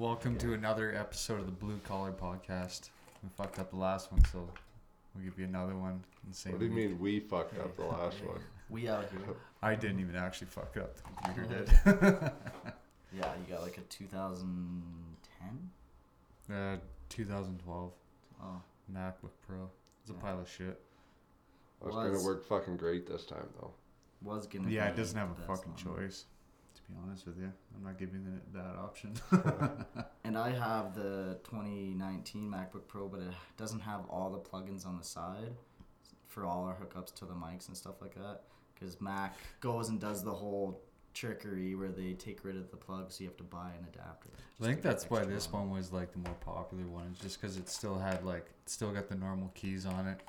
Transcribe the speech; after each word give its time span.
Welcome 0.00 0.38
to 0.38 0.54
another 0.54 0.94
episode 0.96 1.40
of 1.40 1.46
the 1.46 1.52
Blue 1.52 1.78
Collar 1.84 2.12
Podcast. 2.12 2.88
We 3.22 3.28
fucked 3.36 3.58
up 3.58 3.68
the 3.70 3.76
last 3.76 4.10
one, 4.10 4.24
so 4.32 4.48
we'll 5.14 5.24
give 5.24 5.38
you 5.38 5.44
another 5.44 5.76
one. 5.76 6.02
In 6.24 6.30
the 6.30 6.34
same 6.34 6.52
What 6.52 6.60
do 6.60 6.66
you 6.68 6.74
week. 6.74 6.88
mean 6.92 6.98
we 6.98 7.20
fucked 7.20 7.58
up 7.58 7.76
the 7.76 7.84
last 7.84 8.16
one? 8.24 8.40
We 8.70 8.88
out 8.88 9.04
here. 9.10 9.20
I 9.62 9.74
didn't 9.74 10.00
even 10.00 10.16
actually 10.16 10.46
fuck 10.46 10.74
it 10.74 10.82
up. 10.84 10.96
The 10.96 11.02
computer 11.32 11.64
did. 11.64 11.70
Yeah, 13.12 13.26
you 13.44 13.52
got 13.52 13.62
like 13.62 13.76
a 13.76 13.80
2010. 13.80 15.70
uh, 16.56 16.76
2012 17.10 17.92
Oh, 18.40 18.62
MacBook 18.94 19.32
Pro. 19.46 19.68
It's 20.00 20.10
a 20.10 20.14
Yeah. 20.14 20.20
pile 20.20 20.40
of 20.40 20.48
shit. 20.48 20.80
It's 21.84 21.94
Was. 21.94 22.10
gonna 22.12 22.24
work 22.24 22.46
fucking 22.46 22.78
great 22.78 23.06
this 23.06 23.26
time 23.26 23.48
though. 23.60 23.72
was 24.22 24.46
gonna. 24.46 24.70
Yeah, 24.70 24.86
be 24.86 24.92
it 24.92 24.96
doesn't 24.96 25.18
have 25.18 25.32
a 25.32 25.34
the 25.34 25.42
fucking 25.42 25.72
one. 25.72 25.76
choice. 25.98 26.24
Be 26.90 26.96
honest 27.02 27.26
with 27.26 27.38
you, 27.38 27.52
I'm 27.76 27.84
not 27.84 27.98
giving 27.98 28.26
it 28.26 28.52
that 28.52 28.76
option. 28.76 29.14
And 30.22 30.38
I 30.38 30.52
have 30.52 30.94
the 30.94 31.38
2019 31.42 32.48
MacBook 32.48 32.86
Pro, 32.86 33.08
but 33.08 33.18
it 33.20 33.32
doesn't 33.56 33.80
have 33.80 34.02
all 34.08 34.30
the 34.30 34.38
plugins 34.38 34.86
on 34.86 34.96
the 34.96 35.02
side 35.02 35.50
for 36.28 36.44
all 36.44 36.64
our 36.64 36.76
hookups 36.76 37.12
to 37.16 37.24
the 37.24 37.32
mics 37.32 37.66
and 37.66 37.76
stuff 37.76 38.00
like 38.00 38.14
that. 38.14 38.42
Because 38.72 39.00
Mac 39.00 39.36
goes 39.60 39.88
and 39.88 39.98
does 39.98 40.22
the 40.22 40.32
whole 40.32 40.80
trickery 41.14 41.74
where 41.74 41.88
they 41.88 42.12
take 42.12 42.44
rid 42.44 42.56
of 42.56 42.70
the 42.70 42.76
plug, 42.76 43.10
so 43.10 43.24
you 43.24 43.28
have 43.28 43.36
to 43.38 43.42
buy 43.42 43.70
an 43.76 43.86
adapter. 43.92 44.28
I 44.60 44.64
think 44.64 44.82
that's 44.82 45.10
why 45.10 45.24
this 45.24 45.48
on. 45.52 45.68
one 45.68 45.78
was 45.78 45.92
like 45.92 46.12
the 46.12 46.18
more 46.18 46.36
popular 46.40 46.86
one. 46.86 47.16
Just 47.20 47.40
because 47.40 47.56
it 47.56 47.68
still 47.68 47.98
had 47.98 48.24
like 48.24 48.46
still 48.66 48.92
got 48.92 49.08
the 49.08 49.16
normal 49.16 49.50
keys 49.54 49.84
on 49.84 50.06
it. 50.06 50.20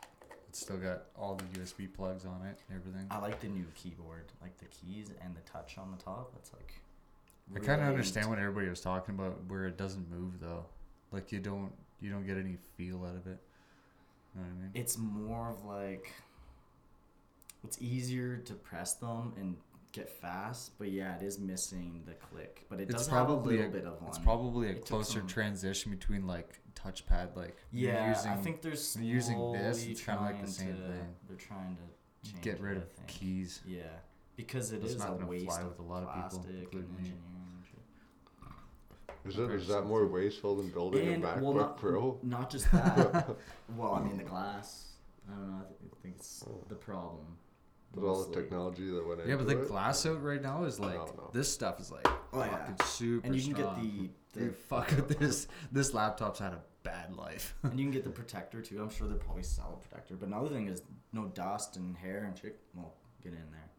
It's 0.51 0.59
still 0.59 0.75
got 0.75 1.03
all 1.17 1.35
the 1.35 1.59
USB 1.59 1.87
plugs 1.93 2.25
on 2.25 2.45
it 2.45 2.59
and 2.67 2.77
everything. 2.77 3.07
I 3.09 3.19
like 3.19 3.39
the 3.39 3.47
new 3.47 3.63
keyboard, 3.73 4.25
like 4.41 4.57
the 4.57 4.65
keys 4.65 5.09
and 5.23 5.33
the 5.33 5.39
touch 5.49 5.77
on 5.77 5.91
the 5.97 6.03
top. 6.03 6.33
It's 6.35 6.51
like. 6.51 6.73
I 7.55 7.59
kind 7.59 7.81
of 7.81 7.87
understand 7.87 8.29
what 8.29 8.37
everybody 8.37 8.67
was 8.67 8.81
talking 8.81 9.15
about, 9.15 9.37
where 9.47 9.65
it 9.65 9.77
doesn't 9.77 10.11
move 10.11 10.41
though. 10.41 10.65
Like 11.13 11.31
you 11.31 11.39
don't 11.39 11.71
you 12.01 12.11
don't 12.11 12.27
get 12.27 12.35
any 12.35 12.57
feel 12.75 13.05
out 13.05 13.15
of 13.15 13.27
it. 13.27 13.39
You 14.35 14.41
know 14.41 14.47
what 14.47 14.57
I 14.57 14.61
mean? 14.61 14.71
it's 14.73 14.97
more 14.97 15.51
of 15.51 15.63
like 15.63 16.11
it's 17.63 17.81
easier 17.81 18.35
to 18.35 18.53
press 18.53 18.95
them 18.95 19.31
and 19.39 19.55
get 19.91 20.09
fast, 20.09 20.77
but 20.77 20.89
yeah, 20.89 21.15
it 21.17 21.21
is 21.23 21.39
missing 21.39 22.01
the 22.05 22.13
click. 22.13 22.65
But 22.69 22.79
it 22.79 22.83
It's 22.89 22.93
does 22.93 23.07
have 23.09 23.29
a 23.29 23.33
little 23.33 23.65
a- 23.65 23.69
bit 23.69 23.85
of 23.85 23.99
one. 24.01 24.09
It's 24.09 24.17
probably 24.19 24.67
a 24.67 24.71
It 24.71 24.85
closer 24.85 25.19
some- 25.19 25.27
transition 25.27 25.91
between 25.91 26.25
like 26.27 26.61
touchpad, 26.75 27.35
like 27.35 27.57
yeah. 27.71 28.09
using, 28.15 28.31
I 28.31 28.37
think 28.37 28.61
they're 28.61 28.71
using 28.71 29.51
this, 29.53 29.85
it's 29.85 30.01
kinda 30.01 30.21
like 30.21 30.41
the 30.41 30.51
same 30.51 30.75
to- 30.75 30.81
thing. 30.87 31.15
They're 31.27 31.37
trying 31.37 31.75
to 31.77 32.29
change 32.29 32.41
get 32.43 32.59
rid 32.61 32.77
it, 32.77 32.83
of 32.83 33.07
keys. 33.07 33.61
Yeah, 33.65 33.83
because 34.35 34.71
it 34.71 34.81
It's 34.83 34.93
is 34.93 34.99
not 34.99 35.21
a 35.21 35.25
waste 35.25 35.45
fly 35.45 35.61
of 35.61 35.67
with 35.69 35.79
a 35.79 35.83
lot 35.83 36.03
of 36.03 36.13
people, 36.13 36.29
plastic 36.29 36.49
and 36.49 36.63
including 36.63 36.91
me. 36.91 36.97
engineering. 36.99 37.27
Is 39.23 39.35
it 39.35 39.37
Compared 39.37 39.59
is 39.59 39.67
to 39.67 39.73
that 39.73 39.85
more 39.85 40.07
wasteful 40.07 40.55
than 40.55 40.69
building 40.69 41.07
And 41.07 41.23
a 41.23 41.27
MacBook 41.27 41.41
well, 41.41 41.53
not, 41.53 41.77
Pro? 41.77 42.17
not 42.23 42.49
just 42.49 42.71
that. 42.71 43.35
well, 43.77 43.93
I 43.93 44.01
mean 44.03 44.17
the 44.17 44.23
glass. 44.23 44.93
I 45.29 45.33
don't 45.35 45.47
know. 45.51 45.57
I, 45.57 45.67
th- 45.67 45.91
I 45.93 46.01
think 46.01 46.15
it's 46.15 46.43
Oh. 46.47 46.63
the 46.69 46.75
problem. 46.75 47.37
With 47.93 48.05
all 48.05 48.23
the 48.23 48.33
technology 48.33 48.89
that 48.89 49.05
went 49.05 49.19
Yeah, 49.25 49.33
into 49.33 49.43
but 49.45 49.47
the 49.55 49.61
it? 49.63 49.67
glass 49.67 50.05
out 50.05 50.23
right 50.23 50.41
now 50.41 50.63
is 50.63 50.79
like 50.79 50.95
don't 50.95 51.17
know. 51.17 51.29
this 51.33 51.51
stuff 51.51 51.79
is 51.79 51.91
like 51.91 52.07
Oh, 52.33 52.39
yeah. 52.39 52.49
fucking 52.57 52.85
super 52.85 53.27
and 53.27 53.35
you 53.35 53.41
can 53.53 53.55
strong. 53.55 53.75
get 53.75 53.83
the, 53.83 54.09
the 54.39 54.45
Dude, 54.45 54.55
fuck 54.55 54.89
with 54.91 55.19
this. 55.19 55.47
This 55.71 55.93
laptop's 55.93 56.39
had 56.39 56.53
a 56.53 56.61
bad 56.83 57.15
life. 57.15 57.53
and 57.63 57.77
you 57.77 57.85
can 57.85 57.91
get 57.91 58.03
the 58.05 58.09
protector 58.09 58.61
too. 58.61 58.81
I'm 58.81 58.89
sure 58.89 59.07
they'll 59.07 59.17
probably 59.17 59.43
sell 59.43 59.77
a 59.81 59.87
protector. 59.87 60.15
But 60.15 60.27
another 60.29 60.47
thing 60.49 60.67
is 60.67 60.81
no 61.11 61.25
dust 61.25 61.75
and 61.75 61.97
hair 61.97 62.23
and 62.25 62.37
shit. 62.37 62.59
Well, 62.73 62.93
get 63.21 63.33
in 63.33 63.39
there. 63.51 63.69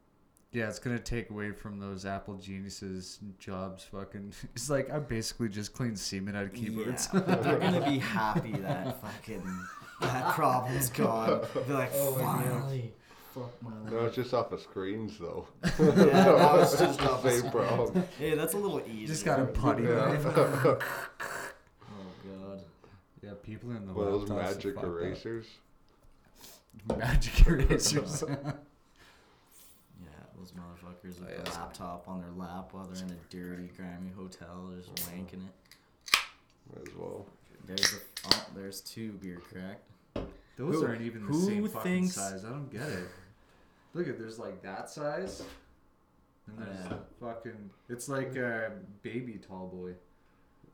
Yeah, 0.52 0.68
it's 0.68 0.78
gonna 0.78 0.98
take 0.98 1.30
away 1.30 1.50
from 1.52 1.78
those 1.78 2.04
Apple 2.04 2.34
geniuses 2.34 3.18
jobs. 3.38 3.84
Fucking, 3.84 4.34
it's 4.54 4.68
like 4.68 4.90
I 4.90 4.98
basically 4.98 5.48
just 5.48 5.72
clean 5.72 5.96
semen 5.96 6.36
out 6.36 6.44
of 6.44 6.52
keyboards. 6.52 7.08
Yeah, 7.14 7.20
they're 7.20 7.58
gonna 7.58 7.88
be 7.90 7.98
happy 7.98 8.52
that 8.52 9.00
fucking 9.00 9.42
that 10.02 10.34
problem's 10.34 10.90
gone. 10.90 11.40
They're 11.66 11.74
like, 11.78 11.92
Oh, 11.94 12.12
finally, 12.16 12.92
fuck 13.34 13.62
my 13.62 13.70
No, 13.90 14.06
it's 14.06 14.16
just 14.16 14.32
off 14.34 14.52
of 14.52 14.60
screens 14.60 15.18
though. 15.18 15.46
Yeah, 15.62 15.90
that 15.90 16.52
was 16.54 16.78
just 16.78 16.98
the 16.98 17.10
off 17.10 17.24
of 17.24 17.32
same 17.32 17.50
problem. 17.50 18.04
Hey, 18.18 18.34
that's 18.34 18.54
a 18.54 18.58
little 18.58 18.80
easy. 18.86 19.06
just 19.06 19.24
got 19.24 19.40
a 19.40 19.46
putty 19.46 19.84
Yeah. 19.84 19.94
knife. 20.14 20.24
Oh 20.36 20.78
god. 22.24 22.60
Yeah, 23.22 23.30
people 23.42 23.70
in 23.70 23.86
the 23.86 23.92
One 23.92 24.06
of 24.08 24.12
those 24.20 24.28
magic 24.30 24.74
fucked 24.74 24.86
up. 24.86 24.92
erasers. 24.92 25.46
Magic 26.96 27.46
erasers. 27.46 28.24
Yeah, 30.00 30.08
those 30.38 30.52
motherfuckers 30.52 31.20
with 31.20 31.28
Oh, 31.28 31.32
yeah. 31.36 31.42
the 31.42 31.50
laptop 31.50 32.04
on 32.08 32.20
their 32.20 32.30
lap 32.30 32.68
while 32.72 32.86
they're 32.86 33.02
in 33.04 33.10
a 33.10 33.16
dirty, 33.30 33.70
grimy 33.76 34.10
hotel, 34.16 34.70
just 34.76 34.94
wanking 35.06 35.44
it. 35.46 35.54
Might 36.74 36.88
as 36.88 36.94
well. 36.96 37.26
There's 37.66 37.92
a 37.94 37.96
oh, 38.28 38.46
there's 38.56 38.80
two 38.80 39.12
beer 39.12 39.38
cracked. 39.38 39.84
Those 40.56 40.74
Who- 40.76 40.86
aren't 40.86 41.02
even 41.02 41.26
the 41.26 41.32
who 41.32 41.46
same 41.46 41.68
fucking 41.68 41.92
thinks- 41.92 42.14
size. 42.14 42.44
I 42.44 42.50
don't 42.50 42.70
get 42.70 42.82
it. 42.82 43.06
Look 43.94 44.08
at 44.08 44.18
there's 44.18 44.38
like 44.38 44.62
that 44.62 44.88
size, 44.88 45.42
and 46.46 46.58
there's 46.58 46.84
Yeah. 46.86 46.98
fucking. 47.20 47.70
It's 47.88 48.08
like 48.08 48.34
a 48.36 48.72
baby 49.02 49.38
tall 49.38 49.68
boy. 49.68 49.94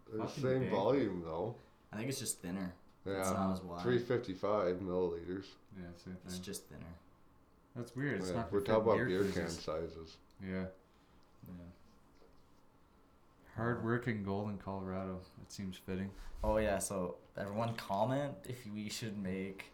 They're 0.09 0.19
the 0.19 0.27
Fucking 0.27 0.43
same 0.43 0.61
big. 0.61 0.71
volume 0.71 1.23
though. 1.25 1.57
I 1.93 1.97
think 1.97 2.09
it's 2.09 2.19
just 2.21 2.41
thinner. 2.41 2.73
Yeah, 3.05 3.15
That's 3.15 3.31
not 3.31 3.53
as 3.55 3.63
wide. 3.63 3.83
355 3.83 4.77
milliliters. 4.77 5.47
Yeah, 5.77 5.85
same 5.97 6.17
It's 6.27 6.39
just 6.39 6.67
thinner. 6.67 6.85
That's 7.75 7.95
weird. 7.97 8.21
It's 8.21 8.31
Yeah, 8.31 8.37
not 8.37 8.53
we're 8.53 8.61
talking 8.61 8.83
about 8.83 8.97
beer 9.07 9.23
can 9.23 9.33
cruisers. 9.33 9.59
sizes. 9.61 10.17
Yeah. 10.43 10.67
Yeah. 11.47 11.55
Hard 13.57 13.85
work 13.85 14.07
in 14.07 14.23
Golden, 14.23 14.59
Colorado. 14.59 15.21
That 15.39 15.51
seems 15.53 15.77
fitting. 15.77 16.11
Oh 16.45 16.59
yeah, 16.59 16.79
so 16.79 17.17
everyone 17.37 17.75
comment 17.77 18.35
if 18.45 18.65
we 18.73 18.89
should 18.89 19.19
make 19.19 19.73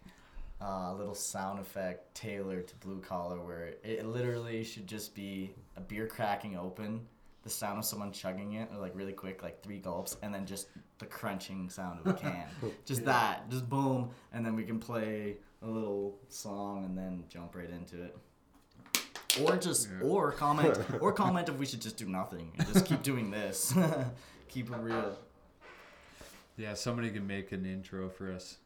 uh, 0.64 0.92
a 0.92 0.94
little 0.96 1.14
sound 1.14 1.58
effect 1.58 2.14
tailored 2.14 2.66
to 2.68 2.74
blue 2.76 2.98
collar 3.00 3.38
where 3.44 3.74
it 3.82 4.06
literally 4.06 4.64
should 4.64 4.86
just 4.86 5.14
be 5.14 5.54
a 5.76 5.80
beer 5.80 6.06
cracking 6.06 6.56
open, 6.56 7.06
the 7.42 7.50
sound 7.50 7.78
of 7.78 7.84
someone 7.84 8.10
chugging 8.12 8.54
it 8.54 8.70
or 8.72 8.78
like 8.80 8.92
really 8.94 9.12
quick, 9.12 9.42
like 9.42 9.62
three 9.62 9.78
gulps, 9.78 10.16
and 10.22 10.32
then 10.34 10.46
just 10.46 10.68
the 10.98 11.04
crunching 11.06 11.68
sound 11.68 12.00
of 12.00 12.06
a 12.06 12.14
can. 12.14 12.46
just 12.86 13.02
Yeah. 13.02 13.06
that, 13.06 13.50
just 13.50 13.68
boom, 13.68 14.10
and 14.32 14.44
then 14.46 14.56
we 14.56 14.64
can 14.64 14.78
play 14.80 15.36
a 15.60 15.66
little 15.66 16.18
song 16.28 16.84
and 16.84 16.96
then 16.96 17.24
jump 17.28 17.54
right 17.54 17.68
into 17.68 18.02
it. 18.02 18.16
Or 19.42 19.56
just 19.56 19.88
Yeah. 19.90 20.06
or 20.06 20.32
comment 20.32 20.78
or 21.00 21.12
comment 21.12 21.48
if 21.50 21.58
we 21.58 21.66
should 21.66 21.82
just 21.82 21.96
do 21.98 22.06
nothing 22.08 22.52
and 22.56 22.66
just 22.72 22.86
keep 22.86 23.02
doing 23.02 23.30
this. 23.30 23.74
keep 24.48 24.70
it 24.70 24.76
real. 24.78 25.18
Yeah, 26.56 26.74
somebody 26.74 27.10
can 27.10 27.26
make 27.26 27.50
an 27.52 27.66
intro 27.66 28.08
for 28.08 28.32
us. 28.32 28.58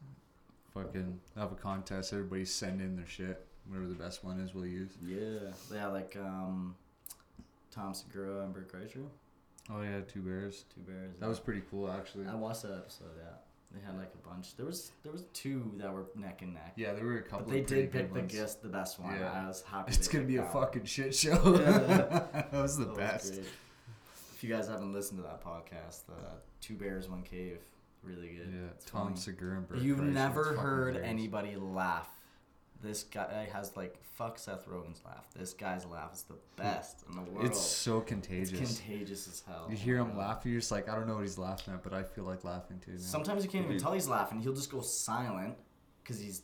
Fucking 0.83 1.19
have 1.37 1.51
a 1.51 1.55
contest. 1.55 2.13
Everybody 2.13 2.45
send 2.45 2.81
in 2.81 2.95
their 2.95 3.07
shit. 3.07 3.45
Whatever 3.67 3.87
the 3.87 3.95
best 3.95 4.23
one 4.23 4.39
is, 4.39 4.53
we'll 4.53 4.65
use. 4.65 4.91
Yeah, 5.05 5.51
yeah, 5.73 5.87
like 5.87 6.17
um, 6.19 6.75
Tom 7.71 7.93
Segura 7.93 8.43
and 8.43 8.53
Bert 8.53 8.71
Kreischer, 8.71 9.05
Oh 9.71 9.81
yeah, 9.81 9.99
two 10.11 10.21
bears. 10.21 10.65
two 10.73 10.81
bears. 10.81 11.15
That 11.19 11.29
was 11.29 11.39
pretty 11.39 11.61
cool, 11.69 11.91
actually. 11.91 12.25
I 12.25 12.33
watched 12.35 12.63
that 12.63 12.71
episode. 12.73 13.11
Yeah, 13.17 13.29
they 13.71 13.85
had 13.85 13.95
like 13.97 14.11
a 14.15 14.27
bunch. 14.27 14.55
There 14.55 14.65
was 14.65 14.91
there 15.03 15.11
was 15.11 15.25
two 15.33 15.71
that 15.77 15.93
were 15.93 16.05
neck 16.15 16.41
and 16.41 16.55
neck. 16.55 16.73
Yeah, 16.77 16.93
there 16.93 17.05
were 17.05 17.17
a 17.17 17.21
couple. 17.21 17.45
but 17.45 17.51
they 17.53 17.61
did 17.61 17.91
pick 17.91 18.11
the 18.11 18.21
guest, 18.23 18.63
the 18.63 18.69
best 18.69 18.99
one. 18.99 19.15
Yeah. 19.19 19.31
I 19.31 19.47
was 19.47 19.61
happy. 19.61 19.93
It's 19.93 20.07
gonna 20.07 20.23
be 20.25 20.37
a 20.37 20.41
picked 20.41 20.53
that 20.53 20.57
one. 20.59 20.65
fucking 20.67 20.85
shit 20.85 21.13
show. 21.15 21.59
Yeah. 21.59 22.23
that 22.33 22.53
was 22.53 22.77
the 22.77 22.85
That 22.85 22.95
best. 22.97 23.33
great. 23.33 23.45
If 24.33 24.43
you 24.43 24.49
guys 24.55 24.67
haven't 24.67 24.93
listened 24.93 25.19
to 25.19 25.23
that 25.23 25.43
podcast, 25.43 26.03
uh, 26.09 26.13
Two 26.61 26.75
Bears 26.75 27.07
One 27.09 27.21
Cave, 27.21 27.59
really 28.03 28.29
good. 28.29 28.51
Yeah, 28.53 28.69
It's 28.75 28.85
Tom 28.85 29.07
funny. 29.09 29.19
Segura 29.19 29.57
and 29.57 29.67
Bert 29.67 29.79
You've 29.79 29.99
Kreischer, 29.99 30.13
never 30.13 30.43
heard 30.55 30.95
hilarious. 30.95 31.09
anybody 31.09 31.55
laugh. 31.55 32.09
This 32.81 33.03
guy 33.03 33.49
has 33.51 33.75
like 33.75 33.97
fuck 34.15 34.39
Seth 34.39 34.65
Rogen's 34.67 35.01
laugh. 35.05 35.25
This 35.37 35.53
guy's 35.53 35.85
laugh 35.85 36.13
is 36.13 36.21
the 36.23 36.35
best 36.55 37.03
in 37.09 37.15
the 37.15 37.21
world. 37.29 37.45
It's 37.45 37.59
so 37.59 37.97
It's 37.99 38.07
contagious. 38.09 38.57
contagious 38.79 39.27
as 39.27 39.43
hell. 39.45 39.67
You 39.69 39.75
hear 39.75 39.97
Oh 39.99 40.03
him 40.03 40.09
my 40.09 40.13
God. 40.13 40.19
laughing, 40.19 40.51
you're 40.53 40.61
just 40.61 40.71
like, 40.71 40.87
I 40.87 40.95
don't 40.95 41.05
know 41.07 41.15
what 41.15 41.23
he's 41.23 41.37
laughing 41.37 41.73
at, 41.73 41.83
but 41.83 41.93
I 41.93 42.03
feel 42.03 42.23
like 42.23 42.43
laughing 42.45 42.79
too. 42.79 42.91
Man. 42.91 42.99
Sometimes 43.01 43.43
you 43.43 43.49
can't 43.49 43.65
even 43.65 43.77
tell 43.79 43.91
he's 43.91 44.07
laughing. 44.07 44.39
He'll 44.41 44.53
just 44.53 44.71
go 44.71 44.79
silent 44.81 45.55
because 46.03 46.19
he's 46.21 46.43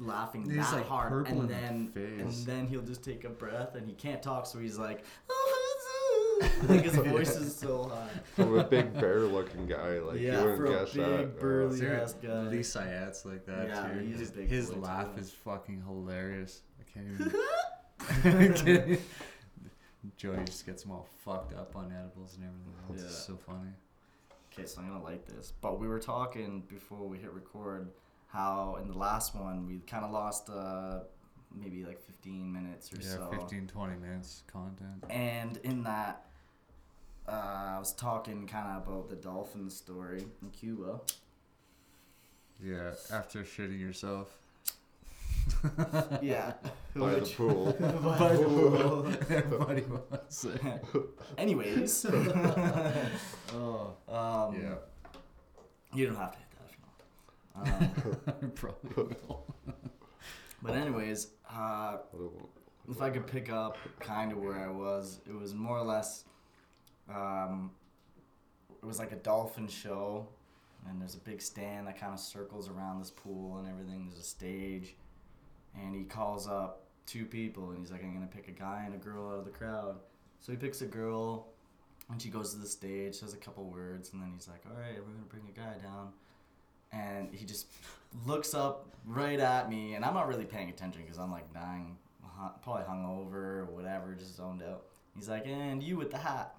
laughing 0.00 0.44
He's, 0.44 0.56
that 0.56 0.72
like, 0.74 0.86
hard, 0.88 1.08
purple 1.10 1.40
and 1.40 1.40
in 1.42 1.46
the 1.46 1.54
then 1.54 2.20
and 2.20 2.32
then 2.46 2.66
he'll 2.66 2.82
just 2.82 3.02
take 3.04 3.24
a 3.24 3.30
breath, 3.30 3.76
and 3.76 3.86
he 3.88 3.94
can't 3.94 4.22
talk, 4.22 4.44
so 4.44 4.58
he's 4.58 4.76
like, 4.76 5.04
oh, 5.30 5.45
like 6.68 6.82
his 6.82 6.96
voice 6.96 7.36
is 7.36 7.54
so 7.56 7.84
high. 7.88 8.08
From 8.34 8.58
a 8.58 8.64
big 8.64 8.92
bear 8.94 9.20
looking 9.20 9.66
guy, 9.66 9.98
like 10.00 10.20
Yeah, 10.20 10.40
you 10.40 10.46
wouldn't 10.50 10.56
for 10.56 10.66
a 10.66 10.70
guess 10.70 10.92
big 10.92 11.04
that. 11.06 11.40
Burly- 11.40 11.78
Ser- 11.78 12.00
ass 12.02 12.14
guy. 12.14 12.40
Lee 12.48 12.62
Syatt's 12.62 13.24
like 13.24 13.46
that 13.46 13.68
Yeah, 13.68 13.88
too. 13.92 13.98
he's 14.06 14.18
his 14.18 14.30
big 14.30 14.48
his 14.48 14.72
laugh 14.74 15.14
too. 15.14 15.20
is 15.20 15.30
fucking 15.30 15.82
hilarious. 15.86 16.62
I 16.80 16.84
can't 16.92 17.06
even. 17.12 17.32
I 18.00 18.48
can't 18.54 19.00
Joey 20.16 20.44
just 20.44 20.64
gets 20.66 20.82
them 20.82 20.92
all 20.92 21.06
fucked 21.24 21.52
up 21.54 21.74
on 21.76 21.92
edibles 21.92 22.36
and 22.36 22.44
everything. 22.44 22.94
It's 22.94 23.02
Yeah. 23.28 23.34
so 23.34 23.36
funny. 23.36 23.70
Okay, 24.52 24.66
so 24.66 24.80
I'm 24.80 24.88
gonna 24.88 25.02
like 25.02 25.26
this. 25.26 25.52
But 25.60 25.78
we 25.80 25.88
were 25.88 25.98
talking 25.98 26.62
before 26.68 27.06
we 27.06 27.18
hit 27.18 27.32
record 27.32 27.90
how 28.28 28.78
in 28.80 28.88
the 28.88 28.96
last 28.96 29.34
one 29.34 29.66
we 29.66 29.78
kind 29.86 30.04
of 30.04 30.10
lost 30.12 30.48
uh, 30.50 31.00
maybe 31.54 31.84
like 31.84 32.00
15 32.00 32.52
minutes 32.52 32.92
or 32.92 33.00
so. 33.00 33.20
Yeah, 33.30 33.30
so. 33.30 33.40
15, 33.40 33.66
20 33.66 33.96
minutes 33.96 34.42
content. 34.46 35.04
And 35.10 35.56
in 35.64 35.82
that, 35.84 36.25
uh, 37.28 37.74
I 37.76 37.78
was 37.78 37.92
talking 37.92 38.46
kind 38.46 38.76
of 38.76 38.86
about 38.88 39.08
the 39.08 39.16
dolphin 39.16 39.68
story 39.70 40.26
in 40.42 40.50
Cuba. 40.50 41.00
Yeah, 42.62 42.92
after 43.12 43.40
shitting 43.42 43.80
yourself. 43.80 44.38
Yeah. 46.22 46.54
By 46.96 47.14
the 47.16 47.26
pool. 47.36 47.76
By 47.78 48.32
the 48.36 48.44
pool. 48.44 49.06
Everybody 49.30 49.82
wants 49.82 50.44
it. 50.44 50.60
Anyways. 51.36 52.06
Oh. 53.52 53.92
um, 54.08 54.54
Yeah. 54.60 54.74
You 55.94 56.06
don't 56.06 56.16
have 56.16 56.32
to 56.32 56.38
hit 56.38 56.48
that 56.58 56.70
if 56.70 57.68
you 57.68 57.70
want. 57.80 58.42
Um, 58.42 58.50
Probably 58.54 59.16
will. 59.26 59.54
but 60.62 60.74
anyways, 60.74 61.28
uh, 61.50 61.98
if 62.90 63.00
I 63.02 63.10
could 63.10 63.26
pick 63.26 63.50
up 63.50 63.76
kind 64.00 64.32
of 64.32 64.38
where 64.38 64.58
I 64.58 64.68
was, 64.70 65.20
it 65.28 65.34
was 65.34 65.54
more 65.54 65.78
or 65.78 65.84
less, 65.84 66.24
um, 67.12 67.70
it 68.82 68.86
was 68.86 68.98
like 68.98 69.12
a 69.12 69.16
dolphin 69.16 69.68
show, 69.68 70.26
and 70.88 71.00
there's 71.00 71.14
a 71.14 71.18
big 71.18 71.40
stand 71.40 71.86
that 71.86 71.98
kind 71.98 72.12
of 72.12 72.20
circles 72.20 72.68
around 72.68 73.00
this 73.00 73.10
pool 73.10 73.58
and 73.58 73.68
everything. 73.68 74.06
There's 74.06 74.20
a 74.20 74.26
stage, 74.26 74.94
and 75.74 75.94
he 75.94 76.04
calls 76.04 76.46
up 76.48 76.84
two 77.06 77.24
people, 77.24 77.70
and 77.70 77.78
he's 77.78 77.90
like, 77.90 78.02
"I'm 78.02 78.12
gonna 78.12 78.26
pick 78.26 78.48
a 78.48 78.52
guy 78.52 78.82
and 78.84 78.94
a 78.94 78.98
girl 78.98 79.28
out 79.28 79.38
of 79.38 79.44
the 79.44 79.50
crowd." 79.50 79.96
So 80.40 80.52
he 80.52 80.58
picks 80.58 80.82
a 80.82 80.86
girl, 80.86 81.48
and 82.10 82.20
she 82.20 82.28
goes 82.28 82.52
to 82.52 82.58
the 82.58 82.66
stage, 82.66 83.16
says 83.16 83.34
a 83.34 83.38
couple 83.38 83.64
words, 83.64 84.12
and 84.12 84.22
then 84.22 84.30
he's 84.32 84.48
like, 84.48 84.62
"All 84.66 84.78
right, 84.78 84.98
we're 84.98 85.12
gonna 85.12 85.26
bring 85.28 85.48
a 85.48 85.58
guy 85.58 85.78
down." 85.82 86.12
And 86.92 87.34
he 87.34 87.44
just 87.44 87.66
looks 88.26 88.54
up 88.54 88.88
right 89.04 89.40
at 89.40 89.68
me, 89.68 89.94
and 89.94 90.04
I'm 90.04 90.14
not 90.14 90.28
really 90.28 90.44
paying 90.44 90.70
attention 90.70 91.02
because 91.02 91.18
I'm 91.18 91.32
like 91.32 91.52
dying, 91.52 91.96
probably 92.62 92.84
hungover 92.84 93.34
or 93.34 93.64
whatever, 93.66 94.14
just 94.14 94.36
zoned 94.36 94.62
out. 94.62 94.84
He's 95.14 95.28
like, 95.28 95.46
"And 95.46 95.82
you 95.82 95.96
with 95.96 96.10
the 96.10 96.18
hat?" 96.18 96.56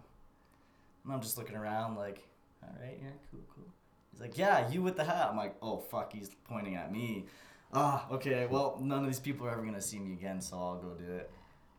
And 1.07 1.15
I'm 1.15 1.21
just 1.21 1.37
looking 1.37 1.55
around, 1.55 1.95
like, 1.95 2.27
"All 2.61 2.75
right, 2.81 2.99
yeah, 3.01 3.11
cool, 3.31 3.39
cool." 3.55 3.63
He's 4.11 4.19
like, 4.19 4.37
"Yeah, 4.37 4.69
you 4.69 4.81
with 4.81 4.97
the 4.97 5.05
hat." 5.05 5.29
I'm 5.31 5.37
like, 5.37 5.55
"Oh 5.61 5.77
fuck," 5.77 6.11
he's 6.11 6.31
pointing 6.43 6.75
at 6.75 6.91
me. 6.91 7.27
Ah, 7.71 8.05
okay. 8.11 8.45
Well, 8.45 8.77
none 8.81 8.99
of 8.99 9.05
these 9.05 9.19
people 9.21 9.47
are 9.47 9.51
ever 9.51 9.63
gonna 9.63 9.81
see 9.81 9.99
me 9.99 10.11
again, 10.11 10.41
so 10.41 10.57
I'll 10.57 10.75
go 10.77 10.95
do 10.95 11.09
it. 11.09 11.31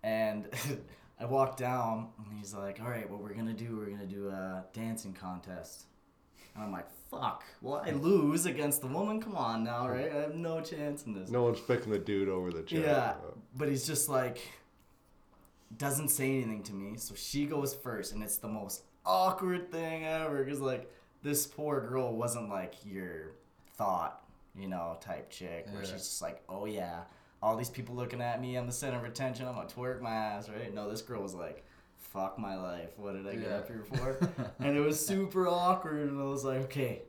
And 0.03 0.49
I 1.21 1.27
walk 1.27 1.59
down, 1.59 2.09
and 2.17 2.39
he's 2.39 2.55
like, 2.55 2.81
"All 2.81 2.89
right, 2.89 3.09
what 3.11 3.21
we're 3.21 3.35
gonna 3.35 3.53
do? 3.53 3.77
We're 3.77 3.91
gonna 3.91 4.07
do 4.07 4.31
a 4.31 4.65
dancing 4.73 5.13
contest." 5.13 5.85
And 6.55 6.65
I'm 6.65 6.73
like, 6.73 6.89
"Fuck! 7.11 7.45
Well, 7.61 7.83
I 7.85 7.91
lose 7.91 8.47
against 8.47 8.81
the 8.81 8.87
woman. 8.87 9.21
Come 9.21 9.37
on 9.37 9.63
now, 9.63 9.91
right? 9.91 10.11
I 10.11 10.21
have 10.23 10.35
no 10.37 10.63
chance 10.63 11.05
in 11.05 11.13
this." 11.13 11.29
No 11.29 11.43
one's 11.43 11.61
picking 11.61 11.93
the 11.93 11.99
dude 11.99 12.31
over 12.31 12.51
the 12.51 12.63
chick. 12.63 12.83
Yeah, 12.83 13.13
but 13.55 13.69
he's 13.69 13.87
just 13.87 14.09
like 14.09 14.41
doesn't 15.77 16.09
say 16.09 16.37
anything 16.37 16.63
to 16.63 16.73
me. 16.73 16.97
So 16.97 17.15
she 17.15 17.45
goes 17.45 17.75
first, 17.75 18.15
and 18.15 18.23
it's 18.23 18.39
the 18.39 18.49
most 18.49 18.85
awkward 19.09 19.73
thing 19.73 20.05
ever. 20.05 20.45
Cause 20.45 20.61
like 20.61 20.89
this 21.23 21.47
poor 21.47 21.81
girl 21.81 22.15
wasn't 22.15 22.49
like 22.49 22.75
your 22.85 23.33
thought, 23.77 24.23
you 24.57 24.69
know, 24.69 24.97
type 25.01 25.31
chick 25.31 25.67
where 25.73 25.83
Yeah. 25.83 25.91
she's 25.91 26.03
just 26.03 26.23
like, 26.23 26.43
oh 26.49 26.67
yeah, 26.67 27.01
all 27.43 27.57
these 27.57 27.71
people 27.71 27.97
looking 27.97 28.21
at 28.21 28.41
me. 28.41 28.57
I'm 28.57 28.67
the 28.67 28.73
center 28.73 28.99
of 28.99 29.05
attention. 29.05 29.49
I'm 29.49 29.55
gonna 29.55 29.69
twerk 29.69 30.01
my 30.01 30.11
ass, 30.11 30.49
right? 30.49 30.73
No, 30.73 30.89
this 30.89 31.03
girl 31.03 31.23
was 31.23 31.35
like. 31.35 31.65
Fuck 32.13 32.39
my 32.39 32.57
life. 32.57 32.91
What 32.97 33.13
did 33.13 33.27
I 33.29 33.35
get 33.37 33.53
up 33.53 33.67
here 33.69 33.85
for? 33.85 34.19
and 34.61 34.75
it 34.75 34.81
was 34.81 35.05
super 35.05 35.47
awkward. 35.47 36.09
And 36.09 36.19
I 36.19 36.25
was 36.25 36.43
like, 36.43 36.61
okay, 36.63 37.03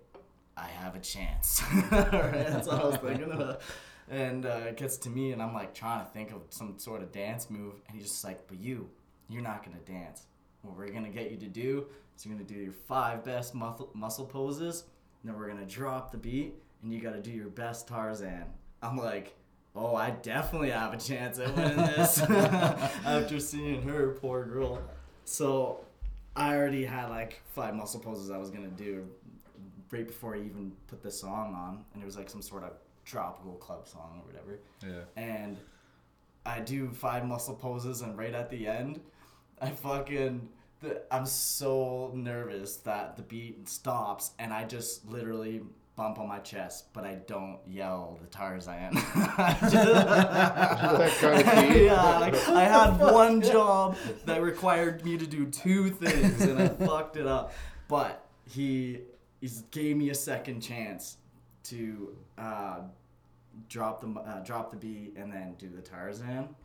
I 0.58 0.66
have 0.68 0.94
a 0.96 1.00
chance. 1.00 1.62
right? 1.92 2.12
That's 2.50 2.68
what 2.68 2.82
I 2.82 2.86
was 2.86 2.98
thinking 2.98 3.32
about. 3.32 3.62
And 4.10 4.46
uh, 4.46 4.64
it 4.68 4.76
gets 4.76 4.98
to 4.98 5.10
me, 5.10 5.32
and 5.32 5.42
I'm 5.42 5.54
like 5.54 5.74
trying 5.74 6.04
to 6.06 6.12
think 6.12 6.32
of 6.32 6.42
some 6.50 6.78
sort 6.80 7.02
of 7.02 7.14
dance 7.14 7.50
move. 7.50 7.76
And 7.88 7.98
he's 7.98 8.10
just 8.10 8.24
like, 8.26 8.46
but 8.50 8.60
you, 8.60 8.90
you're 9.30 9.42
not 9.42 9.64
to 9.78 9.90
dance. 9.90 10.24
What 10.62 10.78
we're 10.78 10.90
to 11.06 11.10
get 11.10 11.32
you 11.32 11.38
to 11.38 11.48
do 11.48 11.86
is 12.18 12.26
you're 12.26 12.36
to 12.38 12.54
do 12.54 12.60
your 12.60 12.74
five 12.74 13.24
best 13.24 13.56
muscle, 13.56 13.90
muscle 13.94 14.26
poses. 14.26 14.84
And 15.22 15.32
then 15.32 15.40
we're 15.40 15.48
to 15.66 15.74
drop 15.74 16.12
the 16.12 16.18
beat, 16.18 16.54
and 16.82 16.94
you 16.94 17.02
got 17.02 17.14
to 17.14 17.22
do 17.22 17.32
your 17.32 17.50
best 17.50 17.88
Tarzan. 17.88 18.46
I'm 18.82 18.98
like, 18.98 19.36
oh, 19.76 19.96
I 19.96 20.12
definitely 20.12 20.72
have 20.72 20.94
a 20.94 20.98
chance 20.98 21.40
at 21.40 21.56
winning 21.56 21.78
this 21.78 22.22
after 22.22 23.40
seeing 23.40 23.82
her, 23.84 24.18
poor 24.22 24.46
girl. 24.46 24.82
So 25.26 25.82
I 26.36 26.56
already 26.56 26.86
had 26.86 27.10
like 27.10 27.42
five 27.54 27.76
muscle 27.76 28.00
poses 28.00 28.32
I 28.32 28.38
was 28.38 28.50
gonna 28.50 28.68
do 28.68 29.08
right 29.92 30.08
before 30.08 30.36
I 30.36 30.40
even 30.40 30.72
put 30.88 31.02
the 31.02 31.12
song 31.12 31.54
on, 31.54 31.84
and 31.94 32.02
it 32.02 32.06
was 32.06 32.18
like 32.18 32.30
some 32.30 32.42
sort 32.42 32.64
of 32.64 32.72
tropical 33.06 33.54
club 33.54 33.88
song 33.88 34.22
or 34.22 34.32
whatever. 34.32 34.60
Yeah. 34.82 35.22
And 35.22 35.58
I 36.46 36.60
do 36.60 36.90
five 36.92 37.26
muscle 37.26 37.56
poses, 37.56 38.02
and 38.02 38.18
right 38.18 38.34
at 38.34 38.50
the 38.50 38.68
end, 38.68 39.02
I 39.62 39.70
fucking. 39.72 40.50
The, 40.82 41.02
I'm 41.12 41.26
so 41.26 42.12
nervous 42.14 42.78
that 42.78 43.18
the 43.18 43.24
beat 43.24 43.68
stops, 43.68 44.32
and 44.40 44.54
I 44.54 44.64
just 44.64 45.06
literally 45.06 45.62
bump 46.00 46.18
on 46.18 46.30
my 46.30 46.40
chest, 46.40 46.94
but 46.94 47.04
I 47.04 47.16
don't 47.28 47.60
yell 47.68 48.18
the 48.22 48.28
Tarzan. 48.28 48.94
That 49.36 49.60
kinda 51.20 51.80
yeah, 51.84 52.20
like, 52.20 52.48
I 52.48 52.64
had 52.64 52.98
one 52.98 53.42
job 53.42 53.98
that 54.24 54.42
required 54.42 55.04
me 55.04 55.18
to 55.18 55.28
do 55.28 55.46
two 55.48 55.90
things, 55.90 56.42
and 56.42 56.62
I 56.62 56.70
fucked 56.70 57.18
it 57.18 57.28
up. 57.28 57.52
But 57.90 58.26
he, 58.46 59.02
he 59.42 59.50
gave 59.72 59.98
me 59.98 60.10
a 60.10 60.16
second 60.16 60.62
chance 60.62 61.18
to 61.64 62.16
uh, 62.38 62.80
drop 63.68 64.00
the 64.00 64.08
uh, 64.22 64.40
drop 64.40 64.72
the 64.72 64.78
beat 64.78 65.16
and 65.18 65.34
then 65.34 65.56
do 65.58 65.68
the 65.68 65.82
Tarzan. 65.82 66.56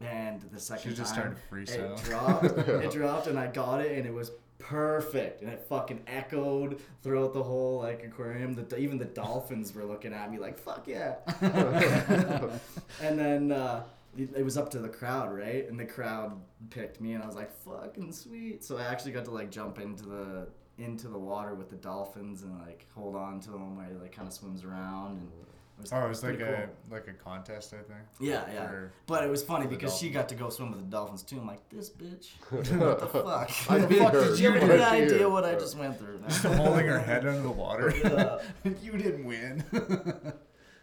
And 0.00 0.40
the 0.52 0.60
second 0.60 0.90
She 0.90 0.96
just 0.96 1.14
time, 1.14 1.36
started 1.50 1.70
it 1.70 1.78
freestyle. 1.96 2.04
dropped. 2.04 2.44
it 2.68 2.92
dropped, 2.92 3.26
and 3.26 3.38
I 3.38 3.48
got 3.48 3.80
it, 3.80 3.98
and 3.98 4.06
it 4.06 4.14
was 4.14 4.30
perfect, 4.60 5.42
and 5.42 5.50
it 5.50 5.60
fucking 5.68 6.02
echoed 6.06 6.80
throughout 7.02 7.32
the 7.34 7.42
whole 7.42 7.80
like 7.80 8.04
aquarium. 8.04 8.54
The 8.54 8.76
even 8.78 8.98
the 8.98 9.06
dolphins 9.06 9.74
were 9.74 9.84
looking 9.84 10.12
at 10.12 10.30
me 10.30 10.38
like, 10.38 10.56
"Fuck 10.58 10.86
yeah!" 10.86 11.16
and 13.02 13.18
then 13.18 13.50
uh, 13.52 13.82
it, 14.16 14.30
it 14.36 14.44
was 14.44 14.56
up 14.56 14.70
to 14.70 14.78
the 14.78 14.88
crowd, 14.88 15.32
right? 15.36 15.68
And 15.68 15.78
the 15.78 15.84
crowd 15.84 16.40
picked 16.70 17.00
me, 17.00 17.14
and 17.14 17.22
I 17.22 17.26
was 17.26 17.36
like, 17.36 17.50
"Fucking 17.64 18.12
sweet!" 18.12 18.62
So 18.62 18.76
I 18.76 18.84
actually 18.84 19.12
got 19.12 19.24
to 19.24 19.32
like 19.32 19.50
jump 19.50 19.80
into 19.80 20.04
the 20.04 20.48
into 20.78 21.08
the 21.08 21.18
water 21.18 21.54
with 21.54 21.70
the 21.70 21.76
dolphins 21.76 22.42
and 22.42 22.56
like 22.60 22.86
hold 22.94 23.16
on 23.16 23.40
to 23.40 23.50
them 23.50 23.76
while 23.76 23.86
he 23.88 23.94
like 23.96 24.12
kind 24.14 24.28
of 24.28 24.34
swims 24.34 24.62
around 24.64 25.18
and. 25.18 25.30
It 25.78 25.82
was 25.82 25.92
Oh, 25.92 26.04
it 26.04 26.08
was 26.08 26.22
like 26.24 26.38
pretty 26.38 26.52
a 26.52 26.56
cool. 26.66 26.74
like 26.90 27.06
a 27.06 27.12
contest, 27.12 27.72
I 27.72 27.76
think. 27.76 28.00
Yeah, 28.18 28.44
yeah. 28.52 28.66
for- 28.66 28.92
But 29.06 29.22
it 29.24 29.30
was 29.30 29.42
funny 29.44 29.66
the 29.66 29.70
because 29.76 29.96
she 29.96 30.10
got 30.10 30.28
to 30.30 30.34
go 30.34 30.50
swim 30.50 30.70
with 30.72 30.80
the 30.80 30.86
dolphins 30.86 31.22
too. 31.22 31.38
I'm 31.40 31.46
like, 31.46 31.68
this 31.68 31.88
bitch. 31.88 32.30
what 32.50 32.98
the 32.98 33.06
fuck? 33.06 33.70
I 33.70 33.86
beat 33.86 33.98
Fuck, 34.00 34.12
her. 34.12 34.24
Did 34.30 34.38
you 34.40 34.50
have 34.52 34.62
Where's 34.68 34.80
any 34.80 35.04
idea 35.04 35.22
at? 35.22 35.30
what 35.30 35.44
I 35.44 35.54
just 35.54 35.76
went 35.78 35.96
through? 35.98 36.20
Just 36.28 36.44
holding 36.44 36.86
her 36.86 36.98
head 36.98 37.26
under 37.26 37.42
the 37.42 37.50
water. 37.50 37.92
Yeah. 38.04 38.38
you 38.82 38.92
didn't 38.98 39.24
win. 39.24 39.64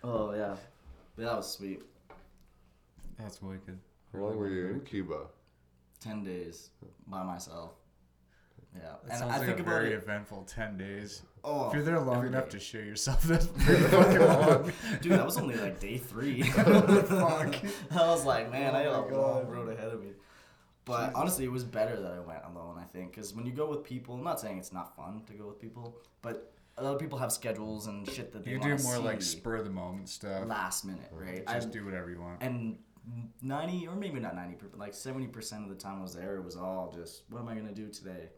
Oh 0.04 0.34
yeah, 0.34 0.56
that 1.18 1.36
was 1.38 1.52
sweet. 1.52 1.82
That's 3.20 3.42
wicked. 3.42 3.78
How 4.14 4.20
long 4.20 4.38
were 4.38 4.50
you 4.50 4.68
in 4.68 4.82
Cuba? 4.82 5.28
Ten 6.00 6.24
days 6.24 6.70
by 7.08 7.24
myself. 7.24 7.72
Yeah, 8.76 8.82
That 8.82 9.00
and 9.12 9.20
sounds 9.20 9.34
I 9.34 9.38
like 9.38 9.46
think 9.48 9.60
a 9.60 9.62
about 9.62 9.72
very 9.82 9.94
it. 9.94 10.04
eventful 10.04 10.44
ten 10.44 10.78
days. 10.78 11.22
Oh, 11.44 11.68
if 11.70 11.74
you're 11.76 11.84
there 11.84 12.00
long 12.00 12.26
enough 12.28 12.46
day. 12.46 12.52
to 12.52 12.60
shit 12.60 12.86
yourself, 12.86 13.22
that's 13.32 13.48
pretty 13.48 13.84
fucking 13.84 14.20
long. 14.20 14.72
dude, 15.02 15.14
that 15.14 15.26
was 15.26 15.38
only 15.38 15.56
like 15.56 15.80
day 15.80 15.98
three. 15.98 16.42
Fuck. 17.10 17.56
I 17.92 18.08
was 18.08 18.26
like, 18.26 18.52
man, 18.52 18.76
oh 18.76 18.78
I 18.78 18.86
Oh 18.88 19.02
got 19.04 19.12
my 19.12 19.18
a 19.18 19.22
long 19.22 19.48
road 19.48 19.70
ahead 19.74 19.90
of 19.90 20.02
me. 20.02 20.10
But 20.86 21.00
Jesus. 21.08 21.16
honestly, 21.16 21.46
it 21.46 21.52
was 21.52 21.64
better 21.64 22.00
that 22.02 22.12
I 22.12 22.20
went 22.20 22.42
alone. 22.46 22.78
I 22.80 22.84
think 22.86 23.12
because 23.12 23.34
when 23.34 23.46
you 23.46 23.52
go 23.54 23.68
with 23.70 23.84
people, 23.84 24.16
I'm 24.16 24.24
not 24.24 24.40
saying 24.40 24.58
it's 24.60 24.74
not 24.74 24.96
fun 24.96 25.22
to 25.28 25.34
go 25.34 25.48
with 25.48 25.60
people, 25.60 25.98
but 26.22 26.52
a 26.78 26.84
lot 26.84 26.94
of 26.94 27.00
people 27.00 27.18
have 27.18 27.32
schedules 27.32 27.88
and 27.88 28.08
shit 28.10 28.34
that 28.34 28.44
they 28.44 28.52
You 28.52 28.60
do 28.60 28.78
more 28.84 29.00
like 29.00 29.22
spur 29.22 29.56
of 29.56 29.64
the 29.66 29.72
moment 29.72 30.10
stuff. 30.10 30.46
last 30.48 30.84
minute, 30.86 31.10
right? 31.12 31.46
Just 31.48 31.68
I- 31.70 31.72
do 31.72 31.86
whatever 31.86 32.10
you 32.12 32.20
want. 32.22 32.42
and 32.44 32.78
90 33.44 33.88
or 33.88 33.96
maybe 33.96 34.20
not 34.20 34.36
90 34.36 34.58
but 34.60 34.80
like 34.80 34.94
70% 34.94 35.64
of 35.64 35.70
the 35.70 35.76
time 35.76 36.00
I 36.00 36.02
was 36.02 36.16
there 36.16 36.38
it 36.38 36.44
was 36.44 36.56
all 36.56 36.92
just 36.92 37.22
what 37.30 37.40
am 37.40 37.48
I 37.48 37.54
gonna 37.54 37.72
do 37.72 37.88
today 37.90 38.30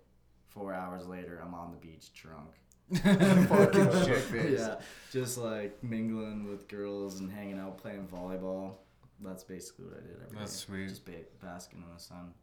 four 0.49 0.73
hours 0.73 1.07
later 1.07 1.41
I'm 1.43 1.53
on 1.53 1.71
the 1.71 1.77
beach 1.77 2.13
drunk 2.13 2.49
Fucking 3.49 4.05
shit 4.05 4.17
face. 4.19 4.59
yeah 4.59 4.75
just 5.11 5.37
like 5.37 5.83
mingling 5.83 6.49
with 6.49 6.67
girls 6.67 7.19
and 7.19 7.31
hanging 7.31 7.59
out 7.59 7.77
playing 7.77 8.07
volleyball 8.07 8.75
that's 9.19 9.43
basically 9.43 9.85
what 9.85 9.95
I 9.97 10.01
did 10.01 10.11
every 10.23 10.35
day. 10.35 10.39
That's 10.39 10.53
sweet. 10.55 10.89
just 10.89 11.05
ba- 11.05 11.11
basking 11.41 11.83
in 11.87 11.93
the 11.93 11.99
sun 11.99 12.33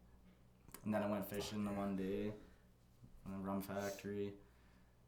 and 0.83 0.93
then 0.93 1.01
I 1.01 1.09
went 1.09 1.25
fishing 1.29 1.63
the 1.65 1.71
one 1.71 1.95
day 1.95 2.31
in 3.25 3.31
the 3.31 3.37
rum 3.39 3.61
factory 3.61 4.33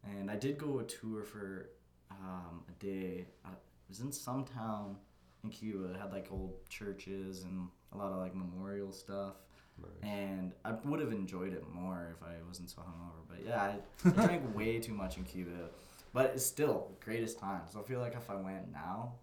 and 0.04 0.30
I 0.30 0.36
did 0.36 0.58
go 0.58 0.80
a 0.80 0.84
tour 0.84 1.22
for 1.22 1.70
um, 2.10 2.64
a 2.68 2.84
day 2.84 3.26
I, 3.44 3.50
was 3.88 4.00
in 4.00 4.12
some 4.12 4.44
town 4.44 4.96
in 5.44 5.50
Cuba. 5.50 5.94
It 5.94 5.96
had 6.00 6.12
like 6.12 6.28
old 6.30 6.54
churches 6.68 7.44
and 7.44 7.68
a 7.92 7.96
lot 7.96 8.12
of 8.12 8.18
like 8.18 8.34
memorial 8.34 8.92
stuff. 8.92 9.36
Nice. 9.82 10.10
And 10.12 10.52
I 10.64 10.72
would 10.84 11.00
have 11.00 11.12
enjoyed 11.12 11.52
it 11.52 11.64
more 11.72 12.14
if 12.16 12.22
I 12.22 12.32
wasn't 12.46 12.70
so 12.70 12.82
hungover. 12.82 13.22
But 13.28 13.38
yeah, 13.46 13.62
I, 13.62 13.78
I 14.22 14.26
drank 14.26 14.56
way 14.56 14.78
too 14.78 14.94
much 14.94 15.16
in 15.16 15.24
Cuba. 15.24 15.70
But 16.12 16.32
it's 16.34 16.44
still 16.46 16.88
the 16.98 17.04
greatest 17.04 17.38
time. 17.38 17.62
So 17.72 17.80
I 17.80 17.82
feel 17.82 18.00
like 18.00 18.14
if 18.14 18.30
I 18.30 18.36
went 18.36 18.72
now 18.72 19.14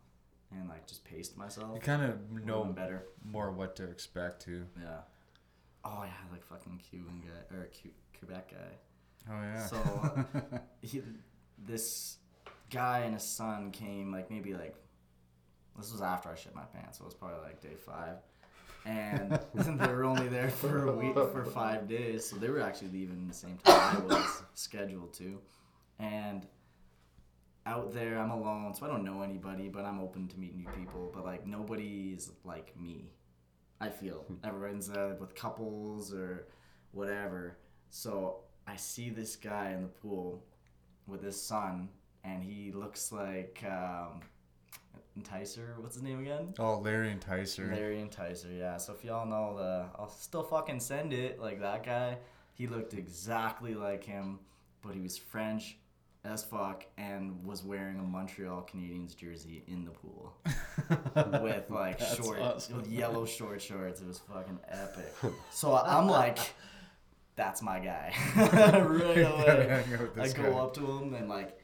and 0.51 0.69
like 0.69 0.85
just 0.87 1.03
paced 1.03 1.35
myself, 1.37 1.71
You 1.73 1.79
kind 1.81 2.03
of 2.03 2.31
know 2.45 2.63
better. 2.65 3.05
more 3.23 3.51
what 3.51 3.75
to 3.77 3.83
expect 3.83 4.43
too. 4.43 4.65
Yeah. 4.81 4.99
Oh 5.83 6.03
yeah, 6.03 6.11
like 6.31 6.43
fucking 6.45 6.79
Cuban 6.89 7.21
guy 7.25 7.55
or 7.55 7.67
Cu- 7.81 7.89
Quebec 8.19 8.51
guy. 8.51 9.31
Oh 9.31 9.41
yeah. 9.41 9.65
So 9.65 10.25
he, 10.81 11.01
this 11.65 12.17
guy 12.69 12.99
and 12.99 13.13
his 13.13 13.23
son 13.23 13.71
came 13.71 14.11
like 14.11 14.29
maybe 14.29 14.53
like 14.53 14.75
this 15.77 15.91
was 15.91 16.01
after 16.01 16.29
I 16.29 16.35
shit 16.35 16.55
my 16.55 16.63
pants, 16.63 16.97
so 16.99 17.03
it 17.03 17.07
was 17.07 17.13
probably 17.15 17.41
like 17.43 17.61
day 17.61 17.75
five, 17.75 18.17
and 18.85 19.39
they 19.53 19.87
were 19.87 20.05
only 20.05 20.27
there 20.27 20.49
for 20.49 20.87
a 20.87 20.95
week 20.95 21.13
for 21.13 21.43
five 21.45 21.87
days, 21.87 22.25
so 22.25 22.35
they 22.35 22.49
were 22.49 22.61
actually 22.61 22.89
leaving 22.89 23.27
the 23.27 23.33
same 23.33 23.57
time 23.63 24.03
I 24.09 24.13
was 24.13 24.43
scheduled 24.53 25.13
to, 25.15 25.39
and 25.99 26.45
out 27.65 27.93
there 27.93 28.17
I'm 28.19 28.31
alone, 28.31 28.73
so 28.75 28.85
I 28.85 28.89
don't 28.89 29.03
know 29.03 29.21
anybody, 29.21 29.69
but 29.69 29.85
I'm 29.85 29.99
open 29.99 30.27
to 30.27 30.39
meet 30.39 30.55
new 30.55 30.67
people, 30.77 31.11
but 31.13 31.25
like 31.25 31.47
nobody's 31.47 32.31
like 32.43 32.79
me. 32.79 33.09
I 33.81 33.89
feel 33.89 34.23
everyone's 34.43 34.87
there 34.87 35.15
with 35.19 35.35
couples 35.35 36.13
or 36.13 36.47
whatever. 36.91 37.57
So 37.89 38.41
I 38.67 38.75
see 38.75 39.09
this 39.09 39.35
guy 39.35 39.71
in 39.71 39.81
the 39.81 39.87
pool 39.87 40.43
with 41.07 41.23
his 41.23 41.41
son, 41.41 41.89
and 42.23 42.43
he 42.43 42.71
looks 42.71 43.11
like 43.11 43.63
um, 43.67 44.21
Enticer. 45.19 45.77
What's 45.79 45.95
his 45.95 46.03
name 46.03 46.19
again? 46.19 46.53
oh, 46.59 46.79
Larry 46.79 47.13
Enticer. 47.13 47.71
Larry 47.71 47.97
Enticer. 47.97 48.57
Yeah. 48.57 48.77
So 48.77 48.93
if 48.93 49.03
y'all 49.03 49.25
know 49.25 49.57
the, 49.57 49.85
I'll 49.97 50.09
still 50.09 50.43
fucking 50.43 50.79
send 50.79 51.13
it. 51.13 51.39
Like 51.39 51.61
that 51.61 51.83
guy, 51.85 52.17
he 52.53 52.67
looked 52.67 52.93
exactly 52.93 53.73
like 53.75 54.03
him, 54.03 54.39
but 54.81 54.93
he 54.93 54.99
was 54.99 55.17
French 55.17 55.77
as 56.25 56.43
fuck 56.43 56.83
and 56.97 57.45
was 57.45 57.63
wearing 57.63 57.99
a 57.99 58.03
Montreal 58.03 58.67
Canadiens 58.71 59.15
jersey 59.15 59.63
in 59.67 59.85
the 59.85 59.91
pool 59.91 60.33
with 61.43 61.69
like 61.69 61.99
That's 61.99 62.15
short, 62.17 62.39
awesome. 62.39 62.77
with 62.77 62.87
yellow 62.87 63.25
short 63.25 63.61
shorts. 63.61 64.01
It 64.01 64.07
was 64.07 64.19
fucking 64.19 64.59
epic. 64.67 65.13
So 65.51 65.75
I'm 65.75 66.07
like, 66.07 66.39
that's 67.35 67.61
my 67.61 67.79
guy 67.79 68.13
right 68.35 69.17
away. 69.17 69.67
hang 69.69 69.93
out 69.93 70.15
with 70.15 70.19
I 70.19 70.29
go 70.35 70.51
guy. 70.51 70.57
up 70.59 70.73
to 70.75 70.85
him 70.99 71.13
and 71.13 71.29
like 71.29 71.59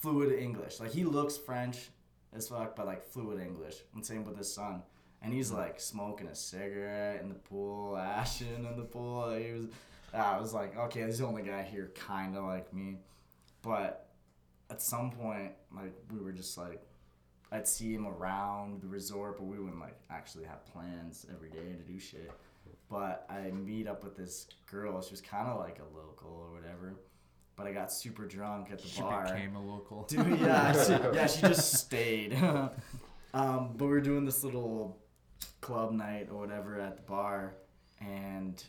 fluid 0.00 0.32
English. 0.32 0.80
Like 0.80 0.90
he 0.92 1.04
looks 1.04 1.36
French 1.36 1.90
as 2.34 2.48
fuck, 2.48 2.76
but 2.76 2.86
like 2.86 3.04
fluid 3.04 3.40
English. 3.40 3.76
And 3.94 4.04
same 4.04 4.24
with 4.24 4.36
his 4.36 4.52
son. 4.52 4.82
And 5.22 5.32
he's 5.32 5.50
like 5.50 5.80
smoking 5.80 6.26
a 6.26 6.34
cigarette 6.34 7.20
in 7.22 7.28
the 7.28 7.34
pool, 7.34 7.96
ashing 7.98 8.66
in 8.68 8.76
the 8.76 8.84
pool. 8.84 9.34
He 9.34 9.52
was, 9.52 9.66
I 10.12 10.38
was 10.38 10.52
like, 10.52 10.76
okay, 10.76 11.04
he's 11.06 11.18
the 11.18 11.26
only 11.26 11.42
guy 11.42 11.62
here 11.62 11.92
kind 11.94 12.36
of 12.36 12.44
like 12.44 12.72
me. 12.72 12.98
But 13.62 14.08
at 14.70 14.82
some 14.82 15.10
point, 15.10 15.52
like 15.74 15.92
we 16.12 16.20
were 16.20 16.32
just 16.32 16.58
like, 16.58 16.82
I'd 17.52 17.68
see 17.68 17.94
him 17.94 18.06
around 18.06 18.82
the 18.82 18.88
resort, 18.88 19.38
but 19.38 19.44
we 19.44 19.58
wouldn't 19.58 19.80
like 19.80 19.96
actually 20.10 20.44
have 20.44 20.66
plans 20.66 21.24
every 21.32 21.50
day 21.50 21.72
to 21.72 21.92
do 21.92 21.98
shit. 21.98 22.30
But 22.90 23.26
I 23.30 23.50
meet 23.50 23.86
up 23.86 24.04
with 24.04 24.16
this 24.16 24.46
girl. 24.70 25.00
She 25.00 25.12
was 25.12 25.20
kind 25.20 25.48
of 25.48 25.58
like 25.58 25.78
a 25.78 25.96
local 25.96 26.30
or 26.30 26.52
whatever. 26.52 26.96
But 27.56 27.66
I 27.66 27.72
got 27.72 27.92
super 27.92 28.26
drunk 28.26 28.68
at 28.72 28.80
the 28.80 28.88
She 28.88 29.00
bar. 29.00 29.26
She 29.26 29.34
became 29.34 29.56
a 29.56 29.64
local. 29.64 30.02
Dude, 30.08 30.40
yeah, 30.40 30.72
she, 30.84 30.92
yeah, 30.92 31.26
she 31.26 31.40
just 31.42 31.72
stayed. 31.74 32.34
um, 33.34 33.74
but 33.76 33.84
we 33.84 33.88
were 33.88 34.00
doing 34.00 34.24
this 34.24 34.42
little 34.42 34.98
club 35.60 35.92
night 35.92 36.28
or 36.30 36.38
whatever 36.38 36.80
at 36.80 36.96
the 36.96 37.02
bar, 37.02 37.54
and 38.00 38.62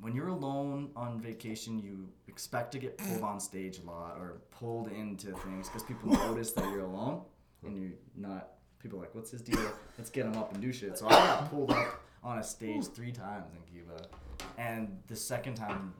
when 0.00 0.14
you're 0.14 0.28
alone 0.28 0.90
on 0.96 1.20
vacation, 1.20 1.78
you 1.78 2.08
expect 2.26 2.72
to 2.72 2.78
get 2.78 2.98
pulled 2.98 3.22
on 3.22 3.38
stage 3.38 3.78
a 3.78 3.86
lot 3.86 4.16
or 4.18 4.40
pulled 4.50 4.88
into 4.88 5.32
things 5.38 5.68
because 5.68 5.84
people 5.84 6.10
notice 6.10 6.50
that 6.52 6.64
you're 6.70 6.84
alone 6.84 7.22
and 7.64 7.76
you're 7.76 7.92
not. 8.16 8.54
People 8.80 8.98
are 8.98 9.02
like, 9.02 9.14
"What's 9.14 9.30
his 9.30 9.42
deal? 9.42 9.60
Let's 9.96 10.10
get 10.10 10.26
him 10.26 10.36
up 10.36 10.52
and 10.52 10.60
do 10.60 10.72
shit." 10.72 10.98
So 10.98 11.06
I 11.06 11.10
got 11.10 11.50
pulled 11.50 11.70
up 11.70 12.02
on 12.24 12.38
a 12.38 12.42
stage 12.42 12.86
three 12.86 13.12
times 13.12 13.52
in 13.54 13.62
Cuba, 13.72 14.06
and 14.58 14.98
the 15.06 15.16
second 15.16 15.54
time 15.54 15.94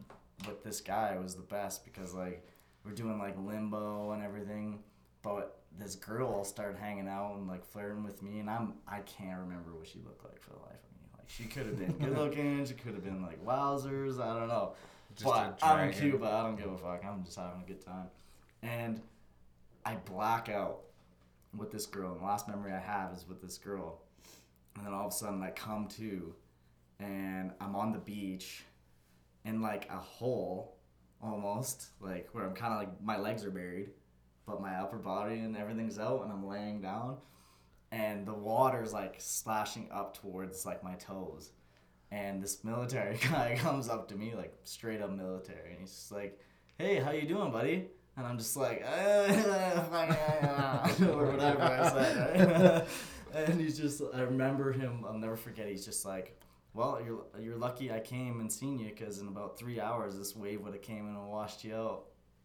with 0.47 0.63
this 0.63 0.81
guy 0.81 1.17
was 1.19 1.35
the 1.35 1.43
best 1.43 1.85
because 1.85 2.15
like 2.15 2.47
we're 2.85 2.93
doing 2.93 3.19
like 3.19 3.37
limbo 3.39 4.13
and 4.13 4.23
everything, 4.23 4.81
but 5.23 5.59
this 5.79 5.95
girl 5.95 6.45
started 6.45 6.79
hanging 6.79 7.09
out 7.09 7.37
and 7.37 7.49
like 7.49 7.65
flirting 7.65 8.05
with 8.05 8.23
me, 8.23 8.41
and 8.41 8.51
I'm 8.51 8.75
I 8.87 9.01
can't 9.01 9.39
remember 9.41 9.73
what 9.75 9.87
she 9.87 9.99
looked 10.05 10.25
like 10.25 10.41
for 10.41 10.51
the 10.51 10.61
life 10.61 10.73
of 10.73 11.01
me. 11.01 11.09
Like 11.17 11.29
she 11.29 11.45
could 11.45 11.67
have 11.67 11.79
been 11.79 11.93
good 12.09 12.19
looking, 12.19 12.65
she 12.65 12.75
could 12.75 12.95
have 12.95 13.05
been 13.05 13.23
like 13.23 13.45
wowzers, 13.45 14.21
I 14.21 14.39
don't 14.39 14.49
know. 14.49 14.75
Just 15.15 15.25
but 15.25 15.59
I'm 15.63 15.89
in. 15.89 15.95
Cuba, 15.95 16.27
I 16.27 16.43
don't 16.43 16.57
give 16.57 16.73
a 16.73 16.79
fuck. 16.79 17.05
I'm 17.05 17.25
just 17.25 17.37
having 17.37 17.63
a 17.63 17.67
good 17.67 17.85
time, 17.85 18.07
and 18.63 19.01
I 19.85 19.97
black 19.97 20.49
out 20.49 20.81
with 21.57 21.71
this 21.71 21.87
girl. 21.87 22.13
And 22.13 22.21
the 22.21 22.25
last 22.25 22.49
memory 22.49 22.73
I 22.73 22.79
have 22.79 23.13
is 23.13 23.27
with 23.29 23.43
this 23.43 23.59
girl, 23.59 24.01
and 24.77 24.87
then 24.87 24.93
all 24.93 25.07
of 25.07 25.13
a 25.13 25.17
sudden 25.17 25.43
I 25.43 25.51
come 25.51 25.87
to, 25.99 26.35
and 26.99 27.53
I'm 27.61 27.77
on 27.77 27.93
the 27.93 27.99
beach, 27.99 28.65
in 29.45 29.61
like 29.61 29.89
a 29.91 29.99
hole, 29.99 30.77
almost 31.23 31.87
like 32.01 32.29
where 32.33 32.45
I'm 32.45 32.55
kind 32.55 32.73
of 32.73 32.79
like 32.79 33.03
my 33.03 33.19
legs 33.19 33.45
are 33.45 33.51
buried, 33.51 33.91
but 34.47 34.61
my 34.61 34.75
upper 34.77 34.99
body 34.99 35.41
and 35.41 35.57
everything's 35.57 35.99
out, 35.99 36.23
and 36.23 36.33
I'm 36.33 36.47
laying 36.47 36.81
down, 36.81 37.17
and 37.91 38.27
the 38.27 38.35
water's 38.35 38.93
like 38.93 39.17
splashing 39.19 39.89
up 39.93 40.17
towards 40.17 40.67
like 40.67 40.83
my 40.83 40.95
toes, 40.95 41.51
and 42.11 42.43
this 42.43 42.65
military 42.65 43.17
guy 43.31 43.57
comes 43.61 43.89
up 43.89 44.09
to 44.09 44.17
me 44.17 44.35
like 44.35 44.55
straight 44.65 45.01
up 45.01 45.11
military, 45.11 45.73
and 45.73 45.81
he's 45.81 45.91
just 45.91 46.13
like, 46.13 46.39
"Hey, 46.79 46.97
how 46.97 47.11
you 47.11 47.27
doing, 47.27 47.53
buddy?" 47.53 47.89
And 48.17 48.27
I'm 48.27 48.37
just 48.37 48.57
like, 48.57 48.83
or 51.03 51.31
whatever 51.31 51.63
I 51.63 51.91
said. 51.91 52.87
and 53.35 53.61
he's 53.61 53.79
just, 53.79 54.03
I 54.13 54.21
remember 54.21 54.73
him, 54.73 55.05
I'll 55.07 55.17
never 55.17 55.37
forget, 55.37 55.69
he's 55.69 55.85
just 55.85 56.05
like, 56.05 56.39
well, 56.75 57.01
you're, 57.05 57.25
you're 57.41 57.57
lucky 57.57 57.93
I 57.93 58.01
came 58.01 58.41
and 58.41 58.51
seen 58.51 58.79
you 58.79 58.89
because 58.91 59.19
in 59.19 59.29
about 59.29 59.59
three 59.59 59.81
hours, 59.81 60.17
this 60.17 60.35
wave 60.35 60.61
would 60.63 60.73
have 60.73 60.83
came 60.83 61.09
in 61.09 61.15
and 61.15 61.29
washed 61.29 61.65
you 61.65 61.75
out. 61.75 62.05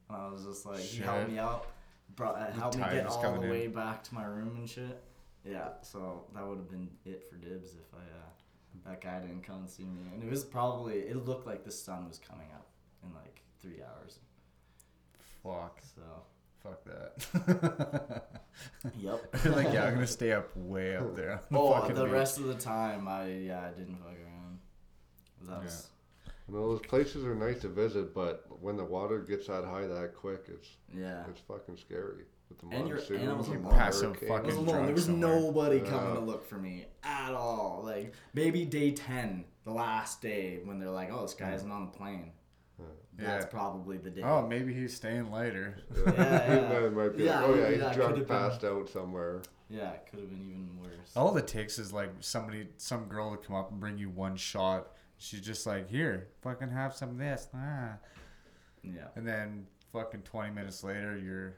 And 0.10 0.18
I 0.18 0.30
was 0.30 0.44
just 0.46 0.66
like, 0.66 0.80
he 0.80 1.02
helped 1.04 1.30
me 1.30 1.38
out, 1.40 1.68
brought, 2.16 2.36
The 2.54 2.60
helped 2.60 2.78
me 2.78 2.84
get 2.92 3.06
all 3.08 3.22
the 3.40 3.42
in. 3.44 3.50
way 3.50 3.68
back 3.68 4.04
to 4.06 4.14
my 4.16 4.26
room 4.26 4.56
and 4.58 4.70
shit. 4.70 5.02
Yeah, 5.46 5.70
so 5.82 6.26
that 6.36 6.46
would 6.46 6.58
have 6.58 6.70
been 6.70 6.90
it 7.06 7.24
for 7.30 7.36
Dibbs 7.38 7.74
if 7.74 7.94
I, 7.94 8.00
uh, 8.00 8.90
that 8.90 9.02
guy 9.02 9.20
didn't 9.20 9.44
come 9.44 9.60
and 9.60 9.70
see 9.70 9.84
me. 9.84 10.02
And 10.14 10.24
it 10.24 10.30
was 10.30 10.44
probably, 10.44 10.96
it 10.96 11.26
looked 11.26 11.46
like 11.48 11.64
the 11.64 11.72
sun 11.72 12.08
was 12.08 12.20
coming 12.20 12.48
up 12.54 12.68
in 13.04 13.14
like 13.14 13.42
three 13.62 13.82
hours. 13.82 14.20
Fuck. 15.44 15.80
So, 15.96 16.02
Fuck 16.68 16.84
that. 16.86 18.24
yep. 19.00 19.36
like 19.56 19.74
yeah, 19.74 19.86
I'm 19.86 19.94
gonna 19.96 20.08
stay 20.20 20.32
up 20.34 20.56
way 20.56 20.96
up 20.96 21.16
there. 21.16 21.32
on 21.34 21.40
the 21.52 21.58
Oh, 21.60 21.88
the 21.88 22.04
beach. 22.04 22.12
rest 22.14 22.38
of 22.40 22.46
the 22.48 22.56
time, 22.56 23.08
I 23.08 23.28
yeah, 23.32 23.62
I 23.68 23.70
didn't 23.78 23.98
fuck 23.98 24.08
around. 24.08 24.60
That 25.44 25.64
was 25.64 25.88
You 26.48 26.56
know, 26.56 26.70
those 26.70 26.82
places 26.82 27.26
are 27.26 27.36
nice 27.36 27.62
to 27.62 27.70
visit, 27.70 28.14
but 28.14 28.46
when 28.62 28.76
the 28.78 28.84
water 28.84 29.20
gets 29.20 29.48
that 29.48 29.64
high 29.66 29.88
that 29.88 30.16
quick, 30.16 30.46
it's 30.48 30.68
yeah. 30.94 31.24
it's 31.30 31.42
fucking 31.42 31.78
scary. 31.78 32.24
With 32.50 32.60
the 32.60 32.76
And 32.78 32.88
you're- 32.88 33.00
monsoons 33.00 33.22
and 33.22 33.30
I 33.30 33.34
was 33.34 33.48
alone. 33.48 33.64
the 33.64 33.70
Pass 33.70 33.96
some 34.00 34.14
hurricanes. 34.14 34.32
I 34.32 34.34
was 34.34 34.42
fucking 34.56 34.68
alone. 34.68 34.86
There 34.86 34.96
was 34.96 35.06
somewhere. 35.06 35.40
nobody 35.40 35.80
coming 35.82 36.10
Yeah. 36.10 36.14
to 36.16 36.20
look 36.22 36.48
for 36.48 36.58
me 36.58 36.86
at 37.04 37.34
all. 37.34 37.82
Like 37.86 38.14
maybe 38.34 38.66
day 38.66 38.92
ten, 38.92 39.46
the 39.66 39.72
last 39.74 40.22
day, 40.22 40.60
when 40.64 40.80
they're 40.80 40.90
like, 40.90 41.12
"Oh, 41.12 41.22
this 41.24 41.34
guy 41.34 41.54
isn't 41.54 41.70
on 41.72 41.86
the 41.88 41.92
plane." 41.92 42.32
That's 43.18 43.46
Yeah. 43.46 43.50
probably 43.50 43.98
the 43.98 44.10
day. 44.12 44.22
Oh, 44.24 44.46
maybe 44.48 44.74
he's 44.74 44.96
staying 44.96 45.32
later. 45.32 45.78
Yeah, 46.06 46.14
Yeah, 46.16 46.82
yeah. 46.82 46.90
Might 46.90 47.18
be 47.18 47.24
Yeah, 47.24 47.40
like, 47.42 47.50
oh 47.50 47.56
yeah, 47.56 47.70
he's 47.70 47.78
yeah, 47.80 47.90
it 47.92 47.94
drunk, 47.96 48.14
could've 48.14 48.28
been. 48.28 48.38
passed 48.38 48.64
out 48.64 48.90
somewhere. 48.90 49.42
Yeah, 49.70 49.90
it 49.92 50.08
could 50.10 50.20
have 50.20 50.30
been 50.30 50.42
even 50.42 50.70
worse. 50.82 51.12
All 51.16 51.36
it 51.38 51.48
takes 51.48 51.80
is 51.80 51.92
like 51.92 52.12
somebody, 52.20 52.68
some 52.78 53.06
girl 53.06 53.32
to 53.36 53.38
come 53.38 53.56
up 53.56 53.72
and 53.72 53.80
bring 53.80 53.98
you 53.98 54.10
one 54.10 54.36
shot. 54.38 54.92
She's 55.18 55.42
just 55.42 55.66
like, 55.66 55.90
here, 55.90 56.28
fucking 56.42 56.70
have 56.70 56.94
some 56.96 57.10
of 57.10 57.18
this. 57.18 57.48
Ah. 57.56 57.94
Yeah. 58.84 59.08
And 59.16 59.28
then 59.28 59.66
fucking 59.92 60.22
20 60.22 60.52
minutes 60.54 60.84
later, 60.84 61.18
you're 61.18 61.56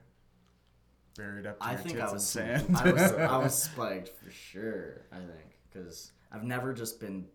buried 1.18 1.46
up 1.46 1.60
to 1.60 1.66
I 1.66 1.72
your 1.72 1.80
think 1.82 1.96
tits 1.98 2.04
I 2.04 2.08
in 2.08 2.14
was 2.14 2.28
sand. 2.28 2.78
I 2.78 2.92
was 2.92 3.02
I 3.14 3.38
was 3.38 3.64
spiked 3.64 4.10
for 4.18 4.32
sure. 4.32 5.02
I 5.12 5.18
think 5.18 5.58
because 5.72 6.12
I've 6.32 6.44
never 6.46 6.74
just 6.74 7.00
been 7.02 7.26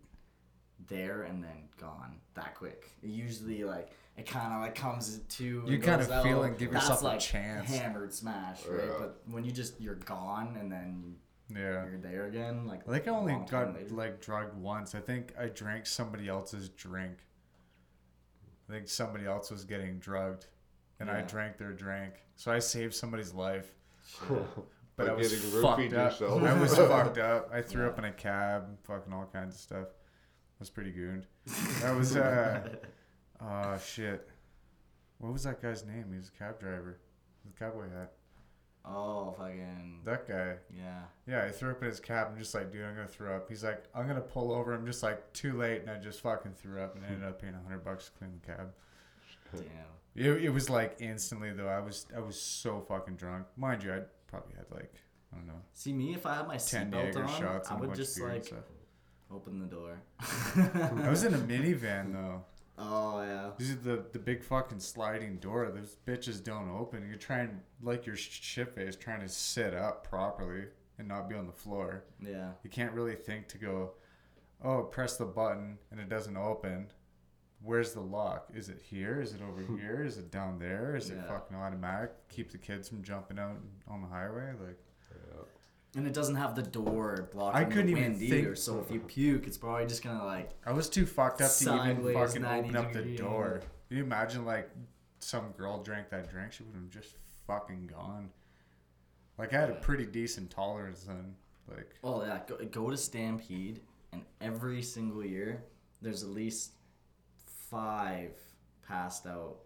there 0.87 1.23
and 1.23 1.43
then 1.43 1.69
gone 1.79 2.15
that 2.33 2.55
quick. 2.55 2.91
It 3.03 3.09
usually 3.09 3.63
like 3.63 3.91
it 4.17 4.25
kind 4.25 4.53
of 4.53 4.61
like 4.61 4.75
comes 4.75 5.19
to 5.19 5.43
You 5.65 5.79
kinda 5.79 6.05
goes 6.05 6.23
feel 6.23 6.43
and 6.43 6.57
give 6.57 6.71
That's 6.71 6.85
yourself 6.85 7.01
a 7.01 7.05
like 7.05 7.19
chance. 7.19 7.69
Hammered 7.69 8.13
smash, 8.13 8.65
right? 8.65 8.85
Yeah. 8.85 8.93
But 8.99 9.21
when 9.29 9.43
you 9.43 9.51
just 9.51 9.79
you're 9.81 9.95
gone 9.95 10.57
and 10.59 10.71
then 10.71 11.15
yeah. 11.49 11.85
you're 11.85 11.99
there 12.01 12.25
again, 12.27 12.65
like 12.65 12.87
I 12.87 12.91
think 12.91 13.07
I 13.07 13.11
only 13.11 13.37
got 13.49 13.73
later. 13.75 13.93
like 13.93 14.21
drugged 14.21 14.55
once. 14.57 14.95
I 14.95 14.99
think 14.99 15.33
I 15.39 15.47
drank 15.47 15.85
somebody 15.85 16.27
else's 16.29 16.69
drink. 16.69 17.17
I 18.69 18.73
think 18.73 18.87
somebody 18.87 19.25
else 19.25 19.51
was 19.51 19.63
getting 19.63 19.99
drugged, 19.99 20.47
and 20.99 21.09
I 21.09 21.21
drank 21.21 21.57
their 21.57 21.73
drink. 21.73 22.13
So 22.35 22.51
I 22.51 22.59
saved 22.59 22.95
somebody's 22.95 23.33
life. 23.33 23.75
But 24.97 25.07
By 25.07 25.11
I 25.11 25.15
was 25.15 25.33
fucked 25.61 25.93
up. 25.93 26.21
I 26.21 26.53
was 26.59 26.75
fucked 26.75 27.17
up. 27.17 27.49
I 27.53 27.61
threw 27.61 27.83
Yeah. 27.83 27.89
up 27.89 27.99
in 27.99 28.05
a 28.05 28.11
cab, 28.13 28.77
fucking 28.83 29.11
all 29.11 29.29
kinds 29.31 29.55
of 29.55 29.61
stuff. 29.61 29.87
It 29.89 30.59
was 30.59 30.69
pretty 30.69 30.91
gooned. 30.91 31.27
That 31.81 31.95
was 31.95 32.15
uh, 32.15 32.77
oh 33.41 33.77
shit. 33.77 34.27
What 35.19 35.33
was 35.33 35.43
that 35.43 35.61
guy's 35.61 35.85
name? 35.85 36.05
He 36.11 36.17
was 36.17 36.29
a 36.29 36.37
cab 36.37 36.59
driver. 36.59 36.99
With 37.43 37.55
a 37.55 37.59
cowboy 37.59 37.89
hat. 37.89 38.11
Oh, 38.87 39.33
fucking. 39.37 40.01
That 40.03 40.27
guy. 40.27 40.55
Yeah. 40.75 41.01
Yeah, 41.27 41.45
I 41.45 41.49
threw 41.49 41.71
up 41.71 41.81
in 41.81 41.87
his 41.87 41.99
cab. 41.99 42.27
I'm 42.31 42.37
just 42.37 42.53
like, 42.53 42.71
dude, 42.71 42.83
I'm 42.85 42.95
gonna 42.95 43.07
throw 43.07 43.35
up. 43.35 43.49
He's 43.49 43.63
like, 43.63 43.83
I'm 43.95 44.07
gonna 44.07 44.21
pull 44.21 44.51
over. 44.51 44.73
I'm 44.73 44.85
just 44.85 45.01
like, 45.01 45.33
too 45.33 45.57
late, 45.57 45.81
and 45.81 45.89
I 45.89 45.97
just 45.97 46.21
fucking 46.21 46.53
threw 46.53 46.81
up 46.81 46.95
and 46.95 47.03
ended 47.05 47.23
up 47.27 47.41
paying 47.41 47.55
a 47.55 47.63
hundred 47.63 47.83
bucks 47.83 48.05
to 48.05 48.11
clean 48.11 48.31
the 48.39 48.47
cab. 48.47 48.73
Damn. 49.53 49.63
It, 50.15 50.45
it 50.45 50.49
was 50.49 50.69
like 50.69 50.97
instantly 50.99 51.51
though. 51.51 51.67
I 51.67 51.79
was 51.79 52.05
I 52.15 52.19
was 52.19 52.39
so 52.39 52.79
fucking 52.87 53.15
drunk. 53.15 53.47
Mind 53.57 53.83
you, 53.83 53.93
I 53.93 54.01
probably 54.27 54.55
had 54.55 54.65
like 54.71 54.93
I 55.33 55.37
don't 55.37 55.47
know 55.47 55.61
See 55.73 55.91
me 55.91 56.13
if 56.13 56.25
I 56.25 56.35
had 56.35 56.47
my 56.47 56.55
seatbelt 56.55 57.15
on, 57.17 57.27
shots 57.39 57.69
I 57.69 57.75
would 57.75 57.93
just 57.95 58.19
like 58.19 58.51
open 59.31 59.59
the 59.59 59.65
door. 59.65 60.01
I 61.03 61.09
was 61.09 61.23
in 61.23 61.33
a 61.33 61.37
minivan 61.51 62.13
though. 62.13 62.45
Oh 62.77 63.21
yeah. 63.21 63.51
This 63.57 63.69
is 63.69 63.77
the 63.79 64.05
the 64.11 64.19
big 64.19 64.43
fucking 64.43 64.79
sliding 64.79 65.37
door. 65.37 65.71
Those 65.73 65.95
bitches 66.05 66.43
don't 66.43 66.69
open. 66.69 67.07
You're 67.07 67.17
trying 67.17 67.61
like 67.81 68.05
your 68.05 68.15
shit 68.15 68.75
face 68.75 68.95
trying 68.95 69.21
to 69.21 69.29
sit 69.29 69.73
up 69.73 70.07
properly 70.07 70.65
and 70.97 71.07
not 71.07 71.29
be 71.29 71.35
on 71.35 71.45
the 71.45 71.53
floor. 71.53 72.03
Yeah. 72.21 72.49
You 72.63 72.69
can't 72.69 72.93
really 72.93 73.15
think 73.15 73.47
to 73.49 73.57
go, 73.57 73.91
oh, 74.63 74.83
press 74.83 75.17
the 75.17 75.25
button 75.25 75.77
and 75.91 75.99
it 75.99 76.09
doesn't 76.09 76.37
open. 76.37 76.87
Where's 77.61 77.93
the 77.93 78.01
lock? 78.01 78.49
Is 78.53 78.69
it 78.69 78.79
here? 78.81 79.21
Is 79.21 79.33
it 79.33 79.41
over 79.41 79.61
here? 79.79 80.03
Is 80.05 80.17
it 80.17 80.29
down 80.29 80.59
there? 80.59 80.95
Is 80.95 81.09
it 81.09 81.17
fucking 81.27 81.55
automatic? 81.57 82.11
Keep 82.29 82.51
the 82.51 82.57
kids 82.57 82.89
from 82.89 83.03
jumping 83.03 83.39
out 83.39 83.57
on 83.87 84.01
the 84.01 84.07
highway? 84.07 84.51
Like, 84.61 84.77
And 85.95 86.05
it 86.05 86.13
doesn't 86.13 86.35
have 86.35 86.55
the 86.55 86.61
door 86.61 87.29
blocking 87.31 87.61
I 87.61 87.63
couldn't 87.63 87.93
the 87.93 87.99
even 87.99 88.21
either. 88.21 88.43
think- 88.47 88.57
So 88.57 88.79
if 88.79 88.91
you 88.91 88.99
puke, 88.99 89.47
it's 89.47 89.57
probably 89.57 89.85
just 89.87 90.03
gonna 90.03 90.25
like. 90.25 90.51
I 90.65 90.73
was 90.73 90.89
too 90.89 91.05
fucked 91.05 91.41
up 91.41 91.51
to 91.51 91.63
even 91.85 92.13
fucking 92.13 92.45
open 92.45 92.75
up 92.75 92.91
the 92.93 93.15
door. 93.15 93.61
Can 93.87 93.97
you 93.97 94.03
imagine 94.03 94.43
like 94.45 94.69
some 95.19 95.51
girl 95.51 95.81
drank 95.81 96.09
that 96.09 96.29
drink? 96.29 96.51
She 96.51 96.63
would 96.63 96.75
have 96.75 96.89
just 96.89 97.15
fucking 97.47 97.87
gone. 97.87 98.29
Like 99.37 99.53
I 99.53 99.59
had 99.61 99.69
a 99.69 99.75
pretty 99.75 100.05
decent 100.05 100.49
tolerance 100.51 101.03
then. 101.03 101.35
Like 101.67 101.95
Oh 102.03 102.23
yeah, 102.23 102.41
go, 102.45 102.57
go 102.65 102.89
to 102.89 102.97
Stampede, 102.97 103.79
and 104.11 104.21
every 104.41 104.81
single 104.81 105.23
year 105.25 105.63
there's 106.01 106.23
at 106.23 106.29
least 106.29 106.73
five 107.69 108.31
passed 108.87 109.25
out 109.25 109.57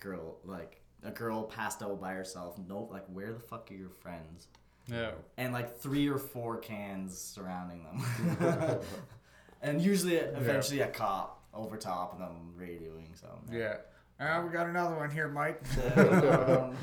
girl 0.00 0.38
like 0.44 0.80
a 1.02 1.10
girl 1.10 1.44
passed 1.44 1.82
out 1.82 2.00
by 2.00 2.12
herself. 2.12 2.58
No, 2.68 2.88
like 2.90 3.06
where 3.06 3.32
the 3.32 3.40
fuck 3.40 3.70
are 3.70 3.74
your 3.74 3.90
friends? 3.90 4.48
Yeah, 4.90 5.10
And 5.36 5.52
like 5.52 5.78
three 5.78 6.08
or 6.08 6.18
four 6.18 6.56
cans 6.58 7.16
surrounding 7.18 7.84
them. 7.84 8.80
and 9.62 9.80
usually, 9.80 10.16
eventually, 10.16 10.80
a 10.80 10.88
cop 10.88 11.42
over 11.54 11.76
top 11.76 12.14
of 12.14 12.18
them 12.18 12.54
radioing. 12.58 13.18
So 13.20 13.28
yeah. 13.52 13.76
Uh, 14.20 14.42
we 14.44 14.52
got 14.52 14.66
another 14.66 14.96
one 14.96 15.10
here, 15.10 15.28
Mike. 15.28 15.62
Um, 15.96 16.76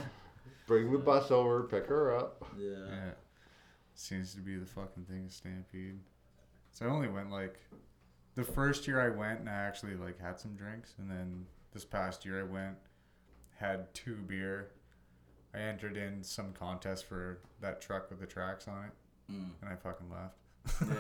Bring 0.68 0.92
the 0.92 0.98
bus 0.98 1.30
over, 1.30 1.64
pick 1.64 1.86
her 1.88 2.16
up. 2.18 2.44
yeah. 2.58 2.70
Yeah. 2.90 3.12
Seems 3.94 4.34
to 4.34 4.42
be 4.42 4.56
the 4.56 4.66
fucking 4.66 5.06
thing 5.06 5.26
of 5.26 5.32
Stampede. 5.32 6.00
So 6.72 6.86
I 6.86 6.90
only 6.90 7.08
went 7.08 7.32
like 7.32 7.60
the 8.36 8.44
first 8.44 8.88
year 8.88 9.00
I 9.00 9.16
went 9.16 9.42
and 9.42 9.50
I 9.50 9.54
actually 9.54 9.96
like 9.96 10.20
had 10.20 10.40
some 10.40 10.56
drinks 10.56 10.96
and 10.98 11.10
then 11.10 11.46
this 11.74 11.86
past 11.86 12.26
year 12.26 12.40
I 12.42 12.44
went 12.44 12.76
had 13.58 13.94
two 13.94 14.16
beer. 14.16 14.72
I 15.56 15.60
entered 15.62 15.98
in 15.98 16.24
some 16.24 16.54
contest 16.54 17.06
for 17.06 17.40
that 17.62 17.82
truck 17.82 18.10
with 18.10 18.20
the 18.20 18.26
tracks 18.26 18.68
on 18.68 18.86
it 18.86 18.92
Mm. 19.32 19.50
and 19.62 19.70
I 19.72 19.76
fucking 19.76 20.08
left. 20.12 20.36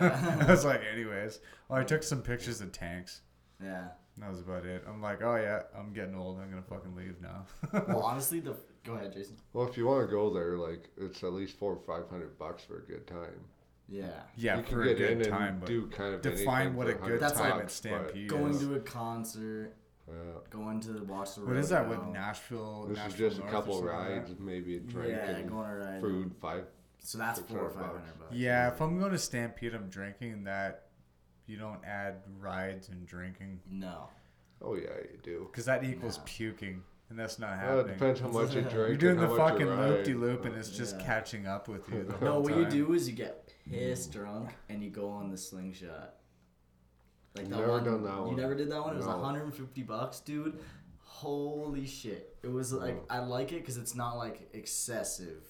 Yeah. 0.01 0.37
I 0.47 0.51
was 0.51 0.65
like 0.65 0.81
anyways. 0.91 1.39
Well, 1.69 1.79
I 1.79 1.83
took 1.83 2.01
some 2.01 2.21
pictures 2.23 2.59
of 2.61 2.71
tanks. 2.71 3.21
Yeah. 3.61 3.89
That 4.17 4.31
was 4.31 4.39
about 4.39 4.65
it. 4.65 4.83
I'm 4.87 4.99
like, 5.01 5.21
oh 5.21 5.35
yeah, 5.35 5.63
I'm 5.77 5.93
getting 5.93 6.15
old. 6.15 6.39
I'm 6.39 6.49
gonna 6.49 6.63
fucking 6.63 6.95
leave 6.95 7.15
now. 7.21 7.45
Well, 7.87 8.01
honestly, 8.01 8.39
the 8.39 8.55
go 8.83 8.93
ahead, 8.93 9.13
Jason. 9.13 9.35
Well, 9.53 9.67
if 9.67 9.77
you 9.77 9.85
want 9.85 10.07
to 10.07 10.11
go 10.11 10.33
there, 10.33 10.57
like 10.57 10.89
it's 10.97 11.23
at 11.23 11.33
least 11.33 11.57
four 11.59 11.73
or 11.73 11.79
five 11.79 12.09
hundred 12.09 12.37
bucks 12.39 12.63
for 12.63 12.77
a 12.79 12.81
good 12.81 13.05
time. 13.05 13.41
Yeah. 13.87 14.05
yeah, 14.35 14.57
you 14.57 14.63
can 14.63 14.71
for 14.73 14.81
a 14.81 14.87
get 14.87 14.97
good 14.97 15.21
in 15.21 15.29
time, 15.29 15.57
but 15.59 15.67
do 15.67 15.85
kind 15.87 16.15
of 16.15 16.21
define 16.23 16.73
what 16.75 16.87
for 16.87 16.93
a 16.93 17.07
good 17.09 17.19
That's 17.19 17.33
time 17.39 17.51
like 17.51 17.65
at 17.65 17.71
Stampede 17.71 18.25
is. 18.25 18.31
Going 18.31 18.57
to 18.57 18.73
a 18.75 18.79
concert, 18.79 19.73
Yeah. 20.07 20.13
going 20.51 20.79
to 20.81 21.03
watch 21.05 21.35
the. 21.35 21.41
What 21.45 21.57
is 21.57 21.69
that 21.69 21.87
with. 21.89 22.03
Nashville? 22.07 22.85
This 22.89 22.97
Nashville 22.97 23.27
is 23.27 23.33
just 23.33 23.37
a 23.37 23.39
North 23.39 23.49
or 23.53 23.57
couple 23.57 23.73
something 23.79 23.95
like 23.95 24.09
rides, 24.09 24.35
maybe 24.39 24.77
a 24.77 24.79
drink 24.79 25.09
Yeah, 25.11 25.29
and 25.31 25.49
going 25.49 25.67
to 25.69 25.75
ride. 25.75 26.01
food, 26.01 26.35
five. 26.39 26.65
So 26.99 27.17
that's 27.17 27.39
four 27.41 27.59
or 27.59 27.69
hundred 27.69 27.73
five 27.83 27.93
bucks. 27.93 28.11
bucks. 28.19 28.33
Yeah, 28.35 28.67
if 28.69 28.81
I'm 28.81 28.99
going 28.99 29.11
to 29.11 29.17
Stampede, 29.17 29.73
I'm 29.73 29.89
drinking 29.89 30.43
that. 30.45 30.83
You 31.47 31.57
don't 31.57 31.83
add 31.85 32.15
rides 32.39 32.89
and 32.89 33.05
drinking 33.05 33.59
No. 33.69 34.09
Oh 34.63 34.73
yeah, 34.75 34.89
you 35.11 35.19
do. 35.21 35.47
because 35.51 35.65
that 35.65 35.83
equals 35.83 36.17
No. 36.17 36.23
puking, 36.25 36.81
and 37.11 37.19
that's 37.19 37.37
not 37.37 37.49
Well, 37.61 37.73
it 37.73 37.77
happening. 37.77 37.97
depends 37.97 38.19
how 38.21 38.27
much 38.29 38.55
you 38.55 38.61
drink. 38.63 38.73
You're 38.73 38.95
doing 38.97 39.11
and 39.19 39.21
the 39.23 39.27
how 39.27 39.35
much 39.37 39.51
fucking 39.51 39.67
loop 39.67 40.03
de 40.05 40.13
loop, 40.15 40.45
and 40.45 40.55
it's 40.55 40.69
just 40.71 40.97
Yeah. 40.97 41.05
catching 41.05 41.45
up 41.45 41.67
with 41.67 41.87
you. 41.89 42.03
The 42.03 42.13
whole 42.13 42.27
No, 42.27 42.39
what 42.39 42.55
you 42.57 42.65
do 42.65 42.93
is 42.93 43.07
you 43.07 43.15
get 43.15 43.53
pissed 43.69 44.11
drunk 44.11 44.49
and 44.69 44.83
you 44.83 44.89
go 44.89 45.09
on 45.09 45.29
the 45.29 45.37
slingshot. 45.37 46.15
Like 47.35 47.49
that 47.49 47.57
Never 47.57 47.71
one. 47.71 47.83
done 47.83 48.03
that 48.03 48.17
one. 48.19 48.29
You 48.29 48.35
never 48.37 48.55
did 48.55 48.69
that 48.71 48.81
one. 48.81 48.93
It 48.93 48.97
was 48.97 49.05
No. 49.07 49.17
150 49.17 49.83
bucks, 49.83 50.19
dude. 50.21 50.59
Holy 50.99 51.85
shit! 51.85 52.35
It 52.43 52.51
was 52.51 52.73
like 52.73 52.95
No. 52.95 53.01
I 53.09 53.19
like 53.19 53.51
it 53.51 53.59
because 53.61 53.77
it's 53.77 53.95
not 53.95 54.17
like 54.17 54.49
excessive, 54.53 55.43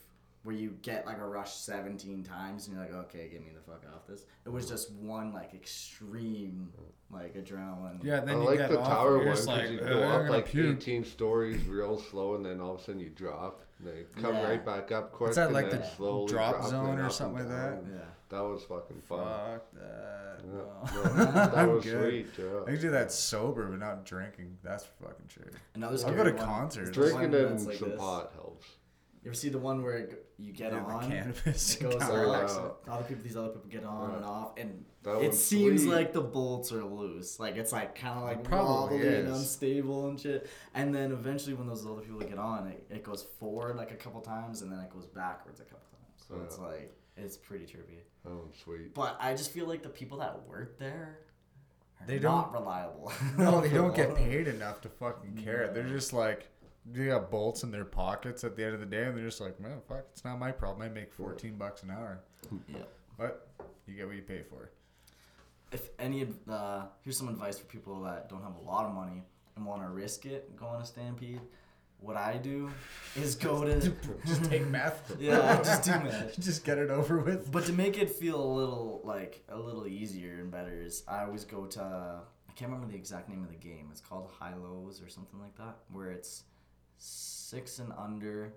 where 0.44 0.56
you 0.56 0.78
get 0.82 1.06
like 1.06 1.18
a 1.20 1.26
rush 1.28 1.54
17 1.56 2.24
times 2.24 2.68
and 2.68 2.76
you're 2.76 2.86
like, 2.86 2.94
okay, 3.06 3.30
get 3.30 3.42
me 3.44 3.52
the 3.56 3.62
fuck 3.62 3.84
off 3.94 4.06
this. 4.08 4.26
It 4.46 4.50
was 4.50 4.70
just 4.70 4.92
one 4.92 5.34
like 5.34 5.54
extreme 5.54 6.72
like 7.12 7.36
adrenaline. 7.36 8.04
Yeah, 8.04 8.18
I 8.22 8.26
then 8.26 8.42
you 8.42 8.46
like 8.48 8.58
get 8.60 8.70
the 8.70 8.80
off, 8.80 8.88
tower 8.88 9.18
one 9.18 9.26
because 9.26 9.48
like, 9.48 9.70
you 9.72 9.80
"Uh, 9.80 9.88
go 9.90 10.04
I'm 10.04 10.26
up 10.26 10.30
like 10.30 10.46
puke." 10.48 10.78
18 10.78 11.04
stories 11.04 11.66
real 11.66 11.98
slow, 12.00 12.36
and 12.36 12.46
then 12.46 12.62
all 12.62 12.76
of 12.76 12.82
a 12.82 12.84
sudden 12.84 13.00
you 13.02 13.10
drop. 13.10 13.62
And 13.80 13.88
they 13.88 14.06
come 14.22 14.34
Yeah. 14.36 14.48
right 14.48 14.66
back 14.66 14.92
up 14.92 15.12
quick. 15.12 15.28
What's 15.30 15.36
that, 15.38 15.52
like 15.52 15.70
then 15.72 15.82
the 15.82 15.88
slowly 15.88 16.28
drop 16.32 16.56
drop, 16.58 16.70
zone 16.70 17.00
or 17.00 17.10
something 17.10 17.40
like 17.40 17.50
that? 17.50 17.84
Yeah. 17.92 18.00
That 18.30 18.42
was 18.42 18.64
fucking 18.64 19.02
fun. 19.02 19.20
Fuck 19.20 19.72
that. 19.74 20.40
Yeah, 20.46 20.52
no. 20.52 21.04
no, 21.14 21.32
that 21.56 21.70
was 21.70 21.84
good. 21.84 22.28
sweet. 22.36 22.46
I 22.68 22.72
can 22.72 22.82
do 22.82 22.90
that 22.92 23.12
sober, 23.12 23.68
but 23.68 23.80
not 23.80 24.04
drinking. 24.06 24.58
That's 24.64 24.86
fucking 25.02 25.28
true. 25.30 25.52
Another 25.76 25.98
I'll 26.08 26.14
go 26.14 26.24
to 26.24 26.32
one 26.32 26.38
concerts. 26.46 26.90
is 26.90 26.96
the 26.96 27.02
one 27.02 27.30
Drinking 27.30 27.40
and 27.40 27.52
that's 27.52 27.66
like 27.68 27.78
some 27.78 27.90
this. 27.92 28.00
pot 28.00 28.32
helps. 28.36 28.68
You 29.24 29.30
ever 29.30 29.36
see 29.36 29.50
the 29.50 29.58
one 29.60 29.82
where 29.84 29.98
it 29.98 30.26
you 30.38 30.54
get 30.54 30.72
Yeah, 30.72 30.80
the 30.80 30.86
on, 30.86 31.10
cannabis 31.10 31.76
it 31.76 31.82
goes 31.84 31.96
counteracts 31.96 32.56
up, 32.58 32.84
other 32.88 33.04
people, 33.06 33.24
these 33.24 33.36
other 33.38 33.50
people 33.50 33.70
get 33.70 33.84
on 33.84 34.10
Yeah. 34.12 34.16
and 34.18 34.26
off, 34.26 34.52
and 34.58 34.86
That 35.04 35.22
it 35.24 35.34
seems 35.34 35.82
sweet. 35.84 35.92
like 35.92 36.14
the 36.14 36.22
bolts 36.22 36.72
are 36.72 36.84
loose. 36.84 37.40
Like 37.40 37.56
it's 37.56 37.72
like 37.72 37.96
kind 37.96 38.18
of 38.20 38.24
like 38.26 38.44
probably 38.44 38.98
wobbly 39.00 39.16
and 39.16 39.28
unstable 39.30 40.10
and 40.10 40.20
shit. 40.20 40.48
And 40.76 40.94
then 40.94 41.12
eventually, 41.12 41.56
when 41.56 41.68
those 41.68 41.86
other 41.88 42.02
people 42.02 42.20
get 42.20 42.38
on, 42.38 42.68
it, 42.68 42.86
it 42.90 43.04
goes 43.04 43.24
forward 43.40 43.78
like 43.78 43.92
a 43.92 43.96
couple 43.96 44.22
times, 44.22 44.62
and 44.62 44.72
then 44.72 44.80
it 44.80 44.92
goes 44.92 45.06
backwards 45.08 45.60
a 45.60 45.64
couple 45.64 45.80
times. 45.92 46.26
So 46.28 46.36
it's 46.44 46.60
like 46.60 46.92
it's 47.18 47.38
pretty 47.38 47.66
trippy. 47.66 48.00
Oh, 48.28 48.50
sweet. 48.64 48.94
But 48.94 49.18
I 49.20 49.34
just 49.34 49.52
feel 49.52 49.68
like 49.68 49.84
the 49.84 49.90
people 49.90 50.18
that 50.20 50.48
work 50.48 50.78
there, 50.80 51.20
are 52.02 52.08
They 52.08 52.20
not 52.20 52.52
reliable. 52.54 53.12
No, 53.38 53.62
they 53.62 53.70
don't 53.70 53.96
get 53.96 54.16
paid 54.26 54.48
enough 54.48 54.82
to 54.82 54.90
fucking 54.90 55.38
care. 55.44 55.72
They're 55.74 55.88
just 55.88 56.14
like 56.14 56.48
they 56.86 57.08
got 57.08 57.32
bolts 57.32 57.64
in 57.64 57.72
their 57.72 57.86
pockets 57.86 58.44
at 58.44 58.56
the 58.56 58.64
end 58.64 58.74
of 58.76 58.80
the 58.80 58.86
day, 58.86 59.06
and 59.06 59.18
they're 59.18 59.26
just 59.26 59.42
like, 59.42 59.60
man, 59.60 59.80
fuck, 59.88 60.06
it's 60.12 60.24
not 60.24 60.38
my 60.38 60.52
problem. 60.52 60.82
I 60.84 60.90
make 60.94 61.12
fourteen 61.14 61.56
bucks 61.58 61.82
an 61.84 61.90
hour, 61.92 62.20
Yep. 62.68 62.90
but 63.18 63.48
you 63.88 63.96
get 63.96 64.06
what 64.08 64.16
you 64.16 64.22
pay 64.22 64.44
for. 64.44 64.70
if 65.72 65.90
any 66.00 66.22
ad- 66.22 66.34
uh, 66.50 66.84
here's 67.02 67.18
some 67.18 67.28
advice 67.28 67.58
for 67.58 67.66
people 67.66 68.02
that 68.04 68.30
don't 68.30 68.44
have 68.44 68.56
a 68.58 68.62
lot 68.62 68.86
of 68.86 68.94
money 68.94 69.24
and 69.56 69.66
want 69.66 69.82
to 69.82 69.88
risk 69.90 70.26
it 70.26 70.56
going 70.56 70.80
to 70.80 70.86
stampede 70.86 71.42
what 72.00 72.16
i 72.18 72.38
do 72.38 72.70
is 73.16 73.36
go 73.36 73.64
to 73.64 73.80
just 74.26 74.46
take 74.46 74.68
meth. 74.68 75.16
yeah 75.20 75.58
just 75.64 75.84
do 75.84 75.92
meth 75.92 76.40
just 76.40 76.64
get 76.64 76.78
it 76.78 76.90
over 76.90 77.20
with. 77.20 77.52
but 77.52 77.66
to 77.66 77.74
make 77.74 77.98
it 77.98 78.10
feel 78.10 78.42
a 78.42 78.54
little 78.54 79.02
like 79.04 79.44
a 79.50 79.58
little 79.58 79.88
easier 79.88 80.40
and 80.40 80.52
better 80.52 80.82
is 80.82 81.04
i 81.08 81.24
always 81.24 81.44
go 81.46 81.66
to 81.66 81.82
i 81.82 82.52
can't 82.54 82.70
remember 82.72 82.92
the 82.92 82.98
exact 82.98 83.30
name 83.30 83.44
of 83.44 83.50
the 83.50 83.56
game 83.56 83.88
it's 83.92 84.02
called 84.02 84.30
high 84.40 84.56
lows 84.56 85.02
or 85.02 85.10
something 85.10 85.40
like 85.40 85.56
that 85.58 85.78
where 85.92 86.12
it's 86.12 86.44
six 86.98 87.80
and 87.80 87.92
under 87.98 88.54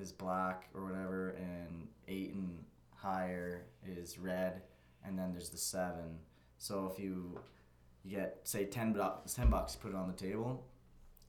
is 0.00 0.12
black 0.12 0.68
or 0.74 0.84
whatever 0.84 1.30
and 1.30 1.88
eight 2.08 2.32
and 2.34 2.64
higher 2.94 3.64
is 3.86 4.18
red 4.18 4.62
and 5.04 5.18
then 5.18 5.32
there's 5.32 5.50
the 5.50 5.58
seven 5.58 6.18
so 6.58 6.90
if 6.92 7.02
you 7.02 7.38
you 8.04 8.16
get 8.16 8.38
say 8.44 8.64
10 8.64 8.92
bucks 8.92 9.34
10 9.34 9.50
bucks 9.50 9.74
you 9.74 9.80
put 9.80 9.96
it 9.96 10.00
on 10.00 10.06
the 10.08 10.16
table 10.16 10.64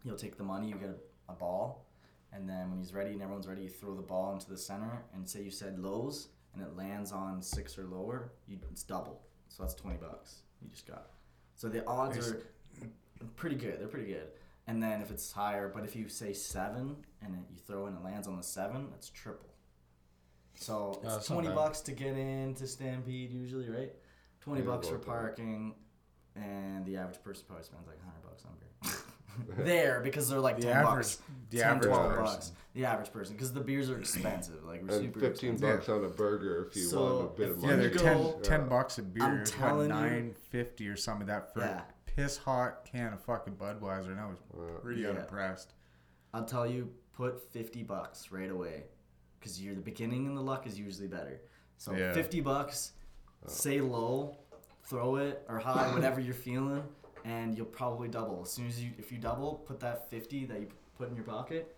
you'll 0.04 0.16
take 0.16 0.38
the 0.38 0.44
money 0.44 0.68
you 0.70 0.76
get 0.76 0.90
a, 0.90 0.96
a 1.30 1.34
ball 1.34 1.86
and 2.32 2.50
then 2.50 2.70
when 2.70 2.80
he's 2.80 2.94
ready 2.94 3.12
and 3.12 3.22
everyone's 3.22 3.48
ready 3.48 3.62
you 3.64 3.70
throw 3.70 3.96
the 3.96 4.02
ball 4.02 4.34
into 4.34 4.50
the 4.50 4.58
center 4.58 5.04
and 5.14 5.28
say 5.28 5.42
you 5.42 5.52
said 5.52 5.80
lows 5.80 6.30
and 6.54 6.62
it 6.62 6.76
lands 6.76 7.12
on 7.12 7.42
six 7.42 7.78
or 7.78 7.86
lower 7.86 8.32
you, 8.48 8.58
it's 8.72 8.84
double. 8.84 9.22
So 9.50 9.64
that's 9.64 9.76
20 9.76 9.98
bucks 9.98 10.42
you 10.62 10.70
just 10.70 10.88
got. 10.88 11.08
So 11.56 11.70
the 11.70 11.86
odds 11.88 12.18
are 12.30 12.44
pretty 13.36 13.56
good 13.56 13.80
they're 13.80 13.88
pretty 13.88 14.08
good. 14.12 14.28
And 14.68 14.82
then 14.82 15.02
if 15.02 15.12
it's 15.12 15.32
higher 15.32 15.72
but 15.74 15.84
if 15.84 15.96
you 15.96 16.08
say 16.10 16.34
seven 16.34 16.96
and 17.22 17.36
you 17.52 17.58
throw 17.66 17.88
in 17.88 17.94
and 17.94 18.04
it 18.04 18.06
lands 18.06 18.28
on 18.28 18.38
the 18.38 18.44
seven 18.44 18.88
it's 18.96 19.10
triple. 19.10 19.50
So 20.56 20.94
Oh, 20.96 21.00
it's 21.04 21.16
that's 21.16 21.28
20 21.28 21.50
bucks 21.50 21.82
to 21.82 21.92
get 21.92 22.18
into 22.18 22.68
stampede 22.68 23.32
usually 23.32 23.70
right? 23.70 23.92
20 24.42 24.62
Yeah, 24.62 24.68
bucks 24.68 24.88
for 24.88 24.98
parking 24.98 25.76
and 26.36 26.86
the 26.86 26.98
average 26.98 27.22
person 27.24 27.44
probably 27.48 27.64
spends 27.66 27.88
like 27.88 27.98
100 27.98 28.22
bucks 28.24 28.44
on 28.46 28.52
beer 28.60 28.63
there 29.58 30.02
because 30.04 30.30
they're 30.30 30.40
like 30.40 30.58
The 30.58 30.64
10 30.64 30.72
average, 30.78 30.96
bucks. 30.96 31.22
the 31.50 31.58
10, 31.60 31.68
average 31.68 31.88
12 31.88 32.10
person. 32.10 32.24
bucks. 32.26 32.52
The 32.74 32.86
average 32.86 33.14
person 33.14 33.36
because 33.36 33.54
the 33.54 33.60
beers 33.62 33.90
are 33.90 34.00
expensive. 34.00 34.64
Like 34.64 34.82
we're 34.82 34.96
And 34.96 35.06
super 35.06 35.20
15 35.20 35.52
expensive. 35.54 35.78
bucks 35.78 35.90
on 35.90 36.04
a 36.06 36.10
burger 36.10 36.66
if 36.70 36.76
you 36.76 36.84
So, 36.84 37.16
want 37.18 37.26
a 37.26 37.38
bit 37.38 37.50
of 37.52 37.58
money. 37.58 37.70
Yeah, 37.70 37.76
they're 37.78 37.92
you 37.92 37.98
10, 38.00 38.18
go- 38.18 38.40
10 38.42 38.68
bucks 38.70 38.98
a 38.98 39.04
beer. 39.04 39.24
I'm 39.24 39.46
telling 39.46 39.90
you- 39.90 39.96
what, 39.96 40.02
nine 40.04 40.34
fifty 40.50 40.88
or 40.88 40.96
something 40.96 41.28
like 41.28 41.48
that 41.48 41.54
for 41.54 41.60
Yeah. 41.62 41.82
a 41.82 42.12
piss 42.12 42.38
hot 42.38 42.86
can 42.86 43.14
of 43.14 43.22
fucking 43.22 43.56
Budweiser, 43.56 44.08
and 44.08 44.20
I 44.20 44.26
was 44.28 44.38
Yeah. 44.56 44.62
pretty 44.82 45.02
Yeah. 45.02 45.10
unimpressed. 45.10 45.74
I'll 46.34 46.46
tell 46.46 46.66
you, 46.68 46.92
put 47.14 47.40
50 47.52 47.84
bucks 47.84 48.32
right 48.32 48.50
away. 48.50 48.86
Because 49.40 49.62
you're 49.62 49.76
the 49.76 49.82
beginning 49.82 50.26
and 50.26 50.36
the 50.38 50.42
luck 50.42 50.66
is 50.66 50.80
usually 50.80 51.08
better. 51.08 51.42
So 51.78 51.94
Yeah. 51.94 52.14
50 52.14 52.40
bucks, 52.42 52.94
oh. 53.46 53.50
say 53.50 53.82
low, 53.82 54.38
throw 54.84 55.18
it, 55.18 55.44
or 55.50 55.60
high, 55.60 55.94
whatever 55.94 56.20
you're 56.22 56.34
feeling, 56.34 56.84
and 57.24 57.56
you'll 57.56 57.66
probably 57.66 58.08
double. 58.08 58.42
As 58.44 58.52
soon 58.52 58.68
as 58.68 58.82
you, 58.84 58.92
if 58.98 59.12
you 59.12 59.18
double, 59.18 59.56
put 59.66 59.80
that 59.82 60.10
50 60.10 60.46
that 60.46 60.60
you 60.60 60.68
put 60.98 61.10
in 61.10 61.16
your 61.16 61.26
pocket, 61.26 61.76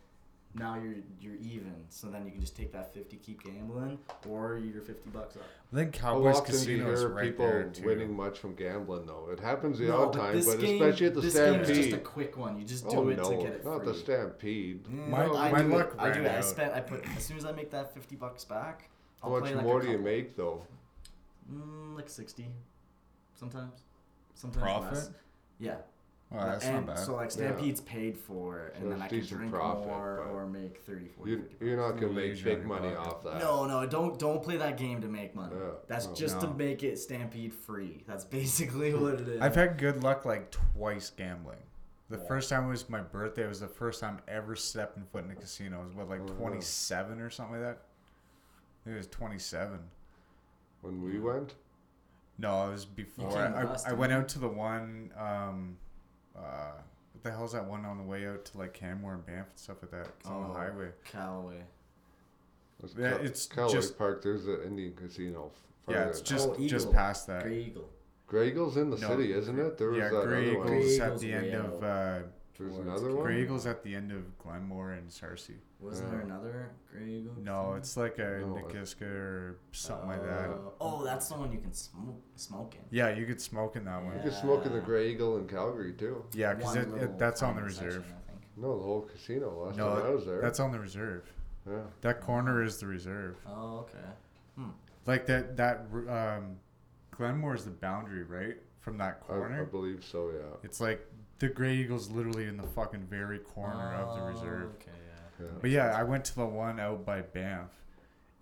now 0.58 0.76
you're 0.82 0.96
you're 1.20 1.36
even. 1.42 1.76
So 1.90 2.08
then 2.08 2.26
you 2.26 2.32
can 2.32 2.40
just 2.40 2.56
take 2.56 2.72
that 2.72 2.94
50, 2.94 3.18
keep 3.18 3.44
gambling, 3.44 4.00
or 4.28 4.58
you're 4.58 4.82
50 4.82 5.10
bucks 5.10 5.36
up. 5.36 5.44
I 5.74 5.76
think 5.76 5.98
How 5.98 6.14
Cowboys 6.14 6.38
often 6.38 6.52
do 6.64 6.72
you 6.72 6.78
Casino 6.84 6.92
is 6.94 7.04
right 7.06 7.26
people 7.32 7.46
there 7.46 7.64
too. 7.66 7.86
winning 7.86 8.16
much 8.16 8.40
from 8.40 8.56
gambling 8.56 9.06
though? 9.06 9.30
It 9.32 9.40
happens 9.42 9.80
the 9.80 9.86
No, 9.88 10.04
odd 10.08 10.14
time, 10.14 10.42
but 10.46 10.60
game, 10.60 10.82
especially 10.82 11.08
at 11.08 11.14
the 11.16 11.22
this 11.22 11.34
game 11.34 11.60
is 11.60 11.68
just 11.68 11.92
a 11.94 11.98
quick 11.98 12.38
one. 12.38 12.58
You 12.58 12.66
just 12.66 12.88
do 12.90 12.96
Oh 12.96 13.08
it 13.10 13.18
no, 13.18 13.32
to 13.32 13.36
get 13.38 13.54
it 13.54 13.66
not 13.66 13.84
free. 13.84 13.88
the 13.92 13.94
Stampede. 13.98 14.86
Yeah, 14.90 15.06
My- 15.08 15.26
I 15.26 15.52
my 15.52 15.62
luck 15.64 15.94
it. 15.94 16.00
I 16.00 16.12
do 16.12 16.22
ran 16.22 16.26
it. 16.28 16.30
I 16.36 16.38
out. 16.38 16.46
spent. 16.46 16.74
I 16.74 16.80
put 16.80 17.04
as 17.18 17.24
soon 17.26 17.36
as 17.38 17.46
I 17.46 17.52
make 17.52 17.70
that 17.72 17.94
50 17.94 18.16
bucks 18.16 18.46
back. 18.46 18.90
I'll 19.22 19.32
How 19.32 19.36
much 19.40 19.48
play 19.50 19.56
like 19.56 19.66
more 19.66 19.80
a 19.82 19.84
do 19.84 19.92
you 19.92 19.98
make 19.98 20.38
though? 20.38 20.64
Mm, 21.52 21.96
like 21.98 22.08
60 22.10 22.48
sometimes. 23.34 23.82
Sometimes 24.36 24.64
Profit? 24.64 24.94
less. 24.94 25.10
Yeah. 25.60 25.76
Well, 26.32 26.46
that's 26.48 26.66
and 26.66 26.88
not 26.88 26.96
bad. 26.96 27.00
so 27.06 27.16
like 27.16 27.30
Stampede's 27.32 27.82
paid 27.82 28.18
for, 28.18 28.72
and 28.76 28.84
So 28.84 28.90
then 28.90 29.02
I 29.02 29.08
can 29.08 29.24
drink 29.26 29.52
profit, 29.54 29.86
more 29.86 30.20
or 30.34 30.48
make 30.48 30.82
30, 30.84 31.08
40, 31.08 31.32
You, 31.32 31.38
50 31.44 31.66
you're 31.66 31.78
not 31.78 32.00
gonna 32.02 32.14
make 32.14 32.44
big 32.44 32.66
money 32.66 32.90
pocket. 32.96 33.14
off 33.14 33.24
that. 33.24 33.40
No, 33.40 33.66
no, 33.68 33.86
don't 33.86 34.18
don't 34.18 34.42
play 34.42 34.58
that 34.58 34.76
game 34.78 35.02
to 35.02 35.08
make 35.08 35.36
money. 35.36 35.56
Yeah, 35.56 35.70
That's 35.88 36.08
oh, 36.08 36.10
no. 36.10 36.16
just 36.16 36.42
No. 36.42 36.48
to 36.48 36.54
make 36.56 36.84
it 36.84 36.98
Stampede 36.98 37.54
free. 37.54 38.04
That's 38.08 38.26
basically 38.26 38.94
what 38.96 39.14
it 39.22 39.28
is. 39.28 39.42
I've 39.42 39.54
had 39.56 39.78
good 39.78 40.02
luck 40.04 40.26
like 40.26 40.50
twice 40.52 41.12
gambling. 41.12 41.60
The 42.10 42.18
Yeah. 42.18 42.28
first 42.28 42.50
time 42.50 42.68
was 42.68 42.90
my 42.90 43.02
birthday. 43.02 43.44
It 43.44 43.50
was 43.50 43.60
the 43.60 43.68
first 43.68 44.02
time 44.02 44.20
ever 44.28 44.56
stepping 44.56 45.04
foot 45.06 45.26
in 45.26 45.32
a 45.32 45.36
casino. 45.36 45.82
It 45.82 45.86
was 45.86 45.94
what 45.96 46.10
like 46.10 46.22
Oh, 46.22 46.34
27 46.34 47.22
or 47.22 47.30
something 47.30 47.54
like 47.62 47.64
that. 47.64 47.78
I 47.78 48.84
think 48.84 48.96
it 48.96 48.98
was 48.98 49.08
27. 49.08 49.80
When 50.82 51.02
we 51.04 51.20
went, 51.20 51.54
No, 52.38 52.68
it 52.68 52.72
was 52.72 52.86
before. 52.86 53.38
I, 53.38 53.64
with 53.64 53.84
I, 53.88 53.92
I 53.92 53.94
went 53.94 54.12
out 54.12 54.28
to 54.30 54.40
the 54.40 54.48
one. 54.48 55.12
Um, 55.18 55.78
uh, 56.38 56.72
what 57.14 57.24
the 57.24 57.32
hell's 57.32 57.54
that 57.54 57.66
one 57.66 57.86
on 57.86 57.98
the 57.98 58.04
way 58.04 58.28
out 58.28 58.44
to 58.46 58.58
like 58.58 58.74
Canmore 58.74 59.14
and 59.14 59.26
Banff 59.26 59.48
and 59.50 59.58
stuff 59.60 59.78
like 59.82 59.92
that? 59.92 60.08
It's 60.20 60.28
on 60.28 60.46
Oh. 60.46 60.54
the 60.54 60.60
highway. 60.60 60.90
Callaway. 61.06 61.64
That's 62.82 62.94
Yeah, 62.96 63.12
Cal- 63.12 63.26
it's 63.26 63.46
Callaway 63.48 63.74
just- 63.74 63.98
Park. 63.98 64.22
There's 64.22 64.46
an 64.48 64.62
Indian 64.66 64.94
casino. 64.96 65.52
Yeah, 65.88 66.06
it's 66.06 66.20
just 66.22 66.50
Oh, 66.50 66.68
just 66.68 66.92
past 66.92 67.28
that. 67.28 67.44
Grey 67.44 67.60
Eagle. 67.66 67.90
Grey 68.28 68.48
Eagle's 68.50 68.76
in 68.76 68.90
the 68.90 68.98
No, 68.98 69.08
city, 69.10 69.32
isn't 69.34 69.58
it? 69.60 69.78
There 69.78 69.90
was 69.92 70.00
yeah, 70.00 70.10
that 70.10 70.24
Grey. 70.26 70.52
Eagles 70.52 71.00
at 71.00 71.20
the 71.20 71.32
end 71.32 71.54
of 71.54 71.84
uh, 71.84 72.20
There's 72.58 72.74
towards 72.76 72.88
another 72.88 73.14
one. 73.14 73.24
Grey 73.24 73.42
Eagles 73.42 73.66
at 73.66 73.84
the 73.84 73.94
end 73.94 74.12
of 74.12 74.38
Glenmore 74.40 74.92
and 74.94 75.12
Sarcee. 75.12 75.56
Wasn't 75.80 76.08
Yeah. 76.08 76.12
there 76.12 76.22
another 76.26 76.70
Grey 76.92 77.06
Eagle? 77.06 77.34
No, 77.38 77.68
thing? 77.70 77.78
it's 77.78 77.98
like 77.98 78.18
a 78.20 78.40
No, 78.42 78.48
Nikiska 78.56 79.02
or 79.04 79.58
something 79.72 80.08
like 80.08 80.24
that. 80.24 80.50
Uh, 80.50 80.58
Oh, 80.80 81.04
that's 81.04 81.28
the 81.30 81.36
one 81.36 81.52
you 81.52 81.60
can 81.60 81.74
smoke 81.74 82.22
smoke 82.36 82.76
in. 82.76 82.82
Yeah, 82.92 83.10
you 83.10 83.26
could 83.26 83.42
smoke 83.42 83.76
in 83.76 83.84
that 83.86 84.04
one. 84.04 84.16
You 84.16 84.24
could 84.24 84.34
smoke 84.34 84.66
in 84.66 84.74
the 84.74 84.80
Grey 84.80 85.10
Eagle 85.12 85.38
in 85.38 85.48
Calgary 85.48 85.94
too. 85.94 86.24
Yeah, 86.34 86.54
because 86.54 86.76
it, 86.78 86.88
it, 86.94 87.18
that's 87.20 87.44
on 87.44 87.56
the 87.56 87.62
tiny 87.62 87.74
section, 87.74 87.88
reserve. 87.88 88.06
I 88.06 88.32
think. 88.32 88.42
No, 88.58 88.78
the 88.78 88.84
whole 88.84 89.02
casino. 89.02 89.66
Last 89.66 89.78
No, 89.78 89.90
time 89.96 90.06
I 90.06 90.10
was 90.10 90.26
there. 90.26 90.42
That's 90.42 90.60
on 90.62 90.72
the 90.72 90.80
reserve. 90.80 91.30
yeah. 91.68 91.82
That 92.02 92.22
corner 92.22 92.64
is 92.64 92.78
the 92.78 92.88
reserve. 92.88 93.38
Oh, 93.46 93.80
okay. 93.80 94.64
Like 95.06 95.26
that 95.28 95.56
that 95.58 95.86
um, 96.10 96.56
Glenmore 97.12 97.54
is 97.56 97.66
the 97.66 97.72
boundary, 97.72 98.24
right? 98.24 98.58
From 98.80 98.98
that 98.98 99.22
I, 99.30 99.34
I 99.62 99.64
believe 99.64 100.04
so. 100.04 100.30
Yeah. 100.32 100.42
It's 100.64 100.80
like 100.82 101.06
the 101.40 101.50
Grey 101.50 101.76
Eagle's 101.76 102.10
literally 102.10 102.46
in 102.48 102.58
the 102.58 102.64
fucking 102.64 103.06
very 103.10 103.40
corner 103.40 103.94
of 103.94 104.16
the 104.16 104.24
Oh, 104.24 104.28
reserve. 104.28 104.70
Okay, 104.76 104.92
yeah. 105.40 105.46
Yeah. 105.46 105.52
But 105.62 105.70
yeah, 105.70 105.98
I 105.98 106.04
went 106.04 106.24
to 106.26 106.36
the 106.36 106.46
one 106.46 106.80
out 106.80 107.06
by 107.06 107.22
Banff, 107.22 107.72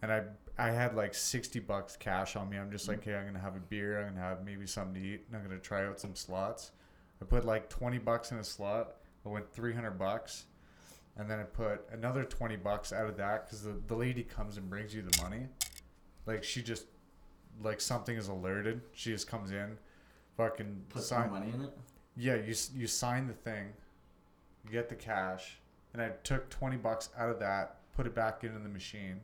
and 0.01 0.12
I 0.12 0.23
I 0.58 0.69
had 0.69 0.95
like 0.95 1.15
sixty 1.15 1.60
bucks 1.60 1.95
cash 1.97 2.36
on 2.36 2.49
me. 2.49 2.58
I'm 2.58 2.69
just 2.71 2.88
like, 2.88 3.03
hey, 3.03 3.15
I'm 3.15 3.25
gonna 3.25 3.39
have 3.39 3.56
a 3.56 3.60
beer. 3.60 3.99
I'm 3.99 4.10
gonna 4.13 4.21
have 4.21 4.45
maybe 4.45 4.67
something 4.67 5.01
to 5.01 5.08
eat, 5.08 5.23
and 5.27 5.36
I'm 5.36 5.43
gonna 5.43 5.60
try 5.60 5.86
out 5.88 5.99
some 5.99 6.13
slots. 6.15 6.71
I 7.21 7.25
put 7.25 7.45
like 7.45 7.69
twenty 7.69 7.97
bucks 7.97 8.32
in 8.32 8.38
a 8.38 8.43
slot. 8.43 8.97
I 9.25 9.29
went 9.29 9.51
three 9.51 9.73
hundred 9.73 9.97
bucks, 9.97 10.45
and 11.17 11.27
then 11.27 11.39
I 11.39 11.43
put 11.43 11.84
another 11.91 12.23
twenty 12.25 12.58
bucks 12.58 12.93
out 12.93 13.08
of 13.10 13.17
that 13.17 13.45
because 13.45 13.63
the 13.63 13.73
the 13.88 13.95
lady 13.95 14.21
comes 14.23 14.58
and 14.58 14.69
brings 14.69 14.93
you 14.93 15.01
the 15.01 15.21
money. 15.23 15.47
Like 16.27 16.43
she 16.43 16.62
just 16.62 16.86
like 17.63 17.82
something 17.82 18.15
is 18.15 18.27
alerted. 18.27 18.82
She 18.93 19.10
just 19.12 19.27
comes 19.27 19.49
in, 19.51 19.77
fucking 20.38 20.84
Put 20.89 21.01
sign. 21.01 21.23
some 21.23 21.32
money 21.32 21.51
in 21.53 21.62
it. 21.63 21.71
Yeah, 22.15 22.36
you 22.36 22.54
you 22.76 22.88
sign 22.88 23.28
the 23.28 23.34
thing, 23.34 23.69
you 24.65 24.71
get 24.71 24.89
the 24.89 24.95
cash, 24.95 25.58
and 25.93 26.02
I 26.02 26.10
took 26.23 26.49
twenty 26.49 26.78
bucks 26.78 27.10
out 27.17 27.30
of 27.30 27.39
that, 27.39 27.78
put 27.95 28.06
it 28.06 28.13
back 28.13 28.43
into 28.43 28.60
the 28.60 28.69
machine, 28.69 29.19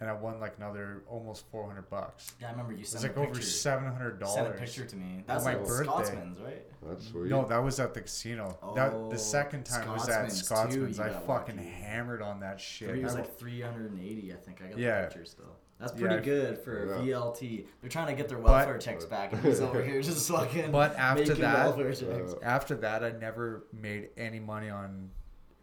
and 0.00 0.10
I 0.10 0.12
won 0.12 0.38
like 0.38 0.54
another 0.58 1.02
almost 1.08 1.46
four 1.50 1.66
hundred 1.66 1.88
bucks. 1.88 2.32
Yeah, 2.40 2.48
I 2.48 2.50
remember 2.50 2.72
you 2.74 2.80
It's 2.80 2.90
sent 2.90 3.04
like 3.04 3.16
a 3.16 3.20
over 3.20 3.30
picture. 3.32 3.42
seven 3.46 3.90
hundred 3.90 4.18
Sent 4.26 4.46
a 4.46 4.50
dollars. 4.50 4.60
picture 4.60 4.84
to 4.84 4.96
me. 4.96 5.24
That's 5.26 5.44
my 5.46 5.54
like 5.54 5.66
birthday. 5.66 5.84
Scotsman's, 5.90 6.38
right? 6.40 6.62
That's 6.86 7.06
sweet. 7.08 7.30
No, 7.30 7.46
that 7.46 7.58
was 7.58 7.80
at 7.80 7.94
the 7.94 8.02
casino. 8.02 8.58
that 8.76 8.92
Oh, 8.92 9.08
the 9.10 9.18
second 9.18 9.64
time 9.64 9.88
was 9.90 10.08
at 10.08 10.30
Scotsman's 10.30 10.98
too, 10.98 11.02
I 11.02 11.08
fucking 11.10 11.56
lucky. 11.56 11.68
hammered 11.70 12.20
on 12.20 12.40
that 12.40 12.60
shit. 12.60 12.90
It 12.90 13.02
was 13.02 13.14
like 13.14 13.38
380, 13.38 14.32
I 14.32 14.36
think. 14.36 14.60
I 14.62 14.68
got 14.68 14.78
Yeah. 14.78 15.00
the 15.02 15.06
picture 15.08 15.24
still. 15.24 15.56
That's 15.80 15.92
pretty 15.92 16.14
I- 16.16 16.20
good 16.20 16.58
for 16.58 16.86
Yeah. 16.86 17.00
VLT. 17.18 17.66
They're 17.80 17.90
trying 17.90 18.08
to 18.08 18.12
get 18.14 18.28
their 18.28 18.38
But- 18.38 18.50
welfare 18.50 18.78
checks 18.78 19.06
back, 19.06 19.32
and 19.32 19.42
he's 19.42 19.60
over 19.60 19.82
here 19.84 20.02
just 20.02 20.28
fucking 20.30 20.70
But 20.70 20.94
after 20.96 21.22
making 21.24 21.40
that- 21.40 21.64
welfare 21.66 21.92
checks. 21.94 22.34
After 22.42 22.76
that, 22.76 23.02
I 23.02 23.12
never 23.12 23.64
made 23.72 24.10
any 24.16 24.40
money 24.40 24.68
on 24.68 25.10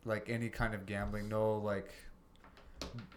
like 0.06 0.30
any 0.30 0.50
kind 0.50 0.74
of 0.74 0.86
gambling. 0.86 1.30
No, 1.30 1.58
like 1.58 1.92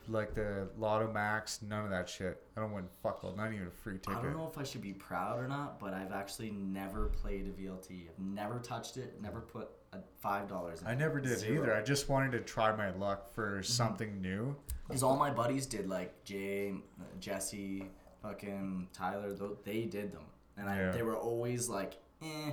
like 0.08 0.34
the 0.34 0.68
Lotto 0.76 1.12
Max, 1.12 1.60
none 1.62 1.84
of 1.84 1.90
that 1.90 2.08
shit. 2.08 2.42
I 2.56 2.60
don't 2.60 2.72
win 2.72 2.88
fuck 3.02 3.22
all, 3.22 3.36
not 3.36 3.52
even 3.52 3.68
a 3.68 3.70
free 3.70 3.98
ticket. 3.98 4.18
I 4.18 4.22
don't 4.22 4.36
know 4.36 4.48
if 4.50 4.58
I 4.58 4.64
should 4.64 4.80
be 4.82 4.92
proud 4.92 5.38
or 5.38 5.46
not, 5.46 5.78
but 5.78 5.94
I've 5.94 6.10
actually 6.12 6.50
never 6.50 7.06
played 7.06 7.46
a 7.46 7.50
VLT. 7.50 8.08
I've 8.08 8.18
never 8.18 8.58
touched 8.58 8.96
it. 8.96 9.20
Never 9.22 9.40
put 9.40 9.64
a 9.64 9.79
five 10.20 10.48
dollars. 10.48 10.83
I 10.87 10.94
never 10.94 11.20
did 11.20 11.42
either. 11.44 11.74
I 11.74 11.83
just 11.83 12.09
wanted 12.09 12.33
to 12.33 12.40
try 12.40 12.74
my 12.74 12.90
luck 12.90 13.33
for 13.35 13.62
something 13.62 14.20
new. 14.20 14.57
Because 14.87 15.03
all 15.03 15.16
my 15.16 15.31
buddies 15.31 15.66
did 15.66 15.88
like 15.88 16.24
Jay, 16.24 16.74
Jesse, 17.20 17.90
fucking 18.22 18.88
Tyler. 18.92 19.33
They 19.64 19.83
did 19.85 20.12
them, 20.12 20.24
and 20.57 20.68
I, 20.68 20.76
Yeah. 20.79 20.90
they 20.92 21.03
were 21.03 21.16
always 21.16 21.68
like, 21.68 21.94
eh, 22.22 22.53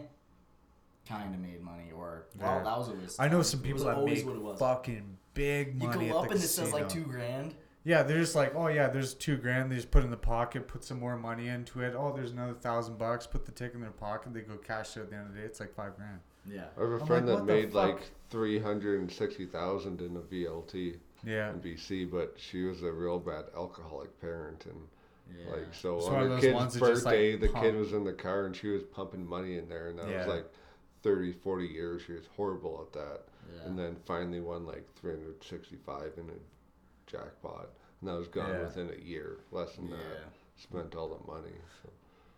kind 1.08 1.34
of 1.34 1.42
made 1.42 1.62
money, 1.62 1.92
or 1.96 2.28
well, 2.40 2.58
Yeah. 2.58 2.64
that 2.64 2.78
was 2.78 2.90
a 2.90 2.94
waste. 2.94 3.20
I 3.20 3.28
know 3.28 3.42
some 3.42 3.62
people 3.62 3.84
that 3.86 3.96
always 3.98 4.20
make 4.20 4.28
what 4.28 4.36
it 4.36 4.42
was. 4.42 4.60
fucking 4.60 5.18
big 5.34 5.76
money. 5.82 6.08
You 6.08 6.12
go 6.14 6.20
up 6.20 6.32
and 6.32 6.40
it 6.42 6.48
says 6.48 6.74
like 6.74 6.90
two 6.90 7.04
grand. 7.04 7.56
Yeah, 7.84 8.04
they're 8.04 8.20
just 8.20 8.36
like, 8.36 8.54
oh 8.54 8.68
yeah, 8.68 8.90
there's 8.90 9.14
two 9.14 9.38
grand. 9.38 9.72
They 9.72 9.76
just 9.78 9.92
put 9.92 10.04
in 10.04 10.12
the 10.12 10.18
pocket, 10.18 10.68
put 10.68 10.84
some 10.84 11.00
more 11.00 11.16
money 11.18 11.48
into 11.48 11.80
it. 11.82 11.96
Oh, 11.96 12.12
there's 12.14 12.32
another 12.32 12.54
thousand 12.54 12.98
bucks. 12.98 13.26
Put 13.26 13.46
the 13.46 13.52
ticket 13.54 13.76
in 13.76 13.82
their 13.82 13.92
pocket. 13.92 14.34
They 14.34 14.42
go 14.42 14.58
cash 14.58 14.98
it 14.98 15.02
at 15.02 15.10
the 15.10 15.16
end 15.16 15.28
of 15.28 15.34
the 15.34 15.40
day. 15.40 15.46
It's 15.46 15.60
like 15.62 15.74
five 15.74 15.96
grand. 15.96 16.20
Yeah. 16.50 16.66
I 16.78 16.82
have 16.82 16.90
a 16.92 16.96
I'm 17.00 17.06
friend 17.08 17.28
like, 17.28 17.38
that 17.40 17.46
made 17.46 17.74
like 17.74 18.00
three 18.30 18.60
hundred 18.60 19.00
and 19.02 19.12
sixty 19.12 19.46
thousand 19.46 20.02
in 20.02 20.16
a 20.16 20.20
VLT 20.22 20.98
Yeah. 21.24 21.52
in 21.52 21.60
BC, 21.60 22.10
but 22.10 22.34
she 22.38 22.64
was 22.64 22.84
a 22.84 22.92
real 22.92 23.20
bad 23.20 23.46
alcoholic 23.56 24.20
parent, 24.22 24.66
and 24.66 24.88
Yeah. 25.38 25.52
like 25.56 25.74
so 25.74 25.98
It's 25.98 26.08
on 26.08 26.14
one 26.14 26.30
her 26.32 26.40
kid's 26.40 26.54
ones 26.56 26.74
that 26.74 26.82
like, 26.82 26.94
birthday, 26.94 27.36
the 27.36 27.50
kid 27.50 27.76
was 27.76 27.94
in 27.94 28.04
the 28.04 28.14
car 28.14 28.46
and 28.46 28.56
she 28.56 28.68
was 28.70 28.84
pumping 28.84 29.26
money 29.28 29.58
in 29.58 29.68
there, 29.68 29.90
and 29.90 30.00
that 30.00 30.10
Yeah. 30.10 30.20
was 30.20 30.28
like 30.28 30.46
30, 31.04 31.34
40 31.34 31.68
years. 31.68 32.02
She 32.04 32.14
was 32.14 32.28
horrible 32.36 32.82
at 32.88 32.94
that, 32.94 33.22
yeah. 33.54 33.64
and 33.66 33.78
then 33.78 33.96
finally 34.06 34.40
won 34.40 34.66
like 34.66 34.86
three 34.96 35.12
hundred 35.12 35.44
sixty-five 35.44 36.14
in 36.18 36.30
a 36.30 37.12
jackpot, 37.12 37.70
and 38.02 38.10
that 38.10 38.16
was 38.18 38.28
gone 38.28 38.50
Yeah. 38.50 38.64
within 38.64 38.90
a 38.90 39.02
year, 39.04 39.38
less 39.52 39.76
than 39.76 39.90
yeah. 39.90 39.98
that. 39.98 40.34
Spent 40.56 40.96
all 40.96 41.10
the 41.10 41.32
money. 41.32 41.54
So. 41.84 41.90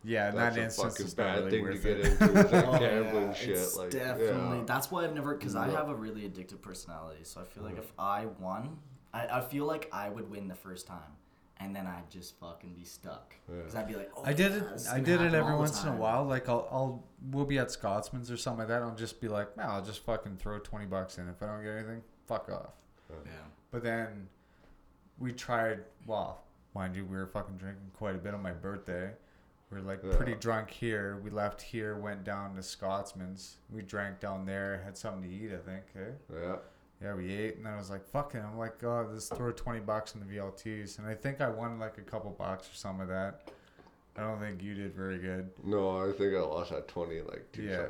Yeah, 0.02 0.30
in 0.30 0.36
That's 0.36 0.54
that 0.56 0.60
a 0.60 0.64
instance, 0.64 0.92
fucking 0.94 1.06
it's 1.06 1.14
bad 1.14 1.44
really 1.44 1.50
thing 1.50 1.66
to 1.66 1.78
get 1.78 2.00
it. 2.00 2.20
into. 2.20 2.24
Is 2.24 2.52
like 2.52 2.66
Oh, 2.66 2.78
gambling 2.78 3.22
yeah, 3.26 3.32
shit. 3.34 3.48
It's 3.50 3.76
like 3.76 3.90
definitely 3.90 4.58
yeah. 4.58 4.64
that's 4.66 4.90
why 4.90 5.04
I've 5.04 5.14
never 5.14 5.34
because 5.34 5.54
I 5.54 5.68
have 5.68 5.88
a 5.90 5.94
really 5.94 6.22
addictive 6.22 6.62
personality. 6.62 7.20
So 7.24 7.40
I 7.40 7.44
feel 7.44 7.64
like 7.64 7.76
if 7.78 7.92
I 7.98 8.26
won, 8.38 8.78
I, 9.12 9.26
I 9.26 9.40
feel 9.42 9.66
like 9.66 9.88
I 9.92 10.08
would 10.08 10.30
win 10.30 10.48
the 10.48 10.54
first 10.54 10.86
time, 10.86 11.12
and 11.58 11.76
then 11.76 11.86
I'd 11.86 12.10
just 12.10 12.38
fucking 12.40 12.72
be 12.72 12.84
stuck. 12.84 13.34
Yeah. 13.46 13.56
Because 13.58 13.74
I'd 13.74 13.88
be 13.88 13.94
like, 13.94 14.10
oh, 14.16 14.22
I 14.24 14.32
did 14.32 14.52
yeah, 14.52 14.74
it. 14.74 14.82
I 14.90 15.00
did 15.00 15.20
it 15.20 15.34
every 15.34 15.40
all 15.40 15.50
the 15.50 15.56
once 15.58 15.82
in 15.82 15.90
a 15.90 15.96
while. 15.96 16.24
Like 16.24 16.48
I'll, 16.48 16.66
I'll, 16.70 17.04
we'll 17.30 17.44
be 17.44 17.58
at 17.58 17.70
Scotsman's 17.70 18.30
or 18.30 18.38
something 18.38 18.60
like 18.60 18.68
that. 18.68 18.80
I'll 18.80 18.94
just 18.94 19.20
be 19.20 19.28
like, 19.28 19.54
man, 19.56 19.66
I'll 19.68 19.84
just 19.84 20.02
fucking 20.06 20.38
throw 20.38 20.58
twenty 20.60 20.86
bucks 20.86 21.18
in. 21.18 21.28
If 21.28 21.42
I 21.42 21.46
don't 21.46 21.62
get 21.62 21.76
anything, 21.76 22.02
fuck 22.26 22.48
off. 22.50 22.72
Yeah. 23.10 23.32
But 23.70 23.82
then 23.82 24.28
we 25.18 25.32
tried. 25.32 25.80
Well, 26.06 26.42
mind 26.74 26.96
you, 26.96 27.04
we 27.04 27.18
were 27.18 27.26
fucking 27.26 27.56
drinking 27.58 27.90
quite 27.92 28.14
a 28.14 28.18
bit 28.18 28.32
on 28.32 28.42
my 28.42 28.52
birthday. 28.52 29.10
We 29.70 29.78
were 29.78 29.82
like 29.84 30.00
Yeah. 30.02 30.16
pretty 30.16 30.34
drunk 30.34 30.70
here. 30.70 31.18
We 31.22 31.30
left 31.30 31.62
here, 31.62 31.96
went 31.96 32.24
down 32.24 32.56
to 32.56 32.62
Scotsman's. 32.62 33.58
We 33.70 33.82
drank 33.82 34.18
down 34.20 34.44
there, 34.46 34.82
had 34.84 34.96
something 34.96 35.22
to 35.22 35.28
eat, 35.28 35.52
I 35.52 35.58
think. 35.58 35.84
Eh? 35.96 36.10
Yeah. 36.34 36.56
Yeah, 37.02 37.14
we 37.14 37.32
ate, 37.32 37.56
and 37.56 37.64
then 37.64 37.72
I 37.72 37.76
was 37.78 37.88
like, 37.88 38.04
"Fucking!" 38.04 38.40
I'm 38.42 38.58
like, 38.58 38.84
"Oh, 38.84 39.08
let's 39.10 39.28
throw 39.30 39.52
twenty 39.52 39.80
bucks 39.80 40.14
in 40.14 40.20
the 40.20 40.26
VLTs," 40.26 40.98
and 40.98 41.06
I 41.06 41.14
think 41.14 41.40
I 41.40 41.48
won 41.48 41.78
like 41.78 41.96
a 41.96 42.02
couple 42.02 42.30
bucks 42.30 42.70
or 42.70 42.74
some 42.74 43.00
of 43.00 43.08
that. 43.08 43.50
I 44.16 44.20
don't 44.22 44.38
think 44.38 44.62
you 44.62 44.74
did 44.74 44.92
very 44.92 45.16
good, 45.18 45.50
No, 45.64 46.06
I 46.06 46.12
think 46.12 46.34
I 46.34 46.40
lost 46.40 46.72
that 46.72 46.88
20 46.88 47.18
in 47.18 47.26
like 47.28 47.50
two 47.52 47.62
Yeah. 47.62 47.86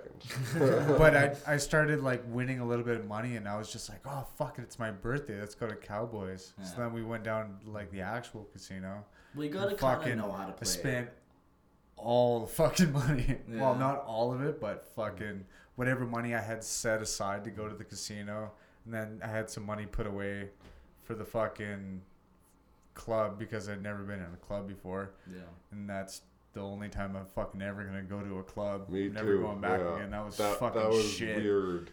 seconds. 0.55 0.97
but 0.99 1.17
I 1.17 1.35
I 1.55 1.57
started 1.57 2.03
like 2.05 2.23
winning 2.29 2.61
a 2.61 2.65
little 2.65 2.85
bit 2.85 2.99
of 2.99 3.07
money, 3.07 3.35
and 3.35 3.49
I 3.49 3.57
was 3.59 3.73
just 3.73 3.89
like, 3.89 4.01
"Oh 4.07 4.25
fuck 4.37 4.61
it, 4.61 4.63
it's 4.63 4.79
my 4.79 4.93
birthday. 4.93 5.41
Let's 5.41 5.57
go 5.57 5.67
to 5.67 5.75
Cowboys." 5.75 6.53
So 6.63 6.77
then 6.77 6.93
we 6.93 7.03
went 7.03 7.25
down 7.25 7.59
like 7.67 7.91
the 7.91 8.03
actual 8.03 8.45
casino. 8.53 9.05
We 9.35 9.49
gotta 9.49 9.75
kind 9.75 9.97
of 9.97 10.03
Fucking- 10.05 10.19
know 10.19 10.31
how 10.31 10.45
to 10.47 10.53
I 10.53 10.57
play. 10.57 10.67
spent 10.69 11.09
all 12.03 12.41
the 12.41 12.47
fucking 12.47 12.93
money. 13.05 13.37
Well, 13.49 13.75
not 13.75 14.05
all 14.07 14.33
of 14.33 14.43
it, 14.43 14.61
but 14.61 14.87
fucking 14.97 15.45
whatever 15.77 16.05
money 16.05 16.35
I 16.35 16.41
had 16.41 16.63
set 16.65 17.01
aside 17.01 17.45
to 17.45 17.51
go 17.51 17.69
to 17.69 17.75
the 17.75 17.85
casino, 17.85 18.51
and 18.85 18.93
then 18.95 19.21
I 19.25 19.29
had 19.29 19.49
some 19.51 19.65
money 19.65 19.87
put 19.87 20.07
away 20.07 20.51
for 21.05 21.15
the 21.15 21.25
fucking 21.25 22.03
club 22.95 23.39
because 23.39 23.69
I'd 23.69 23.83
never 23.83 24.03
been 24.03 24.19
in 24.21 24.27
a 24.35 24.47
club 24.47 24.69
before, 24.69 25.11
Yeah. 25.33 25.41
and 25.73 25.89
that's 25.89 26.23
the 26.53 26.61
only 26.61 26.89
time 26.89 27.15
I'm 27.17 27.27
fucking 27.27 27.63
ever 27.63 27.85
gonna 27.85 28.03
go 28.03 28.21
to 28.21 28.39
a 28.41 28.43
club. 28.43 28.89
Me 28.89 29.07
I'm 29.07 29.13
never 29.15 29.37
too. 29.37 29.43
going 29.43 29.61
back 29.61 29.81
yeah. 29.81 29.95
again. 29.97 30.11
That 30.11 30.25
was 30.27 30.37
that, 30.39 30.59
fucking 30.59 30.81
that 30.81 30.91
was 30.91 31.11
shit. 31.11 31.37
weird. 31.37 31.91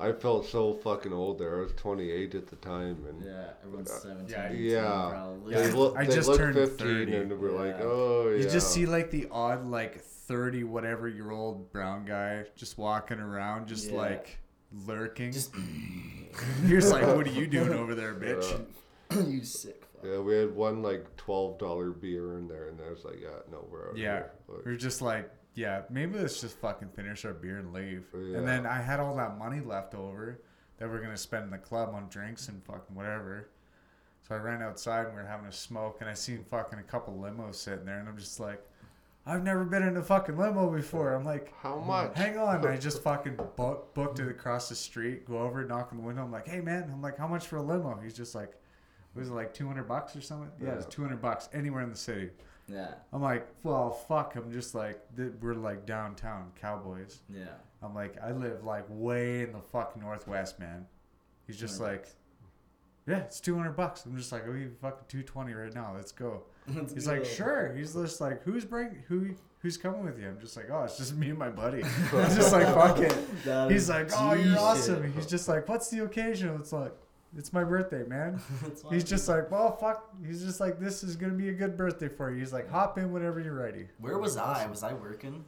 I 0.00 0.12
felt 0.12 0.46
so 0.46 0.74
fucking 0.74 1.12
old 1.12 1.38
there. 1.38 1.56
I 1.56 1.60
was 1.62 1.72
28 1.72 2.34
at 2.34 2.46
the 2.46 2.56
time, 2.56 3.04
and 3.08 3.22
Yeah, 3.24 3.50
everyone's 3.64 3.90
Uh, 3.90 3.98
17. 3.98 4.28
yeah, 4.30 4.46
18 4.52 4.64
yeah. 4.64 5.08
probably. 5.10 5.54
they 5.54 5.68
Yeah. 5.68 5.74
look 5.74 5.96
I 5.96 6.04
they 6.04 6.14
just 6.14 6.28
looked 6.28 6.38
turned 6.40 6.54
15, 6.54 6.86
30. 6.86 7.16
and 7.16 7.40
we're 7.40 7.50
like, 7.50 7.80
oh 7.80 8.28
yeah. 8.30 8.44
You 8.44 8.48
just 8.50 8.72
see 8.72 8.86
like 8.86 9.10
the 9.10 9.26
odd 9.30 9.66
like 9.66 10.00
thirty 10.00 10.62
whatever 10.62 11.08
year 11.08 11.30
old 11.30 11.72
brown 11.72 12.04
guy 12.04 12.44
just 12.54 12.78
walking 12.78 13.18
around, 13.18 13.66
just 13.66 13.90
Yeah. 13.90 13.96
like 13.96 14.38
lurking. 14.86 15.32
Just 15.32 15.52
You're 16.64 16.80
just 16.80 16.92
like, 16.92 17.06
what 17.06 17.26
are 17.26 17.30
you 17.32 17.46
doing 17.46 17.72
over 17.72 17.94
there, 17.94 18.14
bitch? 18.14 18.60
Yeah. 19.10 19.20
you 19.26 19.42
sick 19.42 19.84
fuck. 19.94 20.04
Yeah, 20.04 20.18
we 20.20 20.36
had 20.36 20.54
one 20.54 20.82
like 20.82 21.04
twelve 21.16 21.58
dollar 21.58 21.90
beer 21.90 22.38
in 22.38 22.46
there, 22.46 22.68
and 22.68 22.78
I 22.86 22.90
was 22.90 23.04
like, 23.04 23.18
yeah, 23.20 23.30
no, 23.50 23.66
we're 23.70 23.88
out. 23.90 23.96
Yeah. 23.96 24.14
here. 24.18 24.30
Like, 24.48 24.64
We 24.64 24.72
are 24.72 24.76
just 24.76 25.02
like, 25.02 25.28
yeah, 25.58 25.82
maybe 25.90 26.18
let's 26.18 26.40
just 26.40 26.56
fucking 26.58 26.90
finish 26.90 27.24
our 27.24 27.32
beer 27.34 27.58
and 27.58 27.72
leave. 27.72 28.04
Yeah. 28.14 28.38
And 28.38 28.46
then 28.48 28.64
I 28.66 28.80
had 28.80 29.00
all 29.00 29.16
that 29.16 29.36
money 29.38 29.60
left 29.60 29.94
over 29.94 30.40
that 30.78 30.88
we're 30.88 31.00
gonna 31.00 31.16
spend 31.16 31.44
in 31.44 31.50
the 31.50 31.58
club 31.58 31.90
on 31.92 32.08
drinks 32.08 32.48
and 32.48 32.62
fucking 32.64 32.94
whatever. 32.94 33.48
So 34.22 34.34
I 34.34 34.38
ran 34.38 34.62
outside 34.62 35.06
and 35.06 35.16
we 35.16 35.22
were 35.22 35.26
having 35.28 35.46
a 35.46 35.52
smoke, 35.52 35.96
and 36.00 36.08
I 36.08 36.14
seen 36.14 36.44
fucking 36.44 36.78
a 36.78 36.82
couple 36.82 37.14
limos 37.14 37.56
sitting 37.56 37.84
there, 37.86 37.98
and 37.98 38.08
I'm 38.08 38.16
just 38.18 38.38
like, 38.38 38.62
I've 39.26 39.42
never 39.42 39.64
been 39.64 39.82
in 39.82 39.96
a 39.96 40.02
fucking 40.02 40.36
limo 40.38 40.70
before. 40.70 41.12
I'm 41.14 41.24
like, 41.24 41.52
How 41.60 41.78
much? 41.80 42.16
hang 42.16 42.38
on. 42.38 42.64
I 42.66 42.76
just 42.76 43.02
fucking 43.08 43.36
book, 43.56 43.94
booked 43.94 44.20
it 44.20 44.28
across 44.28 44.68
the 44.68 44.74
street, 44.74 45.26
go 45.26 45.38
over, 45.38 45.64
knock 45.64 45.88
on 45.92 45.98
the 45.98 46.04
window. 46.04 46.22
I'm 46.22 46.30
like, 46.32 46.46
hey 46.46 46.60
man, 46.60 46.88
I'm 46.92 47.02
like, 47.02 47.18
how 47.18 47.26
much 47.26 47.46
for 47.46 47.56
a 47.56 47.62
limo? 47.62 47.98
He's 48.02 48.14
just 48.14 48.34
like, 48.34 48.52
was 49.14 49.28
it 49.28 49.32
like 49.32 49.52
200 49.54 49.88
bucks 49.88 50.14
or 50.14 50.20
something? 50.20 50.50
Yeah, 50.62 50.74
Yeah. 50.76 50.84
200 50.88 51.20
bucks 51.20 51.48
anywhere 51.52 51.82
in 51.82 51.90
the 51.90 51.96
city. 51.96 52.30
Yeah. 52.68 52.94
I'm 53.12 53.22
like, 53.22 53.48
well, 53.62 53.90
fuck. 53.90 54.36
I'm 54.36 54.52
just 54.52 54.74
like, 54.74 55.00
th- 55.16 55.32
we're 55.40 55.54
like 55.54 55.86
downtown 55.86 56.52
Cowboys. 56.60 57.20
Yeah. 57.32 57.46
I'm 57.82 57.94
like, 57.94 58.16
I 58.22 58.32
live 58.32 58.64
like 58.64 58.84
way 58.88 59.42
in 59.42 59.52
the 59.52 59.60
fucking 59.60 60.02
northwest, 60.02 60.58
man. 60.58 60.86
He's 61.46 61.58
just 61.58 61.78
200 61.78 61.92
like, 61.92 62.08
yeah, 63.06 63.18
it's 63.20 63.40
200 63.40 63.72
bucks. 63.72 64.04
I'm 64.04 64.16
just 64.16 64.32
like, 64.32 64.44
oh, 64.46 64.52
you 64.52 64.70
fucking 64.82 65.04
220 65.08 65.54
right 65.54 65.74
now. 65.74 65.92
Let's 65.94 66.12
go. 66.12 66.42
Let's 66.74 66.92
He's 66.92 67.06
go. 67.06 67.12
like, 67.12 67.24
sure. 67.24 67.72
He's 67.74 67.94
just 67.94 68.20
like, 68.20 68.42
who's 68.42 68.64
bring 68.64 69.02
who 69.08 69.30
who's 69.60 69.76
coming 69.78 70.04
with 70.04 70.18
you? 70.18 70.28
I'm 70.28 70.38
just 70.40 70.56
like, 70.56 70.66
oh, 70.70 70.84
it's 70.84 70.98
just 70.98 71.16
me 71.16 71.30
and 71.30 71.38
my 71.38 71.48
buddy. 71.48 71.82
I'm 72.12 72.34
just 72.36 72.52
like, 72.52 72.66
fuck 72.66 72.98
it. 72.98 73.70
He's 73.70 73.88
like, 73.88 74.10
oh, 74.14 74.34
you're 74.34 74.58
awesome. 74.58 75.10
He's 75.14 75.26
just 75.26 75.48
like, 75.48 75.68
what's 75.68 75.88
the 75.88 76.04
occasion? 76.04 76.54
It's 76.60 76.72
like, 76.72 76.92
it's 77.36 77.52
my 77.52 77.64
birthday, 77.64 78.04
man. 78.04 78.40
He's 78.90 79.04
just 79.04 79.28
like, 79.28 79.50
well, 79.50 79.76
fuck. 79.76 80.10
He's 80.26 80.42
just 80.44 80.60
like, 80.60 80.78
this 80.80 81.02
is 81.02 81.16
gonna 81.16 81.34
be 81.34 81.48
a 81.50 81.52
good 81.54 81.76
birthday 81.76 82.08
for 82.08 82.32
you. 82.32 82.38
He's 82.40 82.52
like, 82.52 82.70
hop 82.70 82.98
in 82.98 83.12
whenever 83.12 83.40
you're 83.40 83.54
ready. 83.54 83.86
Where 83.98 84.18
was 84.18 84.36
I? 84.36 84.66
Was 84.66 84.82
I 84.82 84.92
working? 84.94 85.44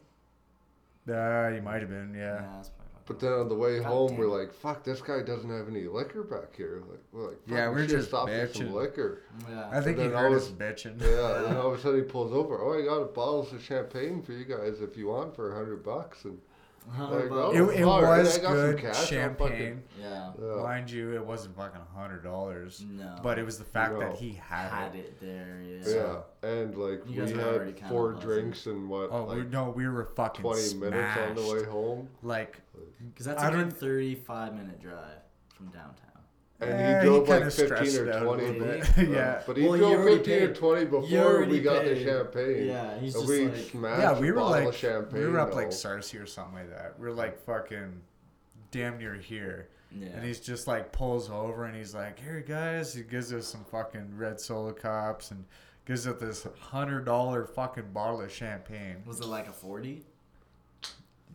Uh, 1.08 1.48
you 1.54 1.62
might 1.62 1.80
have 1.80 1.88
been, 1.90 2.14
yeah. 2.14 2.42
that's 2.56 2.70
But 3.06 3.18
then 3.18 3.32
on 3.32 3.48
the 3.48 3.54
way 3.54 3.78
God 3.80 3.86
home, 3.88 4.16
we're 4.16 4.26
like, 4.28 4.52
"Fuck, 4.52 4.84
this 4.84 5.00
guy 5.00 5.22
doesn't 5.22 5.50
have 5.50 5.66
any 5.66 5.84
liquor 5.88 6.22
back 6.22 6.54
here." 6.54 6.82
Like, 6.88 7.00
we're 7.10 7.28
like, 7.30 7.42
fuck, 7.48 7.56
Yeah, 7.56 7.68
we 7.68 7.74
we're 7.76 7.80
should've 7.82 7.96
just 7.98 8.08
stopped 8.08 8.30
for 8.30 8.46
some 8.54 8.72
liquor. 8.74 9.22
yeah. 9.48 9.68
I 9.72 9.80
think 9.80 9.98
he 9.98 10.04
then 10.04 10.14
I 10.14 10.20
heard 10.20 10.32
was- 10.32 10.44
us 10.48 10.50
bitching. 10.52 11.00
Yeah, 11.02 11.48
and 11.48 11.56
all 11.56 11.72
of 11.72 11.78
a 11.78 11.82
sudden 11.82 12.00
he 12.00 12.04
pulls 12.04 12.32
over. 12.32 12.60
Oh, 12.62 12.78
I 12.80 12.84
got 12.84 12.98
a 13.02 13.06
bottles 13.06 13.52
of 13.52 13.62
champagne 13.62 14.22
for 14.22 14.32
you 14.32 14.44
guys 14.44 14.80
if 14.82 14.96
you 14.96 15.08
want 15.08 15.34
for 15.34 15.52
a 15.52 15.56
hundred 15.56 15.82
bucks. 15.82 16.24
And 16.24 16.38
How 16.49 16.49
There 16.98 17.22
you 17.24 17.28
go. 17.28 17.50
It, 17.70 17.74
it 17.76 17.78
yeah, 17.80 17.84
was 17.86 18.38
I 18.38 18.42
got 18.42 18.48
some 18.48 18.54
good 18.54 18.78
cash, 18.78 18.96
I'll 18.98 19.04
champagne. 19.06 19.48
fucking- 19.50 19.82
Yeah. 20.00 20.32
yeah, 20.40 20.62
Mind 20.62 20.90
you, 20.90 21.14
it 21.14 21.24
wasn't 21.24 21.56
fucking 21.56 21.80
hundred 21.94 22.22
dollars. 22.22 22.84
No. 22.88 23.16
But 23.22 23.38
it 23.38 23.44
was 23.44 23.58
the 23.58 23.64
fact 23.64 23.92
No. 23.94 24.00
that 24.00 24.16
he 24.16 24.32
had, 24.32 24.70
had 24.70 24.94
it. 24.94 24.98
it 24.98 25.20
there. 25.20 25.60
Yeah. 25.62 26.22
yeah, 26.42 26.48
and 26.50 26.76
like 26.76 27.02
You 27.06 27.22
we 27.22 27.26
guys 27.26 27.32
were 27.34 27.42
already 27.42 27.64
had 27.72 27.76
kinda 27.76 27.88
four 27.90 28.12
buzzing. 28.12 28.28
drinks 28.28 28.66
and 28.66 28.88
what, 28.88 29.08
Oh 29.12 29.24
we, 29.24 29.40
like 29.40 29.50
no, 29.50 29.70
we 29.70 29.86
were 29.88 30.04
fucking 30.16 30.42
twenty 30.42 30.74
minutes 30.74 31.18
on 31.18 31.34
the 31.36 31.42
way 31.54 31.64
home. 31.64 32.08
Like, 32.22 32.60
Because 33.08 33.26
that's 33.26 33.42
I 33.42 33.48
a 33.48 33.50
good 33.52 33.58
don't- 33.70 33.76
35 33.78 34.54
minute 34.54 34.80
drive 34.80 35.22
from 35.54 35.66
downtown. 35.68 36.09
And 36.62 36.70
eh, 36.72 37.00
he 37.00 37.06
drove 37.06 37.26
kinda 37.26 37.44
like 37.46 37.52
fifteen 37.54 38.00
or 38.08 38.22
twenty. 38.24 38.46
little 38.46 38.66
bit. 38.66 38.80
bit. 38.96 39.08
Uh, 39.08 39.10
yeah. 39.12 39.42
but 39.46 39.56
he 39.56 39.62
Well, 39.66 39.78
drove 39.78 39.92
already 39.98 40.16
fifteen 40.18 40.42
or 40.42 40.54
twenty 40.54 40.84
before 40.84 41.44
we 41.46 41.60
got 41.60 41.84
the 41.84 42.04
champagne. 42.04 42.66
Yeah, 42.66 42.98
he's 42.98 43.14
just 43.14 43.26
we 43.26 43.48
like. 43.48 43.56
smashed 43.70 44.00
Yeah, 44.02 44.18
we 44.18 44.30
were 44.30 44.40
bottle 44.40 44.64
like, 44.66 44.74
champagne. 44.74 45.20
we 45.22 45.26
were 45.28 45.40
up 45.40 45.50
though. 45.50 45.56
like 45.56 45.72
Sarcee 45.72 46.18
or 46.18 46.26
something 46.26 46.54
like 46.56 46.70
that. 46.70 46.98
We 46.98 47.08
are 47.08 47.12
like 47.12 47.38
fucking 47.46 48.00
damn 48.70 48.98
near 48.98 49.14
here. 49.14 49.68
Yeah. 49.92 50.08
And 50.08 50.24
he's 50.24 50.38
just 50.38 50.66
like 50.68 50.92
pulls 50.92 51.30
over 51.30 51.64
and 51.64 51.74
he's 51.74 51.94
like, 51.94 52.20
"Here, 52.20 52.44
guys." 52.46 52.94
He 52.94 53.02
gives 53.02 53.32
us 53.32 53.46
some 53.46 53.64
fucking 53.64 54.16
red 54.16 54.38
solo 54.38 54.72
cups 54.72 55.30
and 55.32 55.44
gives 55.86 56.06
us 56.06 56.20
this 56.20 56.46
hundred 56.60 57.06
dollar 57.06 57.44
fucking 57.46 57.90
bottle 57.92 58.20
of 58.20 58.30
champagne. 58.30 58.96
was 59.06 59.18
it 59.20 59.26
like 59.26 59.48
a 59.48 59.52
40? 59.52 60.04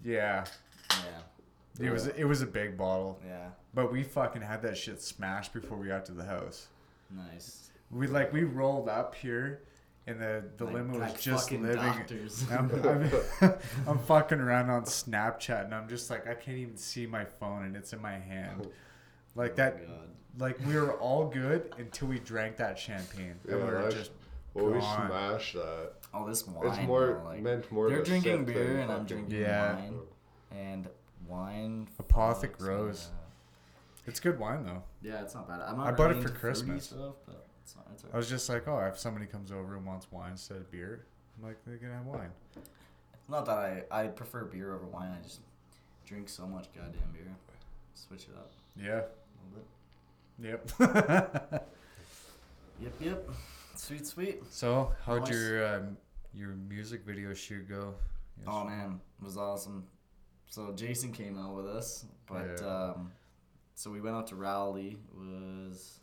Yeah, 0.03 0.45
Yeah. 0.91 1.85
it 1.87 1.91
was 1.91 2.07
it 2.07 2.23
was 2.25 2.41
a 2.41 2.45
big 2.45 2.77
bottle, 2.77 3.19
Yeah. 3.25 3.49
But 3.75 3.91
we 3.91 4.01
fucking 4.03 4.41
had 4.41 4.61
that 4.63 4.77
shit 4.77 5.01
smashed 5.01 5.53
before 5.53 5.77
we 5.77 5.87
got 5.87 6.05
to 6.05 6.13
the 6.13 6.25
house. 6.25 6.67
Nice. 7.11 7.69
We 7.91 8.07
like 8.07 8.33
we 8.33 8.43
rolled 8.43 8.89
up 8.89 9.13
here, 9.13 9.61
and 10.07 10.19
the 10.19 10.43
the 10.57 10.65
Like- 10.65 10.73
limo 10.73 10.93
was 10.93 11.01
like 11.01 11.19
just 11.21 11.51
living. 11.51 11.77
I'm, 12.51 12.71
I'm, 12.87 13.11
I'm 13.87 13.99
fucking 13.99 14.39
around 14.39 14.69
on 14.71 14.83
Snapchat 14.85 15.65
and 15.65 15.75
I'm 15.75 15.87
just 15.87 16.09
like 16.09 16.27
I 16.27 16.33
can't 16.33 16.57
even 16.57 16.77
see 16.77 17.05
my 17.05 17.25
phone 17.25 17.65
and 17.65 17.75
it's 17.75 17.93
in 17.93 18.01
my 18.01 18.17
hand. 18.17 18.61
Oh 18.65 18.71
like 19.35 19.55
that 19.57 19.81
Oh, 19.83 19.87
God. 19.87 20.07
like 20.39 20.65
we 20.65 20.75
were 20.75 20.93
all 20.93 21.27
good 21.27 21.73
until 21.77 22.07
we 22.07 22.19
drank 22.19 22.55
that 22.57 22.79
champagne. 22.79 23.35
Yeah, 23.47 23.55
and 23.55 23.63
we 23.67 23.73
were 23.73 23.91
just 23.91 24.11
Well, 24.53 24.67
we 24.67 24.79
smashed 24.79 25.53
that. 25.55 25.91
Oh, 26.13 26.25
this 26.27 26.47
wine. 26.47 26.67
It's 26.67 26.87
more 26.87 27.19
though, 27.21 27.29
like, 27.29 27.41
meant 27.41 27.71
more. 27.71 27.89
they're 27.89 28.03
drinking 28.03 28.45
beer 28.45 28.79
and 28.79 28.91
I'm 28.91 29.05
drinking 29.05 29.39
Yeah. 29.41 29.75
wine. 29.75 29.99
And 30.51 30.87
wine. 31.27 31.87
Apothic 32.01 32.57
fucks 32.57 32.61
me 32.61 32.67
Rose. 32.69 33.09
It's 34.05 34.19
good 34.19 34.39
wine 34.39 34.63
though. 34.65 34.83
Yeah, 35.01 35.21
it's 35.21 35.33
not 35.35 35.47
bad. 35.47 35.61
I'm 35.61 35.77
not 35.77 35.87
I 35.87 35.91
bought 35.91 36.11
it 36.11 36.21
for 36.21 36.29
Christmas. 36.29 36.85
Stuff, 36.85 37.15
but 37.25 37.45
it's 37.63 37.75
not, 37.75 37.87
it's 37.93 38.03
I 38.13 38.17
was 38.17 38.29
just 38.29 38.47
like, 38.49 38.67
oh, 38.67 38.79
if 38.79 38.97
somebody 38.99 39.25
comes 39.25 39.51
over 39.51 39.75
and 39.75 39.85
wants 39.85 40.11
wine 40.11 40.31
instead 40.31 40.57
of 40.57 40.71
beer, 40.71 41.05
I'm 41.37 41.47
like, 41.47 41.57
they 41.65 41.77
can 41.77 41.91
have 41.91 42.05
wine. 42.05 42.29
Not 43.27 43.45
that 43.47 43.57
I, 43.57 43.83
I 43.91 44.07
prefer 44.07 44.45
beer 44.45 44.73
over 44.73 44.85
wine. 44.85 45.11
I 45.17 45.23
just 45.23 45.39
drink 46.05 46.29
so 46.29 46.45
much 46.45 46.67
goddamn 46.75 47.01
beer. 47.13 47.27
Switch 47.95 48.23
it 48.29 48.35
up 48.37 48.51
Yeah. 48.75 49.01
a 49.01 49.45
little 49.49 49.65
bit. 50.39 50.69
Yep. 50.79 51.63
Yep, 52.81 52.93
yep. 52.99 53.29
Sweet, 53.75 54.05
sweet. 54.05 54.43
so, 54.49 54.91
how'd 55.05 55.21
Nice. 55.21 55.31
your 55.31 55.75
um, 55.77 55.97
your 56.33 56.49
music 56.67 57.05
video 57.05 57.33
shoot 57.33 57.67
go? 57.69 57.93
Oh 58.45 58.65
man, 58.65 58.99
it 59.21 59.25
was 59.25 59.37
awesome. 59.37 59.85
So 60.47 60.73
Jason 60.75 61.11
came 61.13 61.37
out 61.39 61.55
with 61.55 61.67
us, 61.67 62.05
but 62.27 62.59
Yeah. 62.61 62.67
um, 62.67 63.11
so 63.75 63.91
we 63.91 64.01
went 64.01 64.15
out 64.15 64.27
to 64.27 64.35
Rowley. 64.35 64.97
It 65.11 65.17
was 65.17 65.99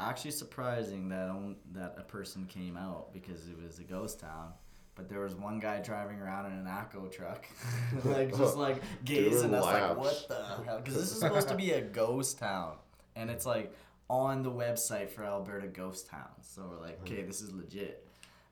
actually 0.00 0.30
surprising 0.30 1.08
that 1.10 1.28
on, 1.28 1.56
that 1.72 1.96
a 1.98 2.02
person 2.02 2.46
came 2.46 2.76
out 2.76 3.12
because 3.12 3.48
it 3.48 3.60
was 3.62 3.78
a 3.78 3.84
ghost 3.84 4.20
town. 4.20 4.52
But 4.94 5.08
there 5.08 5.20
was 5.20 5.34
one 5.34 5.58
guy 5.58 5.80
driving 5.80 6.20
around 6.20 6.46
in 6.46 6.52
an 6.52 6.66
ATCO 6.66 7.10
truck, 7.10 7.46
like 8.04 8.36
just 8.36 8.56
like 8.56 8.82
gazing. 9.04 9.50
Doing 9.50 9.54
us 9.54 9.64
like, 9.64 9.96
what 9.96 10.26
the 10.28 10.64
hell? 10.64 10.78
Because 10.78 10.94
this 10.94 11.10
is 11.12 11.18
supposed 11.18 11.48
to 11.48 11.54
be 11.54 11.72
a 11.72 11.80
ghost 11.80 12.38
town, 12.38 12.76
and 13.16 13.30
it's 13.30 13.46
like 13.46 13.74
on 14.08 14.42
the 14.42 14.50
website 14.50 15.08
for 15.10 15.24
Alberta 15.24 15.66
ghost 15.66 16.08
towns. 16.08 16.46
So 16.46 16.68
we're 16.70 16.86
like, 16.86 17.00
okay, 17.00 17.22
this 17.22 17.40
is 17.40 17.52
legit. 17.52 18.06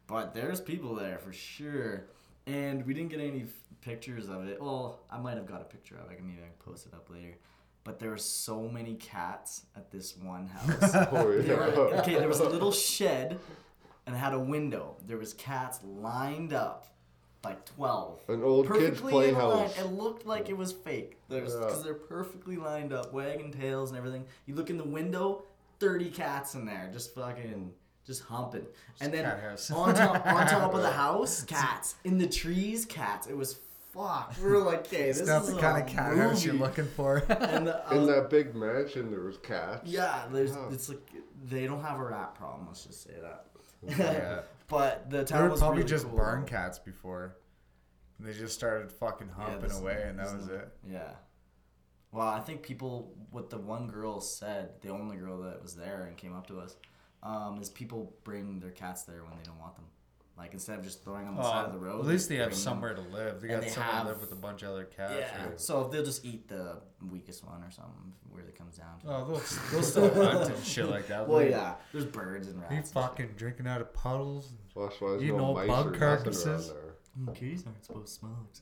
But 0.06 0.32
there's 0.34 0.60
people 0.60 0.94
there 0.94 1.18
for 1.18 1.32
sure. 1.32 2.06
And 2.46 2.84
we 2.86 2.94
didn't 2.94 3.10
get 3.10 3.20
any 3.20 3.42
f- 3.42 3.48
pictures 3.82 4.30
of 4.30 4.48
it. 4.48 4.60
Well, 4.60 5.00
I 5.10 5.18
might 5.18 5.36
have 5.36 5.46
got 5.46 5.60
a 5.60 5.64
picture 5.64 5.96
of 5.96 6.10
it. 6.10 6.12
I 6.12 6.14
can 6.14 6.26
maybe 6.26 6.40
post 6.58 6.86
it 6.86 6.94
up 6.94 7.10
later. 7.10 7.36
But 7.84 7.98
there 7.98 8.10
were 8.10 8.18
so 8.18 8.62
many 8.68 8.94
cats 8.94 9.62
at 9.74 9.90
this 9.90 10.16
one 10.16 10.46
house. 10.54 10.94
Oh, 11.12 11.40
There 11.40 11.56
were- 11.56 11.94
okay, 12.00 12.14
there 12.16 12.28
was 12.28 12.40
a 12.40 12.48
little 12.48 12.72
shed 12.72 13.38
and 14.06 14.14
it 14.14 14.18
had 14.18 14.34
a 14.34 14.38
window. 14.38 14.96
There 15.06 15.16
was 15.18 15.32
cats 15.34 15.80
lined 15.84 16.52
up, 16.52 16.86
like 17.44 17.64
twelve. 17.64 18.20
An 18.28 18.42
old 18.42 18.66
kid's 18.70 19.00
perfectly 19.00 19.28
in 19.30 19.34
line. 19.34 19.50
playhouse. 19.50 19.78
It 19.78 19.86
looked 19.92 20.26
like 20.26 20.48
it 20.50 20.56
was 20.56 20.72
fake. 20.72 21.18
There's 21.28 21.54
Yeah. 21.54 21.60
because 21.60 21.82
they're 21.82 21.94
perfectly 21.94 22.56
lined 22.56 22.92
up, 22.92 23.12
wagging 23.12 23.52
tails 23.52 23.90
and 23.90 23.98
everything. 23.98 24.26
You 24.46 24.54
look 24.56 24.68
in 24.70 24.76
the 24.78 24.84
window, 24.84 25.44
thirty 25.78 26.10
cats 26.10 26.54
in 26.54 26.66
there, 26.66 26.90
just 26.92 27.14
fucking, 27.14 27.72
just 28.06 28.22
humping. 28.24 28.66
And 29.00 29.12
then 29.14 29.24
cat 29.24 29.40
house. 29.40 29.70
on 29.70 29.94
top, 29.94 30.26
on 30.26 30.46
top 30.46 30.74
of 30.74 30.82
the 30.82 30.90
house, 31.04 31.42
cats. 31.44 31.94
In 32.04 32.18
the 32.18 32.26
trees, 32.28 32.84
cats. 32.84 33.26
It 33.26 33.36
was 33.36 33.58
fuck. 33.92 34.34
We 34.42 34.50
were 34.50 34.58
like, 34.58 34.80
okay, 34.86 35.04
this 35.06 35.18
It's 35.20 35.28
not 35.28 35.42
is 35.42 35.50
the 35.52 35.56
a 35.58 35.60
kind 35.60 35.82
of 35.82 35.88
cat 35.94 36.16
house 36.16 36.44
you're 36.44 36.54
looking 36.54 36.86
for. 36.86 37.18
And 37.28 37.66
the, 37.66 37.82
I 37.86 37.96
In 37.96 38.06
that 38.06 38.30
big 38.30 38.54
mansion, 38.54 39.10
there 39.10 39.20
was 39.20 39.36
cats. 39.38 39.88
yeah, 39.88 40.24
there's. 40.32 40.52
Oh. 40.56 40.68
It's 40.72 40.88
like 40.88 41.10
they 41.48 41.66
don't 41.66 41.82
have 41.82 41.98
a 41.98 42.04
rat 42.04 42.34
problem. 42.34 42.66
Let's 42.68 42.84
just 42.84 43.02
say 43.02 43.14
that. 43.22 43.46
Yeah. 43.98 44.40
but 44.68 45.10
the 45.10 45.18
They 45.18 45.24
town 45.24 45.44
were 45.44 45.50
was 45.50 45.60
probably 45.60 45.78
really 45.78 45.88
just 45.90 46.06
cool. 46.06 46.16
barn 46.16 46.44
cats 46.46 46.78
before. 46.78 47.36
And 48.18 48.28
they 48.28 48.32
just 48.34 48.54
started 48.54 48.92
fucking 48.92 49.28
humping 49.28 49.60
this- 49.62 49.78
away, 49.80 50.04
and 50.06 50.18
that 50.18 50.34
was 50.36 50.48
it. 50.48 50.68
Yeah. 50.86 51.12
Well, 52.12 52.26
I 52.28 52.40
think 52.40 52.62
people, 52.62 53.14
what 53.30 53.50
the 53.50 53.58
one 53.58 53.86
girl 53.86 54.20
said, 54.20 54.70
the 54.82 54.88
only 54.90 55.16
girl 55.16 55.42
that 55.42 55.62
was 55.62 55.74
there 55.76 56.06
and 56.08 56.16
came 56.16 56.34
up 56.34 56.46
to 56.48 56.58
us, 56.58 56.76
um, 57.22 57.60
is 57.62 57.70
people 57.70 58.12
bring 58.24 58.58
their 58.58 58.72
cats 58.72 59.04
there 59.04 59.22
when 59.22 59.32
they 59.38 59.44
don't 59.44 59.58
want 59.60 59.76
them. 59.76 59.84
Like 60.40 60.54
instead 60.54 60.78
of 60.78 60.84
just 60.84 61.04
throwing 61.04 61.26
them 61.26 61.36
on 61.36 61.42
the 61.42 61.50
side 61.50 61.66
of 61.66 61.72
the 61.74 61.78
road. 61.78 61.96
Oh, 61.98 62.00
at 62.00 62.06
least 62.06 62.30
they 62.30 62.36
have 62.36 62.46
bring 62.46 62.56
them- 62.56 62.62
somewhere 62.64 62.94
to 62.94 63.02
live. 63.02 63.42
They 63.42 63.48
And 63.48 63.56
got 63.56 63.62
they 63.62 63.68
somewhere 63.68 63.92
have- 63.92 64.02
to 64.04 64.08
live 64.08 64.20
with 64.22 64.32
a 64.32 64.36
bunch 64.36 64.62
of 64.62 64.70
other 64.70 64.84
cats. 64.84 65.12
Yeah. 65.18 65.46
or- 65.48 65.58
So 65.58 65.88
they'll 65.88 66.04
just 66.04 66.24
eat 66.24 66.48
the 66.48 66.78
weakest 67.10 67.44
one 67.46 67.62
or 67.62 67.70
something 67.70 68.14
where 68.30 68.42
it 68.44 68.56
comes 68.56 68.78
down 68.78 68.98
to. 69.00 69.06
Oh, 69.08 69.24
they'll, 69.26 69.42
they'll 69.70 69.82
still 69.82 70.14
hunt 70.14 70.50
and 70.54 70.64
shit 70.74 70.86
like 70.88 71.08
that. 71.08 71.28
well, 71.28 71.40
but 71.40 71.50
yeah. 71.50 71.74
There's 71.92 72.06
birds 72.06 72.48
and 72.48 72.58
rats. 72.58 72.70
You 72.72 72.76
and 72.78 72.86
shit. 72.86 72.94
fucking 72.94 73.34
drinking 73.36 73.66
out 73.66 73.82
of 73.82 73.92
puddles. 73.92 74.52
Well, 74.74 74.88
that's 74.88 74.98
why 75.00 75.10
there's 75.10 75.22
You 75.24 75.32
no 75.32 75.38
know 75.48 75.54
mice 75.54 75.68
bug 75.68 75.98
carcasses? 75.98 76.46
around 76.46 76.66
there. 76.68 76.94
Mm, 77.20 77.34
Kitties 77.34 77.64
aren't 77.66 77.84
supposed 77.84 78.06
to 78.06 78.12
smell 78.12 78.38
like 78.40 78.54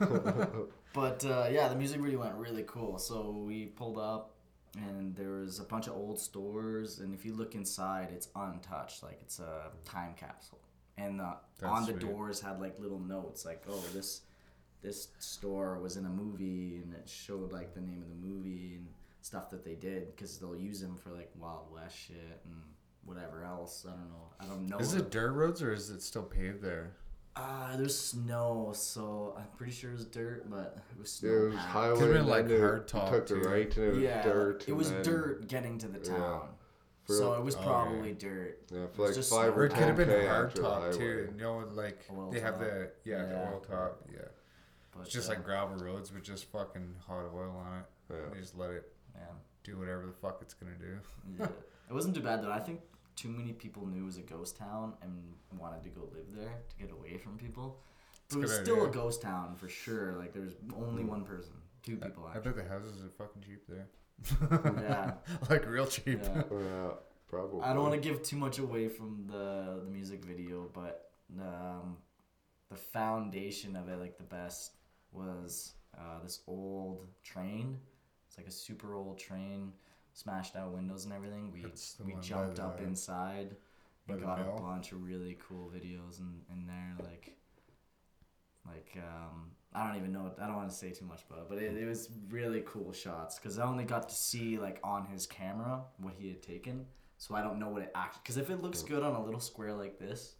cigarettes. 0.00 0.70
but 0.94 1.24
uh, 1.26 1.48
yeah, 1.50 1.68
the 1.68 1.76
music 1.76 2.00
really 2.00 2.16
went 2.16 2.34
really 2.36 2.64
cool. 2.66 2.98
So 2.98 3.30
we 3.46 3.66
pulled 3.66 3.98
up, 3.98 4.30
and 4.76 5.14
there 5.16 5.30
was 5.32 5.58
a 5.60 5.64
bunch 5.64 5.86
of 5.88 5.94
old 5.94 6.18
stores, 6.18 7.00
and 7.00 7.12
if 7.14 7.24
you 7.26 7.34
look 7.34 7.54
inside, 7.54 8.08
it's 8.12 8.28
untouched, 8.36 9.02
like 9.02 9.18
it's 9.20 9.38
a 9.40 9.70
time 9.84 10.14
capsule. 10.16 10.58
And 10.96 11.20
uh, 11.20 11.34
That's 11.58 11.72
on 11.72 11.82
the 11.86 11.92
sweet. 11.98 12.00
doors 12.00 12.40
had 12.40 12.60
like 12.60 12.78
little 12.78 13.00
notes, 13.00 13.44
like 13.44 13.62
oh 13.68 13.82
this 13.92 14.22
this 14.82 15.08
store 15.18 15.78
was 15.80 15.96
in 15.96 16.04
a 16.04 16.10
movie, 16.10 16.80
and 16.82 16.92
it 16.94 17.08
showed 17.08 17.52
like 17.52 17.74
the 17.74 17.80
name 17.80 18.02
of 18.02 18.08
the 18.08 18.26
movie 18.26 18.74
and 18.76 18.86
stuff 19.22 19.50
that 19.50 19.64
they 19.64 19.74
did 19.74 20.14
because 20.14 20.38
they'll 20.38 20.54
use 20.56 20.80
them 20.80 20.96
for 20.96 21.10
like 21.10 21.30
Wild 21.38 21.72
West 21.72 21.96
shit 21.96 22.40
and 22.44 22.54
whatever 23.04 23.44
else. 23.44 23.86
I 23.88 23.90
don't 23.92 24.08
know. 24.10 24.28
I 24.40 24.44
don't 24.44 24.68
know. 24.68 24.78
Is 24.78 24.92
the- 24.92 25.00
it 25.00 25.10
dirt 25.10 25.32
roads 25.32 25.62
or 25.62 25.72
is 25.72 25.90
it 25.90 26.02
still 26.02 26.22
paved 26.22 26.62
there? 26.62 26.92
uh, 27.36 27.76
there's 27.76 27.98
snow, 27.98 28.70
so 28.76 29.34
I'm 29.36 29.48
pretty 29.56 29.72
sure 29.72 29.90
it 29.90 29.94
was 29.94 30.04
dirt, 30.04 30.48
but 30.48 30.78
it 30.94 31.00
was 31.00 31.10
snow. 31.10 31.28
Yeah, 31.30 31.34
it 31.34 31.44
was 31.46 31.54
packed. 31.56 31.68
highway. 31.70 31.94
Could've 31.98 32.08
been, 32.12 32.20
and 32.20 32.28
like, 32.28 32.48
it- 32.48 32.60
hard 32.60 32.86
top, 32.86 33.10
You 33.10 33.16
took 33.18 33.26
the 33.26 33.34
right, 33.48 33.76
and 33.76 33.86
it 33.86 33.90
was 33.94 33.98
yeah, 34.04 34.22
dirt. 34.22 34.64
it 34.68 34.72
was 34.72 34.90
then- 34.92 35.02
dirt 35.02 35.48
getting 35.48 35.76
to 35.78 35.88
the 35.88 35.98
town, 35.98 36.42
For- 37.04 37.14
so 37.14 37.34
it 37.34 37.42
was 37.44 37.54
Oh, 37.56 37.62
probably 37.62 38.08
yeah. 38.10 38.14
dirt. 38.18 38.58
Yeah, 38.70 38.78
It 38.84 38.94
for 38.94 39.06
like 39.06 39.14
five 39.14 39.24
snow. 39.24 39.38
or 39.40 39.50
Or 39.52 39.64
it 39.66 39.70
could 39.74 39.82
have 39.82 39.96
been 39.96 40.08
k 40.08 40.26
hard 40.26 40.54
top 40.54 40.92
too. 40.92 41.28
You 41.36 41.40
know, 41.42 41.58
like 41.72 41.98
Oil 42.10 42.30
they 42.30 42.40
have 42.40 42.58
the 42.58 42.90
yeah, 43.04 43.24
the 43.26 43.32
Yeah. 43.34 43.50
oil 43.52 43.60
top. 43.60 44.00
Yeah, 44.12 44.20
But, 44.92 45.00
it's 45.02 45.10
just 45.12 45.28
uh, 45.28 45.34
like 45.34 45.44
gravel 45.44 45.76
roads 45.76 46.12
with 46.12 46.22
just 46.24 46.44
fucking 46.50 46.94
hot 47.06 47.24
oil 47.34 47.50
on 47.66 47.80
it. 47.80 47.84
Yeah. 48.10 48.28
They 48.32 48.40
just 48.40 48.56
let 48.56 48.70
it 48.70 48.90
yeah, 49.14 49.22
do 49.64 49.78
whatever 49.78 50.06
the 50.06 50.12
fuck 50.12 50.38
it's 50.42 50.54
gonna 50.54 50.76
do. 50.78 50.98
yeah. 51.38 51.46
it 51.88 51.92
wasn't 51.92 52.14
too 52.14 52.22
bad 52.22 52.42
though. 52.42 52.50
I 52.52 52.60
think 52.60 52.80
too 53.16 53.28
many 53.28 53.52
people 53.52 53.86
knew 53.86 54.02
it 54.02 54.06
was 54.06 54.16
a 54.18 54.22
ghost 54.22 54.56
town 54.56 54.94
and 55.02 55.34
wanted 55.58 55.82
to 55.84 55.90
go 55.90 56.08
live 56.12 56.26
there 56.34 56.58
to 56.70 56.76
get 56.76 56.90
away 56.90 57.16
from 57.18 57.36
people. 57.36 57.80
It's 58.26 58.34
it 58.34 58.38
was 58.38 58.52
a 58.52 58.56
good 58.56 58.64
still 58.66 58.84
a 58.86 58.88
ghost 58.90 59.20
town 59.22 59.54
for 59.56 59.68
sure. 59.68 60.14
Like 60.14 60.32
there's 60.32 60.54
only 60.74 61.04
one 61.04 61.24
person, 61.24 61.52
two 61.82 61.96
people 61.98 62.24
I 62.24 62.36
actually. 62.36 62.52
bet 62.54 62.64
the 62.64 62.68
houses 62.70 63.04
are 63.04 63.10
fucking 63.10 63.42
cheap 63.42 63.62
there. 63.68 63.86
Yeah. 64.40 65.14
like 65.50 65.66
real 65.68 65.86
cheap. 65.86 66.20
Yeah. 66.22 66.42
Yeah, 66.52 66.90
probably. 67.28 67.62
I 67.62 67.72
don't 67.74 67.82
want 67.82 67.94
to 67.94 68.00
give 68.08 68.22
too 68.22 68.36
much 68.36 68.58
away 68.58 68.88
from 68.88 69.24
the 69.26 69.80
the 69.84 69.90
music 69.90 70.24
video, 70.24 70.70
but 70.72 71.10
um, 71.40 71.96
the 72.70 72.76
foundation 72.76 73.76
of 73.76 73.88
it, 73.88 73.98
like 73.98 74.16
the 74.16 74.24
best, 74.24 74.72
was 75.12 75.74
uh, 75.98 76.20
this 76.22 76.40
old 76.46 77.06
train. 77.22 77.78
It's 78.28 78.38
like 78.38 78.46
a 78.46 78.50
super 78.50 78.94
old 78.94 79.18
train, 79.18 79.72
smashed 80.12 80.56
out 80.56 80.72
windows 80.72 81.04
and 81.04 81.12
everything. 81.12 81.50
We 81.52 81.62
That's 81.62 81.94
the 81.94 82.04
we 82.04 82.12
one 82.12 82.20
by 82.20 82.26
jumped 82.26 82.60
up 82.60 82.78
the- 82.78 82.84
inside. 82.84 83.56
by 84.06 84.14
We 84.14 84.20
the 84.20 84.26
got 84.26 84.38
mill? 84.38 84.56
a 84.56 84.60
bunch 84.60 84.92
of 84.92 85.02
really 85.04 85.36
cool 85.48 85.70
videos 85.74 86.20
in, 86.20 86.40
in 86.52 86.66
there, 86.66 86.94
like 87.04 87.36
like 88.66 88.96
um, 88.96 89.50
I 89.74 89.86
don't 89.86 89.96
even 89.96 90.12
know. 90.12 90.30
I 90.40 90.46
don't 90.46 90.56
want 90.56 90.70
to 90.70 90.74
say 90.74 90.90
too 90.90 91.04
much 91.04 91.22
about 91.28 91.42
it, 91.42 91.46
but 91.48 91.58
it, 91.58 91.76
it 91.76 91.86
was 91.86 92.08
really 92.30 92.62
cool 92.64 92.92
shots 92.92 93.38
because 93.38 93.58
I 93.58 93.64
only 93.64 93.84
got 93.84 94.08
to 94.08 94.14
see 94.14 94.58
like 94.58 94.78
on 94.84 95.06
his 95.06 95.26
camera 95.26 95.82
what 95.98 96.14
he 96.16 96.28
had 96.28 96.42
taken, 96.42 96.86
so 97.18 97.34
I 97.34 97.42
don't 97.42 97.58
know 97.58 97.68
what 97.68 97.82
it 97.82 97.90
actually. 97.94 98.20
Because 98.22 98.36
if 98.36 98.50
it 98.50 98.62
looks 98.62 98.82
good 98.82 99.02
on 99.02 99.14
a 99.14 99.24
little 99.24 99.40
square 99.40 99.74
like 99.74 99.98
this, 99.98 100.36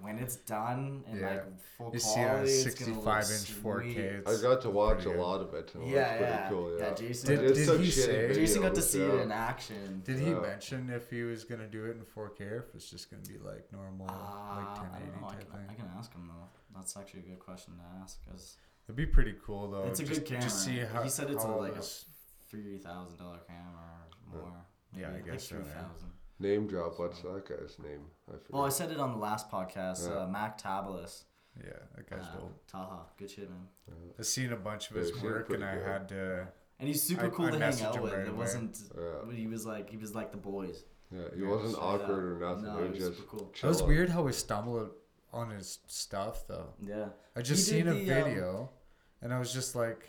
when 0.00 0.18
it's 0.18 0.36
done 0.36 1.02
and 1.08 1.20
Yeah. 1.20 1.30
like 1.30 1.60
full 1.76 1.90
You 1.92 1.98
see 1.98 2.20
a 2.20 2.24
quality, 2.26 2.50
it's 2.52 2.74
gonna 2.78 2.94
look 3.00 3.22
65 3.24 3.30
inch 3.38 3.52
4K. 3.62 3.92
sweet. 3.92 4.22
I 4.26 4.30
It's 4.32 4.42
got 4.42 4.60
to 4.62 4.70
watch 4.70 5.04
a 5.04 5.10
lot 5.10 5.40
of 5.40 5.52
it. 5.54 5.74
And 5.74 5.82
it 5.84 5.88
Yeah, 5.88 6.00
was 6.00 6.18
pretty 6.18 6.32
yeah. 6.32 6.48
cool. 6.48 6.78
Yeah. 6.78 6.86
Yeah, 6.86 6.94
Jason- 6.94 7.28
Did- 7.28 7.54
did 7.54 7.56
he 7.56 7.62
shitty 7.64 7.90
say- 7.90 8.34
Jason 8.34 8.62
got 8.62 8.74
to 8.76 8.82
see 8.82 9.00
yeah. 9.00 9.12
it 9.14 9.20
in 9.22 9.32
action. 9.32 10.02
Did 10.04 10.18
he 10.20 10.30
Yeah. 10.30 10.40
mention 10.40 10.90
if 10.90 11.10
he 11.10 11.22
was 11.24 11.44
gonna 11.44 11.66
do 11.68 11.86
it 11.86 11.96
in 11.96 12.04
4K 12.04 12.44
or 12.44 12.58
if 12.68 12.74
it's 12.74 12.88
just 12.88 13.10
gonna 13.10 13.22
be 13.24 13.38
like 13.38 13.70
normal, 13.72 14.08
Uh, 14.08 14.12
like 14.12 14.20
I 14.20 14.74
don't 14.76 14.90
1080 14.92 15.20
know. 15.20 15.26
I 15.26 15.30
type 15.34 15.50
can, 15.50 15.66
I 15.68 15.74
can 15.74 15.90
ask 15.98 16.12
him 16.12 16.28
though. 16.28 16.48
That's 16.74 16.96
actually 16.96 17.20
a 17.20 17.24
good 17.30 17.40
question 17.40 17.76
to 17.78 17.82
ask 18.02 18.24
because 18.24 18.56
It'd 18.86 18.96
be 18.96 19.06
pretty 19.06 19.34
cool 19.44 19.70
though. 19.70 19.84
it's 19.84 20.00
a 20.00 20.04
just, 20.04 20.20
good 20.20 20.28
camera. 20.28 20.42
Just 20.44 20.64
see 20.64 20.78
how, 20.78 21.02
he 21.02 21.08
said 21.10 21.30
it's 21.30 21.44
a, 21.44 21.46
how 21.48 21.58
like 21.58 21.76
a 21.76 21.82
three 22.48 22.78
thousand 22.78 23.18
dollar 23.18 23.38
camera 23.46 24.06
or 24.32 24.38
more. 24.42 24.66
Yeah, 24.96 25.08
I 25.08 25.12
Maybe, 25.14 25.30
guess 25.30 25.48
so, 25.48 25.56
like 25.56 25.64
yeah. 25.66 25.72
three 25.72 25.82
thousand. 25.82 26.12
Name 26.40 26.66
drop. 26.66 26.98
What's 26.98 27.20
that 27.22 27.44
guy's 27.48 27.78
name? 27.78 28.06
I. 28.30 28.34
Well, 28.50 28.64
I 28.64 28.68
said 28.68 28.90
it 28.90 28.98
on 28.98 29.12
the 29.12 29.18
last 29.18 29.50
podcast. 29.50 30.08
Yeah. 30.08 30.20
Uh, 30.22 30.26
Mac 30.26 30.60
Tabalis. 30.60 31.24
yeah, 31.62 31.72
that 31.96 32.08
guy's 32.08 32.24
Uh, 32.28 32.38
dope. 32.38 32.66
Taha, 32.70 33.00
good 33.18 33.30
shit, 33.30 33.48
man. 33.50 33.66
I've 34.18 34.26
seen 34.26 34.52
a 34.52 34.56
bunch 34.56 34.90
of 34.90 34.96
his 34.96 35.08
he 35.08 35.12
seemed 35.14 35.24
work, 35.24 35.48
pretty 35.48 35.62
and 35.62 35.70
I 35.70 35.74
good. 35.76 35.86
had 35.86 36.08
to. 36.10 36.48
And 36.78 36.88
he's 36.88 37.02
super 37.02 37.26
I- 37.26 37.30
cool 37.30 37.46
I 37.46 37.50
to 37.50 37.58
hang 37.58 37.82
out 37.82 38.00
with. 38.00 38.12
right 38.12 38.26
it 38.26 38.34
wasn't. 38.34 38.78
Yeah. 38.96 39.32
He 39.34 39.46
was 39.46 39.66
like 39.66 39.90
he 39.90 39.96
was 39.96 40.14
like 40.14 40.30
the 40.32 40.38
boys. 40.38 40.84
Yeah, 41.12 41.22
he 41.36 41.42
wasn't 41.42 41.72
straight 41.72 41.84
awkward 41.84 42.24
or 42.24 42.38
nothing. 42.48 42.64
No, 42.64 42.76
he 42.78 42.84
he 42.84 42.88
was 42.90 42.98
was 43.00 43.08
just 43.08 43.18
super 43.20 43.36
cool. 43.38 43.52
It 43.62 43.66
was 43.66 43.82
weird 43.82 44.08
how 44.10 44.22
we 44.22 44.32
stumbled 44.32 44.90
on 45.32 45.50
his 45.50 45.80
stuff 45.88 46.46
though. 46.46 46.68
Yeah. 46.80 47.08
I 47.36 47.42
just 47.42 47.68
He 47.68 47.76
seen 47.78 47.88
a 47.88 47.94
the, 47.94 48.00
um, 48.00 48.06
video, 48.06 48.70
and 49.20 49.34
I 49.34 49.38
was 49.40 49.52
just 49.52 49.74
like, 49.74 50.08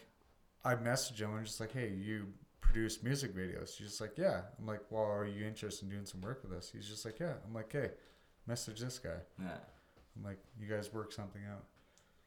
I 0.64 0.76
messaged 0.76 1.20
him 1.20 1.36
and 1.36 1.46
just 1.46 1.60
like, 1.60 1.72
hey, 1.72 1.90
you 1.90 2.28
produce 2.62 3.02
music 3.04 3.36
videos? 3.36 3.76
He's 3.76 3.88
just 3.90 4.02
like, 4.02 4.18
yeah. 4.18 4.42
I'm 4.60 4.66
like, 4.68 4.82
well, 4.92 5.04
are 5.04 5.26
you 5.26 5.46
interested 5.46 5.86
in 5.86 5.90
doing 5.92 6.06
some 6.06 6.22
work 6.22 6.42
with 6.44 6.54
us? 6.54 6.70
He's 6.74 6.88
just 6.88 7.04
like, 7.04 7.20
yeah. 7.20 7.34
I'm 7.46 7.54
like, 7.54 7.72
hey, 7.72 7.92
message 8.52 8.80
this 8.82 9.00
guy. 9.00 9.20
Yeah. 9.40 9.48
I'm 10.18 10.24
like, 10.24 10.38
you 10.60 10.68
guys 10.68 10.92
work 10.94 11.14
something 11.14 11.42
out. 11.50 11.64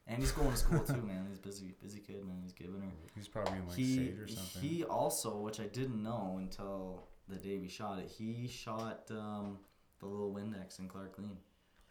And 0.07 0.17
he's 0.19 0.31
going 0.31 0.49
to 0.51 0.57
school 0.57 0.79
too, 0.79 1.01
man. 1.01 1.25
He's 1.29 1.37
busy, 1.39 1.73
busy 1.81 1.99
kid, 1.99 2.23
man. 2.25 2.39
He's 2.43 2.53
giving 2.53 2.81
her. 2.81 2.87
He's 3.15 3.27
probably 3.27 3.57
in 3.59 3.67
like 3.67 3.77
he 3.77 3.95
Sage 3.97 4.19
or 4.19 4.27
something. 4.27 4.61
he 4.61 4.83
also, 4.83 5.37
which 5.41 5.59
I 5.59 5.65
didn't 5.65 6.01
know 6.01 6.35
until 6.39 7.03
the 7.27 7.35
day 7.35 7.57
we 7.57 7.67
shot 7.67 7.99
it. 7.99 8.09
He 8.17 8.47
shot 8.47 9.03
um, 9.11 9.57
the 9.99 10.05
little 10.07 10.31
Windex 10.33 10.79
in 10.79 10.87
Clark 10.87 11.17
Lean. 11.19 11.37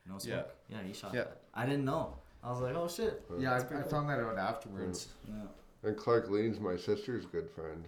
No 0.07 0.19
smoke. 0.19 0.55
Yeah, 0.69 0.79
he 0.87 0.93
shot 0.93 1.13
Yeah. 1.15 1.23
that. 1.25 1.41
I 1.55 1.65
didn't 1.65 1.85
know. 1.85 2.17
I 2.43 2.51
was 2.51 2.61
like, 2.61 2.75
oh 2.77 2.89
shit. 2.89 3.23
yeah, 3.39 3.53
I, 3.55 3.59
I 3.59 3.63
cool. 3.63 3.83
found 3.83 4.09
that 4.11 4.21
out 4.21 4.37
afterwards. 4.39 5.09
Yeah. 5.29 5.47
And 5.89 5.97
Clark 5.97 6.29
Lean's 6.31 6.61
my 6.61 6.77
sister's 6.77 7.25
good 7.27 7.49
friend. 7.51 7.85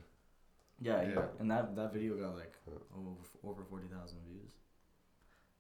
Yeah, 0.81 1.03
yeah. 1.03 1.09
Yeah. 1.15 1.23
And 1.41 1.51
that 1.51 1.75
that 1.77 1.93
video 1.93 2.15
got 2.17 2.35
like 2.37 2.55
Yeah. 2.69 2.75
over 2.97 3.11
over 3.45 3.63
forty 3.65 3.87
thousand 3.89 4.19
views. 4.29 4.53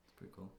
It's 0.06 0.14
pretty 0.16 0.32
cool. 0.36 0.50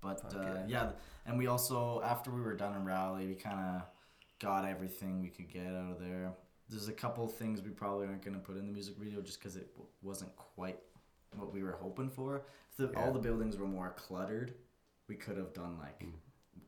But 0.00 0.22
uh, 0.34 0.40
yeah. 0.42 0.64
yeah, 0.66 0.90
and 1.26 1.36
we 1.38 1.46
also 1.46 2.00
after 2.02 2.30
we 2.30 2.40
were 2.40 2.54
done 2.54 2.74
in 2.74 2.84
Rowley, 2.84 3.26
we 3.26 3.34
kind 3.34 3.58
of 3.58 3.82
got 4.40 4.64
everything 4.66 5.20
we 5.20 5.28
could 5.28 5.48
get 5.52 5.66
out 5.66 5.92
of 5.92 6.00
there. 6.00 6.32
There's 6.68 6.88
a 6.88 6.92
couple 6.92 7.26
things 7.28 7.60
we 7.62 7.70
probably 7.70 8.06
aren't 8.06 8.24
gonna 8.24 8.38
put 8.38 8.56
in 8.56 8.66
the 8.66 8.72
music 8.72 8.96
video 8.96 9.20
just 9.20 9.38
because 9.38 9.56
it 9.56 9.72
w- 9.74 9.88
wasn't 10.02 10.34
quite 10.36 10.78
what 11.36 11.52
we 11.52 11.62
were 11.62 11.72
hoping 11.80 12.08
for. 12.08 12.44
If 12.70 12.76
the, 12.76 12.90
Yeah. 12.92 13.04
all 13.04 13.12
the 13.12 13.18
buildings 13.18 13.56
were 13.58 13.66
more 13.66 13.90
cluttered, 13.96 14.54
we 15.08 15.16
could 15.16 15.36
have 15.36 15.52
done 15.52 15.78
like 15.78 16.00
Mm. 16.00 16.12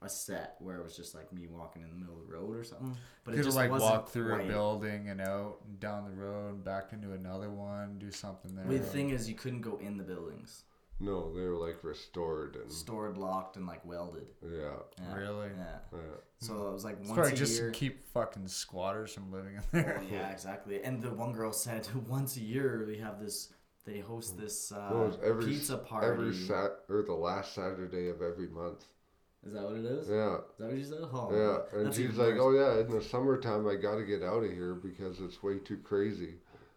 a 0.02 0.08
set 0.08 0.56
where 0.60 0.76
it 0.78 0.82
was 0.84 0.96
just 0.96 1.14
like 1.14 1.32
me 1.32 1.46
walking 1.46 1.82
in 1.82 1.88
the 1.88 1.94
middle 1.96 2.20
of 2.20 2.26
the 2.26 2.32
road 2.32 2.56
or 2.56 2.64
something. 2.64 2.96
But 3.24 3.34
it 3.34 3.42
just 3.44 3.56
like 3.56 3.70
walk 3.70 4.08
through 4.08 4.34
quite. 4.34 4.44
a 4.44 4.48
building 4.48 5.08
and 5.08 5.20
out 5.20 5.60
and 5.64 5.78
down 5.80 6.04
the 6.04 6.10
road 6.10 6.54
and 6.54 6.64
back 6.64 6.92
into 6.92 7.12
another 7.12 7.50
one, 7.50 7.98
do 7.98 8.10
something 8.10 8.54
there. 8.54 8.66
The 8.66 8.80
thing 8.80 9.10
is, 9.10 9.28
you 9.28 9.36
couldn't 9.36 9.60
go 9.62 9.76
in 9.78 9.96
the 9.96 10.04
buildings. 10.04 10.64
No, 11.00 11.34
they 11.34 11.42
were 11.42 11.56
like 11.56 11.82
restored 11.82 12.56
and 12.56 12.70
stored, 12.70 13.18
locked, 13.18 13.56
and 13.56 13.66
like 13.66 13.84
welded. 13.84 14.26
yeah, 14.42 14.70
Yeah. 15.00 15.14
Really? 15.14 15.48
Yeah. 15.56 15.78
yeah. 15.92 15.98
So 16.38 16.68
it 16.68 16.72
was 16.72 16.84
like 16.84 16.98
It's 17.00 17.08
once 17.08 17.16
probably 17.16 17.32
a 17.32 17.36
just 17.36 17.58
year. 17.58 17.70
just 17.70 17.80
keep 17.80 18.06
fucking 18.12 18.46
squatters 18.46 19.12
from 19.12 19.32
living 19.32 19.56
in 19.56 19.62
there. 19.72 20.00
Oh, 20.00 20.06
yeah, 20.14 20.30
exactly. 20.30 20.82
And 20.82 21.02
the 21.02 21.12
one 21.12 21.32
girl 21.32 21.52
said 21.52 21.88
once 22.08 22.36
a 22.36 22.40
year 22.40 22.84
we 22.86 22.98
have 22.98 23.20
this 23.20 23.52
they 23.84 23.98
host 23.98 24.38
this 24.38 24.70
uh, 24.70 24.90
No, 24.92 25.06
it's 25.06 25.16
every 25.24 25.44
pizza 25.46 25.76
party. 25.76 26.06
Every 26.06 26.32
sat 26.32 26.70
or 26.88 27.02
the 27.02 27.14
last 27.14 27.54
Saturday 27.54 28.08
of 28.08 28.22
every 28.22 28.46
month. 28.48 28.84
Is 29.44 29.54
that 29.54 29.64
what 29.64 29.74
it 29.74 29.84
is? 29.84 30.08
Yeah, 30.08 30.36
Is 30.36 30.58
that 30.58 30.66
what 30.68 30.76
you 30.76 30.84
said? 30.84 30.98
Oh, 31.12 31.30
yeah. 31.32 31.76
And 31.78 31.86
that's 31.86 31.96
she's 31.96 32.16
like, 32.16 32.34
"Oh 32.38 32.52
yeah, 32.52 32.80
in 32.80 32.88
the 32.88 33.02
summertime, 33.02 33.66
I 33.66 33.74
got 33.74 33.96
to 33.96 34.04
get 34.04 34.22
out 34.22 34.44
of 34.44 34.52
here 34.52 34.74
because 34.74 35.18
it's 35.18 35.42
way 35.42 35.58
too 35.58 35.78
crazy. 35.78 36.34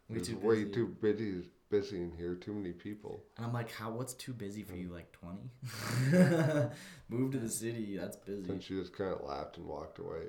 Way 0.09 0.17
it's 0.17 0.29
too 0.29 0.37
way 0.39 0.65
too 0.65 0.87
busy, 0.99 1.43
busy 1.69 1.97
in 2.01 2.11
here. 2.11 2.35
Too 2.35 2.53
many 2.53 2.71
people." 2.71 3.23
And 3.37 3.45
I'm 3.45 3.53
like, 3.53 3.71
how? 3.71 3.91
What's 3.91 4.13
too 4.13 4.33
busy 4.33 4.63
for 4.63 4.75
you? 4.75 4.89
Like 4.89 5.11
twenty? 5.11 5.49
Move 7.09 7.31
to 7.31 7.39
the 7.39 7.49
city. 7.49 7.97
That's 7.97 8.17
busy. 8.17 8.49
And 8.51 8.61
she 8.61 8.75
just 8.75 8.95
kind 8.95 9.11
of 9.13 9.21
laughed 9.21 9.57
and 9.57 9.65
walked 9.65 9.99
away. 9.99 10.27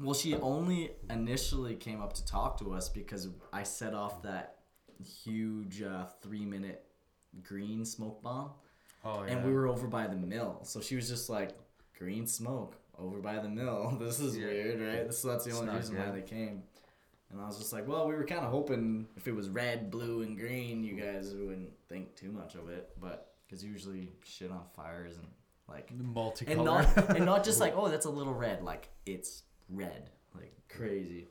Well, 0.00 0.14
she 0.14 0.34
only 0.34 0.90
initially 1.08 1.76
came 1.76 2.02
up 2.02 2.12
to 2.14 2.24
talk 2.24 2.58
to 2.58 2.72
us 2.74 2.88
because 2.88 3.28
I 3.52 3.62
set 3.62 3.94
off 3.94 4.22
that 4.22 4.56
huge 5.24 5.82
uh, 5.82 6.06
three 6.22 6.44
minute 6.44 6.84
green 7.42 7.84
smoke 7.84 8.22
bomb. 8.22 8.50
Oh 9.04 9.22
yeah. 9.24 9.34
And 9.34 9.44
we 9.46 9.52
were 9.52 9.68
over 9.68 9.86
by 9.86 10.06
the 10.06 10.16
mill. 10.16 10.60
So 10.64 10.80
she 10.80 10.96
was 10.96 11.08
just 11.08 11.28
like, 11.30 11.50
green 11.98 12.26
smoke 12.26 12.74
over 12.98 13.18
by 13.20 13.38
the 13.38 13.48
mill. 13.48 13.96
This 14.00 14.18
is 14.18 14.36
Yeah. 14.36 14.46
weird, 14.46 14.80
right? 14.80 15.14
So 15.14 15.28
that's 15.28 15.44
the 15.44 15.50
It's 15.50 15.58
only 15.60 15.72
not 15.72 15.76
reason 15.80 15.96
why 15.98 16.10
they 16.10 16.22
came. 16.22 16.62
And 17.34 17.42
I 17.42 17.46
was 17.46 17.58
just 17.58 17.72
like, 17.72 17.88
well, 17.88 18.06
we 18.06 18.14
were 18.14 18.24
kind 18.24 18.44
of 18.44 18.50
hoping 18.52 19.08
if 19.16 19.26
it 19.26 19.34
was 19.34 19.48
red, 19.48 19.90
blue, 19.90 20.22
and 20.22 20.38
green, 20.38 20.84
you 20.84 20.94
guys 20.94 21.34
wouldn't 21.34 21.72
think 21.88 22.14
too 22.14 22.30
much 22.30 22.54
of 22.54 22.68
it. 22.68 22.90
But 23.00 23.34
because 23.44 23.64
usually 23.64 24.12
shit 24.24 24.50
on 24.52 24.62
fires 24.76 25.16
and 25.16 25.26
like 25.68 25.92
multicolored. 25.92 26.56
and 26.56 26.64
not 26.64 27.16
and 27.16 27.26
not 27.26 27.44
just 27.44 27.60
like 27.60 27.74
oh 27.76 27.88
that's 27.88 28.06
a 28.06 28.10
little 28.10 28.34
red 28.34 28.62
like 28.62 28.88
it's 29.06 29.42
red 29.68 30.10
like 30.34 30.52
crazy 30.68 31.28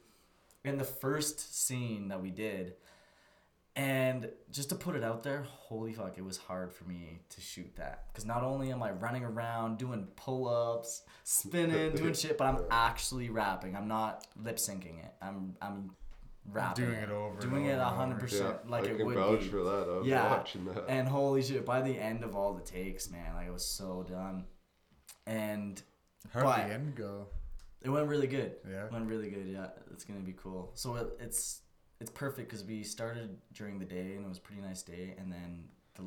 And 0.65 0.79
the 0.79 0.85
first 0.85 1.65
scene 1.65 2.07
that 2.07 2.21
we 2.21 2.31
did 2.31 2.73
and 3.75 4.29
just 4.51 4.69
to 4.69 4.75
put 4.75 4.95
it 4.95 5.03
out 5.03 5.23
there 5.23 5.43
holy 5.49 5.93
fuck 5.93 6.17
it 6.17 6.23
was 6.23 6.37
hard 6.37 6.71
for 6.71 6.83
me 6.85 7.19
to 7.29 7.41
shoot 7.41 7.75
that 7.75 8.05
because 8.07 8.25
not 8.25 8.43
only 8.43 8.71
am 8.71 8.83
i 8.83 8.91
running 8.91 9.23
around 9.23 9.77
doing 9.79 10.07
pull-ups 10.15 11.01
spinning 11.23 11.91
doing 11.95 12.13
shit 12.13 12.37
but 12.37 12.45
i'm 12.45 12.59
actually 12.69 13.29
rapping 13.29 13.75
i'm 13.75 13.87
not 13.87 14.27
lip 14.43 14.57
syncing 14.57 14.99
it 15.03 15.13
i'm 15.21 15.55
i'm 15.61 15.89
rapping 16.51 16.85
Doing 16.85 16.97
it 16.99 17.09
over 17.09 17.39
doing 17.41 17.65
it 17.65 17.79
over 17.79 18.19
100% 18.19 18.31
Yeah, 18.33 18.53
like 18.67 18.83
I 18.83 18.87
it 18.87 18.97
can 18.97 19.05
would 19.05 19.15
vouch 19.15 19.39
be 19.39 19.47
for 19.47 19.63
that. 19.63 19.87
I 19.89 19.97
was 19.99 20.07
Yeah, 20.07 20.29
watching 20.29 20.65
that. 20.65 20.83
and 20.89 21.07
holy 21.07 21.41
shit, 21.41 21.65
by 21.65 21.81
the 21.81 21.97
end 21.97 22.21
of 22.25 22.35
all 22.35 22.53
the 22.53 22.61
takes, 22.61 23.09
man, 23.09 23.33
like 23.33 23.47
I 23.47 23.49
was 23.49 23.63
so 23.65 24.05
done. 24.07 24.43
And 25.25 25.81
How'd 26.33 26.43
the 26.69 26.73
end 26.73 26.95
go? 26.95 27.27
it 27.81 27.89
went 27.89 28.09
really 28.09 28.27
good. 28.27 28.55
Yeah. 28.69 28.87
It 28.87 28.91
went 28.91 29.05
really 29.07 29.29
good. 29.29 29.47
Yeah, 29.47 29.67
it's 29.93 30.03
gonna 30.03 30.19
be 30.19 30.33
cool. 30.33 30.71
So 30.75 30.95
it, 30.97 31.07
it's 31.21 31.61
it's 32.03 32.11
perfect 32.11 32.49
because 32.49 32.65
we 32.65 32.83
started 32.83 33.37
during 33.53 33.79
the 33.79 33.85
day 33.85 34.15
and 34.15 34.25
it 34.25 34.27
was 34.27 34.37
a 34.37 34.41
pretty 34.41 34.61
nice 34.61 34.81
day, 34.81 35.15
and 35.17 35.31
then 35.31 35.63
the, 35.95 36.03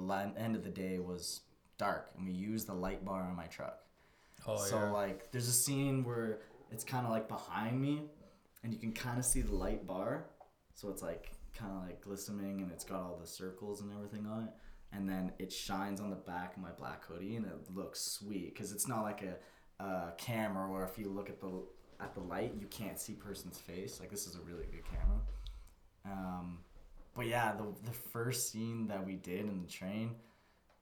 the 0.00 0.40
end 0.40 0.54
of 0.54 0.62
the 0.62 0.70
day 0.70 1.00
was 1.00 1.40
dark, 1.78 2.12
and 2.16 2.24
we 2.24 2.32
used 2.32 2.68
the 2.68 2.74
light 2.74 3.04
bar 3.04 3.24
on 3.24 3.34
my 3.34 3.46
truck. 3.46 3.80
Oh 4.46 4.56
so 4.56 4.92
like, 4.92 5.32
there's 5.32 5.48
a 5.48 5.52
scene 5.52 6.04
where 6.04 6.38
it's 6.70 6.84
kind 6.84 7.04
of 7.04 7.10
like 7.10 7.26
behind 7.26 7.82
me, 7.82 8.02
and 8.62 8.72
you 8.72 8.78
can 8.78 8.92
kind 8.92 9.18
of 9.18 9.24
see 9.24 9.40
the 9.40 9.52
light 9.52 9.84
bar. 9.84 10.26
So 10.74 10.90
it's 10.90 11.02
like 11.02 11.32
kind 11.54 11.72
of 11.72 11.82
like 11.82 12.00
glistening, 12.02 12.60
and 12.60 12.70
it's 12.70 12.84
got 12.84 13.00
all 13.00 13.18
the 13.20 13.26
circles 13.26 13.80
and 13.80 13.90
everything 13.92 14.26
on 14.28 14.44
it. 14.44 14.50
And 14.92 15.08
then 15.08 15.32
it 15.40 15.52
shines 15.52 16.00
on 16.00 16.10
the 16.10 16.16
back 16.16 16.56
of 16.56 16.62
my 16.62 16.70
black 16.70 17.04
hoodie, 17.04 17.34
and 17.34 17.46
it 17.46 17.74
looks 17.74 18.12
sweet 18.12 18.54
because 18.54 18.70
it's 18.70 18.86
not 18.86 19.02
like 19.02 19.22
a, 19.22 19.82
a 19.82 20.12
camera 20.18 20.70
where 20.70 20.84
if 20.84 20.96
you 20.96 21.08
look 21.08 21.28
at 21.28 21.40
the 21.40 21.50
at 22.00 22.14
the 22.14 22.20
light, 22.20 22.54
you 22.58 22.66
can't 22.66 22.98
see 22.98 23.12
person's 23.14 23.58
face. 23.58 24.00
Like 24.00 24.10
this 24.10 24.26
is 24.26 24.36
a 24.36 24.40
really 24.40 24.66
good 24.70 24.84
camera. 24.84 25.20
Um, 26.04 26.58
but 27.14 27.26
yeah, 27.26 27.52
the 27.52 27.66
the 27.84 27.96
first 27.96 28.50
scene 28.50 28.88
that 28.88 29.04
we 29.04 29.14
did 29.14 29.40
in 29.40 29.62
the 29.62 29.68
train, 29.68 30.16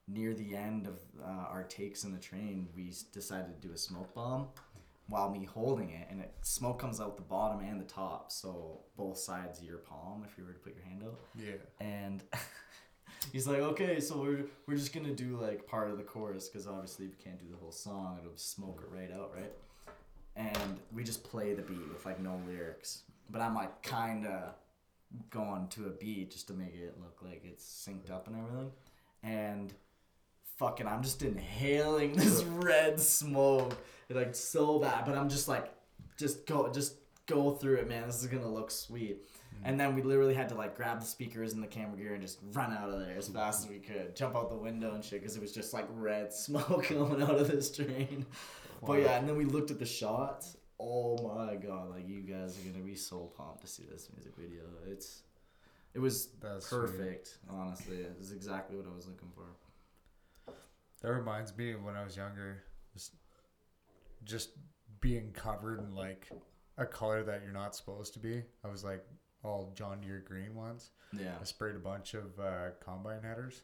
near 0.08 0.34
the 0.34 0.54
end 0.56 0.86
of 0.86 0.98
uh, 1.22 1.46
our 1.50 1.64
takes 1.64 2.04
in 2.04 2.12
the 2.12 2.18
train, 2.18 2.68
we 2.76 2.92
decided 3.12 3.60
to 3.60 3.66
do 3.68 3.72
a 3.72 3.78
smoke 3.78 4.14
bomb 4.14 4.48
while 5.08 5.30
me 5.30 5.44
holding 5.44 5.90
it, 5.90 6.08
and 6.10 6.20
it 6.20 6.32
smoke 6.42 6.78
comes 6.78 7.00
out 7.00 7.16
the 7.16 7.22
bottom 7.22 7.60
and 7.60 7.80
the 7.80 7.84
top, 7.84 8.32
so 8.32 8.80
both 8.96 9.18
sides 9.18 9.58
of 9.58 9.64
your 9.64 9.78
palm 9.78 10.24
if 10.26 10.36
you 10.38 10.44
were 10.44 10.52
to 10.52 10.58
put 10.58 10.74
your 10.74 10.84
hand 10.84 11.02
out. 11.04 11.20
Yeah. 11.38 11.86
And 11.86 12.22
he's 13.32 13.46
like, 13.46 13.60
okay, 13.60 14.00
so 14.00 14.18
we're 14.18 14.46
we're 14.66 14.76
just 14.76 14.94
gonna 14.94 15.14
do 15.14 15.38
like 15.40 15.66
part 15.66 15.90
of 15.90 15.98
the 15.98 16.04
chorus 16.04 16.48
because 16.48 16.66
obviously 16.66 17.06
we 17.06 17.14
can't 17.22 17.38
do 17.38 17.46
the 17.50 17.56
whole 17.56 17.72
song; 17.72 18.18
it'll 18.20 18.36
smoke 18.36 18.82
it 18.82 18.94
right 18.94 19.12
out, 19.12 19.32
right? 19.34 19.52
And 20.36 20.80
we 20.92 21.04
just 21.04 21.22
play 21.22 21.54
the 21.54 21.62
beat 21.62 21.88
with 21.92 22.04
like 22.04 22.20
no 22.20 22.40
lyrics, 22.46 23.02
but 23.30 23.40
I'm 23.40 23.54
like 23.54 23.82
kind 23.82 24.26
of 24.26 24.54
going 25.30 25.68
to 25.68 25.86
a 25.86 25.90
beat 25.90 26.32
just 26.32 26.48
to 26.48 26.54
make 26.54 26.74
it 26.74 26.96
look 27.00 27.18
like 27.22 27.42
it's 27.44 27.64
synced 27.64 28.10
up 28.10 28.26
and 28.26 28.36
everything, 28.36 28.72
and 29.22 29.72
fucking 30.56 30.88
I'm 30.88 31.02
just 31.02 31.22
inhaling 31.22 32.12
this 32.16 32.42
red 32.42 32.98
smoke 32.98 33.76
like 34.10 34.34
so 34.34 34.78
bad, 34.78 35.04
but 35.04 35.16
I'm 35.16 35.28
just 35.28 35.48
like, 35.48 35.72
just 36.18 36.46
go, 36.46 36.70
just 36.70 36.96
go 37.26 37.52
through 37.52 37.76
it, 37.76 37.88
man. 37.88 38.06
This 38.06 38.20
is 38.22 38.26
gonna 38.26 38.50
look 38.50 38.70
sweet. 38.70 39.24
Mm-hmm. 39.24 39.66
And 39.66 39.80
then 39.80 39.94
we 39.94 40.02
literally 40.02 40.34
had 40.34 40.48
to 40.50 40.54
like 40.54 40.76
grab 40.76 41.00
the 41.00 41.06
speakers 41.06 41.52
and 41.52 41.62
the 41.62 41.66
camera 41.66 41.96
gear 41.96 42.14
and 42.14 42.22
just 42.22 42.38
run 42.52 42.72
out 42.72 42.90
of 42.90 43.00
there 43.00 43.16
as 43.16 43.28
fast 43.28 43.64
as 43.64 43.70
we 43.70 43.78
could, 43.78 44.14
jump 44.14 44.36
out 44.36 44.50
the 44.50 44.56
window 44.56 44.94
and 44.94 45.04
shit, 45.04 45.20
because 45.20 45.36
it 45.36 45.42
was 45.42 45.52
just 45.52 45.72
like 45.72 45.86
red 45.90 46.32
smoke 46.32 46.84
coming 46.88 47.22
out 47.22 47.36
of 47.36 47.50
this 47.50 47.74
train. 47.74 48.26
But 48.86 49.00
yeah, 49.00 49.18
and 49.18 49.28
then 49.28 49.36
we 49.36 49.44
looked 49.44 49.70
at 49.70 49.78
the 49.78 49.86
shots. 49.86 50.56
Oh 50.78 51.16
my 51.36 51.54
god, 51.56 51.90
like 51.90 52.08
you 52.08 52.20
guys 52.22 52.58
are 52.58 52.68
gonna 52.70 52.84
be 52.84 52.94
so 52.96 53.32
pumped 53.36 53.62
to 53.62 53.66
see 53.66 53.84
this 53.90 54.08
music 54.14 54.32
video. 54.36 54.62
It's, 54.86 55.22
it 55.94 56.00
was 56.00 56.28
That's 56.42 56.66
sweet. 56.66 56.78
perfect. 56.80 57.38
Honestly, 57.48 57.98
it 57.98 58.14
was 58.18 58.32
exactly 58.32 58.76
what 58.76 58.86
I 58.90 58.94
was 58.94 59.06
looking 59.06 59.30
for. 59.34 59.44
That 61.02 61.12
reminds 61.12 61.56
me 61.56 61.72
of 61.72 61.84
when 61.84 61.96
I 61.96 62.02
was 62.04 62.16
younger, 62.16 62.62
just, 62.92 63.12
just 64.24 64.50
being 65.00 65.32
covered 65.32 65.80
in 65.80 65.94
like 65.94 66.28
a 66.78 66.86
color 66.86 67.22
that 67.22 67.42
you're 67.44 67.52
not 67.52 67.76
supposed 67.76 68.14
to 68.14 68.18
be. 68.18 68.42
I 68.64 68.68
was 68.68 68.82
like 68.84 69.04
all 69.44 69.72
John 69.76 70.00
Deere 70.00 70.24
green 70.26 70.54
once. 70.54 70.90
Yeah. 71.12 71.34
I 71.40 71.44
sprayed 71.44 71.76
a 71.76 71.78
bunch 71.78 72.14
of 72.14 72.38
uh, 72.40 72.70
combine 72.84 73.22
headers, 73.22 73.62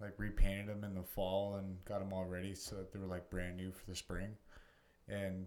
like 0.00 0.14
repainted 0.18 0.68
them 0.68 0.84
in 0.84 0.94
the 0.94 1.02
fall 1.02 1.56
and 1.56 1.82
got 1.84 1.98
them 2.00 2.12
all 2.12 2.24
ready 2.24 2.54
so 2.54 2.76
that 2.76 2.92
they 2.92 2.98
were 2.98 3.06
like 3.06 3.30
brand 3.30 3.56
new 3.56 3.72
for 3.72 3.84
the 3.88 3.96
spring. 3.96 4.30
And 5.08 5.46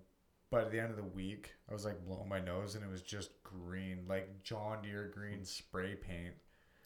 by 0.49 0.65
the 0.65 0.79
end 0.79 0.89
of 0.91 0.97
the 0.97 1.03
week, 1.03 1.53
I 1.69 1.73
was 1.73 1.85
like 1.85 2.03
blowing 2.05 2.27
my 2.27 2.39
nose 2.39 2.75
and 2.75 2.83
it 2.83 2.91
was 2.91 3.01
just 3.01 3.31
green, 3.43 3.99
like 4.09 4.43
John 4.43 4.81
Deere 4.81 5.09
green 5.13 5.45
spray 5.45 5.95
paint. 5.95 6.33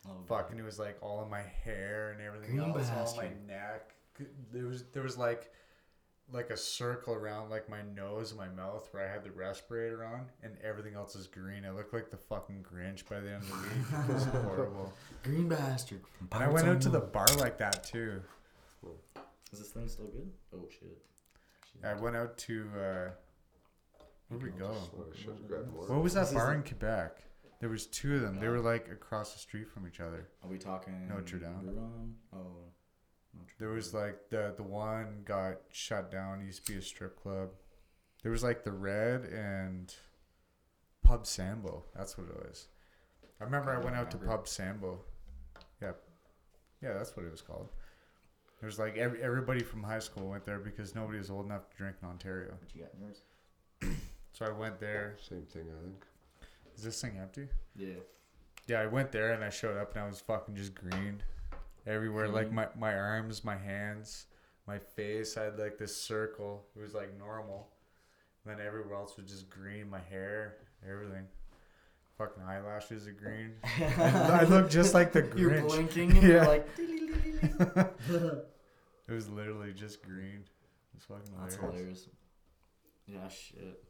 Oh, 0.08 0.12
Fucking, 0.28 0.60
it 0.60 0.64
was 0.64 0.78
like 0.78 0.98
all 1.02 1.24
in 1.24 1.30
my 1.32 1.42
hair 1.42 2.12
and 2.12 2.22
everything 2.22 2.58
Green 2.58 2.70
else, 2.76 2.90
all 2.92 3.00
in 3.12 3.16
my 3.18 3.24
bastard. 3.24 3.48
neck. 3.48 3.96
There 4.54 4.68
was 4.68 4.84
there 4.94 5.02
was 5.04 5.18
like 5.18 5.52
like 6.32 6.50
a 6.50 6.58
circle 6.58 7.14
around 7.14 7.50
like 7.50 7.70
my 7.70 7.82
nose 7.96 8.32
and 8.32 8.40
my 8.40 8.48
mouth 8.50 8.88
where 8.92 9.08
I 9.08 9.12
had 9.12 9.24
the 9.24 9.32
respirator 9.32 10.04
on, 10.04 10.26
and 10.44 10.56
everything 10.64 10.96
else 10.96 11.16
is 11.16 11.28
green. 11.28 11.66
I 11.66 11.72
look 11.72 11.94
like 11.94 12.10
the 12.10 12.18
fucking 12.18 12.64
Grinch 12.64 13.08
by 13.08 13.20
the 13.20 13.34
end 13.34 13.44
of 13.44 13.50
the 13.50 13.56
week. 13.56 14.10
It 14.10 14.14
was 14.14 14.24
horrible. 14.44 14.94
Green 15.24 15.48
bastard. 15.48 16.02
And 16.32 16.44
I 16.44 16.50
went 16.50 16.68
out 16.68 16.82
to 16.82 16.90
the 16.90 17.00
bar 17.00 17.28
like 17.38 17.58
that 17.60 17.84
too. 17.84 18.22
Is 19.54 19.60
this 19.60 19.70
thing 19.70 19.88
still 19.88 20.08
good? 20.08 20.32
Oh 20.54 20.68
shit. 20.70 20.98
I 21.84 21.94
went 21.94 22.16
out 22.16 22.38
to 22.40 22.68
uh, 22.76 23.10
where'd 24.30 24.44
we 24.44 24.50
go? 24.50 24.72
I 24.72 25.18
should 25.18 25.28
have 25.30 25.48
grabbed 25.48 25.74
more. 25.74 25.88
What 25.88 26.02
was 26.02 26.14
that 26.16 26.34
bar 26.34 26.54
in 26.54 26.64
Quebec? 26.64 27.22
There 27.60 27.70
was 27.70 27.86
two 27.88 28.16
of 28.16 28.22
them. 28.22 28.40
They 28.40 28.48
were 28.48 28.60
like 28.60 28.90
across 28.92 29.34
the 29.34 29.40
street 29.40 29.70
from 29.70 29.88
each 29.88 30.00
other. 30.00 30.28
Are 30.44 30.50
we 30.50 30.58
talking 30.58 31.08
Notre 31.08 31.40
Dame. 31.40 31.60
Huron? 31.62 32.16
Oh. 32.34 32.58
Notre 33.36 33.54
There 33.60 33.70
was 33.70 33.94
like 33.94 34.30
the 34.30 34.54
the 34.56 34.64
one 34.64 35.24
got 35.26 35.58
shut 35.72 36.12
down. 36.12 36.42
It 36.42 36.46
used 36.46 36.66
to 36.66 36.72
be 36.72 36.78
a 36.78 36.82
strip 36.82 37.22
club. 37.22 37.50
There 38.24 38.32
was 38.32 38.44
like 38.44 38.64
the 38.64 38.72
Red 38.72 39.26
and 39.26 39.94
Pub 41.04 41.26
Sambo. 41.28 41.84
That's 41.96 42.18
what 42.18 42.28
it 42.28 42.36
was. 42.48 42.68
I 43.40 43.44
remember 43.44 43.72
I 43.72 43.80
I 43.80 43.84
went 43.84 43.96
out 43.96 44.12
to. 44.12 44.18
Pub 44.18 44.48
Sambo. 44.48 45.00
Yeah, 45.82 45.92
yeah, 46.82 46.94
that's 46.94 47.16
what 47.16 47.26
it 47.26 47.32
was 47.32 47.42
called. 47.42 47.70
There's 48.62 48.80
like 48.80 48.98
every, 48.98 49.22
everybody 49.22 49.62
from 49.62 49.84
high 49.84 50.00
school 50.00 50.30
went 50.30 50.46
there 50.46 50.60
because 50.60 50.96
nobody 50.96 51.18
was 51.18 51.30
old 51.30 51.46
enough 51.46 51.70
to 51.70 51.78
drink 51.78 51.98
in 52.02 52.08
Ontario. 52.08 52.52
What 52.60 52.74
you 52.74 52.82
got 52.82 52.92
in 52.94 53.02
yours? 53.02 53.22
So 54.34 54.46
I 54.46 54.50
went 54.50 54.82
there. 54.82 55.16
Same 55.30 55.44
thing, 55.44 55.62
I 55.62 55.82
think. 55.82 56.04
Is 56.76 56.84
this 56.84 57.00
thing 57.00 57.18
empty? 57.18 57.48
Yeah. 57.74 57.94
Yeah, 58.68 58.82
I 58.82 58.86
went 58.86 59.14
there 59.14 59.32
and 59.32 59.42
I 59.42 59.50
showed 59.50 59.78
up 59.78 59.96
and 59.96 60.04
I 60.04 60.08
was 60.08 60.20
fucking 60.20 60.56
just 60.56 60.76
green 60.76 61.24
everywhere. 61.86 62.28
Like 62.28 62.48
mm-hmm. 62.48 62.56
my, 62.56 62.68
my 62.78 62.96
arms, 62.96 63.44
my 63.44 63.56
hands, 63.56 64.26
my 64.68 64.80
face. 64.80 65.38
I 65.38 65.44
had 65.44 65.60
like 65.60 65.78
this 65.78 65.96
circle. 65.96 66.66
It 66.76 66.82
was 66.82 66.94
like 66.94 67.18
normal. 67.18 67.70
And 68.44 68.58
then 68.58 68.66
everywhere 68.66 68.96
else 68.96 69.18
was 69.18 69.30
just 69.30 69.50
green. 69.50 69.90
My 69.90 70.02
hair, 70.10 70.58
everything. 70.90 71.26
Fucking 72.18 72.44
eyelashes 72.44 73.08
are 73.08 73.12
green. 73.12 73.54
I 73.98 74.44
look 74.46 74.70
just 74.70 74.94
like 74.94 75.12
the 75.12 75.24
Grinch. 75.24 75.40
You're 75.40 75.62
blinking 75.62 76.12
and 76.12 76.24
you're 76.24 76.38
Yeah. 76.38 76.48
like. 76.48 76.68
It 79.08 79.14
was 79.14 79.30
literally 79.30 79.72
just 79.72 80.02
green. 80.02 80.44
It's 80.96 81.06
fucking 81.06 81.32
That's 81.40 81.58
hilarious. 81.58 81.78
hilarious. 81.78 82.10
Yeah, 83.08 83.28
shit. 83.28 83.84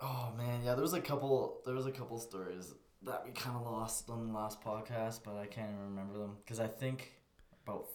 Oh 0.00 0.32
man, 0.38 0.62
yeah. 0.64 0.74
There 0.74 0.82
was 0.82 0.92
a 0.92 1.00
couple. 1.00 1.62
There 1.64 1.74
was 1.74 1.86
a 1.86 1.90
couple 1.90 2.18
stories 2.18 2.72
that 3.02 3.24
we 3.24 3.32
kind 3.32 3.56
of 3.56 3.62
lost 3.62 4.10
on 4.10 4.28
the 4.28 4.32
last 4.38 4.62
podcast, 4.62 5.20
but 5.24 5.36
I 5.36 5.46
can't 5.46 5.70
even 5.70 5.84
remember 5.84 6.18
them 6.18 6.36
because 6.44 6.60
I 6.60 6.66
think 6.66 7.12
about 7.66 7.86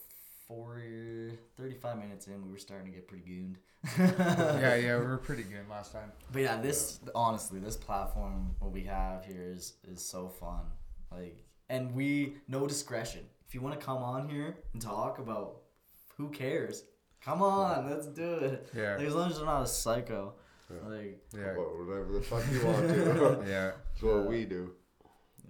40, 0.48 1.38
35 1.58 1.98
minutes 1.98 2.28
in, 2.28 2.46
we 2.46 2.52
were 2.52 2.58
starting 2.58 2.88
to 2.88 2.94
get 2.94 3.08
pretty 3.08 3.24
gooned. 3.24 3.58
yeah, 4.00 4.76
yeah, 4.76 4.98
we 4.98 5.06
were 5.06 5.18
pretty 5.18 5.44
good 5.44 5.68
last 5.70 5.92
time. 5.92 6.12
But 6.32 6.42
yeah, 6.44 6.60
this 6.62 7.00
honestly, 7.14 7.60
this 7.60 7.78
platform 7.78 8.56
what 8.60 8.72
we 8.72 8.84
have 8.84 9.26
here 9.26 9.44
is 9.54 9.74
is 9.88 10.02
so 10.02 10.28
fun. 10.28 10.62
Like, 11.12 11.44
and 11.70 11.94
we 11.94 12.38
no 12.48 12.68
discretion. 12.68 13.22
If 13.48 13.54
you 13.54 13.62
want 13.62 13.80
to 13.80 13.86
come 13.86 13.98
on 13.98 14.28
here 14.28 14.58
and 14.74 14.82
talk 14.82 15.20
about, 15.20 15.58
who 16.18 16.30
cares? 16.30 16.84
Come 17.24 17.42
on, 17.42 17.90
let's 17.90 18.08
do 18.08 18.36
it. 18.36 18.70
Yeah, 18.76 18.98
Like, 18.98 19.08
as 19.08 19.16
long 19.16 19.32
as 19.32 19.38
you're 19.38 19.46
not 19.46 19.64
a 19.64 19.68
psycho. 19.68 20.34
Yeah. 20.70 20.90
Like 20.90 21.20
yeah, 21.36 21.54
whatever 21.56 22.14
the 22.14 22.22
fuck 22.22 22.44
you 22.52 22.66
want 22.66 22.88
to. 22.90 23.44
yeah. 23.48 23.72
That's 23.94 24.02
what 24.02 24.26
we 24.26 24.46
do. 24.46 24.72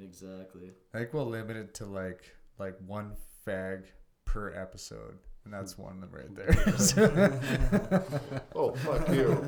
Exactly. 0.01 0.71
I 0.93 0.99
think 0.99 1.13
we'll 1.13 1.25
limit 1.27 1.57
it 1.57 1.73
to 1.75 1.85
like 1.85 2.33
like 2.57 2.75
one 2.85 3.13
fag 3.45 3.83
per 4.25 4.53
episode, 4.53 5.17
and 5.43 5.53
that's 5.53 5.77
one 5.77 6.01
of 6.03 6.11
them 6.11 6.11
right 6.11 6.35
there. 6.35 6.55
Oh, 8.55 8.71
fuck 8.73 9.09
you. 9.09 9.35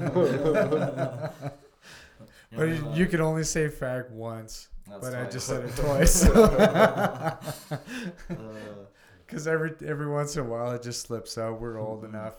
but 2.55 2.67
you, 2.67 2.87
you 2.93 3.05
can 3.07 3.21
only 3.21 3.43
say 3.43 3.67
fag 3.69 4.09
once, 4.11 4.67
that's 4.89 5.01
but 5.01 5.15
I 5.15 5.25
just 5.29 5.47
said 5.47 5.63
it 5.65 5.75
twice. 5.75 6.25
Uh, 6.27 7.35
Because 9.25 9.47
every 9.47 9.73
every 9.85 10.07
once 10.07 10.35
in 10.37 10.45
a 10.45 10.49
while 10.49 10.71
it 10.71 10.81
just 10.83 11.01
slips 11.01 11.37
out. 11.37 11.59
We're 11.59 11.79
old 11.79 12.03
Mhm. 12.03 12.09
enough. 12.09 12.35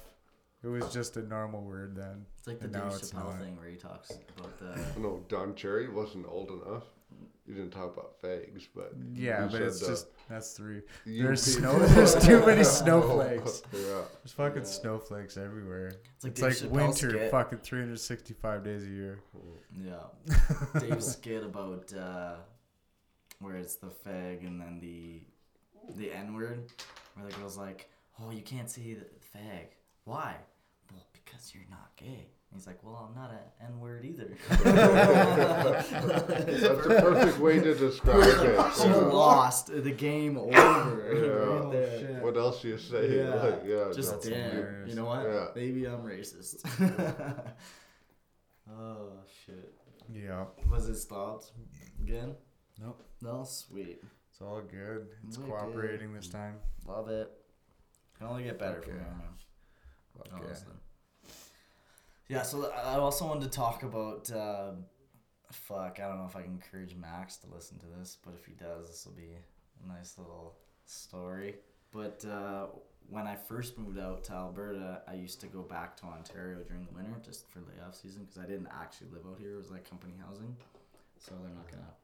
It 0.63 0.69
was 0.69 0.93
just 0.93 1.17
a 1.17 1.23
normal 1.23 1.63
word 1.63 1.95
then. 1.95 2.27
it's 2.39 2.47
like 2.49 2.59
the 2.59 2.65
And 2.65 2.73
Dave 2.75 2.83
Chappelle 2.83 3.39
thing 3.39 3.57
where 3.59 3.69
he 3.69 3.77
talks 3.77 4.11
about 4.37 4.59
the. 4.59 5.01
No, 5.01 5.25
Don 5.29 5.55
Cherry 5.55 5.89
wasn't 5.89 6.27
old 6.27 6.51
enough. 6.51 6.85
You 7.49 7.55
didn't 7.55 7.71
talk 7.71 7.95
about 7.97 8.21
fags, 8.21 8.69
but 8.75 8.93
Yeah, 9.15 9.49
but 9.51 9.63
it's 9.63 9.81
just 9.81 10.09
that's 10.29 10.53
three. 10.53 10.83
There's 11.07 11.57
people- 11.57 11.73
snow- 11.73 11.87
there's 11.95 12.15
too 12.17 12.45
many 12.45 12.63
snowflakes. 12.79 13.63
yeah. 13.73 14.03
There's 14.23 14.33
fucking 14.37 14.63
Yeah. 14.65 14.69
snowflakes 14.69 15.37
everywhere. 15.39 15.93
It's 16.23 16.25
like 16.25 16.53
It's 16.53 16.63
like 16.63 16.71
winter, 16.71 17.09
skit. 17.11 17.31
fucking 17.31 17.59
365 17.61 18.63
days 18.65 18.85
a 18.85 18.91
year. 18.91 19.21
Yeah. 19.83 19.95
Dave's 20.79 21.13
skit 21.13 21.43
about 21.43 21.91
uh, 21.95 22.35
where 23.41 23.57
it's 23.57 23.77
the 23.77 23.87
fag 23.89 24.47
and 24.47 24.61
then 24.61 24.79
the 24.81 25.23
the 25.97 26.13
N 26.13 26.35
word, 26.35 26.71
where 27.15 27.27
the 27.31 27.35
girl's 27.37 27.57
like, 27.57 27.89
"Oh, 28.21 28.31
you 28.31 28.43
can't 28.43 28.69
say 28.69 28.93
the 28.93 29.07
fag. 29.39 29.69
Why? 30.05 30.37
Well, 30.93 31.07
because 31.15 31.55
you're 31.55 31.65
not 31.71 31.97
gay." 31.97 32.27
And 32.51 32.59
he's 32.59 32.67
like, 32.67 32.83
"Well, 32.83 33.09
I'm 33.09 33.15
not 33.15 33.31
an 33.31 33.39
N 33.61 33.79
word 33.79 34.05
either." 34.07 34.31
That's 34.49 35.93
a 36.63 36.75
perfect 36.75 37.39
way 37.39 37.61
to 37.61 37.75
describe 37.75 38.23
it. 38.23 38.75
She 38.75 38.89
lost 38.89 39.67
the 39.67 39.91
game 39.91 40.39
over 40.39 40.51
Yeah. 40.53 40.89
right 40.89 41.63
oh, 41.65 41.71
there. 41.71 42.21
What 42.23 42.37
else 42.37 42.65
you 42.65 42.79
say? 42.79 43.19
Yeah, 43.19 43.35
Like, 43.35 43.63
yeah, 43.67 43.93
Just 43.95 44.13
That's 44.13 44.29
damn. 44.29 44.87
You 44.87 44.95
know 44.95 45.05
what? 45.05 45.25
Yeah. 45.27 45.47
Maybe 45.55 45.87
I'm 45.87 46.03
racist. 46.03 46.65
oh 48.71 49.13
shit. 49.45 49.75
Yeah. 50.11 50.47
Was 50.71 50.89
it 50.89 50.97
stopped 50.97 51.53
again? 52.01 52.35
Nope. 52.81 53.05
No, 53.21 53.45
sweet. 53.45 54.03
It's 54.31 54.41
all 54.41 54.63
good. 54.63 55.09
It's 55.27 55.37
We're 55.37 55.49
cooperating 55.49 56.15
this 56.15 56.29
time. 56.29 56.57
Love 56.87 57.09
it. 57.09 57.31
Can 58.17 58.27
only 58.29 58.45
get 58.45 58.59
better 58.59 58.77
Fuck 58.77 58.85
from 58.85 58.95
yeah. 58.95 59.01
here, 59.01 59.13
man. 59.13 59.37
Fuck. 60.17 60.29
Honestly. 60.33 60.73
Yeah, 62.29 62.43
so 62.43 62.71
I 62.71 62.95
also 62.97 63.27
wanted 63.27 63.51
to 63.51 63.51
talk 63.51 63.83
about. 63.83 64.31
Uh, 64.31 64.73
fuck, 65.51 65.99
I 65.99 66.07
don't 66.07 66.19
know 66.19 66.27
if 66.29 66.37
I 66.37 66.43
can 66.43 66.53
encourage 66.53 66.95
Max 66.95 67.37
to 67.39 67.47
listen 67.53 67.79
to 67.79 67.87
this, 67.99 68.19
but 68.25 68.35
if 68.39 68.45
he 68.45 68.53
does, 68.53 68.89
this 68.89 69.07
will 69.07 69.15
be 69.15 69.35
a 69.85 69.89
nice 69.89 70.19
little 70.19 70.57
story. 70.85 71.57
But 71.91 72.23
uh, 72.31 72.67
when 73.09 73.27
I 73.27 73.35
first 73.35 73.79
moved 73.79 73.99
out 73.99 74.25
to 74.25 74.33
Alberta, 74.35 75.03
I 75.09 75.15
used 75.15 75.41
to 75.41 75.47
go 75.47 75.63
back 75.63 75.97
to 75.99 76.05
Ontario 76.05 76.59
during 76.67 76.85
the 76.85 76.93
winter 76.95 77.15
just 77.25 77.49
for 77.49 77.61
layoff 77.61 77.95
season 77.95 78.25
because 78.25 78.39
I 78.39 78.47
didn't 78.47 78.69
actually 78.79 79.09
live 79.13 79.23
out 79.31 79.39
here. 79.39 79.55
It 79.55 79.59
was 79.59 79.71
like 79.71 79.89
company 79.89 80.13
housing, 80.23 80.55
so 81.19 81.33
they're 81.43 81.55
not 81.55 81.71
gonna 81.71 81.95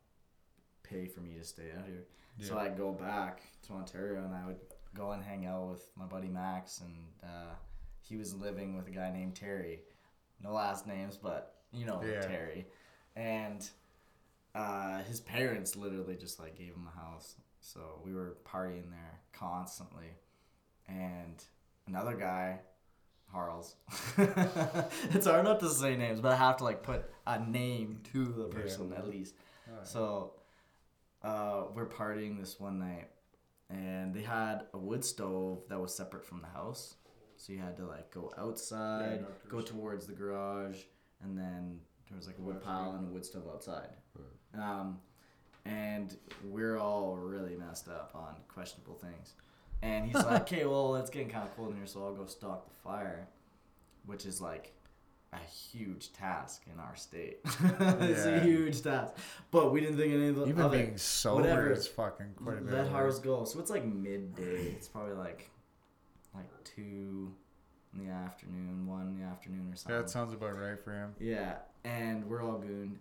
pay 0.83 1.07
for 1.07 1.21
me 1.21 1.35
to 1.39 1.45
stay 1.45 1.71
out 1.79 1.87
here. 1.87 2.05
So 2.41 2.59
I'd 2.59 2.77
go 2.79 2.93
back 2.93 3.43
to 3.67 3.75
Ontario 3.75 4.25
and 4.25 4.35
I 4.35 4.47
would 4.47 4.57
go 4.95 5.13
and 5.13 5.23
hang 5.23 5.47
out 5.47 5.71
with 5.71 5.83
my 5.97 6.07
buddy 6.07 6.29
Max, 6.29 6.81
and 6.81 6.95
uh, 7.23 7.55
he 8.01 8.17
was 8.17 8.35
living 8.35 8.75
with 8.75 8.89
a 8.89 8.91
guy 8.91 9.11
named 9.13 9.35
Terry. 9.35 9.81
No 10.45 10.53
last 10.53 10.87
names, 10.87 11.17
but 11.17 11.55
you 11.73 11.87
know 11.87 12.01
Yeah. 12.05 12.21
Terry. 12.21 12.67
And 13.17 13.67
uh, 14.55 15.03
his 15.05 15.21
parents 15.21 15.75
literally 15.75 16.15
just 16.17 16.39
like 16.39 16.57
gave 16.57 16.75
him 16.75 16.87
a 16.95 17.01
house, 17.01 17.35
so 17.61 18.01
we 18.05 18.13
were 18.15 18.37
partying 18.45 18.91
there 18.91 19.21
constantly. 19.33 20.11
And 20.87 21.43
another 21.89 22.15
guy, 22.15 22.61
Harles. 23.33 23.75
it's 25.13 25.27
hard 25.27 25.45
not 25.45 25.61
to 25.61 25.71
say 25.71 25.97
names, 25.97 26.21
but 26.21 26.33
I 26.33 26.37
have 26.37 26.59
to 26.59 26.65
like 26.65 26.83
put 26.83 27.05
a 27.27 27.39
name 27.41 28.01
to 28.13 28.25
the 28.27 28.49
Yeah. 28.49 28.61
person 28.63 28.93
at 28.93 29.09
least. 29.09 29.35
Alright. 29.69 29.87
So 29.89 30.35
uh, 31.23 31.65
we're 31.75 31.89
partying 31.89 32.39
this 32.39 32.61
one 32.61 32.79
night, 32.79 33.09
and 33.71 34.13
they 34.15 34.23
had 34.23 34.67
a 34.75 34.79
wood 34.79 35.05
stove 35.05 35.63
that 35.69 35.81
was 35.81 35.95
separate 35.95 36.25
from 36.27 36.43
the 36.43 36.49
house. 36.49 36.97
So 37.45 37.53
you 37.53 37.59
had 37.59 37.77
to 37.77 37.85
like 37.85 38.11
go 38.11 38.33
outside, 38.39 39.21
no, 39.21 39.27
go 39.51 39.61
towards 39.61 40.07
the 40.07 40.15
garage, 40.15 40.79
and 41.23 41.37
then 41.37 41.79
there 42.09 42.17
was 42.17 42.27
like 42.27 42.39
a 42.39 42.41
wood 42.41 42.63
pile 42.63 42.93
and 42.93 43.07
a 43.07 43.11
wood 43.11 43.23
stove 43.27 43.43
outside. 43.53 43.89
Um, 44.59 44.99
and 45.67 46.17
we're 46.43 46.79
all 46.79 47.19
really 47.19 47.55
messed 47.55 47.89
up 47.89 48.13
on 48.15 48.37
questionable 48.49 48.95
things. 48.95 49.35
And 49.83 50.07
he's 50.07 50.15
like, 50.15 50.41
"Okay, 50.43 50.65
well, 50.65 50.97
it's 50.97 51.11
getting 51.11 51.29
kind 51.29 51.47
of 51.47 51.55
cold 51.55 51.73
in 51.73 51.77
here, 51.77 51.87
so 51.87 52.03
I'll 52.07 52.15
go 52.15 52.25
stock 52.25 52.67
the 52.67 52.75
fire," 52.83 53.29
which 54.07 54.25
is 54.25 54.41
like 54.41 54.73
a 55.35 55.39
huge 55.51 56.15
task 56.15 56.63
in 56.73 56.81
our 56.81 56.97
state. 56.97 57.41
it's 58.01 58.25
a 58.25 58.41
huge 58.41 58.81
task, 58.81 59.17
but 59.51 59.71
we 59.71 59.81
didn't 59.83 59.99
think 59.99 60.15
any 60.15 60.29
of 60.29 60.37
the 60.37 60.47
Even 60.47 60.63
of 60.65 60.73
it. 60.73 60.79
being 60.79 60.97
sober 60.97 61.43
whatever. 61.43 61.73
is 61.73 61.87
fucking 61.89 62.37
quite 62.37 62.57
a 62.57 62.61
bit. 62.63 62.73
Let 62.73 62.87
of 62.87 62.95
ours 62.95 63.19
go. 63.19 63.45
So 63.45 63.61
it's 63.61 63.71
like 63.71 63.85
midday. 63.85 64.69
It's 64.79 64.89
probably 64.89 65.13
like 65.13 65.51
like 66.35 66.49
two 66.65 67.33
in 67.95 68.07
the 68.07 68.13
afternoon, 68.13 68.87
one 68.87 69.03
in 69.09 69.21
the 69.21 69.25
afternoon 69.27 69.71
or 69.73 69.77
something. 69.77 69.95
Yeah, 69.97 70.03
that 70.03 70.11
sounds 70.11 70.33
about 70.33 70.59
right 70.59 70.79
for 70.83 70.93
him. 70.93 71.15
Yeah, 71.21 71.57
and 71.85 72.25
we're 72.29 72.43
all 72.43 72.59
gooned. 72.59 72.99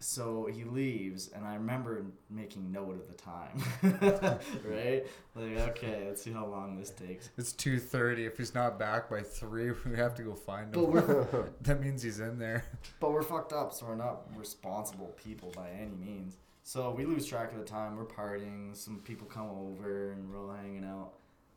So 0.00 0.46
he 0.52 0.64
leaves, 0.64 1.28
and 1.34 1.46
I 1.46 1.54
remember 1.54 2.04
making 2.28 2.70
note 2.70 2.94
of 2.96 3.06
the 3.08 3.14
time. 3.14 3.62
right? 4.68 5.06
Like, 5.34 5.68
okay, 5.70 6.04
let's 6.06 6.22
see 6.22 6.32
how 6.32 6.46
long 6.46 6.76
this 6.78 6.90
takes. 6.90 7.30
It's 7.38 7.52
two 7.52 7.78
thirty. 7.78 8.26
If 8.26 8.36
he's 8.36 8.54
not 8.54 8.78
back 8.78 9.08
by 9.08 9.22
three, 9.22 9.70
we 9.86 9.96
have 9.96 10.14
to 10.16 10.22
go 10.22 10.34
find 10.34 10.72
But 10.72 10.80
him. 10.84 10.90
we're 10.90 11.48
that 11.62 11.80
means 11.80 12.02
he's 12.02 12.20
in 12.20 12.38
there. 12.38 12.64
but 13.00 13.12
we're 13.12 13.22
fucked 13.22 13.52
up, 13.54 13.72
so 13.72 13.86
we're 13.86 13.94
not 13.94 14.22
responsible 14.36 15.14
people 15.22 15.52
by 15.56 15.70
any 15.70 15.94
means. 15.96 16.36
So 16.64 16.90
we 16.90 17.04
lose 17.06 17.26
track 17.26 17.52
of 17.52 17.58
the 17.58 17.64
time. 17.64 17.96
We're 17.96 18.04
partying. 18.04 18.76
Some 18.76 18.98
people 19.04 19.26
come 19.26 19.48
over, 19.50 20.12
and 20.12 20.28
we're 20.30 20.38
all 20.38 20.52
hanging 20.54 20.84
out. 20.84 21.12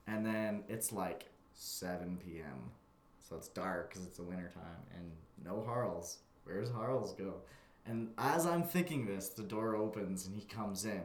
And 0.07 0.25
then 0.25 0.63
it's 0.69 0.91
like 0.91 1.29
7 1.53 2.17
p.m. 2.25 2.71
So 3.27 3.35
it's 3.35 3.49
dark 3.49 3.89
because 3.89 4.05
it's 4.05 4.17
the 4.17 4.23
winter 4.23 4.49
time, 4.53 4.83
and 4.95 5.11
no 5.43 5.61
Harls. 5.65 6.19
Where's 6.45 6.71
Harls 6.71 7.13
go? 7.13 7.33
And 7.85 8.09
as 8.17 8.45
I'm 8.45 8.63
thinking 8.63 9.05
this, 9.05 9.29
the 9.29 9.43
door 9.43 9.75
opens 9.75 10.27
and 10.27 10.35
he 10.35 10.43
comes 10.43 10.85
in, 10.85 11.01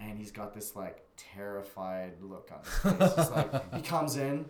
and 0.00 0.16
he's 0.18 0.30
got 0.30 0.54
this 0.54 0.74
like 0.76 1.04
terrified 1.16 2.14
look 2.22 2.50
on 2.52 2.92
his 2.98 3.12
face. 3.14 3.30
Like 3.30 3.74
he 3.76 3.82
comes 3.82 4.16
in, 4.16 4.46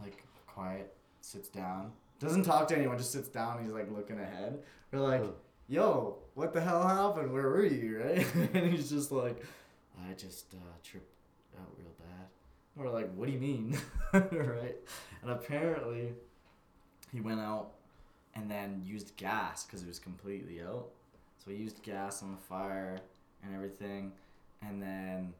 like 0.00 0.24
quiet, 0.46 0.92
sits 1.20 1.48
down, 1.48 1.92
doesn't 2.18 2.42
talk 2.42 2.66
to 2.68 2.76
anyone, 2.76 2.98
just 2.98 3.12
sits 3.12 3.28
down. 3.28 3.62
He's 3.62 3.72
like 3.72 3.90
looking 3.90 4.18
ahead. 4.18 4.60
We're 4.90 5.00
like, 5.00 5.22
"Yo, 5.68 6.18
what 6.34 6.52
the 6.52 6.60
hell 6.60 6.86
happened? 6.86 7.32
Where 7.32 7.48
were 7.48 7.64
you?" 7.64 7.98
Right? 8.04 8.26
and 8.54 8.72
he's 8.72 8.90
just 8.90 9.12
like, 9.12 9.44
"I 10.08 10.12
just 10.14 10.54
uh, 10.54 10.76
tripped 10.82 11.12
out 11.58 11.68
real 11.78 11.92
bad." 11.97 11.97
We're 12.78 12.90
like, 12.90 13.12
"What 13.14 13.26
do 13.26 13.32
you 13.32 13.40
mean?" 13.40 13.76
right? 14.12 14.76
And 15.22 15.30
apparently, 15.30 16.12
he 17.12 17.20
went 17.20 17.40
out 17.40 17.72
and 18.34 18.50
then 18.50 18.82
used 18.84 19.16
gas 19.16 19.64
because 19.64 19.82
it 19.82 19.88
was 19.88 19.98
completely 19.98 20.62
out. 20.62 20.88
So 21.44 21.50
he 21.50 21.56
used 21.56 21.82
gas 21.82 22.22
on 22.22 22.30
the 22.30 22.36
fire 22.36 22.98
and 23.42 23.54
everything, 23.54 24.12
and 24.62 24.80
then 24.82 25.34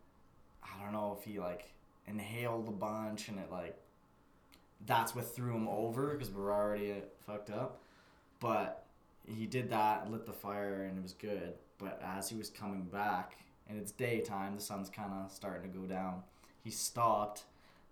I 0.62 0.82
don't 0.82 0.92
know 0.92 1.16
if 1.18 1.24
he 1.24 1.38
like 1.38 1.70
inhaled 2.06 2.68
a 2.68 2.72
bunch 2.72 3.28
and 3.28 3.38
it 3.38 3.50
like 3.52 3.76
that's 4.86 5.14
what 5.14 5.34
threw 5.34 5.54
him 5.54 5.68
over 5.68 6.12
because 6.12 6.30
we're 6.30 6.52
already 6.52 6.94
fucked 7.26 7.50
up. 7.50 7.80
But 8.40 8.84
he 9.26 9.46
did 9.46 9.70
that, 9.70 10.10
lit 10.10 10.26
the 10.26 10.32
fire, 10.32 10.84
and 10.84 10.98
it 10.98 11.02
was 11.02 11.12
good. 11.12 11.54
But 11.78 12.00
as 12.04 12.28
he 12.28 12.36
was 12.36 12.50
coming 12.50 12.82
back, 12.82 13.36
and 13.68 13.78
it's 13.78 13.92
daytime, 13.92 14.54
the 14.54 14.62
sun's 14.62 14.88
kind 14.88 15.12
of 15.12 15.30
starting 15.30 15.70
to 15.70 15.78
go 15.78 15.84
down. 15.84 16.22
He 16.68 16.72
stopped, 16.74 17.44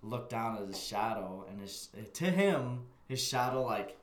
looked 0.02 0.28
down 0.28 0.58
at 0.58 0.66
his 0.68 0.78
shadow, 0.78 1.46
and 1.48 1.58
his 1.62 1.88
to 2.12 2.26
him, 2.26 2.80
his 3.08 3.22
shadow 3.26 3.62
like 3.62 3.96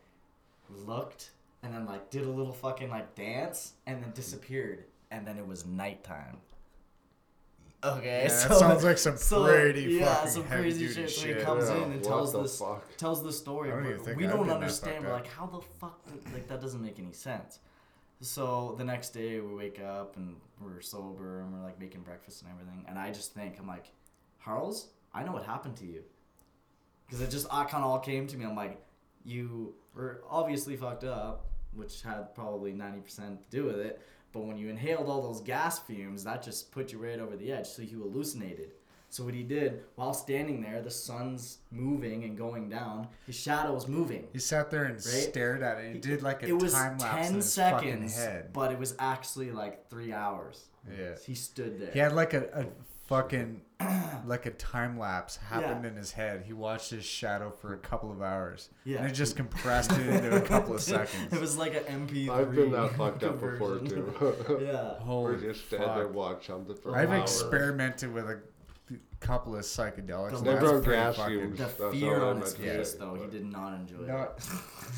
looked 0.88 1.30
and 1.62 1.72
then 1.72 1.86
like 1.86 2.10
did 2.10 2.24
a 2.26 2.30
little 2.30 2.52
fucking 2.54 2.90
like 2.90 3.14
dance 3.14 3.74
and 3.86 4.02
then 4.02 4.12
disappeared. 4.16 4.86
and 5.12 5.28
then 5.28 5.38
it 5.38 5.46
was 5.48 5.64
nighttime. 5.68 6.38
Okay, 7.84 8.24
Yeah, 8.24 8.30
so 8.30 8.48
that 8.50 8.58
sounds 8.58 8.84
like 8.84 8.98
some 8.98 9.16
so, 9.16 9.44
pretty 9.44 9.84
yeah, 9.84 10.12
fucking 10.16 10.32
some 10.32 10.44
crazy 10.46 10.88
shit. 10.88 11.12
So 11.12 11.28
he 11.28 11.34
comes 11.36 11.70
Yeah, 11.70 11.84
in 11.84 11.92
and 11.92 12.04
tells 12.04 12.34
the 12.34 12.42
this 12.42 12.58
fuck? 12.58 12.98
tells 12.98 13.22
the 13.22 13.32
story. 13.32 13.72
I 13.72 13.76
don't 13.76 14.04
but 14.04 14.16
we 14.16 14.26
I've 14.26 14.32
don't 14.34 14.50
understand. 14.50 15.06
We're 15.06 15.12
like, 15.12 15.28
how 15.28 15.46
the 15.46 15.62
fuck? 15.80 16.04
Did, 16.06 16.34
like 16.34 16.48
that 16.48 16.62
doesn't 16.62 16.82
make 16.82 16.98
any 16.98 17.14
sense. 17.14 17.60
So 18.22 18.74
the 18.80 18.84
next 18.86 19.10
day 19.12 19.40
we 19.40 19.54
wake 19.54 19.80
up 19.80 20.18
and 20.18 20.38
we're 20.60 20.82
sober 20.82 21.42
and 21.42 21.54
we're 21.54 21.64
like 21.64 21.80
making 21.80 22.02
breakfast 22.02 22.42
and 22.42 22.50
everything. 22.52 22.86
And 22.88 22.98
I 22.98 23.12
just 23.12 23.36
think 23.36 23.60
I'm 23.60 23.68
like, 23.68 23.92
Harles, 24.44 24.88
I 25.14 25.24
know 25.24 25.32
what 25.32 25.44
happened 25.46 25.76
to 25.78 25.86
you. 25.86 26.04
Because 27.06 27.22
it 27.22 27.30
just 27.30 27.48
I 27.52 27.64
kind 27.66 27.84
of 27.84 27.90
all 27.92 28.00
came 28.00 28.28
to 28.28 28.38
me. 28.38 28.46
I'm 28.46 28.56
like, 28.56 28.80
you 29.26 29.74
were 29.96 30.22
obviously 30.30 30.76
fucked 30.76 31.04
up, 31.04 31.46
which 31.74 32.02
had 32.02 32.34
probably 32.36 32.72
ninety 32.74 33.00
percent 33.00 33.42
to 33.44 33.50
do 33.50 33.66
with 33.66 33.78
it. 33.80 34.02
But 34.32 34.46
when 34.46 34.58
you 34.58 34.70
inhaled 34.70 35.08
all 35.10 35.22
those 35.22 35.42
gas 35.42 35.78
fumes, 35.80 36.24
that 36.24 36.42
just 36.42 36.72
put 36.72 36.92
you 36.92 36.98
right 36.98 37.20
over 37.20 37.36
the 37.38 37.52
edge. 37.52 37.68
So 37.68 37.82
you 37.84 38.00
hallucinated. 38.00 38.72
So 39.10 39.24
what 39.24 39.36
he 39.36 39.44
did 39.44 39.84
while 39.94 40.12
standing 40.12 40.60
there, 40.60 40.82
the 40.82 40.90
sun's 40.90 41.60
moving 41.70 42.24
and 42.24 42.36
going 42.36 42.68
down. 42.68 43.08
His 43.28 43.36
shadow 43.36 43.72
was 43.76 43.88
moving. 43.88 44.28
He 44.34 44.40
sat 44.40 44.72
there 44.72 44.86
and 44.86 44.96
Right? 44.96 45.02
stared 45.04 45.62
at 45.62 45.78
it. 45.78 45.94
He 45.94 46.00
did 46.00 46.24
like 46.24 46.42
a 46.42 46.48
it 46.48 46.54
was 46.60 46.74
time 46.74 46.98
lapse 46.98 47.28
in 47.28 47.34
ten 47.34 47.36
his 47.36 47.56
fucking 47.56 48.08
seconds, 48.10 48.16
head. 48.18 48.50
but 48.54 48.72
it 48.72 48.80
was 48.80 48.96
actually 48.98 49.52
like 49.52 49.88
three 49.92 50.12
hours. 50.12 50.66
Yeah. 50.98 51.12
He 51.24 51.36
stood 51.36 51.80
there. 51.80 51.92
He 51.92 52.00
had 52.00 52.14
like 52.14 52.34
a, 52.34 52.46
a 52.62 52.66
fucking 53.08 53.62
like 54.26 54.46
a 54.46 54.52
time 54.52 54.98
lapse 54.98 55.38
happened 55.38 55.84
Yeah. 55.84 55.90
in 55.92 55.96
his 55.98 56.12
head. 56.12 56.44
He 56.46 56.54
watched 56.54 56.90
his 56.92 57.04
shadow 57.06 57.52
for 57.52 57.74
a 57.74 57.78
couple 57.78 58.12
of 58.12 58.22
hours. 58.22 58.70
Yeah. 58.86 59.00
And 59.00 59.08
it 59.08 59.14
just 59.14 59.36
compressed 59.36 59.92
it 59.92 60.08
into 60.08 60.36
a 60.36 60.42
couple 60.42 60.76
of 60.76 60.82
seconds. 60.96 61.34
It 61.34 61.40
was 61.40 61.58
like 61.58 61.76
an 61.76 61.84
MP3. 62.08 62.30
I've 62.30 62.54
been 62.56 62.72
that 62.72 62.96
fucked 62.96 63.24
up 63.24 63.40
before 63.42 63.80
too. 63.80 64.14
yeah. 64.62 65.00
Holy 65.00 65.34
Or 65.34 65.38
just 65.38 65.68
stand 65.68 65.84
there 65.84 66.06
fuck. 66.06 66.14
watch 66.14 66.48
something 66.48 66.76
for 66.76 66.96
I've 66.96 67.10
hours. 67.10 67.22
experimented 67.42 68.14
with 68.14 68.30
a 68.30 68.40
couple 69.20 69.56
of 69.56 69.64
psychedelics. 69.64 70.30
and 70.38 70.46
The 70.46 70.54
Never 70.54 70.68
that's 70.74 70.86
pretty 70.86 71.02
gas 71.02 71.16
fucking- 71.18 71.40
fumes. 71.56 71.60
The 71.78 71.92
fear 71.92 72.22
on 72.24 72.42
his 72.42 72.54
face, 72.56 72.92
say. 72.94 72.98
though, 73.00 73.16
he 73.16 73.28
did 73.30 73.52
not 73.52 73.74
enjoy 73.74 74.06
No, 74.06 74.22
it. 74.24 74.44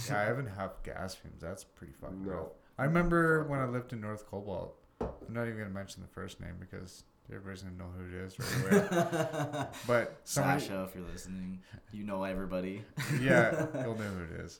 yeah, 0.10 0.20
I 0.20 0.24
haven't 0.24 0.48
had 0.48 0.70
gas 0.84 1.16
fumes. 1.16 1.42
That's 1.42 1.64
pretty 1.64 1.94
fucking 2.02 2.24
No. 2.26 2.32
rough. 2.32 2.48
I 2.78 2.84
remember 2.86 3.46
when 3.46 3.60
I 3.60 3.66
lived 3.66 3.94
in 3.94 4.02
North 4.02 4.28
Cobalt. 4.30 4.76
I'm 5.02 5.08
not 5.34 5.44
even 5.48 5.58
gonna 5.60 5.70
mention 5.70 6.02
the 6.02 6.08
first 6.10 6.40
name 6.42 6.56
because 6.60 7.04
everybody's 7.30 7.64
gonna 7.64 7.76
know 7.76 7.90
who 7.98 8.06
it 8.06 8.26
is 8.26 8.40
right 8.40 8.92
away. 8.92 9.68
but 9.88 10.20
somebody, 10.24 10.62
Sasha, 10.62 10.84
if 10.88 10.96
you're 10.96 11.08
listening, 11.12 11.60
you 11.92 12.04
know 12.04 12.24
everybody. 12.24 12.84
yeah, 13.20 13.68
you'll 13.84 13.96
know 13.96 14.04
who 14.04 14.36
it 14.36 14.42
is. 14.42 14.60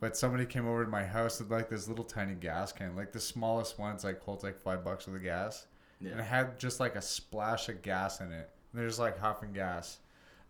But 0.00 0.16
somebody 0.16 0.46
came 0.46 0.68
over 0.68 0.84
to 0.84 0.90
my 0.90 1.04
house 1.04 1.40
with 1.40 1.50
like 1.50 1.68
this 1.68 1.88
little 1.88 2.04
tiny 2.04 2.34
gas 2.34 2.72
can, 2.72 2.94
like 2.94 3.12
the 3.12 3.20
smallest 3.20 3.78
one's 3.78 4.04
like 4.04 4.20
holds 4.20 4.44
like 4.44 4.60
five 4.60 4.84
bucks 4.84 5.06
of 5.06 5.12
the 5.12 5.18
gas, 5.18 5.66
and 6.00 6.20
it 6.20 6.24
had 6.24 6.58
just 6.58 6.78
like 6.80 6.94
a 6.94 7.02
splash 7.02 7.68
of 7.68 7.82
gas 7.82 8.20
in 8.20 8.30
it. 8.30 8.50
And 8.72 8.80
they're 8.80 8.88
just 8.88 9.00
like 9.00 9.18
huffing 9.18 9.52
gas. 9.52 9.98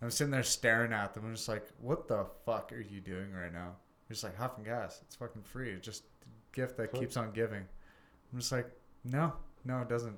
I'm 0.02 0.10
sitting 0.10 0.32
there 0.32 0.42
staring 0.42 0.92
at 0.92 1.14
them. 1.14 1.24
I'm 1.24 1.34
just 1.34 1.48
like, 1.48 1.66
what 1.80 2.08
the 2.08 2.26
fuck 2.44 2.72
are 2.72 2.80
you 2.80 3.00
doing 3.00 3.32
right 3.32 3.52
now? 3.52 3.76
They're 4.08 4.14
just 4.14 4.24
like 4.24 4.36
huffing 4.36 4.64
gas. 4.64 5.00
It's 5.06 5.14
fucking 5.14 5.42
free. 5.42 5.70
It's 5.70 5.84
just 5.84 6.02
a 6.02 6.56
gift 6.56 6.76
that 6.78 6.92
keeps 6.92 7.16
on 7.16 7.30
giving. 7.30 7.64
I'm 8.32 8.38
just 8.38 8.50
like, 8.50 8.66
no, 9.04 9.32
no, 9.64 9.80
it 9.80 9.88
doesn't. 9.88 10.16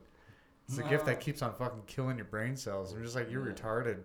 It's 0.69 0.79
a 0.79 0.83
gift 0.83 1.07
that 1.07 1.21
keeps 1.21 1.43
on 1.43 1.53
fucking 1.55 1.83
killing 1.87 2.17
your 2.17 2.25
brain 2.27 2.57
cells. 2.57 2.93
I'm 2.93 3.03
just 3.03 3.15
like, 3.15 3.31
you're 3.31 3.47
Yeah. 3.47 3.53
retarded. 3.55 3.99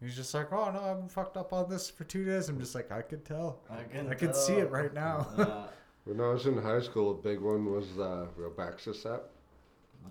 He's 0.00 0.14
just 0.16 0.34
like, 0.34 0.52
oh 0.52 0.70
no, 0.70 0.80
I've 0.80 0.98
been 0.98 1.08
fucked 1.08 1.36
up 1.36 1.52
on 1.52 1.68
this 1.70 1.88
for 1.88 2.04
two 2.04 2.24
days. 2.24 2.48
I'm 2.48 2.58
just 2.60 2.74
like, 2.74 2.92
I 2.92 3.02
could 3.02 3.24
tell. 3.24 3.60
I 3.70 3.82
can, 3.84 4.08
I 4.08 4.14
can 4.14 4.34
see 4.34 4.54
it 4.54 4.70
right 4.70 4.92
now. 4.92 5.26
Uh, 5.38 5.66
When 6.04 6.20
I 6.20 6.28
was 6.28 6.44
in 6.46 6.58
high 6.58 6.80
school, 6.82 7.12
a 7.12 7.14
big 7.14 7.40
one 7.40 7.64
was 7.72 7.94
the 7.96 8.28
Robaxacet. 8.38 9.22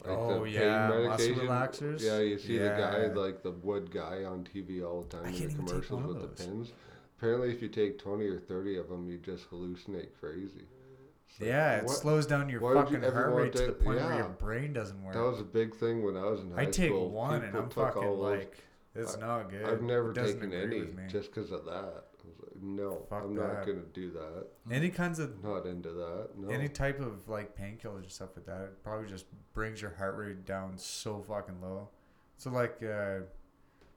Like 0.04 0.18
Oh, 0.18 0.44
the 0.44 0.50
yeah, 0.50 0.88
muscle 1.08 1.36
relaxers? 1.36 2.02
Yeah, 2.02 2.20
you 2.20 2.40
see 2.40 2.58
the 2.58 2.70
guy, 2.70 3.06
like 3.14 3.44
the 3.44 3.52
wood 3.52 3.92
guy 3.92 4.24
on 4.24 4.44
TV 4.44 4.84
all 4.84 5.04
the 5.04 5.18
I 5.20 5.22
time 5.22 5.34
in 5.34 5.38
can't 5.38 5.52
the 5.52 5.54
even 5.54 5.66
take 5.66 5.68
commercials 5.70 6.02
one 6.02 6.04
of 6.10 6.22
with 6.22 6.22
the 6.22 6.28
those. 6.44 6.48
pins. 6.48 6.72
Apparently, 7.18 7.52
if 7.52 7.62
you 7.62 7.68
take 7.70 8.00
20 8.00 8.26
or 8.26 8.40
30 8.40 8.78
of 8.78 8.90
them, 8.90 9.08
you 9.08 9.20
just 9.20 9.50
hallucinate 9.52 10.10
crazy. 10.20 10.66
It's 11.34 11.42
like, 11.42 11.48
Yeah, 11.48 11.78
it 11.78 11.86
what- 11.86 11.96
slows 11.98 12.28
down 12.28 12.48
your 12.50 12.62
why 12.62 12.74
would 12.76 12.92
you 12.92 12.98
fucking 13.00 13.12
heart 13.12 13.34
rate 13.34 13.54
to 13.54 13.58
the 13.60 13.66
to- 13.68 13.74
point 13.74 14.00
where 14.00 14.16
your 14.18 14.30
brain 14.30 14.72
doesn't 14.72 15.04
work. 15.04 15.14
That 15.16 15.24
was 15.24 15.40
a 15.40 15.44
big 15.44 15.74
thing 15.76 16.04
when 16.04 16.16
I 16.16 16.26
was 16.26 16.42
in 16.42 16.52
high 16.52 16.56
school. 16.58 16.68
I 16.68 16.72
take 16.72 16.90
school. 16.92 17.10
one 17.10 17.42
and 17.44 17.58
I'm 17.58 17.70
fucking 17.70 18.02
those, 18.04 18.20
like, 18.20 18.58
it's 18.94 19.18
I, 19.18 19.20
not 19.20 19.50
good. 19.50 19.66
I've 19.66 19.82
never 19.82 20.14
taken 20.14 20.54
any 20.54 20.88
just 21.08 21.34
because 21.34 21.52
of 21.52 21.66
that. 21.66 21.72
I 22.24 22.28
was 22.28 22.40
like, 22.40 22.62
no, 22.62 23.06
Fuck 23.10 23.24
I'm 23.24 23.36
that. 23.36 23.42
not 23.54 23.66
gonna 23.66 23.82
do 23.94 24.12
that. 24.12 24.46
Any 24.72 24.90
kinds 24.92 25.18
of 25.20 25.44
Not 25.44 25.66
into 25.66 25.90
that. 25.92 26.30
No. 26.38 26.50
any 26.50 26.70
type 26.70 27.00
of 27.00 27.28
like 27.28 27.58
painkillers 27.58 28.04
and 28.04 28.12
stuff 28.12 28.30
like 28.38 28.46
that, 28.46 28.62
it 28.62 28.84
probably 28.84 29.10
just 29.10 29.26
brings 29.54 29.82
your 29.82 29.92
heart 29.96 30.16
rate 30.18 30.46
down 30.46 30.78
so 30.78 31.22
fucking 31.28 31.60
low. 31.62 31.90
So 32.38 32.52
like, 32.52 32.82
uh, 32.84 33.22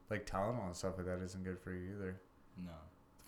like 0.09 0.25
Tylenol 0.25 0.65
and 0.65 0.75
stuff 0.75 0.95
like 0.97 1.05
that 1.05 1.21
isn't 1.21 1.43
good 1.43 1.59
for 1.59 1.71
you 1.71 1.93
either. 1.95 2.19
no. 2.65 2.71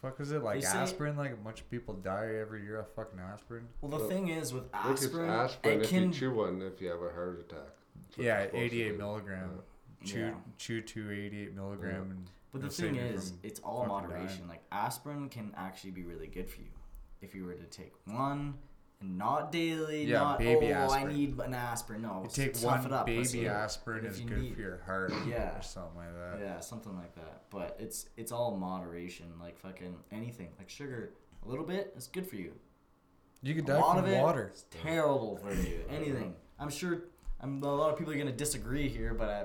The 0.02 0.08
fuck 0.08 0.20
is 0.22 0.32
it 0.32 0.44
like 0.44 0.62
They 0.62 0.66
say- 0.68 0.78
aspirin? 0.78 1.18
Like 1.18 1.34
a 1.34 1.36
bunch 1.36 1.62
of 1.62 1.70
people 1.70 1.94
die 1.96 2.36
every 2.40 2.64
year 2.64 2.78
of 2.80 2.88
fucking 2.94 3.20
aspirin. 3.20 3.68
Well, 3.82 3.92
the 3.92 3.98
Well, 3.98 4.08
thing 4.08 4.30
is 4.30 4.54
with 4.54 4.70
I 4.74 4.84
think 4.84 4.94
it's 4.94 5.06
aspirin, 5.06 5.30
aspirin 5.30 5.80
it 5.80 5.84
if 5.84 5.90
can. 5.90 6.04
you 6.08 6.14
chew 6.14 6.34
one 6.34 6.62
if 6.62 6.82
you 6.82 6.90
have 6.90 7.02
a 7.02 7.10
heart 7.12 7.40
attack. 7.42 7.70
Yeah, 8.18 8.24
you're 8.40 8.46
supposed 8.48 8.52
to 8.54 8.58
88 8.60 8.92
do. 8.92 8.98
milligram. 8.98 9.64
Chew 10.06 10.20
Yeah. 10.20 10.34
chew 10.58 10.82
two 10.82 11.12
eighty-eight 11.12 11.48
88 11.50 11.56
milligram. 11.56 12.12
And 12.12 12.32
But 12.54 12.62
the 12.62 12.70
thing 12.70 12.96
is, 12.96 13.34
it's 13.44 13.60
all 13.60 13.86
moderation. 13.86 14.38
dying. 14.40 14.48
Like 14.48 14.64
aspirin 14.72 15.28
can 15.30 15.54
actually 15.58 15.92
be 15.92 16.04
really 16.04 16.28
good 16.28 16.50
for 16.50 16.62
you 16.62 16.72
if 17.22 17.36
you 17.36 17.46
were 17.46 17.54
to 17.54 17.66
take 17.66 17.92
one 18.06 18.32
and 18.32 18.54
not 19.02 19.52
daily. 19.52 20.06
Yeah, 20.06 20.20
not 20.20 20.40
baby 20.40 20.74
oh, 20.74 20.78
aspirin. 20.78 21.08
I 21.08 21.14
need 21.14 21.40
an 21.40 21.54
aspirin. 21.54 22.02
No, 22.02 22.22
You 22.24 22.30
take 22.30 22.58
one 22.58 22.86
it 22.86 22.92
up. 22.92 23.06
baby 23.06 23.48
aspirin 23.48 24.06
is 24.06 24.20
good 24.20 24.40
need- 24.40 24.54
for 24.56 24.62
your 24.62 24.82
heart. 24.86 25.14
Yeah. 25.28 25.58
Or 25.58 25.62
something 25.62 25.98
like 25.98 26.14
that. 26.14 26.40
Yeah, 26.42 26.60
something 26.60 26.96
like 26.96 27.16
that. 27.16 27.44
But 27.50 27.78
it's 27.80 28.08
it's 28.18 28.32
all 28.32 28.56
moderation. 28.58 29.28
Like 29.40 29.58
fucking 29.58 29.96
anything. 30.12 30.50
Like 30.58 30.70
sugar, 30.70 31.14
a 31.46 31.50
little 31.50 31.66
bit 31.66 31.94
is 31.98 32.08
good 32.08 32.28
for 32.28 32.36
you. 32.36 32.54
You 33.42 33.56
could 33.56 33.66
die 33.66 33.80
from 33.80 34.12
water. 34.12 34.48
It's 34.52 34.66
terrible 34.70 35.38
for 35.38 35.54
you. 35.54 35.82
Anything. 35.90 36.36
I'm 36.60 36.70
sure. 36.70 37.04
I'm 37.42 37.64
a 37.64 37.74
lot 37.74 37.92
of 37.92 37.98
people 37.98 38.14
are 38.14 38.18
gonna 38.18 38.34
disagree 38.34 38.90
here, 38.90 39.14
but 39.14 39.30
uh, 39.30 39.44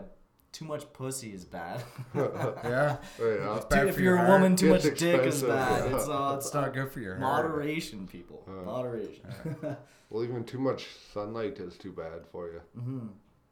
too 0.54 0.64
much 0.64 0.90
pussy 0.92 1.32
is 1.34 1.44
bad. 1.44 1.82
Yeah. 2.14 2.96
Oh, 3.20 3.34
yeah. 3.34 3.56
It's 3.56 3.66
bad 3.66 3.88
if 3.88 3.96
for 3.96 4.00
you're 4.00 4.16
your 4.16 4.26
a 4.26 4.30
woman, 4.30 4.56
too 4.56 4.70
much 4.70 4.84
Gets 4.84 4.98
dick 5.00 5.20
is 5.22 5.42
expensive. 5.42 5.48
bad. 5.48 5.92
It's, 5.92 6.08
uh, 6.08 6.34
It's 6.36 6.46
it's 6.46 6.54
not 6.54 6.72
good 6.72 6.90
for 6.92 7.00
your 7.00 7.16
heart. 7.16 7.44
moderation, 7.46 8.06
people. 8.06 8.42
Uh, 8.48 8.64
moderation. 8.64 9.24
Well, 10.10 10.24
even 10.24 10.44
too 10.44 10.58
much 10.58 10.86
sunlight 11.12 11.58
is 11.58 11.76
too 11.76 11.92
bad 11.92 12.26
for 12.30 12.42
you. 12.52 12.60
hmm 12.80 13.06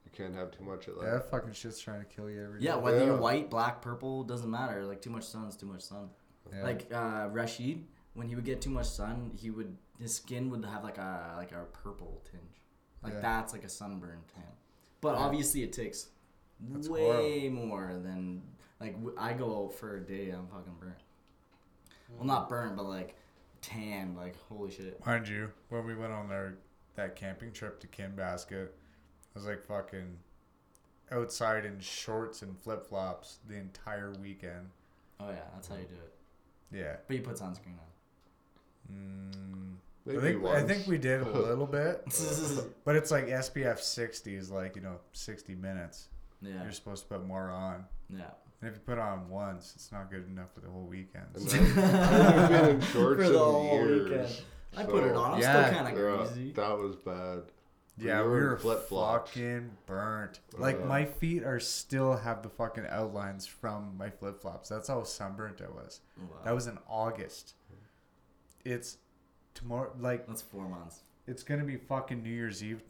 You 0.04 0.10
can't 0.12 0.34
have 0.34 0.50
too 0.56 0.64
much 0.64 0.86
of 0.88 0.94
Yeah, 0.98 1.04
that. 1.04 1.10
that 1.24 1.30
fucking 1.30 1.52
shit's 1.52 1.80
trying 1.80 2.00
to 2.00 2.06
kill 2.06 2.30
you 2.30 2.42
every 2.44 2.60
day. 2.60 2.66
Yeah, 2.66 2.76
whether 2.76 3.04
you're 3.04 3.16
white, 3.28 3.50
black, 3.50 3.82
purple, 3.82 4.22
doesn't 4.22 4.50
matter. 4.50 4.84
Like 4.86 5.00
too 5.02 5.10
much 5.10 5.24
sun 5.24 5.46
is 5.48 5.56
too 5.56 5.66
much 5.66 5.82
sun. 5.82 6.08
Yeah. 6.52 6.62
Like 6.62 6.86
uh, 6.92 7.28
Rashid, 7.32 7.84
when 8.14 8.28
he 8.28 8.34
would 8.36 8.44
get 8.44 8.60
too 8.60 8.70
much 8.70 8.86
sun, 8.86 9.32
he 9.34 9.50
would 9.50 9.76
his 9.98 10.14
skin 10.14 10.50
would 10.50 10.64
have 10.64 10.82
like 10.84 10.98
a 10.98 11.34
like 11.36 11.52
a 11.52 11.64
purple 11.82 12.22
tinge. 12.30 12.60
Like 13.02 13.14
Yeah. 13.14 13.20
that's 13.20 13.52
like 13.52 13.64
a 13.64 13.68
sunburn 13.68 14.20
tan. 14.34 14.44
But 15.00 15.14
Yeah. 15.16 15.24
obviously 15.24 15.62
it 15.64 15.72
takes 15.72 16.08
That's 16.70 16.88
way 16.88 17.48
more 17.48 17.98
than 18.02 18.42
like 18.80 18.94
w- 18.94 19.16
I 19.18 19.32
go 19.32 19.64
out 19.64 19.74
for 19.74 19.96
a 19.96 20.00
day, 20.00 20.30
I'm 20.30 20.46
fucking 20.46 20.74
burnt. 20.80 20.94
Well, 22.16 22.26
not 22.26 22.48
burnt, 22.48 22.76
but 22.76 22.84
like 22.84 23.16
tan. 23.60 24.14
Like 24.16 24.36
holy 24.48 24.70
shit. 24.70 25.04
Mind 25.04 25.28
you, 25.28 25.50
when 25.70 25.86
we 25.86 25.94
went 25.94 26.12
on 26.12 26.30
our 26.30 26.54
that 26.94 27.16
camping 27.16 27.52
trip 27.52 27.80
to 27.80 27.86
Kinbasket, 27.86 28.66
I 28.66 29.38
was 29.38 29.46
like 29.46 29.64
fucking 29.64 30.18
outside 31.10 31.64
in 31.64 31.78
shorts 31.80 32.42
and 32.42 32.58
flip 32.58 32.86
flops 32.86 33.38
the 33.48 33.56
entire 33.56 34.12
weekend. 34.20 34.70
Oh 35.20 35.28
yeah, 35.30 35.36
that's 35.54 35.68
how 35.68 35.76
you 35.76 35.82
do 35.82 35.94
it. 35.94 36.12
Yeah. 36.78 36.96
But 37.06 37.16
you 37.16 37.22
put 37.22 37.36
sunscreen 37.36 37.76
Mm, 38.90 39.74
Maybe 40.04 40.18
I 40.18 40.20
think 40.20 40.44
I 40.46 40.62
think 40.62 40.86
we 40.86 40.98
did 40.98 41.20
a 41.22 41.30
little 41.30 41.66
bit, 41.78 42.02
but 42.84 42.96
it's 42.96 43.10
like 43.10 43.28
SPF 43.28 43.78
60 43.78 44.34
is 44.34 44.50
like 44.50 44.74
you 44.76 44.82
know 44.82 44.96
60 45.12 45.54
minutes. 45.54 46.08
Yeah, 46.42 46.62
You're 46.62 46.72
supposed 46.72 47.04
to 47.04 47.08
put 47.14 47.26
more 47.26 47.50
on, 47.50 47.84
yeah. 48.10 48.30
and 48.60 48.68
if 48.70 48.74
you 48.74 48.80
put 48.84 48.98
on 48.98 49.28
once, 49.28 49.72
it's 49.76 49.90
not 49.92 50.10
good 50.10 50.26
enough 50.28 50.52
for 50.54 50.60
the 50.60 50.68
whole 50.68 50.84
weekend. 50.86 51.26
So- 51.36 51.58
I've 51.58 52.48
been 52.50 52.68
in 52.76 52.80
shorts 52.92 53.20
For 53.20 53.24
in 53.24 53.32
the 53.32 53.38
whole 53.38 53.72
years. 53.74 54.10
weekend. 54.10 54.42
I 54.76 54.84
put 54.84 55.04
it 55.04 55.14
on. 55.14 55.32
I'm 55.34 55.40
Yeah. 55.40 55.64
still 55.68 55.74
kind 55.82 55.88
of 55.98 55.98
Yeah, 56.02 56.16
greasy. 56.34 56.52
that 56.52 56.78
was 56.78 56.96
bad. 56.96 57.42
Yeah, 57.98 58.22
we 58.22 58.28
were 58.30 58.38
in 58.38 58.44
were 58.52 58.56
flip-flops. 58.56 59.30
fucking 59.32 59.70
burnt. 59.84 60.40
Like 60.56 60.80
Uh. 60.80 60.86
my 60.86 61.04
feet 61.04 61.44
are 61.44 61.60
still 61.60 62.16
have 62.16 62.42
the 62.42 62.48
fucking 62.48 62.86
outlines 62.88 63.46
from 63.46 63.96
my 63.98 64.08
flip 64.08 64.40
flops. 64.40 64.70
That's 64.70 64.88
how 64.88 65.02
sunburnt 65.04 65.60
I 65.60 65.68
was. 65.70 66.00
Wow. 66.18 66.38
That 66.44 66.54
was 66.54 66.66
in 66.66 66.78
August. 66.88 67.54
It's 68.64 68.96
tomorrow. 69.54 69.92
Like 69.98 70.26
That's 70.26 70.40
four 70.42 70.66
months. 70.68 71.02
it's 71.26 71.42
gonna 71.42 71.64
be 71.64 71.76
fucking 71.76 72.22
New 72.22 72.30
Year's 72.30 72.62
Eve 72.64 72.82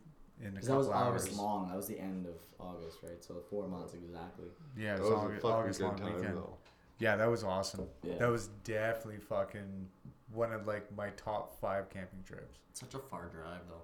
in 0.43 0.49
a 0.49 0.51
Because 0.53 0.66
that 0.66 0.72
couple 0.74 0.78
was 0.78 0.88
August 0.88 1.28
hours. 1.28 1.38
long. 1.38 1.68
That 1.68 1.76
was 1.76 1.86
the 1.86 1.99
end 1.99 2.26
of 2.26 2.34
August, 2.59 2.99
right? 3.03 3.22
So 3.24 3.34
four 3.49 3.66
months 3.68 3.95
exactly. 3.95 4.47
Yeah, 4.76 4.95
it 4.97 5.01
was, 5.01 5.11
was 5.11 5.11
a 5.11 5.16
August, 5.24 5.43
fucking 5.43 5.57
August 5.57 5.78
good 5.80 5.86
long 5.86 5.97
time 5.99 6.14
weekend. 6.16 6.36
though. 6.36 6.57
Yeah, 6.99 7.16
that 7.16 7.30
was 7.30 7.43
awesome. 7.45 7.86
Yeah. 8.03 8.18
That 8.18 8.28
was 8.30 8.49
definitely 8.64 9.20
fucking 9.20 9.88
one 10.32 10.53
of 10.53 10.66
like 10.66 10.95
my 10.97 11.11
top 11.11 11.59
five 11.61 11.88
camping 11.90 12.22
trips. 12.24 12.59
It's 12.70 12.80
such 12.80 12.95
a 12.95 12.99
far 12.99 13.26
drive 13.26 13.61
though. 13.68 13.82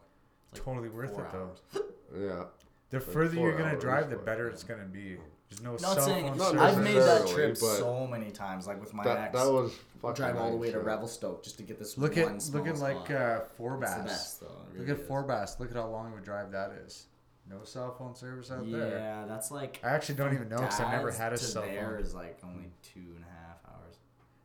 It's 0.52 0.60
like 0.60 0.64
totally 0.64 0.88
worth 0.88 1.10
four 1.14 1.24
it 1.24 1.32
though. 1.32 1.80
Yeah. 2.16 2.44
The 2.90 2.98
Like 2.98 3.06
further 3.08 3.36
you're 3.38 3.56
gonna 3.58 3.78
drive, 3.78 4.08
the 4.10 4.16
better 4.16 4.48
it's 4.48 4.62
gonna 4.64 4.84
be. 4.84 5.16
There's 5.48 5.62
no 5.62 5.70
Not 5.72 5.80
cell 5.80 6.00
saying 6.00 6.28
phone 6.28 6.36
Not 6.38 6.50
service. 6.50 6.62
I've 6.62 6.82
made 6.84 6.96
that 6.96 7.26
trip 7.28 7.56
so 7.56 8.06
many 8.06 8.30
times, 8.30 8.66
like 8.66 8.80
with 8.80 8.92
my 8.92 9.04
That, 9.04 9.18
ex. 9.18 9.32
that 9.38 9.50
was 9.50 9.72
fucking 10.02 10.14
drive 10.16 10.36
all 10.36 10.50
the 10.50 10.56
way 10.56 10.66
nice, 10.68 10.74
to. 10.74 10.80
Revelstoke 10.80 11.42
just 11.42 11.56
to 11.58 11.62
get 11.62 11.78
this 11.78 11.96
Look 11.96 12.16
one 12.16 12.34
at 12.36 12.42
small 12.42 12.62
look 12.64 12.74
at 12.74 12.78
like 12.80 13.06
spot. 13.06 13.10
uh, 13.10 13.40
It's 13.80 13.94
the 13.96 14.02
best 14.04 14.40
though. 14.40 14.46
it 14.74 14.78
Look 14.80 14.88
at 14.90 15.02
is. 15.02 15.08
Forbass. 15.08 15.58
Look 15.58 15.70
at 15.70 15.76
how 15.76 15.88
long 15.88 16.12
of 16.12 16.18
a 16.18 16.22
drive 16.22 16.50
that 16.52 16.72
is. 16.84 17.06
No 17.50 17.64
cell 17.64 17.94
phone 17.98 18.14
service 18.14 18.50
out 18.50 18.70
there. 18.70 18.90
Yeah, 18.98 19.24
that's 19.26 19.50
like. 19.50 19.80
I 19.82 19.88
actually 19.88 20.16
don't 20.16 20.34
even 20.34 20.50
know 20.50 20.58
because 20.58 20.80
I've 20.80 20.92
never 20.92 21.10
had 21.10 21.32
a 21.32 21.38
to 21.38 21.42
cell 21.42 21.62
there 21.62 21.92
phone. 21.94 22.00
is 22.04 22.14
like 22.14 22.38
only 22.44 22.70
two 22.82 23.00
and 23.16 23.24
a 23.24 23.28
half 23.46 23.56
hours. 23.66 23.96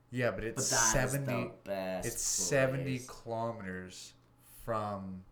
Yeah, 0.10 0.30
but 0.32 0.38
But 0.38 0.44
it's 0.46 0.70
that 0.70 0.76
is 1.04 1.12
seventy. 1.12 1.44
the 1.44 1.52
best. 1.66 2.08
It's 2.08 2.22
seventy 2.22 3.02
kilometers 3.06 4.14
from 4.64 5.24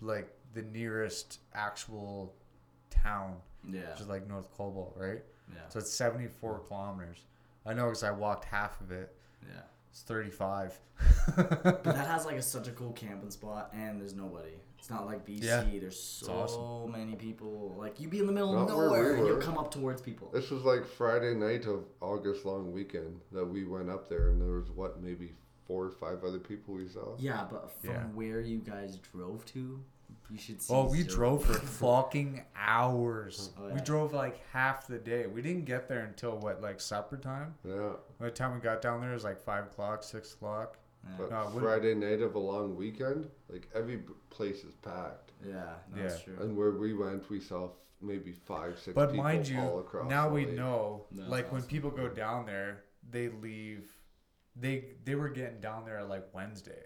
like 0.00 0.32
the 0.54 0.62
nearest 0.62 1.40
actual 1.52 2.32
town, 2.88 3.36
Yeah. 3.66 3.90
which 3.92 4.00
is 4.00 4.08
like 4.08 4.28
North 4.28 4.48
Cobalt, 4.56 4.94
right? 4.96 5.22
Yeah. 5.52 5.60
So 5.68 5.78
it's 5.78 5.92
seventy-four 5.92 6.60
kilometers. 6.68 7.18
I 7.66 7.74
know 7.74 7.86
because 7.86 8.02
I 8.02 8.10
walked 8.10 8.44
half 8.44 8.80
of 8.80 8.90
it. 8.92 9.14
Yeah. 9.46 9.60
It's 9.90 10.02
thirty-five. 10.02 10.78
But 11.36 11.84
that 11.84 12.06
has 12.06 12.24
like 12.26 12.36
a, 12.36 12.42
such 12.42 12.68
a 12.68 12.72
cool 12.72 12.92
camping 12.92 13.30
spot, 13.30 13.70
and 13.74 14.00
there's 14.00 14.14
nobody. 14.14 14.50
It's 14.78 14.90
not 14.90 15.06
like 15.06 15.26
BC. 15.26 15.42
Yeah. 15.44 15.64
There's 15.80 15.98
so 16.00 16.32
awesome. 16.32 16.92
many 16.92 17.14
people. 17.16 17.74
Like 17.78 17.98
you'd 18.00 18.10
be 18.10 18.20
in 18.20 18.26
the 18.26 18.32
middle 18.32 18.52
Not 18.52 18.70
of 18.70 18.76
where 18.76 18.90
we 18.90 18.96
nowhere, 18.96 19.14
and 19.16 19.26
you'll 19.26 19.36
come 19.40 19.58
up 19.58 19.70
towards 19.70 20.00
people. 20.00 20.30
This 20.32 20.50
was 20.50 20.62
like 20.62 20.86
Friday 20.86 21.34
night 21.34 21.66
of 21.66 21.84
August 22.00 22.44
long 22.44 22.72
weekend 22.72 23.20
that 23.32 23.44
we 23.44 23.64
went 23.64 23.90
up 23.90 24.08
there, 24.08 24.28
and 24.30 24.40
there 24.40 24.52
was 24.58 24.70
what 24.70 25.02
maybe 25.02 25.32
four 25.66 25.84
or 25.84 25.90
five 25.90 26.24
other 26.24 26.38
people 26.38 26.74
we 26.74 26.88
saw. 26.88 27.14
Yeah, 27.18 27.44
but 27.50 27.70
from 27.82 27.90
Yeah. 27.90 28.02
where 28.14 28.40
you 28.40 28.58
guys 28.58 28.96
drove 29.12 29.44
to, 29.46 29.82
you 30.30 30.38
should 30.38 30.60
see. 30.62 30.72
Oh, 30.74 30.88
we 30.90 31.02
zero. 31.02 31.14
drove 31.14 31.44
for 31.44 31.54
fucking 31.84 32.44
hours. 32.56 33.50
Oh, 33.58 33.72
We 33.72 33.80
drove 33.80 34.12
like 34.12 34.40
half 34.52 34.86
the 34.86 34.98
day. 34.98 35.26
We 35.26 35.42
didn't 35.42 35.64
get 35.64 35.88
there 35.88 36.00
until 36.04 36.36
what, 36.38 36.60
like 36.60 36.80
supper 36.80 37.16
time? 37.16 37.54
Yeah, 37.64 37.92
By 38.18 38.26
the 38.26 38.30
time 38.30 38.54
we 38.54 38.60
got 38.60 38.82
down 38.82 39.00
there, 39.00 39.10
it 39.10 39.14
was 39.14 39.24
like 39.24 39.40
five 39.40 39.64
o'clock, 39.66 40.02
six 40.02 40.34
o'clock. 40.34 40.78
Yeah. 41.04 41.10
but 41.18 41.30
No, 41.30 41.40
it 41.40 41.44
wouldn't- 41.46 41.62
Friday 41.62 41.94
night 41.94 42.20
of 42.22 42.34
a 42.34 42.38
long 42.38 42.76
weekend, 42.76 43.30
like 43.48 43.68
every 43.74 44.00
place 44.30 44.64
is 44.64 44.74
packed. 44.82 45.32
Yeah, 45.46 45.74
that's 45.94 46.18
Yeah. 46.18 46.24
true. 46.34 46.42
And 46.44 46.56
where 46.56 46.72
we 46.72 46.92
went, 46.94 47.28
we 47.30 47.40
saw 47.40 47.66
f- 47.66 47.70
maybe 48.00 48.32
five, 48.32 48.78
six 48.78 48.94
But 48.94 49.10
people 49.12 49.24
mind 49.24 49.48
you, 49.48 49.60
all 49.60 49.78
across. 49.78 50.10
now 50.10 50.28
the 50.28 50.34
we 50.34 50.46
lake. 50.46 50.54
know. 50.56 51.06
That's 51.12 51.30
like 51.30 51.52
when 51.52 51.62
people 51.62 51.90
go 51.90 52.08
down 52.08 52.44
there, 52.46 52.82
they 53.10 53.28
leave. 53.28 53.90
They 54.56 54.96
they 55.04 55.14
were 55.14 55.28
getting 55.28 55.60
down 55.60 55.84
there 55.84 55.98
at 55.98 56.08
like 56.08 56.26
Wednesday 56.34 56.82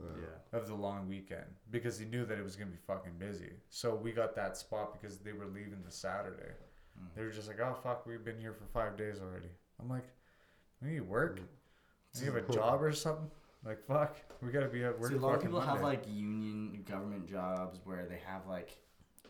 Yeah. 0.00 0.58
of 0.58 0.66
the 0.66 0.74
long 0.74 1.08
weekend 1.08 1.46
because 1.70 1.98
he 1.98 2.04
knew 2.04 2.24
that 2.26 2.38
it 2.38 2.44
was 2.44 2.56
gonna 2.56 2.70
be 2.70 2.76
fucking 2.86 3.12
busy. 3.18 3.52
So 3.68 3.94
we 3.94 4.12
got 4.12 4.34
that 4.36 4.56
spot 4.56 4.92
because 4.92 5.18
they 5.18 5.32
were 5.32 5.46
leaving 5.46 5.82
the 5.84 5.90
Saturday. 5.90 6.52
Mm. 6.98 7.14
They 7.14 7.22
were 7.22 7.30
just 7.30 7.48
like, 7.48 7.60
"Oh 7.60 7.74
fuck, 7.82 8.06
we've 8.06 8.24
been 8.24 8.38
here 8.38 8.52
for 8.52 8.64
five 8.66 8.96
days 8.96 9.20
already." 9.20 9.50
I'm 9.80 9.88
like, 9.88 10.08
"We 10.82 10.90
need 10.90 11.00
work. 11.02 11.40
Do 12.14 12.24
you 12.24 12.32
have 12.32 12.48
a 12.48 12.52
job 12.52 12.82
or 12.82 12.92
something." 12.92 13.30
Like 13.64 13.84
fuck, 13.86 14.16
we 14.42 14.50
gotta 14.50 14.68
be 14.68 14.84
at 14.84 14.98
work. 14.98 15.10
See, 15.10 15.16
a 15.16 15.20
lot 15.20 15.36
of 15.36 15.42
people 15.42 15.60
have 15.60 15.80
like 15.80 16.04
union 16.06 16.84
government 16.88 17.26
jobs 17.26 17.80
where 17.84 18.04
they 18.06 18.20
have 18.26 18.46
like, 18.46 18.76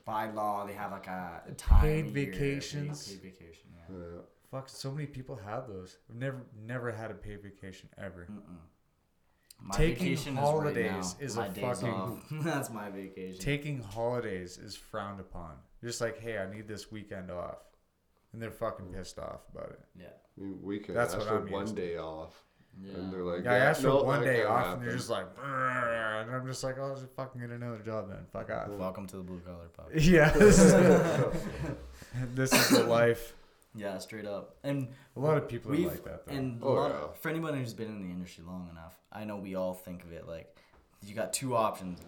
by 0.04 0.30
law, 0.30 0.66
they 0.66 0.72
have 0.72 0.90
like 0.90 1.06
a, 1.06 1.42
a 1.48 1.52
time 1.52 1.80
Paid 1.82 2.10
vacations. 2.10 3.06
Paid, 3.06 3.22
paid 3.22 3.32
vacation. 3.32 3.68
Yeah. 3.72 3.96
Yeah. 3.96 4.20
fuck. 4.50 4.68
So 4.68 4.90
many 4.90 5.06
people 5.06 5.36
have 5.36 5.68
those. 5.68 5.98
I've 6.10 6.16
never 6.16 6.42
never 6.66 6.90
had 6.90 7.12
a 7.12 7.14
paid 7.14 7.42
vacation 7.42 7.88
ever. 7.96 8.26
Mm-mm. 8.30 8.56
My 9.60 9.74
Taking 9.74 9.94
vacation 10.04 10.36
holidays 10.36 11.16
is, 11.20 11.36
right 11.36 11.56
now. 11.56 11.70
is 11.70 11.82
a 11.82 11.86
fucking- 11.86 12.22
That's 12.42 12.70
my 12.70 12.90
vacation. 12.90 13.38
Taking 13.40 13.80
holidays 13.82 14.58
is 14.58 14.76
frowned 14.76 15.20
upon. 15.20 15.52
You're 15.80 15.90
just 15.90 16.00
like, 16.02 16.18
hey, 16.20 16.38
I 16.38 16.52
need 16.54 16.68
this 16.68 16.90
weekend 16.92 17.30
off, 17.30 17.58
and 18.32 18.42
they're 18.42 18.50
fucking 18.50 18.86
pissed 18.92 19.18
off 19.18 19.40
about 19.54 19.70
it. 19.70 19.80
yeah. 19.98 20.06
I 20.36 20.40
mean, 20.40 20.58
we 20.62 20.80
can 20.80 20.94
That's 20.94 21.14
what 21.14 21.26
for 21.26 21.38
I'm 21.38 21.50
one 21.50 21.62
used 21.62 21.76
to. 21.76 21.82
day 21.82 21.96
off, 21.96 22.34
Yeah. 22.82 22.94
and 22.94 23.12
they're 23.12 23.22
like, 23.22 23.44
Yeah, 23.44 23.52
I 23.52 23.56
asked 23.58 23.82
for 23.82 24.04
one 24.04 24.22
day 24.22 24.38
can't 24.38 24.48
off, 24.48 24.74
and 24.74 24.82
they're 24.82 24.92
just 24.96 25.08
like, 25.08 25.26
and 25.42 26.30
I'm 26.34 26.46
just 26.46 26.62
like, 26.64 26.76
oh, 26.78 26.94
just 26.94 27.06
fucking 27.14 27.40
get 27.40 27.50
another 27.50 27.78
job 27.78 28.08
then. 28.08 28.26
Fuck 28.32 28.50
off. 28.50 28.68
Welcome 28.68 29.06
to 29.08 29.16
the 29.16 29.22
blue 29.22 29.40
collar 29.40 29.68
pub. 29.74 29.86
Yeah, 29.94 30.30
this 30.30 30.58
is, 30.58 30.72
this 32.34 32.52
is 32.52 32.68
the 32.78 32.84
life. 32.84 33.34
Yeah, 33.74 33.98
straight 33.98 34.26
up. 34.26 34.56
And 34.64 34.88
A 35.16 35.20
lot 35.20 35.36
of 35.36 35.48
people 35.48 35.72
are 35.72 35.76
like 35.76 36.04
that 36.04 36.26
though. 36.26 36.32
and 36.32 36.62
a 36.62 36.64
Oh, 36.64 36.72
lot 36.74 36.90
yeah. 36.90 37.06
for 37.20 37.28
anyone 37.28 37.54
who's 37.56 37.74
been 37.74 37.88
in 37.88 38.02
the 38.02 38.10
industry 38.10 38.44
long 38.46 38.68
enough, 38.70 38.98
I 39.12 39.24
know 39.24 39.36
we 39.36 39.54
all 39.54 39.74
think 39.74 40.04
of 40.04 40.12
it 40.12 40.26
like 40.28 40.56
you 41.02 41.14
got 41.14 41.32
two 41.32 41.54
options. 41.56 42.00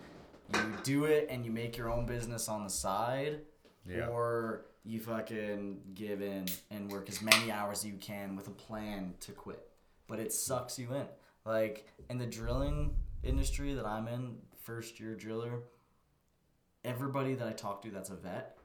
You 0.55 0.61
do 0.85 1.05
it 1.05 1.27
and 1.29 1.45
you 1.45 1.51
make 1.51 1.77
your 1.77 1.91
own 1.91 2.07
business 2.07 2.49
on 2.49 2.63
the 2.65 2.71
side, 2.71 3.41
yeah. 3.85 4.07
or 4.07 4.67
you 4.85 5.01
fucking 5.01 5.81
give 5.95 6.23
in 6.23 6.47
and 6.71 6.89
work 6.91 7.09
as 7.09 7.21
many 7.21 7.51
hours 7.51 7.79
as 7.79 7.87
you 7.87 7.95
can 7.99 8.37
with 8.37 8.47
a 8.47 8.53
plan 8.53 9.15
to 9.21 9.33
quit. 9.33 9.69
But 10.07 10.21
it 10.21 10.33
sucks 10.33 10.79
you 10.79 10.93
in. 10.95 11.07
Like 11.45 11.89
in 12.09 12.19
the 12.19 12.27
drilling 12.27 12.95
industry 13.25 13.75
that 13.75 13.85
I'm 13.85 14.07
in, 14.07 14.37
first 14.63 15.01
year 15.01 15.15
driller, 15.17 15.63
everybody 16.85 17.35
that 17.35 17.47
I 17.49 17.53
talk 17.53 17.83
to 17.83 17.91
that's 17.91 18.11
a 18.11 18.15
vet, 18.17 18.56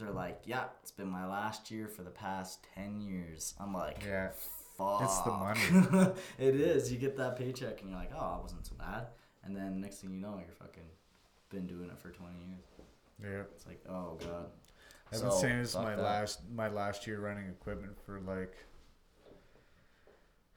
they're 0.00 0.10
like, 0.10 0.42
"Yeah, 0.44 0.64
it's 0.82 0.90
been 0.90 1.08
my 1.08 1.26
last 1.26 1.70
year 1.70 1.86
for 1.88 2.02
the 2.02 2.10
past 2.10 2.66
ten 2.74 3.00
years." 3.00 3.54
I'm 3.60 3.72
like, 3.72 4.02
Yeah. 4.04 4.30
fuck. 4.76 5.02
It's 5.02 5.20
the 5.22 5.30
money. 5.30 6.12
it 6.38 6.54
is. 6.56 6.90
You 6.92 6.98
get 6.98 7.16
that 7.18 7.36
paycheck 7.36 7.80
and 7.80 7.90
you're 7.90 7.98
like, 7.98 8.12
oh, 8.16 8.36
it 8.38 8.42
wasn't 8.42 8.66
so 8.66 8.74
bad. 8.78 9.08
And 9.44 9.54
then 9.56 9.80
next 9.80 9.96
thing 10.00 10.10
you 10.10 10.18
know, 10.20 10.38
you're 10.44 10.54
fucking 10.54 10.82
been 11.50 11.66
doing 11.66 11.90
it 11.90 11.98
for 11.98 12.10
20 12.10 12.32
years. 12.38 12.64
Yeah. 13.22 13.42
It's 13.54 13.66
like, 13.66 13.82
oh 13.88 14.16
god. 14.20 14.46
I've 15.12 15.20
been 15.20 15.32
saying 15.32 15.58
this 15.62 15.74
my 15.74 15.96
that. 15.96 16.02
last 16.02 16.40
my 16.54 16.68
last 16.68 17.06
year 17.06 17.20
running 17.20 17.48
equipment 17.48 17.96
for 18.06 18.20
like 18.20 18.54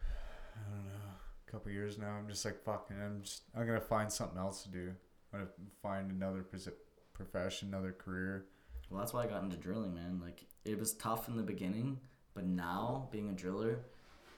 I 0.01 0.69
don't 0.69 0.85
know 0.85 1.09
a 1.47 1.51
couple 1.51 1.71
years 1.71 1.97
now. 1.97 2.11
I'm 2.11 2.27
just 2.27 2.45
like 2.45 2.63
fucking. 2.63 2.95
I'm 3.01 3.21
just 3.23 3.43
I'm 3.55 3.65
gonna 3.65 3.81
find 3.81 4.11
something 4.11 4.37
else 4.37 4.63
to 4.63 4.69
do. 4.69 4.91
I'm 5.33 5.39
gonna 5.39 5.51
find 5.81 6.11
another 6.11 6.45
profession, 7.13 7.69
another 7.69 7.91
career. 7.91 8.45
Well, 8.93 9.01
that's 9.01 9.11
why 9.11 9.23
I 9.23 9.27
got 9.27 9.41
into 9.41 9.57
drilling, 9.57 9.95
man. 9.95 10.21
Like 10.23 10.45
it 10.65 10.79
was 10.79 10.93
tough 10.93 11.27
in 11.27 11.35
the 11.35 11.41
beginning, 11.41 11.99
but 12.35 12.45
now 12.45 13.09
being 13.11 13.27
a 13.29 13.33
driller, 13.33 13.79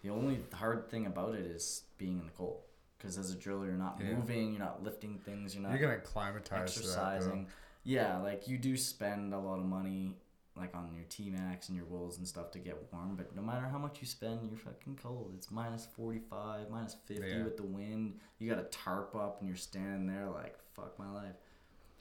the 0.01 0.09
only 0.09 0.39
hard 0.53 0.89
thing 0.89 1.05
about 1.07 1.35
it 1.35 1.45
is 1.45 1.83
being 1.97 2.19
in 2.19 2.25
the 2.25 2.31
cold. 2.31 2.61
Because 2.97 3.17
as 3.17 3.31
a 3.31 3.35
driller, 3.35 3.65
you're 3.65 3.75
not 3.75 3.99
Yeah. 3.99 4.15
moving, 4.15 4.51
you're 4.51 4.59
not 4.59 4.81
lifting 4.81 5.19
things, 5.19 5.53
you're 5.53 5.61
not 5.61 5.71
You're 5.77 5.81
gonna 5.89 5.99
climatize 5.99 6.73
to 6.75 6.79
that. 6.79 6.85
Though. 6.85 6.89
exercising. 7.01 7.47
Yeah, 7.83 8.17
like 8.19 8.47
you 8.47 8.57
do 8.57 8.77
spend 8.77 9.33
a 9.33 9.37
lot 9.39 9.59
of 9.59 9.65
money 9.65 10.15
like 10.55 10.73
on 10.73 10.93
your 10.95 11.03
T 11.09 11.29
Max 11.29 11.67
and 11.67 11.75
your 11.75 11.85
wools 11.85 12.17
and 12.17 12.25
stuff 12.25 12.49
to 12.51 12.59
get 12.59 12.81
warm, 12.93 13.17
but 13.17 13.35
no 13.35 13.41
matter 13.41 13.67
how 13.67 13.77
much 13.77 13.99
you 13.99 14.07
spend, 14.07 14.47
you're 14.47 14.57
fucking 14.57 14.95
cold. 15.03 15.33
It's 15.35 15.51
minus 15.51 15.85
45, 15.85 16.69
minus 16.69 16.93
50 16.93 17.27
Yeah. 17.27 17.43
with 17.43 17.57
the 17.57 17.63
wind. 17.63 18.21
You 18.39 18.49
got 18.49 18.59
a 18.59 18.67
tarp 18.69 19.15
up 19.15 19.39
and 19.41 19.49
you're 19.49 19.57
standing 19.57 20.07
there 20.07 20.29
like, 20.29 20.57
fuck 20.73 20.97
my 20.97 21.11
life. 21.11 21.35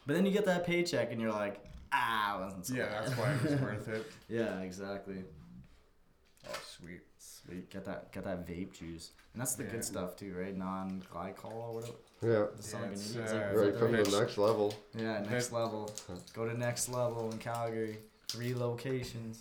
But 0.06 0.14
then 0.14 0.26
you 0.26 0.32
get 0.32 0.44
that 0.46 0.66
paycheck 0.66 1.12
and 1.12 1.20
you're 1.20 1.32
like, 1.32 1.64
ah, 1.92 2.38
wasn't 2.44 2.66
so 2.66 2.74
Yeah, 2.74 2.86
bad." 2.86 3.06
that's 3.06 3.16
why 3.18 3.32
it 3.32 3.42
was 3.42 3.60
worth 3.60 3.88
it. 3.88 4.06
yeah, 4.28 4.60
exactly. 4.60 5.24
Oh, 6.48 6.58
sweet. 6.78 7.00
Sweet. 7.18 7.70
Get 7.70 7.84
that 7.86 8.12
get 8.12 8.24
that 8.24 8.46
vape 8.46 8.72
juice. 8.72 9.10
And 9.32 9.40
that's 9.40 9.54
the 9.54 9.64
Yeah. 9.64 9.70
good 9.70 9.84
stuff 9.84 10.16
too, 10.16 10.34
right? 10.38 10.56
Non 10.56 11.02
glycol 11.12 11.52
or 11.52 11.74
whatever. 11.74 11.92
Yeah, 12.22 12.46
That's 12.54 12.72
Yeah, 12.72 12.78
not 12.80 12.90
it's, 12.92 13.12
gonna 13.12 13.22
uh, 13.22 13.26
is 13.26 13.32
that- 13.32 13.50
is 13.52 13.56
right 13.58 13.72
that 13.72 13.78
from 13.78 13.92
the 13.92 14.20
next 14.20 14.38
level. 14.38 14.74
Yeah, 14.94 15.20
next 15.20 15.52
level. 15.52 15.90
Go 16.34 16.48
to 16.48 16.56
next 16.56 16.88
level 16.88 17.30
in 17.30 17.38
Calgary. 17.38 17.98
Three 18.28 18.54
locations. 18.54 19.40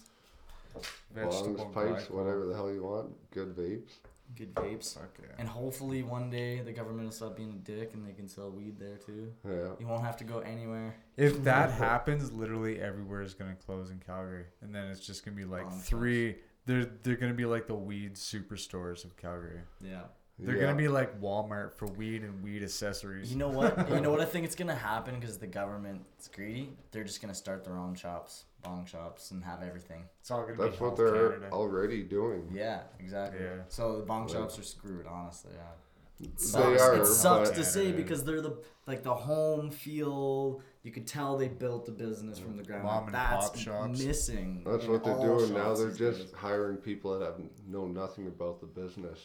Bongs, 1.16 1.74
pipes, 1.74 2.10
whatever 2.10 2.46
the 2.46 2.54
hell 2.56 2.72
you 2.72 2.84
want. 2.84 3.32
Good 3.32 3.56
vapes. 3.56 3.92
Good 4.36 4.56
vapes. 4.56 4.96
Fuck 4.96 5.18
yeah. 5.22 5.28
And 5.38 5.48
hopefully 5.48 6.02
one 6.02 6.30
day 6.30 6.62
the 6.62 6.72
government 6.72 7.06
will 7.06 7.12
stop 7.12 7.38
being 7.38 7.52
a 7.52 7.70
dick 7.70 7.94
and 7.94 8.08
they 8.08 8.14
can 8.14 8.28
sell 8.28 8.50
weed 8.50 8.80
there 8.80 8.98
too. 8.98 9.32
Yeah. 9.48 9.70
You 9.80 9.88
won't 9.88 10.04
have 10.04 10.18
to 10.18 10.24
go 10.24 10.40
anywhere. 10.40 10.96
If 11.18 11.44
that 11.44 11.72
happens, 11.72 12.32
literally 12.32 12.82
everywhere 12.82 13.22
is 13.22 13.34
gonna 13.36 13.56
close 13.56 13.92
in 13.92 14.00
Calgary, 14.00 14.46
and 14.62 14.74
then 14.74 14.88
it's 14.88 15.06
just 15.06 15.24
gonna 15.24 15.38
be 15.38 15.46
like 15.46 15.70
Bomb 15.70 15.80
three. 15.80 16.38
They're 16.66 16.86
they're 17.04 17.16
gonna 17.16 17.34
be 17.34 17.46
like 17.46 17.68
the 17.68 17.76
weed 17.76 18.16
superstores 18.16 19.06
of 19.06 19.16
Calgary. 19.18 19.60
Yeah. 19.82 20.04
They're 20.40 20.56
yeah. 20.56 20.62
gonna 20.64 20.76
be 20.78 20.88
like 20.88 21.22
Walmart 21.22 21.76
for 21.76 21.86
weed 21.88 22.24
and 22.24 22.44
weed 22.44 22.64
accessories. 22.64 23.32
You 23.32 23.38
know 23.38 23.50
what? 23.50 23.90
you 23.94 24.02
know 24.02 24.10
what 24.10 24.20
I 24.20 24.26
think 24.26 24.46
it's 24.46 24.56
gonna 24.56 24.76
happen 24.76 25.20
because 25.20 25.38
the 25.38 25.48
government's 25.48 26.28
greedy. 26.28 26.72
They're 26.92 27.04
just 27.04 27.22
gonna 27.22 27.36
start 27.36 27.64
their 27.64 27.78
own 27.78 27.94
shops, 27.96 28.46
bong 28.64 28.86
shops, 28.86 29.32
and 29.32 29.44
have 29.44 29.62
everything. 29.62 30.04
it's 30.20 30.32
all 30.32 30.42
gonna 30.44 30.58
That's 30.58 30.78
be 30.78 30.84
what 30.84 30.96
they're 30.98 31.30
Canada. 31.34 31.50
already 31.52 32.02
doing. 32.04 32.50
Yeah, 32.54 32.82
exactly. 33.00 33.42
Yeah. 33.44 33.62
So 33.68 33.98
the 33.98 34.04
bong 34.04 34.28
Yeah. 34.28 34.36
shops 34.36 34.58
are 34.58 34.64
screwed, 34.64 35.06
honestly. 35.08 35.52
Yeah. 35.56 36.26
It 36.26 36.38
They 36.38 36.44
sucks. 36.44 36.82
are, 36.82 36.96
it 36.96 37.06
sucks 37.06 37.50
to 37.52 37.64
say 37.64 37.92
because 37.92 38.24
they're 38.24 38.42
the 38.42 38.58
like 38.88 39.04
the 39.04 39.14
home 39.14 39.70
feel. 39.72 40.62
You 40.84 40.92
could 40.92 41.08
tell 41.08 41.38
they 41.38 41.48
built 41.48 41.86
the 41.86 41.92
business 41.92 42.40
from 42.40 42.58
the 42.58 42.64
ground. 42.64 42.84
Mom 42.84 42.98
up. 42.98 43.06
and 43.06 43.16
That's 43.16 43.50
pop 43.50 43.58
shops. 43.58 44.04
missing. 44.04 44.64
That's 44.66 44.86
what 44.86 45.04
they're 45.04 45.16
doing 45.16 45.54
now. 45.54 45.74
They're 45.76 45.92
just 45.92 46.34
hiring 46.34 46.78
people 46.78 47.18
that 47.18 47.26
have 47.26 47.40
know 47.68 47.86
nothing 47.88 48.28
about 48.28 48.60
the 48.60 48.68
business. 48.68 49.20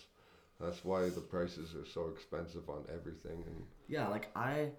That's 0.60 0.84
why 0.84 1.08
the 1.08 1.20
prices 1.20 1.74
are 1.74 1.86
so 1.86 2.08
expensive 2.08 2.68
on 2.68 2.84
everything. 2.92 3.44
And 3.46 3.64
Yeah, 3.86 4.08
like 4.08 4.28
I 4.36 4.72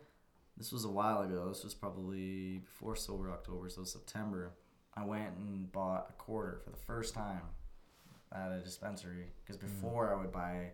this 0.58 0.72
was 0.74 0.84
a 0.84 0.90
while 0.90 1.22
ago. 1.22 1.48
This 1.48 1.64
was 1.64 1.74
probably 1.74 2.58
before 2.60 2.96
sober 2.98 3.32
October, 3.32 3.70
so 3.70 3.84
September. 3.86 4.52
I 4.94 5.06
went 5.06 5.38
and 5.38 5.72
bought 5.72 6.08
a 6.10 6.14
quarter 6.14 6.60
for 6.64 6.72
the 6.72 6.78
first 6.78 7.14
time 7.14 7.42
at 8.34 8.52
a 8.52 8.60
dispensary 8.60 9.32
because 9.42 9.58
Mm. 9.58 9.62
before 9.62 10.14
I 10.14 10.20
would 10.20 10.32
buy, 10.34 10.72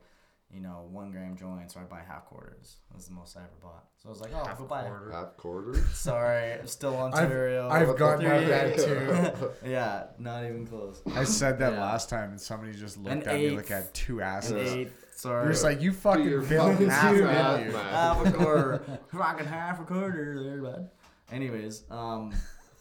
you 0.51 0.61
know, 0.61 0.87
one 0.91 1.11
gram 1.11 1.35
joints 1.35 1.75
or 1.75 1.79
I'd 1.79 1.89
buy 1.89 2.01
half 2.07 2.25
quarters. 2.25 2.77
That 2.89 2.95
was 2.97 3.07
the 3.07 3.13
most 3.13 3.35
I 3.35 3.41
ever 3.41 3.49
bought. 3.61 3.85
So 3.97 4.07
I 4.07 4.11
was 4.11 4.21
like, 4.21 4.31
oh, 4.33 4.45
Half 4.45 4.57
go 4.59 4.65
buy. 4.65 4.83
quarter. 4.83 5.11
Half 5.11 5.37
quarters. 5.37 5.85
Sorry, 5.93 6.53
I'm 6.53 6.67
still 6.67 6.95
Ontario. 6.95 7.67
I've 7.69 7.97
gotten 7.97 8.21
Three 8.21 8.45
that 8.47 8.77
too. 9.63 9.69
yeah, 9.69 10.03
not 10.19 10.45
even 10.45 10.65
close. 10.67 11.01
I 11.15 11.23
said 11.23 11.59
that 11.59 11.73
Yeah. 11.73 11.81
last 11.81 12.09
time, 12.09 12.29
and 12.31 12.39
somebody 12.39 12.73
just 12.73 12.97
looked 12.97 13.23
An 13.23 13.27
at 13.27 13.35
me 13.35 13.49
like 13.51 13.71
I 13.71 13.75
had 13.77 13.93
two 13.93 14.19
An 14.19 14.25
asses. 14.27 14.73
eighth. 14.73 14.93
You're 15.01 15.17
Sorry. 15.31 15.51
just 15.51 15.63
like 15.63 15.81
you 15.81 15.91
fucking 15.93 16.45
bill 16.47 16.71
fucking 16.71 16.89
half, 16.89 17.15
two 17.15 17.23
half, 17.23 17.59
half 17.73 18.25
a 18.25 18.31
quarter, 18.33 18.99
fucking 19.13 19.45
half 19.45 19.79
a 19.79 19.83
quarter 19.85 20.43
there, 20.43 20.61
bud. 20.61 20.89
Anyways, 21.31 21.83
um, 21.89 22.33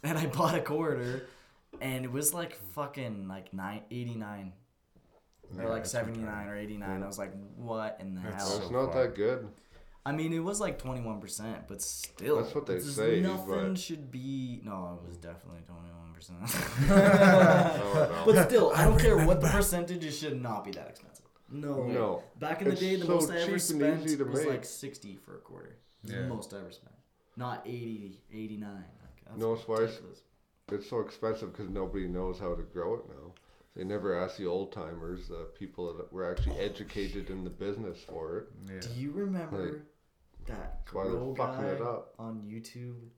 and 0.03 0.19
I 0.19 0.27
bought 0.27 0.55
a 0.57 0.61
quarter, 0.61 1.27
and 1.81 2.05
it 2.05 2.11
was 2.12 2.35
like 2.35 2.57
fucking 2.75 3.29
like 3.29 3.55
nine 3.55 3.83
eighty 3.93 4.15
nine, 4.17 4.53
or 5.59 5.64
Yeah, 5.64 5.68
like 5.70 5.82
it's 5.82 5.90
seventy 5.90 6.22
or 6.22 6.57
eighty 6.57 6.76
nine. 6.76 7.02
I 7.02 7.07
was 7.07 7.18
like, 7.18 7.32
what 7.57 7.98
in 8.00 8.14
the 8.14 8.20
That's 8.22 8.48
hell? 8.48 8.57
It's 8.59 8.66
so 8.66 8.72
not 8.72 8.92
far. 8.92 9.02
that 9.07 9.14
good. 9.14 9.48
I 10.07 10.12
mean, 10.12 10.32
it 10.34 10.40
was 10.40 10.61
like 10.61 10.78
twenty 10.78 11.00
one 11.00 11.20
percent, 11.20 11.66
but 11.66 11.80
still, 11.80 12.36
That's 12.42 12.55
what 12.55 12.66
they 12.66 12.74
just 12.74 12.96
say, 12.96 13.20
Nothing 13.20 13.70
but- 13.70 13.78
should 13.78 14.11
be. 14.11 14.61
No, 14.62 15.00
it 15.02 15.09
was 15.09 15.16
definitely 15.16 15.61
twenty 15.66 15.88
one 15.90 16.12
percent. 16.12 16.38
Oh, 16.90 18.22
no. 18.26 18.32
But 18.32 18.48
still, 18.48 18.72
I 18.74 18.84
don't 18.84 18.98
care 19.00 19.16
what 19.26 19.40
the 19.40 19.48
percentage. 19.48 20.05
It 20.05 20.12
should 20.12 20.40
not 20.40 20.64
be 20.64 20.70
that 20.72 20.88
expensive. 20.88 21.24
No. 21.50 21.74
Oh, 21.74 21.82
way. 21.86 21.92
No. 21.92 22.22
Back 22.38 22.61
in 22.62 22.66
the 22.68 22.72
It's 22.72 22.80
day, 22.80 22.96
the 22.96 23.07
so 23.07 23.14
most 23.14 23.30
I 23.30 23.38
ever 23.38 23.59
spent 23.59 24.02
was 24.02 24.40
make. 24.40 24.48
like 24.48 24.64
sixty 24.64 25.16
for 25.16 25.36
a 25.36 25.40
quarter. 25.40 25.76
Yeah. 26.05 26.22
the 26.22 26.28
most 26.28 26.52
I 26.52 26.59
ever 26.59 26.70
spent. 26.72 26.92
Not 27.36 27.62
80, 27.66 28.20
89. 28.32 28.70
Like, 28.70 28.84
that's 29.26 29.38
No, 29.40 29.55
it's 29.55 29.66
why. 29.66 29.88
It's 30.72 30.88
so 30.88 31.00
expensive 31.00 31.52
because 31.52 31.68
nobody 31.68 32.07
knows 32.07 32.38
how 32.38 32.55
to 32.55 32.62
grow 32.62 32.94
it 32.94 33.09
now. 33.09 33.34
They 33.77 33.83
never 33.85 34.14
asked 34.18 34.39
the 34.39 34.47
old 34.47 34.72
timers, 34.72 35.29
the 35.29 35.49
people 35.59 35.93
that 35.95 36.12
were 36.12 36.31
actually 36.31 36.57
educated 36.59 37.29
in 37.31 37.43
the 37.43 37.51
business 37.51 37.99
for 38.09 38.39
it. 38.39 38.47
Yeah. 38.72 38.81
Do 38.81 39.01
you 39.01 39.11
remember 39.12 39.62
Like, 39.64 40.47
that 40.47 40.81
That's 40.85 40.93
why 40.93 41.05
they're 41.05 41.35
fucking 41.37 41.64
guy 41.64 41.70
it 41.72 41.83
up. 41.83 42.14
on 42.18 42.43
YouTube? 42.43 43.09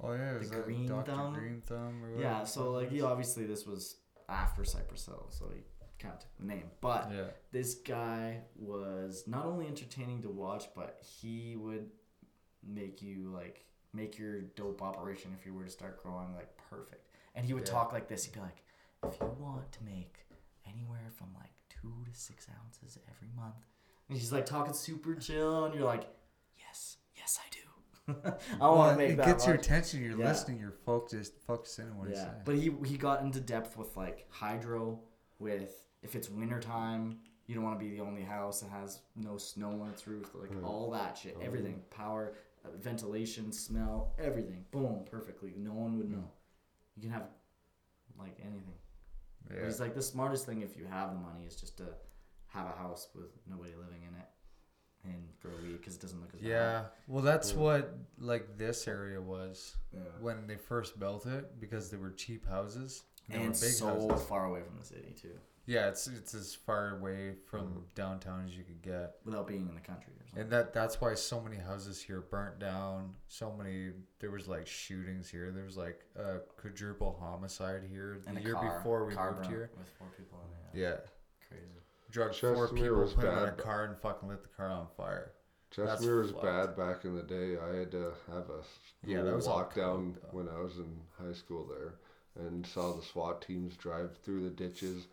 Oh 0.00 0.12
yeah, 0.12 0.38
The 0.38 0.46
green 0.62 0.86
Dr. 0.86 1.12
thumb? 1.12 1.34
Green 1.34 1.60
Thumb 1.62 2.04
or? 2.04 2.20
Yeah, 2.20 2.44
so 2.44 2.72
like 2.72 2.90
he 2.90 3.00
obviously 3.02 3.44
this 3.46 3.66
was 3.66 3.96
after 4.28 4.64
Cypress 4.64 5.06
Hill, 5.06 5.26
so 5.30 5.46
he 5.54 5.62
kind 5.98 6.14
of 6.14 6.20
took 6.20 6.36
the 6.38 6.44
name. 6.46 6.70
But 6.80 7.10
Yeah. 7.12 7.30
this 7.52 7.76
guy 7.76 8.42
was 8.56 9.24
not 9.26 9.46
only 9.46 9.66
entertaining 9.66 10.22
to 10.22 10.28
watch, 10.28 10.66
but 10.74 10.98
he 11.02 11.56
would 11.56 11.90
make 12.62 13.02
you 13.02 13.30
like 13.32 13.64
make 13.92 14.18
your 14.18 14.40
dope 14.42 14.82
operation 14.82 15.32
if 15.38 15.46
you 15.46 15.54
were 15.54 15.64
to 15.64 15.70
start 15.70 16.02
growing 16.02 16.34
like 16.34 16.56
perfect. 16.70 17.08
And 17.34 17.44
he 17.46 17.52
would 17.54 17.66
Yeah. 17.66 17.72
talk 17.74 17.92
like 17.92 18.08
this. 18.08 18.24
He'd 18.24 18.34
be 18.34 18.40
like, 18.40 18.63
"If 19.12 19.20
you 19.20 19.26
want 19.38 19.70
to 19.72 19.84
make 19.84 20.26
anywhere 20.66 21.10
from 21.16 21.28
like 21.34 21.52
two 21.68 22.04
to 22.10 22.18
six 22.18 22.46
ounces 22.62 22.98
every 23.08 23.28
month," 23.36 23.54
and 24.08 24.18
he's 24.18 24.32
like 24.32 24.46
talking 24.46 24.72
super 24.74 25.14
chill, 25.26 25.64
and 25.66 25.74
you're 25.74 25.84
like, 25.84 26.06
"Yes, 26.56 26.96
yes, 27.16 27.38
I 27.44 27.48
do. 27.50 27.60
I 28.60 28.68
want 28.68 28.92
to 28.92 28.98
make 28.98 29.12
it 29.12 29.16
that." 29.16 29.26
gets 29.26 29.46
your 29.46 29.54
attention. 29.56 30.02
You're 30.02 30.18
Yeah. 30.18 30.28
listening. 30.28 30.58
You're 30.58 30.76
focused. 30.84 31.34
Focusing 31.46 31.88
on 31.90 31.98
what 31.98 32.08
he's 32.08 32.18
saying. 32.18 32.42
but 32.44 32.56
he 32.56 32.70
he 32.86 32.96
got 32.96 33.22
into 33.22 33.40
depth 33.40 33.76
with 33.76 33.96
like 33.96 34.26
hydro. 34.30 35.00
With 35.38 35.82
if 36.02 36.14
it's 36.14 36.28
wintertime, 36.30 37.18
you 37.46 37.54
don't 37.54 37.64
want 37.64 37.78
to 37.78 37.84
be 37.84 37.90
the 37.96 38.02
only 38.02 38.22
house 38.22 38.60
that 38.60 38.70
has 38.70 39.00
no 39.16 39.36
snow 39.36 39.80
on 39.82 39.90
its 39.90 40.06
roof. 40.06 40.34
Like 40.34 40.50
Hmm. 40.52 40.64
all 40.64 40.90
that 40.92 41.18
shit, 41.18 41.36
Oh. 41.38 41.42
everything, 41.42 41.82
power, 41.90 42.36
uh, 42.64 42.68
ventilation, 42.76 43.50
smell, 43.52 44.14
everything. 44.18 44.64
Boom, 44.70 45.04
perfectly. 45.10 45.54
No 45.56 45.72
one 45.74 45.98
would 45.98 46.10
know. 46.10 46.30
You 46.94 47.02
can 47.02 47.10
have 47.10 47.28
like 48.18 48.38
anything. 48.40 48.78
Yeah. 49.52 49.64
He's 49.64 49.80
like 49.80 49.94
the 49.94 50.02
smartest 50.02 50.46
thing 50.46 50.62
if 50.62 50.76
you 50.76 50.84
have 50.86 51.10
the 51.12 51.18
money 51.20 51.44
is 51.46 51.56
just 51.56 51.76
to 51.78 51.84
have 52.48 52.66
a 52.66 52.78
house 52.78 53.08
with 53.14 53.30
nobody 53.48 53.72
living 53.74 54.02
in 54.08 54.14
it 54.14 54.26
and 55.04 55.28
grow 55.42 55.50
weed 55.62 55.72
because 55.78 55.96
it 55.96 56.00
doesn't 56.00 56.20
look 56.20 56.32
as 56.34 56.40
bad. 56.40 56.48
Yeah. 56.48 56.84
Well, 57.08 57.22
that's 57.22 57.52
Yeah. 57.52 57.58
what 57.58 57.94
like 58.18 58.56
this 58.56 58.86
area 58.88 59.20
was 59.20 59.76
Yeah. 59.92 60.00
when 60.20 60.46
they 60.46 60.56
first 60.56 60.98
built 60.98 61.26
it 61.26 61.58
because 61.60 61.90
they 61.90 61.96
were 61.96 62.12
cheap 62.12 62.46
houses. 62.46 63.02
They 63.28 63.38
were 63.38 63.44
And 63.44 63.52
big 63.52 63.70
so 63.72 63.86
houses. 64.08 64.26
far 64.28 64.46
away 64.46 64.62
from 64.62 64.78
the 64.78 64.84
city 64.84 65.12
too, 65.20 65.38
Yeah, 65.66 65.88
it's 65.88 66.06
it's 66.06 66.34
as 66.34 66.54
far 66.54 66.96
away 66.98 67.34
from 67.46 67.60
Mhm. 67.68 67.94
downtown 67.94 68.44
as 68.44 68.56
you 68.56 68.64
could 68.64 68.82
get. 68.82 69.16
without 69.24 69.46
being 69.46 69.66
in 69.68 69.74
the 69.74 69.80
country 69.80 70.12
or 70.12 70.24
something. 70.26 70.42
And 70.42 70.50
that 70.52 70.72
that's 70.74 71.00
why 71.00 71.14
so 71.14 71.40
many 71.40 71.56
houses 71.56 72.02
here 72.02 72.20
burnt 72.20 72.58
down. 72.58 73.14
So 73.28 73.50
many 73.52 73.92
there 74.18 74.30
was 74.30 74.46
like 74.46 74.66
shootings 74.66 75.28
here. 75.30 75.50
There 75.52 75.64
was 75.64 75.76
like 75.76 76.04
a 76.16 76.40
quadruple 76.60 77.16
homicide 77.18 77.82
here 77.84 78.18
the 78.22 78.28
And 78.28 78.38
a 78.38 78.42
year 78.42 78.54
car, 78.54 78.76
before 78.78 79.04
we 79.06 79.14
car 79.14 79.32
moved 79.32 79.46
here. 79.46 79.70
with 79.78 79.88
four 79.98 80.08
people 80.18 80.38
in 80.72 80.78
it. 80.78 80.82
Yeah. 80.82 81.00
crazy. 81.48 81.64
Drugged 82.10 82.36
four 82.36 82.68
people, 82.68 82.96
was 82.98 83.14
put 83.14 83.22
them 83.22 83.38
in 83.38 83.48
a 83.48 83.52
car 83.52 83.84
and 83.84 83.96
fucking 83.98 84.28
lit 84.28 84.42
the 84.42 84.48
car 84.50 84.68
on 84.68 84.88
fire. 84.96 85.32
Chestermere 85.70 86.18
was 86.20 86.32
bad 86.32 86.76
back 86.76 87.04
in 87.04 87.16
the 87.16 87.22
day. 87.22 87.58
I 87.58 87.74
had 87.74 87.90
to 87.92 88.12
have 88.28 88.48
a 88.50 88.62
Yeah, 89.02 89.22
that 89.22 89.34
was 89.34 89.46
lockdown 89.48 90.14
when 90.32 90.48
I 90.48 90.58
was 90.58 90.78
in 90.78 91.00
high 91.18 91.32
school 91.32 91.64
there, 91.66 91.94
and 92.36 92.64
saw 92.66 92.92
the 92.92 93.02
SWAT 93.02 93.42
teams 93.42 93.76
drive 93.76 94.16
through 94.18 94.44
the 94.44 94.50
ditches, 94.54 95.08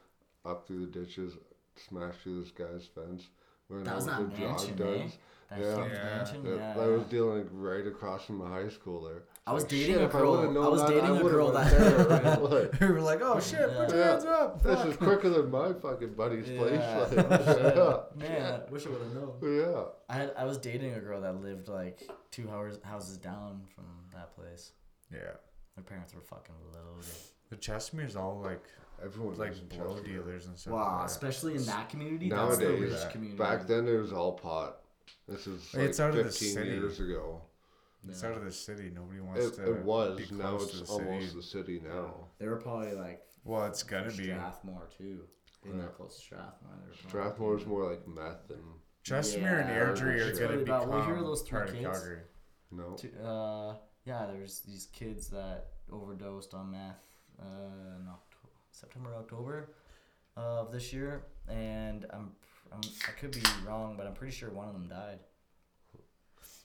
up 0.46 0.68
through 0.68 0.86
the 0.88 1.00
ditches, 1.00 1.34
smash 1.76 2.16
through 2.24 2.42
this 2.44 2.52
guy's 2.52 2.86
fence. 2.88 3.30
When 3.68 3.84
That 3.84 3.92
I 3.92 3.96
was 3.96 4.06
was 4.06 4.14
that 4.16 4.22
in 4.22 4.40
mansion, 4.40 4.76
duds. 4.76 5.00
eh? 5.14 5.18
That 5.50 5.60
Yeah. 5.60 5.76
huge 5.84 5.92
Yeah. 5.94 6.04
mansion. 6.04 6.44
That, 6.44 6.56
Yeah. 6.58 6.80
I 6.82 6.88
was 6.88 7.04
dealing 7.08 7.50
right 7.52 7.86
across 7.88 8.26
from 8.26 8.38
my 8.38 8.50
high 8.50 8.70
school 8.70 9.02
there. 9.04 9.24
I 9.48 9.54
was 9.54 9.64
Like, 9.64 9.70
dating 9.72 9.96
a 9.98 10.00
if 10.06 10.16
I 10.16 10.20
girl- 10.20 10.36
I 10.64 10.68
was 10.70 10.82
that, 10.82 10.88
dating 10.90 11.04
I 11.12 11.20
a 11.20 11.24
girl 11.24 11.52
went 11.52 11.70
that- 11.70 11.98
there, 11.98 12.08
right? 12.24 12.42
Like, 12.72 12.80
we 12.80 12.88
were 12.88 13.02
like, 13.02 13.22
oh 13.22 13.40
shit, 13.40 13.70
put 13.76 13.90
your 13.90 13.98
Yeah. 14.00 14.12
hands 14.12 14.26
up. 14.26 14.62
this 14.62 14.86
is 14.86 14.98
quicker 14.98 15.30
than 15.30 15.52
my 15.52 15.74
fucking 15.74 16.14
buddy's 16.14 16.46
place. 16.58 16.80
Yeah. 16.80 17.06
Like, 18.12 18.16
Man, 18.18 18.62
wish 18.70 18.86
I 18.86 18.90
would 18.90 19.02
have 19.02 19.14
known. 19.14 19.38
yeah. 19.42 19.84
I 20.10 20.14
had 20.16 20.34
I 20.38 20.46
was 20.46 20.58
dating 20.58 20.94
a 20.94 21.00
girl 21.00 21.22
that 21.22 21.42
lived 21.42 21.68
like 21.68 22.10
two 22.32 22.50
hours 22.50 22.80
houses 22.84 23.18
down 23.18 23.66
from 23.76 23.86
that 24.14 24.34
place. 24.36 24.72
Yeah. 25.12 25.34
My 25.76 25.84
parents 25.84 26.14
were 26.14 26.22
fucking 26.22 26.56
loaded. 26.74 27.06
The 27.50 27.56
Chestermere's 27.58 28.16
all 28.16 28.40
like 28.42 28.64
Everyone 29.04 29.32
like 29.38 29.50
lives 29.50 29.60
blow 29.62 29.86
Chestermere. 29.96 30.06
dealers 30.06 30.46
and 30.48 30.58
stuff. 30.58 30.74
Wow, 30.74 30.98
like 31.00 31.08
especially 31.08 31.56
in 31.56 31.66
that 31.66 31.90
community. 31.90 32.30
that's 32.30 32.58
the 32.58 32.64
Nowadays, 32.66 32.82
rich 32.82 32.92
that- 33.02 33.12
community. 33.12 33.38
Back 33.38 33.68
then, 33.68 33.88
it 33.88 33.98
was 33.98 34.14
all 34.14 34.34
pot. 34.34 34.78
This 35.28 35.48
is 35.48 35.74
like 35.74 35.84
It's 35.84 36.00
out 36.00 36.12
of 36.12 36.18
the 36.18 36.24
15 36.26 36.54
city. 36.54 36.70
years 36.70 37.00
ago. 37.00 37.42
It's 38.08 38.22
Yeah. 38.24 38.30
out 38.30 38.38
of 38.38 38.44
the 38.46 38.52
city. 38.52 38.90
Nobody 38.94 39.20
wants 39.20 39.46
It, 39.46 39.54
to. 39.56 39.74
it 39.76 39.84
was. 39.84 40.18
be 40.30 40.36
Now 40.36 40.58
close 40.58 40.72
to 40.72 40.80
it's 40.80 40.90
the 40.90 40.94
almost 40.96 41.26
city. 41.28 41.36
the 41.36 41.44
city 41.44 41.80
now. 41.80 42.28
They 42.40 42.48
were 42.48 42.58
probably 42.58 42.94
like 42.94 43.26
Well, 43.44 43.66
it's 43.66 43.84
gotta 43.84 44.10
be. 44.10 44.26
Strathmore 44.26 44.88
too. 44.98 45.28
Being 45.64 45.78
Yeah. 45.78 45.84
that 45.84 45.96
close 45.96 46.16
to 46.16 46.22
Strathmore. 46.22 46.74
they 46.84 46.90
were 46.90 47.10
probably- 47.10 47.58
Strathmore's 47.60 47.66
more 47.66 47.90
like 47.90 48.08
meth 48.08 48.50
and 48.50 48.64
Chestermere 49.04 49.62
and 49.62 49.70
Yeah, 49.70 49.80
Airdrie 49.80 50.02
are 50.26 50.30
it's 50.30 50.40
gonna 50.40 50.52
really 50.52 50.64
become 50.64 50.80
bad. 50.82 50.90
Well, 50.90 51.00
you 51.00 51.06
hear 51.16 51.24
those 51.24 51.42
three 51.42 51.58
part 51.58 51.70
of 51.70 51.76
kids? 51.76 51.86
Calgary. 52.00 52.22
no. 52.72 52.96
To, 52.96 53.24
uh, 53.24 53.78
yeah, 54.06 54.26
there's 54.28 54.62
these 54.62 54.86
kids 54.88 55.30
that 55.30 55.72
overdosed 55.92 56.54
on 56.54 56.72
meth 56.72 57.08
uh, 57.40 57.44
in 58.00 58.08
October, 58.08 58.31
September, 58.72 59.16
October 59.16 59.70
of 60.38 60.72
this 60.72 60.92
year, 60.94 61.24
and 61.48 62.06
I'm, 62.12 62.32
I'm 62.72 62.82
I 63.08 63.12
could 63.20 63.32
be 63.32 63.42
wrong, 63.66 63.96
but 63.98 64.08
I'm 64.08 64.14
pretty 64.14 64.34
sure 64.34 64.50
one 64.50 64.68
of 64.68 64.74
them 64.74 64.88
died. 64.88 65.20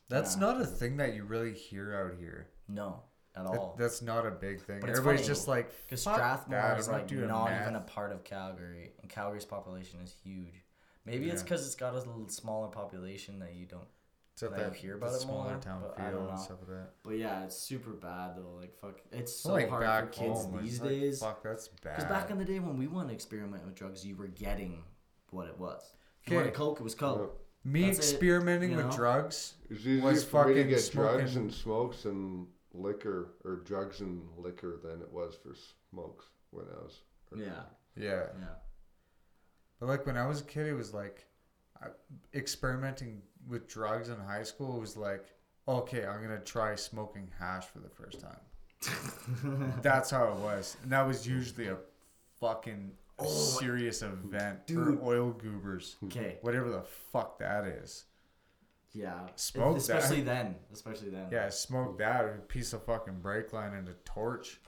That's 0.09 0.35
Yeah. 0.35 0.41
not 0.41 0.61
a 0.61 0.67
thing 0.67 0.97
that 0.99 1.15
you 1.15 1.25
really 1.25 1.53
hear 1.53 1.95
out 1.95 2.19
here. 2.19 2.49
No, 2.69 3.03
at 3.35 3.45
That- 3.45 3.59
all. 3.59 3.75
that's 3.79 4.03
not 4.03 4.25
a 4.27 4.31
big 4.31 4.61
thing. 4.63 4.81
But 4.81 4.91
Everybody's 4.91 5.21
funny, 5.21 5.27
just 5.29 5.49
like, 5.49 5.71
Because 5.85 6.01
Strathmore 6.03 6.61
that, 6.61 6.79
is 6.79 6.89
like 6.89 7.11
not 7.11 7.51
meth." 7.51 7.63
even 7.63 7.75
a 7.77 7.81
part 7.81 8.13
of 8.13 8.23
Calgary, 8.25 8.93
and 9.01 9.11
Calgary's 9.11 9.45
population 9.45 10.01
is 10.01 10.13
huge. 10.13 10.65
Maybe 11.05 11.29
it's 11.31 11.43
because 11.43 11.65
it's 11.67 11.77
got 11.77 11.95
a 11.95 11.99
little 11.99 12.29
smaller 12.29 12.69
population 12.69 13.39
that 13.41 13.55
you 13.55 13.67
don't. 13.67 13.89
It's 14.37 14.43
got 14.43 14.53
Like, 14.53 14.61
that, 14.61 14.75
hear 14.77 14.91
the 14.91 14.97
about 14.99 15.15
it 15.15 15.21
smaller 15.21 15.51
more, 15.53 15.61
town 15.61 15.81
but 15.81 15.99
I 15.99 16.11
feel 16.11 16.21
don't 16.21 16.29
and 16.29 16.39
stuff 16.39 16.59
like 16.61 16.69
that. 16.69 16.91
But 17.03 17.17
yeah, 17.17 17.45
it's 17.45 17.57
super 17.57 17.93
bad 17.93 18.37
though. 18.37 18.59
Like 18.61 18.79
fuck, 18.79 19.01
it's 19.11 19.35
so 19.35 19.55
like 19.55 19.71
hard 19.71 20.13
for 20.13 20.13
kids 20.13 20.45
home, 20.45 20.59
it's 20.59 20.63
these 20.73 20.81
like, 20.83 20.91
days. 20.91 21.21
Fuck, 21.21 21.43
that's 21.43 21.69
bad. 21.69 21.97
Because 21.97 22.11
back 22.11 22.31
in 22.31 22.37
the 22.37 22.45
day 22.45 22.59
when 22.59 22.77
we 22.77 22.87
wanted 22.87 23.09
to 23.09 23.15
experiment 23.15 23.65
with 23.65 23.75
drugs, 23.75 24.05
you 24.05 24.15
were 24.15 24.27
getting 24.27 24.83
what 25.31 25.47
it 25.47 25.59
was. 25.59 25.91
If 26.23 26.31
you 26.31 26.37
wanted 26.37 26.49
Okay. 26.51 26.57
coke, 26.59 26.81
it 26.81 26.83
was 26.83 26.95
coke. 26.95 27.41
Me 27.65 27.87
That's 27.87 27.99
it, 27.99 28.03
experimenting 28.03 28.73
you 28.73 28.77
with 28.77 28.87
know? 28.87 28.93
drugs. 28.93 29.55
It's 29.71 29.81
easier 29.81 30.03
Was 30.05 30.23
for 30.23 30.49
me 30.49 30.53
to 30.53 30.61
fucking 30.61 30.69
get 30.69 30.93
drugs 30.93 31.37
and 31.37 31.51
smokes 31.51 32.05
and 32.05 32.47
liquor, 32.75 33.33
or 33.43 33.57
drugs 33.65 34.03
and 34.03 34.29
liquor, 34.37 34.79
than 34.85 35.01
it 35.01 35.11
was 35.11 35.35
for 35.43 35.55
smokes 35.91 36.27
when 36.51 36.67
I 36.67 36.83
was. 36.83 37.01
Yeah, 37.35 37.63
Yeah. 37.97 38.27
yeah. 38.39 38.47
But 39.81 39.87
like 39.87 40.05
when 40.05 40.19
I 40.19 40.27
was 40.27 40.43
a 40.43 40.45
kid, 40.45 40.67
it 40.67 40.75
was 40.75 40.93
like 40.93 41.25
I, 41.83 41.87
experimenting 42.35 43.23
with 43.49 43.69
drugs 43.69 44.09
in 44.09 44.17
high 44.19 44.43
school 44.43 44.81
was 44.81 44.97
like, 44.97 45.25
okay, 45.69 46.05
I'm 46.07 46.23
gonna 46.23 46.41
try 46.41 46.75
smoking 46.75 47.29
hash 47.39 47.65
for 47.67 47.79
the 47.81 47.89
first 47.89 48.21
time. 48.21 48.41
That's 49.83 50.11
how 50.11 50.25
it 50.33 50.37
was, 50.37 50.77
and 50.83 50.93
that 50.93 51.07
was 51.07 51.27
usually 51.27 51.69
a 51.69 51.79
fucking 52.41 52.93
Oh, 53.19 53.27
serious 53.27 54.03
event 54.03 54.67
dude. 54.67 54.99
for 54.99 55.03
oil 55.05 55.31
goobers, 55.31 55.97
Okay. 56.05 56.37
whatever 56.43 56.69
the 56.69 56.83
fuck 56.83 57.39
that 57.39 57.65
is. 57.65 58.05
Yeah, 58.93 59.21
Smoke 59.37 59.79
especially 59.79 60.21
that. 60.23 60.45
then, 60.45 60.55
especially 60.73 61.09
then. 61.11 61.29
Yeah, 61.33 61.49
smoke 61.49 61.97
that 61.99 62.25
a 62.27 62.29
piece 62.47 62.75
of 62.75 62.83
fucking 62.85 63.21
brake 63.21 63.55
line 63.55 63.73
and 63.73 63.89
a 63.89 63.95
torch. 64.05 64.61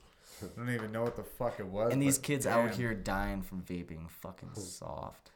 I 0.42 0.46
don't 0.56 0.70
even 0.70 0.92
know 0.92 1.02
what 1.02 1.16
the 1.16 1.24
fuck 1.24 1.60
it 1.60 1.66
was. 1.66 1.92
And 1.92 2.00
these 2.00 2.16
kids 2.16 2.46
out 2.46 2.74
here 2.74 2.94
dying 2.94 3.42
from 3.42 3.60
vaping, 3.62 4.08
fucking 4.08 4.54
soft. 4.54 5.30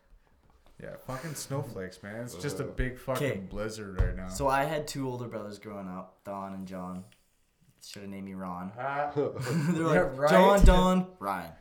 Yeah, 0.81 0.97
fucking 1.07 1.35
snowflakes, 1.35 2.03
man. 2.03 2.23
It's 2.23 2.35
just 2.35 2.61
a 2.61 2.65
big 2.65 2.99
fucking 2.99 3.31
'Kay. 3.33 3.39
blizzard 3.39 4.01
right 4.01 4.17
now. 4.17 4.29
So 4.29 4.49
I 4.49 4.65
had 4.65 4.87
two 4.89 5.09
older 5.09 5.29
brothers 5.29 5.59
growing 5.59 5.89
up, 5.89 6.23
Don 6.25 6.55
and 6.55 6.67
John. 6.67 7.05
Should 7.85 8.03
have 8.03 8.11
named 8.11 8.27
me 8.27 8.35
Ron. 8.35 8.73
Ah, 8.79 9.11
They're 9.15 9.25
Yeah, 9.75 10.03
like 10.03 10.19
right. 10.19 10.31
John, 10.31 10.65
Don, 10.65 11.07
Ryan. 11.19 11.53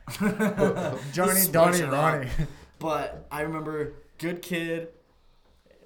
Johnny, 1.12 1.32
Switch 1.40 1.52
Donnie, 1.52 1.78
it 1.78 1.84
up. 1.84 1.92
Ronnie. 1.92 2.28
But 2.78 3.26
I 3.30 3.42
remember 3.42 3.94
good 4.18 4.40
kid 4.42 4.88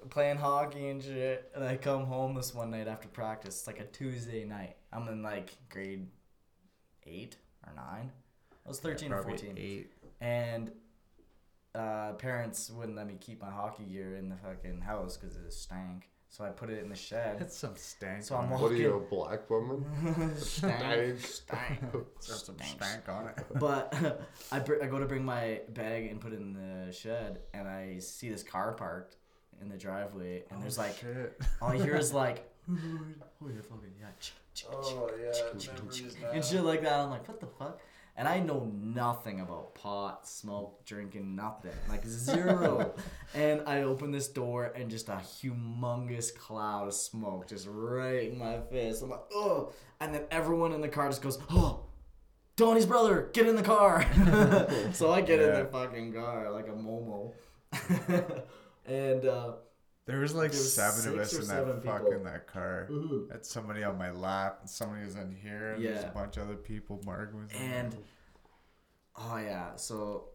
playing 0.09 0.37
hockey 0.37 0.89
and 0.89 1.03
shit. 1.03 1.51
And 1.55 1.63
I 1.63 1.77
come 1.77 2.05
home 2.05 2.33
this 2.35 2.53
one 2.55 2.71
night 2.71 2.87
after 2.87 3.07
practice. 3.07 3.57
It's 3.59 3.67
like 3.67 3.79
a 3.79 3.85
Tuesday 3.85 4.45
night. 4.45 4.77
I'm 4.93 5.07
in 5.07 5.21
like 5.21 5.51
grade 5.69 6.07
eight 7.05 7.35
or 7.65 7.73
nine. 7.75 8.11
I 8.65 8.69
was 8.69 8.79
13 8.79 9.11
or 9.11 9.21
Probably 9.21 9.37
14. 9.37 9.57
eight. 9.57 9.91
And 10.21 10.71
uh, 11.77 12.13
parents 12.13 12.71
wouldn't 12.71 12.97
let 12.97 13.07
me 13.07 13.17
keep 13.19 13.41
my 13.41 13.49
hockey 13.51 13.83
gear 13.83 14.15
in 14.15 14.29
the 14.29 14.35
fucking 14.35 14.81
house 14.81 15.15
because 15.17 15.35
it 15.37 15.53
stank. 15.53 16.09
So 16.29 16.43
I 16.43 16.49
put 16.49 16.69
it 16.69 16.83
in 16.83 16.89
the 16.89 16.95
shed. 16.95 17.39
That's 17.39 17.55
some 17.57 17.75
stank. 17.77 18.21
So 18.23 18.35
I'm 18.35 18.51
on 18.51 18.59
it. 18.59 18.61
What 18.61 18.71
are 18.73 18.75
you, 18.75 18.95
a 18.95 18.99
black 18.99 19.49
woman? 19.49 19.85
stank. 20.37 21.19
Stank. 21.19 21.79
There's 21.91 22.43
some 22.43 22.57
stank 22.59 23.07
on 23.07 23.27
it. 23.29 23.45
But 23.55 23.95
I, 24.51 24.59
br- 24.59 24.83
I 24.83 24.87
go 24.87 24.99
to 24.99 25.05
bring 25.05 25.23
my 25.23 25.61
bag 25.69 26.07
and 26.11 26.19
put 26.19 26.33
it 26.33 26.39
in 26.41 26.53
the 26.53 26.91
shed, 26.91 27.39
and 27.53 27.67
I 27.67 27.99
see 27.99 28.29
this 28.29 28.43
car 28.43 28.73
parked 28.73 29.15
in 29.61 29.69
the 29.69 29.77
driveway, 29.77 30.43
and 30.51 30.61
there's 30.61 30.77
like 30.77 30.97
shit. 30.97 31.39
all 31.61 31.73
you 31.73 31.81
hear 31.81 31.95
is 31.95 32.13
like, 32.23 32.49
oh 32.69 32.75
yeah, 33.47 33.61
fucking 33.61 33.93
yeah, 33.99 34.07
ch- 34.19 34.33
ch- 34.53 34.65
ch- 34.65 36.01
yeah, 36.21 36.31
and 36.33 36.43
shit 36.43 36.63
like 36.63 36.81
that. 36.83 36.99
I'm 36.99 37.09
like, 37.09 37.27
what 37.27 37.39
the 37.39 37.47
fuck? 37.47 37.79
And 38.17 38.27
I 38.27 38.39
know 38.39 38.71
nothing 38.81 39.41
about 39.41 39.75
pot, 39.75 40.27
smoke, 40.27 40.83
drinking, 40.85 41.35
nothing, 41.35 41.71
like 41.87 42.03
zero. 42.03 42.95
and 43.35 43.61
I 43.67 43.83
open 43.83 44.11
this 44.11 44.27
door, 44.27 44.73
and 44.75 44.89
just 44.89 45.07
a 45.07 45.21
humongous 45.21 46.35
cloud 46.35 46.87
of 46.87 46.95
smoke 46.95 47.47
just 47.47 47.67
right 47.69 48.31
in 48.31 48.39
my 48.39 48.59
face. 48.71 49.03
I'm 49.03 49.11
like, 49.11 49.21
oh! 49.31 49.71
And 49.99 50.15
then 50.15 50.23
everyone 50.31 50.73
in 50.73 50.81
the 50.81 50.87
car 50.87 51.07
just 51.09 51.21
goes, 51.21 51.37
oh. 51.51 51.83
Donnie's 52.55 52.87
brother, 52.87 53.29
get 53.33 53.45
in 53.45 53.55
the 53.55 53.61
car. 53.61 54.03
so 54.91 55.11
I 55.11 55.21
get 55.21 55.39
in 55.39 55.53
the 55.53 55.69
fucking 55.71 56.13
car 56.13 56.51
like 56.51 56.67
a 56.67 56.71
momo. 56.71 57.33
and 58.87 59.25
uh, 59.27 59.51
There 60.07 60.19
was 60.19 60.33
like 60.33 60.51
There 60.51 60.59
was 60.61 60.73
seven 60.73 61.13
of 61.13 61.19
us 61.19 61.33
in 61.33 61.47
that 61.47 61.83
fuck 61.83 61.99
people. 61.99 62.13
in 62.13 62.23
that 62.23 62.47
car. 62.47 62.87
Mm-hmm. 62.89 63.31
Had 63.31 63.45
somebody 63.45 63.83
on 63.83 63.97
my 63.97 64.09
lap, 64.11 64.59
and 64.61 64.69
somebody 64.69 65.03
was 65.05 65.15
in 65.15 65.31
here, 65.31 65.73
and 65.73 65.83
there's 65.85 66.03
a 66.05 66.07
bunch 66.07 66.37
of 66.37 66.43
other 66.43 66.55
people. 66.55 66.99
Mark 67.05 67.33
was 67.35 67.51
in 67.51 67.57
And 67.71 67.91
there. 67.93 67.99
oh 69.17 69.37
yeah, 69.37 69.75
so 69.75 70.29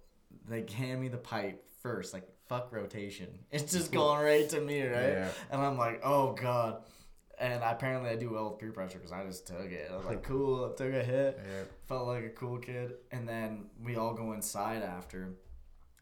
they 0.48 0.64
hand 0.76 1.00
me 1.00 1.08
the 1.08 1.16
pipe 1.16 1.64
first, 1.82 2.12
like 2.12 2.28
fuck 2.48 2.70
rotation. 2.70 3.28
It's 3.50 3.72
just 3.72 3.90
going 4.00 4.22
right 4.22 4.48
to 4.50 4.60
me, 4.60 4.82
right? 4.82 5.08
Yeah. 5.08 5.28
And 5.50 5.60
I'm 5.62 5.78
like, 5.78 6.00
oh 6.04 6.32
god. 6.34 6.82
And 7.38 7.60
apparently 7.64 8.10
I 8.10 8.16
do 8.16 8.30
well 8.30 8.50
with 8.50 8.58
peer 8.60 8.70
pressure 8.72 8.98
because 8.98 9.10
I 9.10 9.24
just 9.24 9.46
took 9.48 9.72
it. 9.72 9.90
I 9.90 9.96
was 9.96 10.04
like, 10.04 10.22
cool, 10.30 10.66
I 10.72 10.76
took 10.76 10.92
a 10.94 11.02
hit. 11.02 11.40
Yeah. 11.42 11.62
Felt 11.88 12.06
like 12.06 12.24
a 12.24 12.28
cool 12.28 12.58
kid. 12.58 12.92
And 13.10 13.26
then 13.28 13.64
we 13.82 13.96
all 13.96 14.12
go 14.12 14.32
inside 14.34 14.82
after, 14.82 15.30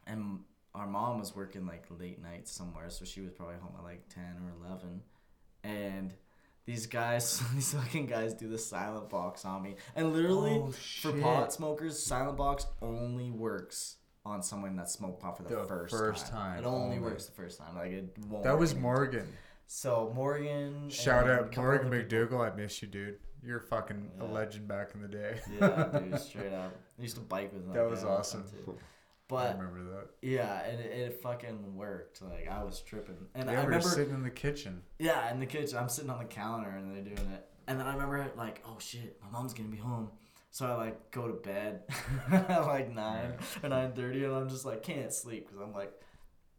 and 0.09 0.41
our 0.75 0.87
mom 0.87 1.19
was 1.19 1.35
working 1.35 1.67
like 1.67 1.85
late 1.99 2.23
nights 2.23 2.51
somewhere, 2.53 2.91
so 2.91 3.05
she 3.05 3.21
was 3.21 3.31
probably 3.33 3.57
home 3.57 3.73
at 3.79 3.85
like 3.85 4.09
ten 4.09 4.37
or 4.45 4.53
eleven, 4.65 5.03
and. 5.65 6.15
These 6.67 6.87
guys, 6.87 7.43
these 7.55 7.73
fucking 7.73 8.07
guys 8.07 8.35
do 8.35 8.47
the 8.47 8.59
silent 8.59 9.09
box 9.09 9.45
on 9.45 9.63
me. 9.63 9.75
And 9.97 10.13
literally, 10.13 10.53
Oh, 10.63 10.71
for 10.71 11.11
pot 11.13 11.53
smokers, 11.53 12.01
silent 12.01 12.37
box 12.37 12.67
only 12.81 13.31
works 13.31 13.97
on 14.25 14.43
someone 14.43 14.77
that 14.77 14.89
smoked 14.89 15.21
pot 15.21 15.37
for 15.39 15.43
the, 15.43 15.57
The 15.57 15.65
first, 15.65 15.91
first 15.97 16.27
time. 16.29 16.57
time 16.57 16.65
It 16.65 16.67
only 16.67 16.97
only. 16.97 16.99
works 17.01 17.25
the 17.27 17.33
first 17.33 17.59
time. 17.59 17.75
Like 17.75 17.91
it 17.91 18.15
won't. 18.29 18.45
That 18.45 18.57
was. 18.57 18.77
Morgan. 18.77 19.27
So 19.67 20.13
Morgan. 20.15 20.91
Shout 20.91 21.29
out 21.29 21.57
Morgan 21.57 21.91
McDougal. 21.91 22.53
I 22.53 22.55
miss 22.55 22.81
you, 22.83 22.89
dude. 22.89 23.19
You're 23.43 23.59
fucking 23.61 24.11
a 24.21 24.25
Yeah. 24.25 24.31
legend 24.31 24.69
back 24.69 24.91
in 24.95 25.01
the 25.03 25.09
day. 25.09 25.41
Yeah, 25.59 25.89
dude, 25.99 26.21
straight 26.21 26.53
up. 26.53 26.73
I 26.99 27.03
used 27.03 27.17
to 27.17 27.23
bike 27.23 27.53
with 27.55 27.65
them. 27.65 27.73
That 27.75 27.89
was 27.91 28.05
awesome. 28.05 28.45
Too. 29.31 29.37
I 29.37 29.47
But 29.53 29.59
remember 29.59 29.83
that. 29.97 30.09
yeah, 30.23 30.63
and 30.65 30.81
it, 30.81 30.93
it 30.93 31.23
fucking 31.23 31.75
worked. 31.77 32.21
Like 32.23 32.49
I 32.51 32.63
was 32.63 32.81
tripping, 32.83 33.17
and 33.35 33.47
Yeah, 33.49 33.61
I 33.61 33.65
remember. 33.65 33.89
sitting 33.89 34.13
in 34.15 34.23
the 34.23 34.31
kitchen. 34.31 34.83
Yeah, 34.99 35.31
in 35.33 35.41
the 35.41 35.47
kitchen, 35.47 35.79
I'm 35.79 35.89
sitting 35.89 36.11
on 36.11 36.19
the 36.19 36.25
counter 36.27 36.71
and 36.71 36.95
they're 36.95 37.03
doing 37.15 37.31
it, 37.31 37.47
and 37.67 37.79
then 37.81 37.87
I 37.87 37.93
remember 37.95 38.31
like, 38.37 38.63
oh 38.67 38.77
shit, 38.79 39.19
my 39.23 39.31
mom's 39.31 39.55
gonna 39.55 39.69
be 39.69 39.77
home. 39.79 40.11
So 40.53 40.67
I 40.67 40.75
like 40.75 41.11
go 41.13 41.29
to 41.29 41.35
bed 41.35 41.83
at 42.33 42.49
like 42.67 42.93
nine 42.93 43.35
or 43.63 43.69
nine 43.69 43.93
thirty, 43.93 44.25
and 44.25 44.35
I'm 44.35 44.49
just 44.49 44.65
like 44.67 44.83
can't 44.83 45.13
sleep 45.13 45.47
because 45.47 45.63
I'm 45.63 45.73
like 45.73 45.93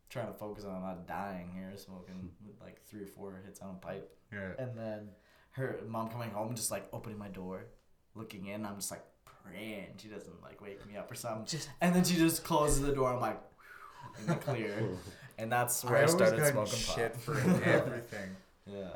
trying 0.10 0.28
to 0.28 0.34
focus 0.34 0.64
on 0.66 0.82
not 0.82 1.08
dying 1.08 1.52
here, 1.54 1.72
smoking 1.76 2.32
with 2.46 2.60
like 2.62 2.82
three 2.86 3.04
or 3.04 3.08
four 3.08 3.42
hits 3.46 3.60
on 3.62 3.72
a 3.72 3.86
pipe, 3.86 4.10
Yeah. 4.32 4.52
and 4.60 4.78
then 4.78 5.10
her 5.52 5.80
mom 5.88 6.10
coming 6.10 6.30
home 6.32 6.48
and 6.48 6.56
just 6.56 6.72
like 6.72 6.88
opening 6.94 7.18
my 7.18 7.28
door, 7.28 7.66
looking 8.16 8.46
in. 8.48 8.66
I'm 8.66 8.76
just 8.76 8.92
like 8.92 9.04
praying 9.44 9.88
she 9.98 10.08
doesn't 10.08 10.42
like 10.42 10.62
wake 10.62 10.86
me 10.88 10.98
up 10.98 11.12
or 11.12 11.16
something, 11.16 11.60
and 11.82 11.96
then 11.96 12.04
she 12.04 12.16
just 12.16 12.44
closes 12.44 12.82
the 12.82 12.94
door. 12.94 13.14
I'm 13.14 13.20
like 13.20 13.40
in 14.20 14.28
the 14.28 14.36
clear, 14.36 14.90
and 15.38 15.52
that's 15.52 15.84
where 15.84 15.98
I, 15.98 16.04
always 16.04 16.14
started 16.14 16.46
smoking 16.48 16.80
shit 16.80 17.14
pot. 17.14 17.22
for 17.22 17.38
everything. 17.66 18.36
yeah. 18.66 18.90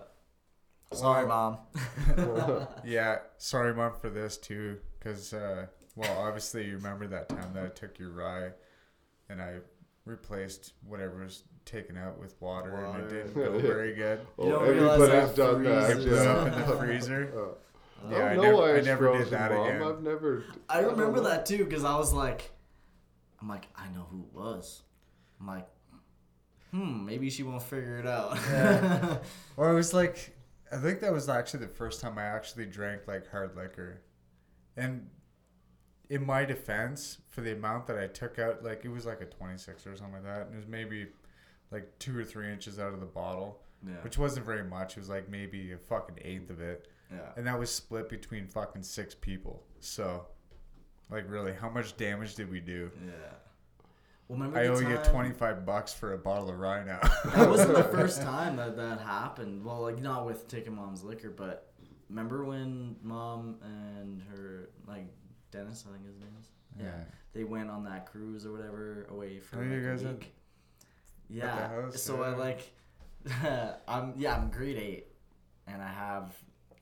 Sorry, 0.93 1.28
mom. 1.28 1.58
yeah, 2.86 3.18
sorry, 3.38 3.74
mom, 3.74 3.93
for 4.00 4.10
this 4.10 4.38
too, 4.38 4.78
because 4.98 5.34
uh, 5.34 5.66
well, 5.96 6.18
obviously 6.20 6.66
you 6.68 6.76
remember 6.76 7.08
that 7.08 7.28
time 7.28 7.52
that 7.54 7.66
I 7.66 7.70
took 7.70 8.00
your 8.00 8.12
rye, 8.12 8.52
and 9.30 9.41
I 9.41 9.56
replaced 10.06 10.74
whatever 10.88 11.24
was 11.24 11.43
taken 11.66 11.98
out 11.98 12.20
with 12.20 12.39
water, 12.39 12.76
and 12.86 13.04
it 13.04 13.10
didn't 13.10 13.34
go 13.34 13.58
very 13.60 13.93
good. 13.93 14.20
Oh, 14.38 14.50
don't 14.50 14.68
realize 14.70 15.02
everybody's 15.02 15.36
that 15.36 15.36
done 15.36 15.64
that. 15.64 15.91
freezes. 15.91 16.06
It 16.06 16.24
Yeah. 16.24 16.32
up 16.32 16.48
in 16.48 16.70
the 16.70 16.78
freezer. 16.78 17.56
Yeah, 18.10 18.18
I 18.18 18.32
I 18.32 18.34
don't 18.36 18.43
never- 18.43 18.52
know 18.54 18.58
why 18.62 18.76
I 18.78 18.82
never 18.82 19.18
did 19.18 19.30
that 19.32 19.52
Mom. 19.52 19.68
again. 19.68 19.84
I've 19.84 20.02
never. 20.04 20.43
I 20.70 20.82
don't 20.82 20.91
remember 20.98 21.22
know. 21.22 21.30
that 21.30 21.46
too 21.46 21.64
because 21.66 21.84
I 21.84 21.96
was 21.98 22.14
like, 22.14 22.52
I'm 23.41 23.48
like, 23.50 23.68
I 23.76 23.88
know 23.89 24.06
who 24.12 24.22
it 24.24 24.34
was. 24.34 24.84
I'm 25.39 25.48
like, 25.48 25.68
hmm, 26.72 27.06
maybe 27.06 27.30
she 27.30 27.43
won't 27.43 27.64
figure 27.64 27.98
it 27.98 28.08
out. 28.08 28.38
Yeah. 28.50 29.18
Or 29.58 29.72
it 29.72 29.76
was 29.76 29.93
like, 29.93 30.36
I 30.72 30.78
think 30.78 31.00
that 31.02 31.14
was 31.14 31.30
actually 31.30 31.62
the 31.62 31.74
first 31.74 32.02
time 32.02 32.18
I 32.18 32.24
actually 32.24 32.66
drank 32.66 33.08
like 33.08 33.30
hard 33.32 33.56
liquor, 33.56 34.02
and 34.76 35.08
in 36.10 36.26
my 36.26 36.43
defense, 36.46 37.20
for 37.30 37.41
the 37.41 37.54
amount 37.54 37.88
that 37.88 37.98
I 37.98 38.08
took 38.08 38.38
out, 38.38 38.64
like 38.64 38.84
it 38.86 38.89
was 38.89 39.06
like 39.06 39.22
a 39.22 39.26
twenty 39.26 39.58
six 39.58 39.88
or 39.88 39.96
something 39.96 40.16
like 40.16 40.24
that, 40.24 40.48
and 40.48 40.54
it 40.54 40.58
was 40.58 40.68
maybe 40.68 41.08
like 41.72 41.98
two 42.00 42.18
or 42.18 42.24
three 42.24 42.52
inches 42.52 42.78
out 42.80 42.93
of 42.93 43.00
the 43.00 43.06
bottle, 43.06 43.62
yeah. 43.88 43.93
which 44.04 44.18
wasn't 44.18 44.46
very 44.46 44.64
much. 44.64 44.98
It 44.98 45.00
was 45.00 45.10
like 45.10 45.30
maybe 45.30 45.72
a 45.72 45.78
fucking 45.78 46.20
eighth 46.22 46.50
of 46.50 46.60
it, 46.62 46.88
yeah. 47.12 47.20
and 47.38 47.45
that 47.47 47.58
was 47.60 47.70
split 47.70 48.10
between 48.10 48.47
fucking 48.47 48.84
six 48.84 49.16
people. 49.16 49.64
So, 49.80 50.26
like, 51.10 51.30
really, 51.30 51.53
how 51.53 51.70
much 51.70 51.95
damage 51.97 52.36
did 52.36 52.49
we 52.49 52.60
do? 52.60 52.91
Yeah. 53.06 53.12
Well, 54.28 54.39
remember 54.39 54.58
I 54.60 54.68
owe 54.68 54.80
you 54.80 54.95
time- 54.95 55.06
twenty 55.12 55.32
five 55.32 55.66
bucks 55.66 55.93
for 55.93 56.14
a 56.14 56.18
bottle 56.18 56.49
of 56.49 56.58
rye 56.60 56.84
now. 56.84 56.99
That 57.36 57.47
wasn't 57.47 57.76
the 57.76 57.84
first 57.97 58.22
time 58.24 58.56
that 58.56 58.76
that 58.78 58.99
happened. 58.99 59.64
Well, 59.64 59.82
like 59.82 60.01
not 60.01 60.26
with 60.26 60.47
taking 60.47 60.76
mom's 60.76 61.03
liquor, 61.03 61.30
but 61.30 61.72
remember 62.10 62.43
when 62.43 62.95
mom 63.03 63.58
and 63.64 64.22
her 64.32 64.70
like 64.88 65.06
Dennis, 65.51 65.86
I 65.88 65.93
think 65.93 66.08
his 66.08 66.18
name 66.18 66.34
is. 66.39 66.47
Yeah. 66.80 67.03
They 67.34 67.43
went 67.43 67.70
on 67.70 67.84
that 67.84 68.08
cruise 68.12 68.45
or 68.47 68.51
whatever 68.51 69.08
away 69.12 69.39
for 69.39 69.58
Oh, 69.58 69.60
like 69.60 69.70
you 69.70 69.78
a 69.88 69.91
guys 69.91 70.01
had- 70.01 70.12
week. 70.20 70.34
Yeah. 71.30 71.68
house, 71.68 72.01
so 72.01 72.24
I 72.24 72.32
yeah. 72.32 72.36
like, 72.36 72.72
I'm 73.88 74.14
yeah 74.18 74.36
I'm 74.36 74.49
grade 74.49 74.78
eight, 74.78 75.08
and 75.68 75.82
I 75.82 75.88
have 75.88 76.34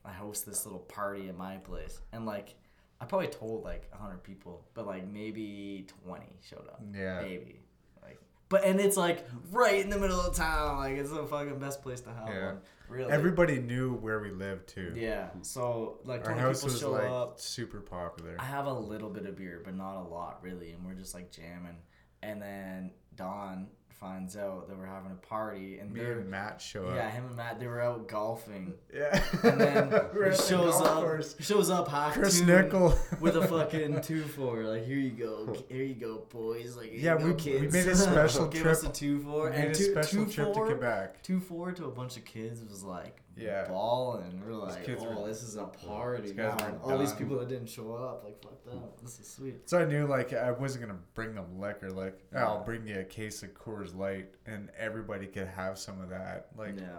I 0.04 0.12
host 0.12 0.44
this 0.46 0.64
little 0.66 0.80
party 0.80 1.28
at 1.28 1.36
my 1.36 1.56
place, 1.58 2.00
and 2.12 2.26
like 2.26 2.54
I 3.00 3.06
probably 3.06 3.28
told 3.28 3.64
like 3.64 3.90
hundred 3.92 4.22
people, 4.22 4.64
but 4.74 4.86
like 4.86 5.06
maybe 5.08 5.86
twenty 6.04 6.26
showed 6.48 6.66
up. 6.68 6.80
Yeah. 6.94 7.20
Maybe. 7.22 7.60
Like, 8.02 8.18
but 8.48 8.64
and 8.64 8.80
it's 8.80 8.96
like 8.96 9.26
right 9.50 9.80
in 9.82 9.90
the 9.90 9.98
middle 9.98 10.20
of 10.20 10.34
town. 10.34 10.76
Like 10.78 10.96
it's 10.96 11.10
the 11.10 11.24
fucking 11.26 11.58
best 11.58 11.82
place 11.82 12.00
to 12.02 12.10
have 12.10 12.28
Yeah. 12.28 12.46
one. 12.46 12.58
Really. 12.86 13.10
Everybody 13.10 13.58
knew 13.60 13.94
where 13.94 14.20
we 14.20 14.30
lived 14.30 14.68
too. 14.68 14.92
Yeah. 14.94 15.28
So 15.40 16.00
like 16.04 16.20
Our 16.20 16.26
twenty 16.26 16.40
house 16.40 16.60
people 16.60 16.72
was 16.74 16.80
show 16.80 16.90
like 16.92 17.10
up. 17.10 17.40
super 17.40 17.80
popular. 17.80 18.36
I 18.38 18.44
have 18.44 18.66
a 18.66 18.72
little 18.72 19.08
bit 19.08 19.24
of 19.24 19.36
beer, 19.36 19.62
but 19.64 19.74
not 19.74 19.96
a 19.96 20.06
lot 20.06 20.40
really, 20.42 20.72
and 20.72 20.84
we're 20.84 20.92
just 20.94 21.14
like 21.14 21.30
jamming. 21.32 21.78
And 22.22 22.40
then 22.42 22.90
Don 23.16 23.68
finds 24.00 24.36
out 24.36 24.68
that 24.68 24.76
we're 24.78 24.86
having 24.86 25.12
a 25.12 25.26
party, 25.26 25.78
and 25.78 25.92
Me 25.92 26.00
they're 26.00 26.18
and 26.18 26.30
Matt 26.30 26.60
show 26.60 26.86
up. 26.88 26.96
yeah, 26.96 27.10
him 27.10 27.26
and 27.26 27.36
Matt 27.36 27.58
they 27.60 27.66
were 27.66 27.80
out 27.80 28.06
golfing, 28.08 28.74
Yeah. 28.94 29.22
and 29.42 29.60
then 29.60 29.88
he 30.12 30.18
the 30.18 30.36
shows 30.46 30.80
up 30.80 31.02
course. 31.02 31.36
shows 31.40 31.70
up 31.70 31.88
half 31.88 32.12
Chris 32.14 32.40
Nickel. 32.40 32.94
with 33.20 33.36
a 33.36 33.46
fucking 33.46 34.00
two 34.02 34.22
four. 34.24 34.64
Like 34.64 34.84
here 34.86 34.98
you 34.98 35.10
go, 35.10 35.54
here 35.68 35.82
you 35.84 35.94
go, 35.94 36.24
boys. 36.30 36.76
Like 36.76 36.90
Yeah, 36.92 37.14
we- 37.16 37.34
kids. 37.34 37.60
we 37.60 37.68
made 37.68 37.88
a 37.88 37.96
special 37.96 38.46
Give 38.48 38.62
trip. 38.62 38.72
us 38.72 38.82
a 38.84 38.88
two 38.92 39.20
four 39.20 39.50
We 39.50 39.56
and 39.56 39.70
a 39.70 39.74
two, 39.74 39.84
special 39.92 40.26
two 40.26 40.30
trip 40.32 40.54
four, 40.54 40.66
to 40.68 40.74
Quebec. 40.74 41.22
Two 41.22 41.40
four 41.40 41.72
to 41.72 41.84
a 41.86 41.90
bunch 41.90 42.16
of 42.16 42.24
kids 42.24 42.62
was 42.62 42.82
like 42.82 43.22
Yeah. 43.36 43.66
ball 43.68 44.16
and 44.16 44.42
we're 44.44 44.52
like, 44.54 44.84
kids 44.84 45.02
oh, 45.04 45.20
were- 45.22 45.28
this 45.28 45.42
is 45.42 45.56
a 45.56 45.64
party 45.64 46.32
guys 46.32 46.58
now. 46.58 46.70
were 46.82 46.92
All 46.92 46.98
these 46.98 47.12
people 47.12 47.38
that 47.38 47.48
didn't 47.48 47.68
show 47.68 47.92
up, 47.94 48.22
like 48.24 48.40
fuck 48.42 48.64
them. 48.64 48.80
This 49.02 49.18
is 49.18 49.28
sweet. 49.28 49.68
So 49.68 49.78
I 49.80 49.84
knew 49.84 50.06
like 50.06 50.32
I 50.32 50.50
wasn't 50.52 50.86
gonna 50.86 51.00
bring 51.14 51.34
them 51.34 51.58
liquor. 51.58 51.90
Like 51.90 52.18
"Oh, 52.32 52.38
Yeah. 52.38 52.46
I'll 52.46 52.64
bring 52.64 52.86
you 52.86 53.00
a 53.00 53.04
case 53.04 53.42
of 53.42 53.54
Coors 53.54 53.94
Light, 53.96 54.34
and 54.46 54.70
everybody 54.78 55.26
could 55.26 55.48
have 55.48 55.78
some 55.78 56.00
of 56.00 56.08
that. 56.10 56.48
Like, 56.56 56.78
yeah, 56.78 56.98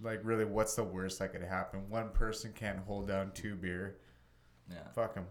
like 0.00 0.20
really, 0.24 0.44
what's 0.44 0.74
the 0.76 0.84
worst 0.84 1.18
that 1.18 1.32
could 1.32 1.42
happen? 1.42 1.88
One 1.88 2.10
person 2.10 2.52
can't 2.54 2.78
hold 2.78 3.08
down 3.08 3.32
two 3.32 3.54
beer. 3.56 3.96
yeah. 4.70 4.76
Fuck 4.94 5.14
them, 5.14 5.26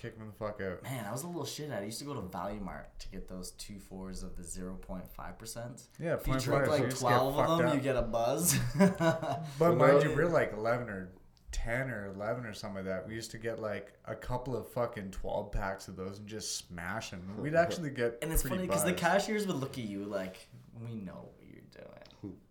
kick 0.00 0.18
them 0.18 0.28
the 0.28 0.32
fuck 0.32 0.60
out. 0.60 0.82
Man, 0.82 1.04
I 1.04 1.12
was 1.12 1.22
a 1.22 1.26
little 1.26 1.44
shit 1.44 1.70
at. 1.70 1.78
it. 1.78 1.82
I 1.82 1.86
used 1.86 1.98
to 1.98 2.04
go 2.04 2.14
to 2.14 2.20
Valu-mart 2.20 2.98
to 3.00 3.08
get 3.08 3.28
those 3.28 3.50
two 3.52 3.78
fours 3.78 4.22
of 4.22 4.36
the 4.36 4.42
zero 4.42 4.74
point 4.74 5.06
five 5.06 5.38
percent. 5.38 5.82
Yeah, 5.98 6.14
If 6.14 6.26
you 6.26 6.38
drink 6.38 6.66
five, 6.66 6.76
so 6.76 6.82
like 6.84 6.90
twelve 6.96 7.38
of 7.38 7.58
them, 7.58 7.68
up. 7.68 7.74
you 7.74 7.80
get 7.80 7.96
a 7.96 8.02
buzz. 8.02 8.58
But 8.78 9.42
Well, 9.58 9.76
mind 9.76 10.02
you, 10.02 10.14
we're 10.14 10.26
like 10.26 10.52
eleven 10.56 10.88
or 10.88 11.10
ten 11.52 11.90
or 11.90 12.06
eleven 12.14 12.46
or 12.46 12.54
something 12.54 12.76
like 12.76 12.84
that. 12.86 13.06
We 13.08 13.14
used 13.14 13.30
to 13.32 13.38
get 13.38 13.60
like 13.60 13.92
a 14.06 14.14
couple 14.14 14.56
of 14.56 14.68
fucking 14.72 15.10
twelve 15.10 15.52
packs 15.52 15.88
of 15.88 15.96
those 15.96 16.18
and 16.18 16.26
just 16.26 16.56
smash 16.56 17.10
them. 17.10 17.22
We'd 17.38 17.54
actually 17.64 17.90
get 17.90 18.18
And 18.22 18.32
it's 18.32 18.42
funny 18.42 18.62
because 18.66 18.84
the 18.84 18.92
cashiers 18.92 19.46
would 19.46 19.56
look 19.56 19.78
at 19.78 19.84
you 19.84 20.04
like, 20.04 20.48
"We 20.82 20.94
know 20.94 21.12
what 21.12 21.24
you're 21.32 21.36
doing." 21.38 21.39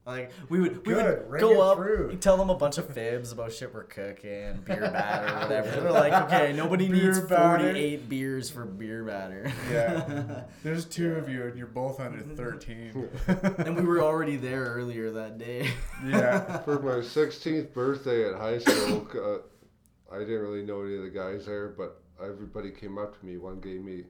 Like 0.09 0.31
we 0.49 0.59
would, 0.59 0.85
we 0.87 0.93
Good, 0.95 1.29
would 1.29 1.39
go 1.39 1.61
up, 1.61 1.77
through. 1.77 2.17
tell 2.17 2.35
them 2.35 2.49
a 2.49 2.55
bunch 2.55 2.79
of 2.79 2.91
fibs 2.91 3.31
about 3.31 3.53
shit 3.53 3.71
we're 3.71 3.83
cooking, 3.83 4.59
beer 4.65 4.81
batter, 4.91 5.39
whatever. 5.39 5.81
They're 5.81 5.91
like, 5.91 6.13
"Okay, 6.23 6.51
nobody 6.53 6.87
Beer 6.87 7.05
needs 7.13 7.19
batter. 7.21 7.65
48 7.65 8.09
beers 8.09 8.49
for 8.49 8.65
beer 8.65 9.03
batter." 9.03 9.51
Yeah. 9.71 10.45
There's 10.63 10.85
two 10.85 11.13
of 11.13 11.29
you 11.29 11.43
and 11.43 11.55
you're 11.55 11.67
both 11.67 11.99
under 11.99 12.21
thirteen. 12.35 13.07
and 13.27 13.75
we 13.75 13.83
were 13.83 14.01
already 14.01 14.35
there 14.35 14.63
earlier 14.65 15.11
that 15.11 15.37
day. 15.37 15.69
yeah. 16.03 16.57
For 16.63 16.79
my 16.79 17.01
16th 17.05 17.71
birthday 17.73 18.27
at 18.27 18.35
high 18.35 18.57
school, 18.57 19.07
uh, 19.13 20.15
I 20.15 20.19
didn't 20.19 20.41
really 20.41 20.63
know 20.63 20.81
any 20.81 20.95
of 20.95 21.03
the 21.03 21.09
guys 21.11 21.45
there, 21.45 21.67
but 21.69 22.01
everybody 22.19 22.71
came 22.71 22.97
up 22.97 23.19
to 23.19 23.23
me. 23.25 23.37
One 23.37 23.59
gave 23.59 23.83
me 23.83 24.05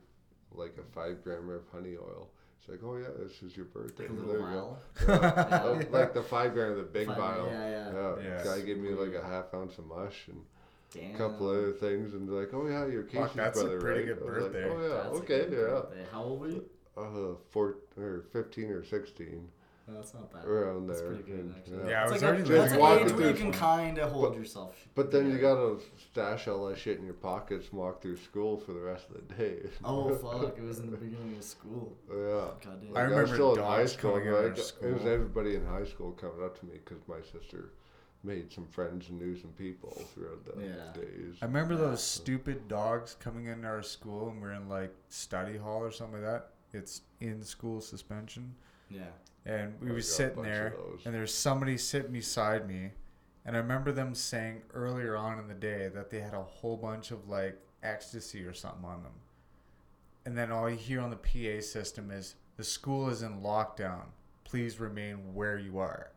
like 0.53 0.75
a 0.79 0.93
five 0.95 1.21
grammer 1.25 1.57
of 1.57 1.63
honey 1.73 1.95
oil. 1.97 2.29
It's 2.71 2.81
like, 2.83 2.91
oh 2.91 2.97
yeah, 2.97 3.07
this 3.25 3.41
is 3.41 3.55
your 3.57 3.65
birthday. 3.65 4.05
a 4.05 4.07
There 4.09 4.17
little 4.17 4.35
you 4.35 4.41
vial. 4.47 4.79
go. 5.07 5.13
Yeah. 5.13 5.79
Yeah. 5.79 5.83
Like 5.91 6.13
the 6.13 6.21
five 6.23 6.53
grand, 6.53 6.77
the 6.77 6.83
big 6.83 7.07
Five- 7.07 7.17
vial. 7.17 7.47
yeah, 7.51 7.69
yeah. 7.69 7.93
Yeah. 7.93 8.15
Yeah. 8.37 8.43
Guy 8.43 8.61
gave 8.61 8.77
me 8.77 8.89
like 8.89 9.13
a 9.15 9.25
half 9.25 9.53
ounce 9.53 9.77
of 9.77 9.85
mush 9.87 10.27
and 10.27 10.41
Damn. 10.93 11.15
a 11.15 11.17
couple 11.17 11.49
other 11.49 11.71
things, 11.73 12.13
and 12.13 12.27
they're 12.27 12.39
like, 12.41 12.53
oh 12.53 12.67
yeah, 12.67 12.85
you're 12.87 13.03
Casey's 13.03 13.35
that's 13.35 13.59
a 13.59 13.65
pretty 13.77 13.85
right? 13.85 14.17
good 14.17 14.19
I 14.21 14.31
was 14.31 14.43
like, 14.43 14.51
birthday. 14.53 14.69
oh 14.69 14.81
yeah, 14.81 15.03
That's 15.03 15.17
okay, 15.19 15.39
yeah. 15.41 15.55
birthday. 15.57 16.05
How 16.11 16.23
old 16.23 16.39
were 16.41 16.49
you? 16.49 16.65
Uh, 16.97 17.35
four 17.51 17.75
or 17.97 18.23
fifteen 18.33 18.65
or 18.71 18.83
sixteen, 18.83 19.47
No, 19.89 19.95
that's 19.95 20.13
not 20.13 20.31
bad. 20.31 20.45
around 20.45 20.87
That's 20.87 20.99
there. 21.01 21.09
pretty 21.09 21.23
good, 21.23 21.39
and, 21.39 21.55
actually. 21.57 21.89
Yeah, 21.89 22.01
I 22.01 22.03
It's 22.03 22.11
was 22.13 22.21
like 22.21 22.29
already 22.29 22.43
a, 22.43 22.45
living 22.45 22.61
that's 22.61 22.73
an 22.73 23.07
age 23.09 23.13
where 23.19 23.27
you 23.29 23.33
can 23.35 23.51
kind 23.51 23.97
of 23.97 24.11
hold 24.11 24.29
But- 24.33 24.37
yourself. 24.37 24.87
But 24.95 25.11
then 25.11 25.31
you 25.31 25.37
gotta 25.39 25.77
stash 26.11 26.47
all 26.47 26.67
that 26.67 26.77
shit 26.77 26.99
in 26.99 27.05
your 27.05 27.13
pockets 27.15 27.69
and 27.69 27.79
walk 27.79 28.01
through 28.01 28.17
school 28.17 28.57
for 28.57 28.73
the 28.73 28.79
rest 28.81 29.07
of 29.09 29.15
the 29.27 29.33
day. 29.33 29.69
Oh 29.83 30.13
fuck! 30.15 30.57
It 30.57 30.63
was 30.63 30.79
in 30.79 30.91
the 30.91 30.97
beginning 30.97 31.35
of 31.37 31.43
school. 31.43 31.97
yeah. 32.09 32.15
God 32.15 32.61
damn. 32.81 32.89
I 32.89 32.91
Like, 32.91 33.03
remember 33.09 33.21
was 33.21 33.31
still 33.31 33.53
in 33.55 33.59
high 33.63 33.77
dogs 33.79 33.91
school. 33.93 34.11
coming 34.11 34.27
in 34.27 34.33
our 34.33 34.43
Like, 34.49 34.57
it 34.59 34.93
was 34.93 35.05
everybody 35.05 35.55
in 35.55 35.65
high 35.65 35.85
school 35.85 36.11
coming 36.11 36.43
up 36.43 36.59
to 36.59 36.65
me 36.65 36.73
because 36.85 37.01
my 37.07 37.21
sister 37.21 37.71
made 38.23 38.51
some 38.51 38.67
friends 38.67 39.09
and 39.09 39.17
knew 39.17 39.35
some 39.37 39.51
people 39.51 39.91
throughout 40.13 40.43
the 40.45 40.61
Yeah. 40.61 40.91
days. 40.93 41.35
I 41.41 41.45
remember 41.45 41.75
those 41.77 42.03
stupid 42.03 42.67
dogs 42.67 43.15
coming 43.19 43.45
into 43.45 43.65
our 43.67 43.81
school 43.81 44.29
and 44.29 44.41
we're 44.41 44.51
in 44.51 44.67
like 44.69 44.93
study 45.07 45.57
hall 45.57 45.81
or 45.81 45.89
something 45.91 46.21
like 46.21 46.29
that. 46.29 46.49
It's 46.73 47.01
in 47.21 47.41
school 47.43 47.79
suspension. 47.81 48.53
Yeah. 48.89 49.03
And 49.45 49.73
we 49.81 49.89
I 49.89 49.93
were 49.93 50.01
sitting 50.01 50.43
there 50.43 50.75
and 51.05 51.13
there's 51.13 51.33
somebody 51.33 51.77
sitting 51.77 52.11
beside 52.11 52.67
me 52.67 52.91
and 53.45 53.55
I 53.55 53.59
remember 53.59 53.91
them 53.91 54.13
saying 54.13 54.61
earlier 54.73 55.15
on 55.15 55.39
in 55.39 55.47
the 55.47 55.53
day 55.53 55.89
that 55.93 56.09
they 56.09 56.19
had 56.19 56.33
a 56.33 56.43
whole 56.43 56.77
bunch 56.77 57.11
of 57.11 57.27
like 57.27 57.59
ecstasy 57.81 58.43
or 58.43 58.53
something 58.53 58.85
on 58.85 59.03
them. 59.03 59.13
And 60.25 60.37
then 60.37 60.51
all 60.51 60.69
you 60.69 60.75
hear 60.75 61.01
on 61.01 61.09
the 61.09 61.15
PA 61.15 61.61
system 61.61 62.11
is 62.11 62.35
the 62.57 62.63
school 62.63 63.09
is 63.09 63.23
in 63.23 63.41
lockdown. 63.41 64.03
Please 64.43 64.79
remain 64.79 65.33
where 65.33 65.57
you 65.57 65.79
are. 65.79 66.11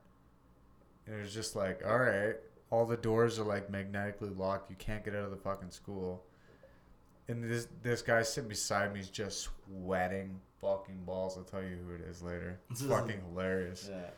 And 1.07 1.17
it 1.17 1.21
was 1.21 1.33
just 1.33 1.57
like, 1.57 1.83
all 1.87 1.99
right, 1.99 2.37
all 2.71 2.85
the 2.85 2.97
doors 2.97 3.39
are 3.39 3.45
like 3.45 3.71
magnetically 3.71 4.31
locked. 4.31 4.71
You 4.71 4.77
can't 4.77 5.05
get 5.05 5.15
out 5.15 5.25
of 5.25 5.31
the 5.31 5.37
fucking 5.37 5.71
school. 5.71 6.25
And 7.29 7.43
this 7.45 7.69
this 7.83 8.03
guy 8.03 8.23
sitting 8.23 8.49
beside 8.49 8.93
me 8.93 9.01
is 9.01 9.09
just 9.09 9.49
sweating 9.67 10.41
fucking 10.61 11.05
balls. 11.05 11.37
I'll 11.37 11.45
tell 11.45 11.63
you 11.63 11.77
who 11.87 11.95
it 11.95 12.01
is 12.03 12.23
later. 12.23 12.59
It's 12.71 12.83
fucking 12.83 13.21
hilarious. 13.31 13.89
Yeah. 13.91 14.11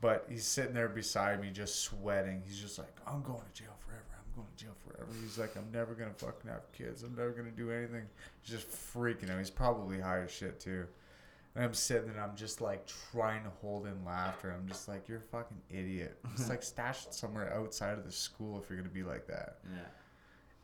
But 0.00 0.26
he's 0.28 0.44
sitting 0.44 0.74
there 0.74 0.88
beside 0.88 1.40
me, 1.40 1.50
just 1.50 1.80
sweating. 1.80 2.42
He's 2.44 2.58
just 2.60 2.76
like, 2.78 2.96
I'm 3.06 3.22
going 3.22 3.38
to 3.38 3.62
jail 3.62 3.72
forever. 3.86 4.02
I'm 4.12 4.34
going 4.34 4.48
to 4.56 4.64
jail 4.64 4.74
forever. 4.84 5.08
He's 5.22 5.38
like, 5.38 5.56
I'm 5.56 5.70
never 5.72 5.94
gonna 5.94 6.12
fucking 6.16 6.50
have 6.50 6.70
kids. 6.72 7.02
I'm 7.02 7.14
never 7.14 7.30
gonna 7.30 7.50
do 7.50 7.70
anything. 7.70 8.04
He's 8.42 8.60
just 8.60 8.68
freaking 8.68 9.30
out. 9.30 9.38
He's 9.38 9.50
probably 9.50 10.00
high 10.00 10.22
as 10.22 10.30
shit 10.30 10.58
too. 10.60 10.86
And 11.54 11.64
I'm 11.64 11.74
sitting 11.74 12.06
there, 12.06 12.14
and 12.14 12.22
I'm 12.30 12.36
just 12.36 12.60
like 12.60 12.86
trying 13.12 13.44
to 13.44 13.50
hold 13.60 13.86
in 13.86 14.04
laughter. 14.04 14.50
I'm 14.50 14.66
just 14.66 14.88
like, 14.88 15.06
you're 15.06 15.18
a 15.18 15.20
fucking 15.20 15.60
idiot. 15.70 16.18
Just 16.36 16.48
like 16.50 16.62
stash 16.62 17.06
it 17.06 17.14
somewhere 17.14 17.52
outside 17.54 17.98
of 17.98 18.04
the 18.04 18.12
school 18.12 18.60
if 18.62 18.68
you're 18.70 18.78
gonna 18.78 18.88
be 18.88 19.02
like 19.02 19.26
that. 19.26 19.58
Yeah. 19.70 19.82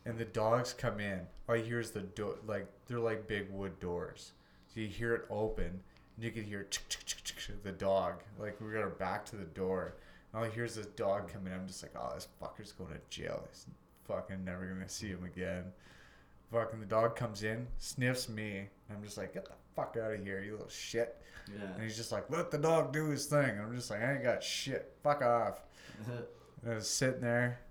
And 0.05 0.17
the 0.17 0.25
dogs 0.25 0.73
come 0.73 0.99
in. 0.99 1.21
All 1.47 1.55
you 1.55 1.63
hear 1.63 1.79
is 1.79 1.91
the 1.91 2.01
door, 2.01 2.35
like 2.47 2.67
they're 2.87 2.99
like 2.99 3.27
big 3.27 3.49
wood 3.51 3.79
doors. 3.79 4.31
So 4.73 4.79
you 4.81 4.87
hear 4.87 5.13
it 5.13 5.25
open, 5.29 5.81
and 6.15 6.23
you 6.25 6.31
can 6.31 6.43
hear 6.43 6.67
the 7.63 7.71
dog. 7.71 8.23
Like 8.39 8.59
we 8.61 8.71
got 8.71 8.81
our 8.83 8.89
back 8.89 9.25
to 9.27 9.35
the 9.35 9.45
door. 9.45 9.95
And 10.31 10.39
all 10.39 10.45
you 10.47 10.53
hear 10.53 10.65
is 10.65 10.75
this 10.75 10.85
dog 10.87 11.31
coming. 11.31 11.53
in. 11.53 11.59
I'm 11.59 11.67
just 11.67 11.83
like, 11.83 11.93
oh, 11.97 12.11
this 12.13 12.27
fucker's 12.41 12.71
going 12.71 12.91
to 12.91 12.99
jail. 13.09 13.43
He's 13.49 13.65
fucking 14.07 14.43
never 14.43 14.65
gonna 14.65 14.89
see 14.89 15.07
him 15.07 15.23
again. 15.23 15.65
Fucking 16.51 16.79
the 16.79 16.85
dog 16.85 17.15
comes 17.15 17.43
in, 17.43 17.67
sniffs 17.77 18.27
me. 18.27 18.57
And 18.89 18.97
I'm 18.97 19.03
just 19.03 19.17
like, 19.17 19.33
get 19.33 19.45
the 19.45 19.51
fuck 19.75 19.97
out 20.01 20.13
of 20.13 20.23
here, 20.23 20.41
you 20.41 20.53
little 20.53 20.67
shit. 20.67 21.21
Yeah. 21.47 21.65
And 21.75 21.83
he's 21.83 21.95
just 21.95 22.11
like, 22.11 22.29
let 22.29 22.49
the 22.51 22.57
dog 22.57 22.91
do 22.91 23.09
his 23.09 23.27
thing. 23.27 23.49
And 23.49 23.61
I'm 23.61 23.75
just 23.75 23.91
like, 23.91 24.01
I 24.01 24.13
ain't 24.13 24.23
got 24.23 24.43
shit. 24.43 24.93
Fuck 25.03 25.21
off. 25.21 25.61
And 26.61 26.73
I 26.73 26.75
was 26.75 26.89
sitting 26.89 27.21
there. 27.21 27.61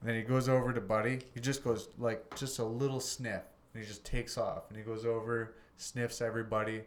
And 0.00 0.08
then 0.08 0.16
he 0.16 0.22
goes 0.22 0.48
over 0.48 0.72
to 0.72 0.80
Buddy. 0.80 1.20
He 1.34 1.40
just 1.40 1.64
goes 1.64 1.88
like 1.98 2.36
just 2.36 2.58
a 2.58 2.64
little 2.64 3.00
sniff. 3.00 3.42
And 3.74 3.82
he 3.82 3.88
just 3.88 4.04
takes 4.04 4.38
off. 4.38 4.64
And 4.68 4.78
he 4.78 4.84
goes 4.84 5.04
over, 5.04 5.54
sniffs 5.76 6.20
everybody. 6.20 6.82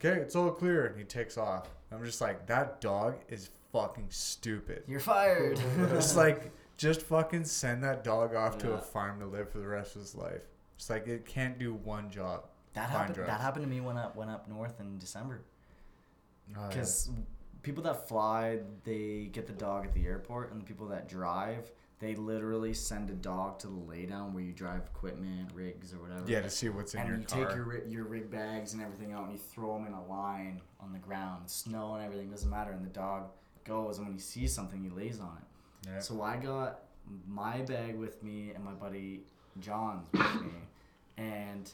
Okay, 0.00 0.20
it's 0.20 0.36
all 0.36 0.50
clear. 0.50 0.86
And 0.86 0.98
he 0.98 1.04
takes 1.04 1.36
off. 1.38 1.68
I'm 1.92 2.04
just 2.04 2.20
like, 2.20 2.46
that 2.46 2.80
dog 2.80 3.16
is 3.28 3.50
fucking 3.72 4.06
stupid. 4.08 4.84
You're 4.86 5.00
fired. 5.00 5.60
Just 5.90 6.16
like, 6.24 6.50
just 6.76 7.02
fucking 7.02 7.44
send 7.44 7.82
that 7.84 8.02
dog 8.02 8.34
off 8.34 8.58
to 8.58 8.72
a 8.72 8.78
farm 8.78 9.20
to 9.20 9.26
live 9.26 9.48
for 9.50 9.58
the 9.58 9.66
rest 9.66 9.94
of 9.94 10.02
his 10.02 10.14
life. 10.14 10.42
It's 10.76 10.90
like 10.90 11.06
it 11.06 11.24
can't 11.24 11.56
do 11.58 11.74
one 11.74 12.10
job. 12.10 12.46
that 12.74 12.90
happened. 12.90 13.14
drugs. 13.14 13.30
That 13.30 13.40
happened 13.40 13.64
to 13.64 13.70
me 13.70 13.80
when 13.80 13.96
I 13.96 14.08
went 14.14 14.30
up 14.30 14.48
north 14.48 14.80
in 14.80 14.98
December. 14.98 15.42
Oh, 16.56 16.60
yeah. 16.62 16.68
Because 16.68 17.10
people 17.62 17.82
that 17.84 18.08
fly, 18.08 18.58
they 18.84 19.28
get 19.32 19.46
the 19.46 19.52
dog 19.52 19.84
at 19.86 19.94
the 19.94 20.04
airport, 20.04 20.50
and 20.50 20.60
the 20.60 20.64
people 20.64 20.88
that 20.88 21.08
drive, 21.08 21.70
they 22.04 22.14
literally 22.14 22.74
send 22.74 23.08
a 23.08 23.14
dog 23.14 23.58
to 23.60 23.66
the 23.66 23.72
laydown 23.72 24.32
where 24.32 24.42
you 24.44 24.52
drive 24.52 24.82
equipment, 24.94 25.50
rigs, 25.54 25.94
or 25.94 25.98
whatever. 25.98 26.24
yeah, 26.26 26.40
to 26.40 26.50
see 26.50 26.68
what's 26.68 26.94
in 26.94 27.00
and 27.00 27.08
your 27.08 27.18
you 27.18 27.24
car. 27.24 27.46
take 27.46 27.56
your 27.56 27.86
your 27.86 28.04
rig 28.04 28.30
bags 28.30 28.74
and 28.74 28.82
everything 28.82 29.12
out, 29.12 29.24
and 29.24 29.32
you 29.32 29.38
throw 29.38 29.74
them 29.78 29.86
in 29.86 29.92
a 29.92 30.04
line 30.06 30.60
on 30.80 30.92
the 30.92 30.98
ground. 30.98 31.48
Snow 31.48 31.94
and 31.94 32.04
everything 32.04 32.30
doesn't 32.30 32.50
matter, 32.50 32.72
and 32.72 32.84
the 32.84 32.90
dog 32.90 33.30
goes, 33.64 33.96
and 33.98 34.06
when 34.06 34.14
he 34.14 34.20
sees 34.20 34.52
something, 34.52 34.82
he 34.82 34.90
lays 34.90 35.18
on 35.20 35.38
it. 35.40 35.88
Yeah. 35.88 35.98
So 36.00 36.22
I 36.22 36.36
got 36.36 36.80
my 37.26 37.60
bag 37.62 37.96
with 37.96 38.22
me 38.22 38.52
and 38.54 38.64
my 38.64 38.72
buddy 38.72 39.22
John's 39.60 40.08
with 40.12 40.42
me, 40.42 40.52
and 41.16 41.70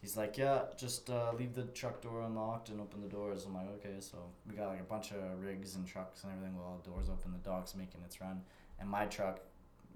he's 0.00 0.16
like, 0.16 0.36
"Yeah, 0.36 0.62
just 0.76 1.08
uh, 1.08 1.32
leave 1.38 1.54
the 1.54 1.64
truck 1.64 2.02
door 2.02 2.22
unlocked 2.22 2.68
and 2.68 2.80
open 2.80 3.00
the 3.00 3.08
doors." 3.08 3.44
I'm 3.46 3.54
like, 3.54 3.68
"Okay." 3.76 3.96
So 4.00 4.18
we 4.48 4.56
got 4.56 4.68
like 4.68 4.80
a 4.80 4.84
bunch 4.84 5.12
of 5.12 5.40
rigs 5.40 5.76
and 5.76 5.86
trucks 5.86 6.22
and 6.24 6.32
everything. 6.32 6.56
Well, 6.56 6.80
the 6.82 6.90
doors 6.90 7.08
open, 7.08 7.32
the 7.32 7.38
dog's 7.48 7.74
making 7.74 8.02
its 8.02 8.20
run, 8.20 8.42
and 8.80 8.88
my 8.88 9.06
truck, 9.06 9.40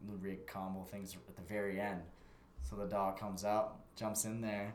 the 0.06 0.16
rig 0.16 0.46
combo 0.46 0.84
things 0.84 1.14
at 1.28 1.36
the 1.36 1.42
very 1.42 1.80
end. 1.80 2.02
So 2.62 2.76
the 2.76 2.86
dog 2.86 3.18
comes 3.18 3.44
out, 3.44 3.76
jumps 3.96 4.24
in 4.24 4.40
there. 4.40 4.74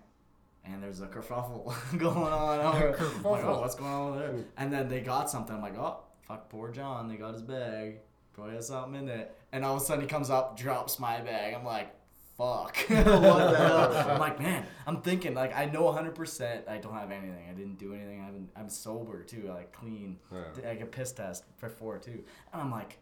And 0.66 0.82
there's 0.82 1.02
a 1.02 1.08
kerfuffle 1.08 1.74
going 1.98 2.16
on. 2.34 2.60
over- 2.76 2.96
I'm 2.98 3.24
like, 3.24 3.44
oh, 3.44 3.60
what's 3.60 3.76
going 3.76 3.92
on 3.92 4.10
over 4.12 4.20
there? 4.20 4.46
And 4.58 4.72
then 4.72 4.88
they 4.88 5.02
got 5.02 5.30
something. 5.30 5.54
I'm 5.56 5.62
like, 5.62 5.78
oh, 5.78 6.00
fuck, 6.22 6.50
poor 6.50 6.72
John. 6.72 7.10
They 7.10 7.16
got 7.18 7.34
his 7.34 7.42
bag. 7.42 7.98
Probably 8.34 8.56
has 8.56 8.68
something 8.68 8.96
in 9.02 9.10
it. 9.10 9.36
And 9.52 9.66
all 9.66 9.76
of 9.76 9.82
a 9.82 9.86
sudden 9.86 10.02
he 10.02 10.08
comes 10.08 10.30
up, 10.30 10.58
drops 10.58 11.00
my 11.00 11.20
bag. 11.20 11.54
I'm 11.54 11.66
like, 11.66 11.94
fuck. 12.38 12.78
fuck, 12.78 12.90
what 13.06 13.52
the 13.52 13.58
hell? 13.58 14.10
I'm 14.10 14.20
like, 14.20 14.40
man, 14.40 14.66
I'm 14.88 15.02
thinking 15.02 15.34
like 15.36 15.56
I 15.56 15.66
know 15.66 15.84
100. 15.84 16.16
percent 16.16 16.66
I 16.68 16.78
don't 16.78 16.94
have 16.94 17.12
anything. 17.12 17.46
I 17.50 17.54
didn't 17.54 17.78
do 17.78 17.94
anything. 17.94 18.22
I 18.22 18.26
haven't, 18.26 18.50
I'm 18.56 18.70
sober 18.70 19.22
too, 19.24 19.52
like 19.54 19.72
clean. 19.74 20.18
Yeah. 20.32 20.72
I 20.72 20.76
get 20.76 20.92
piss 20.92 21.12
test 21.12 21.44
for 21.58 21.70
four, 21.70 22.00
too, 22.00 22.24
and 22.54 22.62
I'm 22.62 22.72
like. 22.72 22.98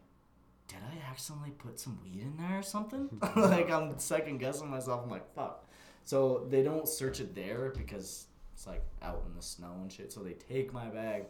Did 0.71 0.79
I 0.89 1.09
accidentally 1.09 1.51
put 1.51 1.79
some 1.79 1.99
weed 2.01 2.21
in 2.21 2.37
there 2.37 2.59
or 2.59 2.63
something? 2.63 3.09
like 3.35 3.69
I'm 3.69 3.99
second 3.99 4.37
guessing 4.37 4.69
myself. 4.69 5.01
I'm 5.03 5.09
like, 5.09 5.33
fuck. 5.35 5.65
So 6.05 6.47
they 6.49 6.63
don't 6.63 6.87
search 6.87 7.19
it 7.19 7.35
there 7.35 7.73
because 7.75 8.27
it's 8.53 8.65
like 8.65 8.83
out 9.01 9.23
in 9.27 9.35
the 9.35 9.41
snow 9.41 9.73
and 9.81 9.91
shit. 9.91 10.13
So 10.13 10.21
they 10.21 10.33
take 10.33 10.73
my 10.73 10.87
bag, 10.87 11.25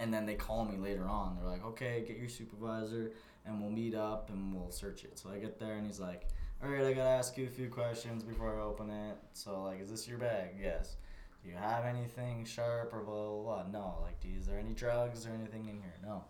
and 0.00 0.12
then 0.12 0.26
they 0.26 0.34
call 0.34 0.64
me 0.64 0.78
later 0.78 1.06
on. 1.06 1.36
They're 1.36 1.48
like, 1.48 1.64
okay, 1.64 2.04
get 2.06 2.16
your 2.16 2.28
supervisor, 2.28 3.12
and 3.44 3.60
we'll 3.60 3.70
meet 3.70 3.94
up 3.94 4.30
and 4.30 4.52
we'll 4.52 4.72
search 4.72 5.04
it. 5.04 5.18
So 5.18 5.30
I 5.30 5.38
get 5.38 5.58
there 5.60 5.74
and 5.74 5.86
he's 5.86 6.00
like, 6.00 6.26
all 6.62 6.68
right, 6.68 6.84
I 6.84 6.92
gotta 6.92 7.08
ask 7.08 7.36
you 7.38 7.46
a 7.46 7.50
few 7.50 7.68
questions 7.68 8.22
before 8.22 8.58
I 8.58 8.62
open 8.62 8.90
it. 8.90 9.16
So 9.32 9.62
like, 9.62 9.80
is 9.80 9.90
this 9.90 10.08
your 10.08 10.18
bag? 10.18 10.56
Yes. 10.60 10.96
Do 11.42 11.50
you 11.50 11.56
have 11.56 11.84
anything 11.84 12.44
sharp 12.44 12.92
or 12.92 13.02
blah 13.02 13.28
blah 13.28 13.62
blah? 13.62 13.70
No. 13.70 13.98
Like, 14.02 14.18
do, 14.20 14.28
is 14.36 14.46
there 14.46 14.58
any 14.58 14.72
drugs 14.72 15.26
or 15.26 15.30
anything 15.30 15.68
in 15.68 15.78
here? 15.80 15.94
No. 16.02 16.24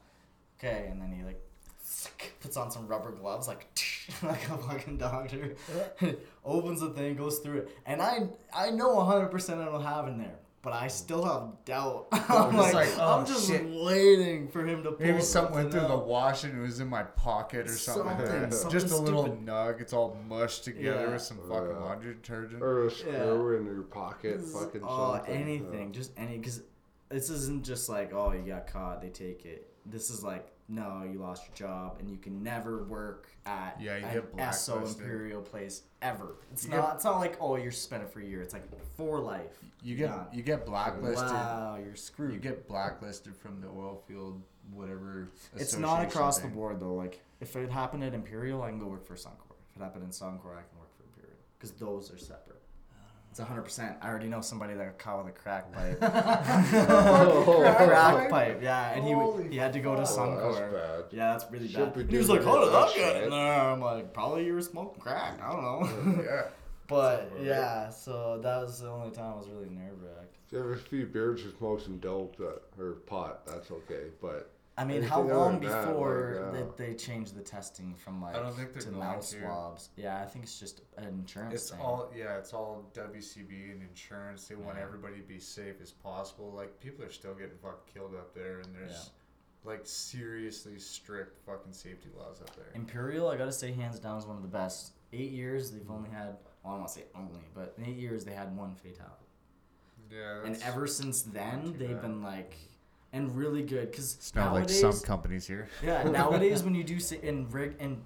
Okay, 0.59 0.89
and 0.91 1.01
then 1.01 1.13
he 1.13 1.23
like 1.25 1.41
puts 2.41 2.57
on 2.57 2.71
some 2.71 2.87
rubber 2.87 3.13
gloves, 3.13 3.49
like 3.49 3.67
like 4.23 4.49
a 4.49 4.57
fucking 4.59 4.99
doctor. 4.99 5.55
opens 6.45 6.81
the 6.81 6.91
thing, 6.91 7.17
goes 7.17 7.39
through 7.41 7.59
it, 7.59 7.79
and 7.87 8.01
I 8.03 8.29
I 8.55 8.71
know 8.71 9.01
hundred 9.01 9.29
percent 9.29 9.61
I 9.61 9.67
don't 9.67 9.83
have 9.83 10.09
in 10.09 10.19
there, 10.19 10.37
but 10.63 10.73
I 10.73 10.89
still 10.89 11.25
have 11.25 11.65
doubt. 11.65 12.07
I'm 12.13 12.55
It's 12.55 12.73
like, 12.73 12.75
like, 12.75 12.89
oh, 12.99 13.19
I'm 13.21 13.27
just 13.27 13.47
shit. 13.49 13.65
waiting 13.69 14.49
for 14.49 14.65
him 14.67 14.83
to 14.83 14.93
pull 14.93 15.07
Maybe 15.07 15.21
something 15.21 15.55
went 15.55 15.71
through 15.71 15.81
something 15.83 15.99
the 15.99 16.05
wash 16.05 16.45
and 16.45 16.59
it 16.59 16.61
was 16.61 16.81
in 16.81 16.89
my 16.89 17.03
pocket 17.05 17.67
or 17.67 17.73
something. 17.73 18.05
Something, 18.17 18.41
that. 18.43 18.55
something 18.55 18.81
Just 18.81 18.93
a 18.93 18.97
little 18.97 19.25
stupid. 19.25 19.47
nug. 19.47 19.81
It's 19.81 19.93
all 19.93 20.17
mushed 20.29 20.65
together 20.65 21.07
Yeah. 21.07 21.13
with 21.13 21.23
some 21.23 21.39
fucking 21.49 21.71
Yeah. 21.71 21.79
laundry 21.79 22.15
detergent. 22.15 22.63
Or 22.63 22.87
a 22.87 22.91
screw 22.91 23.57
in 23.59 23.65
your 23.67 23.83
pocket, 23.83 24.41
This 24.41 24.53
fucking 24.53 24.83
oh, 24.85 25.15
something. 25.17 25.35
anything, 25.35 25.93
just 25.93 26.13
any, 26.17 26.39
because 26.39 26.63
this 27.09 27.31
isn't 27.31 27.65
just 27.65 27.89
like, 27.89 28.13
oh, 28.13 28.33
you 28.33 28.43
got 28.43 28.67
caught, 28.67 29.01
they 29.03 29.09
take 29.11 29.45
it. 29.47 29.69
This 29.87 30.11
is 30.11 30.25
like, 30.25 30.49
no, 30.69 31.09
you 31.11 31.19
lost 31.21 31.45
your 31.47 31.69
job, 31.69 31.97
and 32.01 32.11
you 32.11 32.17
can 32.17 32.43
never 32.43 32.83
work 32.85 33.29
at 33.47 33.81
Yeah, 33.81 33.97
you 33.99 34.25
an 34.37 34.53
SO. 34.53 34.85
Imperial 34.85 35.41
place 35.43 35.83
ever. 36.03 36.37
It's 36.53 36.65
You 36.65 36.71
not. 36.73 36.87
get- 36.87 36.95
it's 36.97 37.05
not 37.05 37.19
like, 37.19 37.37
oh, 37.41 37.57
you're 37.57 37.71
suspended 37.73 38.11
for 38.11 38.21
a 38.21 38.25
year. 38.25 38.43
It's 38.43 38.53
like 38.53 38.65
for 38.97 39.21
life. 39.21 39.63
You 39.83 39.95
get 39.97 40.35
you 40.35 40.43
get 40.43 40.67
blacklisted. 40.67 41.31
Wow, 41.31 41.79
you're 41.83 41.95
screwed. 41.95 42.33
You 42.33 42.41
get 42.41 42.67
blacklisted 42.67 43.37
from 43.37 43.61
the 43.61 43.69
oil 43.69 44.03
field, 44.09 44.43
whatever. 44.73 45.29
It's 45.55 45.77
not 45.77 46.03
across 46.05 46.39
the 46.41 46.49
board 46.49 46.81
though. 46.81 46.95
Like 46.95 47.23
if 47.41 47.55
it 47.55 47.71
happened 47.71 48.03
at 48.03 48.13
Imperial, 48.15 48.63
I 48.63 48.71
can 48.71 48.79
go 48.81 48.87
work 48.87 49.07
for 49.07 49.15
Suncor. 49.15 49.55
If 49.71 49.77
it 49.77 49.83
happened 49.85 50.05
in 50.05 50.11
Suncor, 50.11 50.57
I 50.57 50.63
can 50.67 50.79
work 50.81 50.93
for 50.97 51.05
Imperial 51.05 51.37
because 51.59 51.71
those 51.73 52.11
are 52.13 52.19
separate. 52.19 52.56
It's 53.39 53.47
hundred 53.47 53.65
percent. 53.65 53.97
I 54.01 54.09
already 54.09 54.29
know 54.29 54.41
somebody 54.41 54.73
that 54.73 54.83
got 54.83 54.99
caught 54.99 55.27
with 55.27 55.35
a 55.35 55.39
crack 55.39 55.71
pipe. 55.75 55.99
crack 57.77 58.31
pipe, 58.31 58.61
yeah, 58.63 58.93
and 58.95 59.05
he 59.07 59.13
Holy 59.13 59.49
he 59.51 59.57
had 59.59 59.75
to 59.75 59.81
go 59.81 59.91
to 59.95 60.01
Oh, 60.01 60.05
that's 60.05 60.17
Suncor. 60.17 60.73
bad. 60.73 61.05
Yeah, 61.13 61.33
that's 61.33 61.45
really 61.53 61.69
Should 61.69 61.93
bad. 61.93 62.03
And 62.05 62.11
he 62.11 62.17
was 62.17 62.31
like, 62.31 62.43
"How 62.43 62.65
did 62.65 62.73
that 62.73 62.89
that 62.89 62.95
get 62.95 63.25
in 63.25 63.31
there?" 63.31 63.61
I'm 63.61 63.83
like, 63.83 64.15
"Probably 64.15 64.47
you 64.47 64.55
were 64.55 64.63
smoking 64.63 65.03
crack. 65.03 65.39
I 65.43 65.53
don't 65.53 65.61
know." 65.63 65.81
Oh, 65.83 66.23
yeah. 66.25 66.43
but 66.89 67.29
Somewhere. 67.29 67.47
yeah, 67.47 67.91
so 67.91 68.41
that 68.43 68.57
was 68.63 68.81
the 68.81 68.89
only 68.89 69.11
time 69.15 69.35
I 69.35 69.37
was 69.37 69.49
really 69.51 69.69
nerve 69.69 70.03
wracked. 70.03 70.35
If 70.47 70.53
you 70.53 70.59
have 70.59 70.69
a 70.71 70.77
few 70.77 71.05
beers 71.05 71.45
or 71.45 71.51
smoke 71.59 71.83
some 71.83 71.99
dope 71.99 72.37
that, 72.39 72.63
or 72.79 72.93
pot, 73.07 73.45
that's 73.47 73.71
okay. 73.71 74.05
But 74.23 74.51
I 74.79 74.85
mean, 74.85 75.03
how 75.03 75.23
long 75.23 75.61
than 75.61 75.71
that, 75.71 75.87
before 75.87 76.35
like, 76.37 76.49
uh, 76.49 76.51
that 76.59 76.77
they 76.77 76.95
changed 76.95 77.35
the 77.35 77.41
testing 77.43 77.95
from 77.95 78.21
like 78.21 78.37
I 78.37 78.41
don't 78.41 78.55
think 78.55 78.73
they're 78.75 78.83
to 78.83 78.89
going 78.89 78.99
mouth 79.01 79.27
to. 79.31 79.41
swabs? 79.41 79.89
Yeah, 79.97 80.21
I 80.21 80.27
think 80.27 80.45
it's 80.45 80.61
just 80.61 80.83
an 80.99 81.07
insurance 81.07 81.55
It's 81.55 81.71
thing. 81.71 81.81
all 81.81 82.11
yeah, 82.15 82.37
it's 82.37 82.53
all 82.53 82.91
WCB 82.95 83.73
and 83.73 83.83
insurance. 83.83 84.47
They 84.47 84.55
want 84.55 84.77
everybody 84.79 85.17
to 85.17 85.23
be 85.23 85.39
safe 85.39 85.77
as 85.81 85.93
possible. 85.93 86.53
Like 86.55 86.79
people 86.79 87.05
are 87.05 87.11
still 87.11 87.33
getting 87.35 87.57
fucking 87.63 87.93
killed 87.95 88.15
up 88.15 88.35
there, 88.35 88.61
and 88.61 88.75
there's 88.75 89.11
like 89.65 89.81
seriously 89.85 90.79
strict 90.79 91.39
fucking 91.47 91.73
safety 91.73 92.11
laws 92.17 92.41
up 92.43 92.55
there. 92.55 92.67
Imperial, 92.75 93.29
I 93.29 93.37
gotta 93.37 93.53
say, 93.53 93.73
hands 93.73 93.99
down, 93.99 94.19
is 94.19 94.27
one 94.27 94.37
of 94.37 94.43
the 94.43 94.49
best. 94.49 94.93
Eight 95.13 95.31
years, 95.33 95.71
they've 95.71 95.91
only 95.91 96.11
had. 96.11 96.37
Well, 96.63 96.67
I 96.67 96.71
don't 96.73 96.79
want 96.81 96.89
to 96.89 96.95
say 96.99 97.05
only, 97.15 97.41
but 97.55 97.75
in 97.79 97.87
eight 97.87 97.97
years 97.97 98.25
they 98.25 98.33
had 98.33 98.55
one 98.57 98.75
fatality, 98.75 99.25
Yeah, 100.13 100.41
and 100.45 100.61
ever 100.65 100.87
since 100.87 101.23
then 101.23 101.75
they've 101.79 101.91
bad. 101.91 102.03
been 102.03 102.23
like, 102.23 102.57
and 103.17 103.35
really 103.37 103.63
good 103.63 103.91
because 103.91 104.33
not 104.35 104.53
like 104.53 104.61
nowadays, 104.69 104.81
some 104.81 105.01
companies 105.01 105.47
here. 105.47 105.69
yeah, 105.83 106.03
nowadays 106.05 106.63
when 106.63 106.75
you 106.75 106.85
do 106.85 107.01
sa- 107.09 107.17
in 107.23 107.49
rig 107.51 107.75
and 107.81 108.05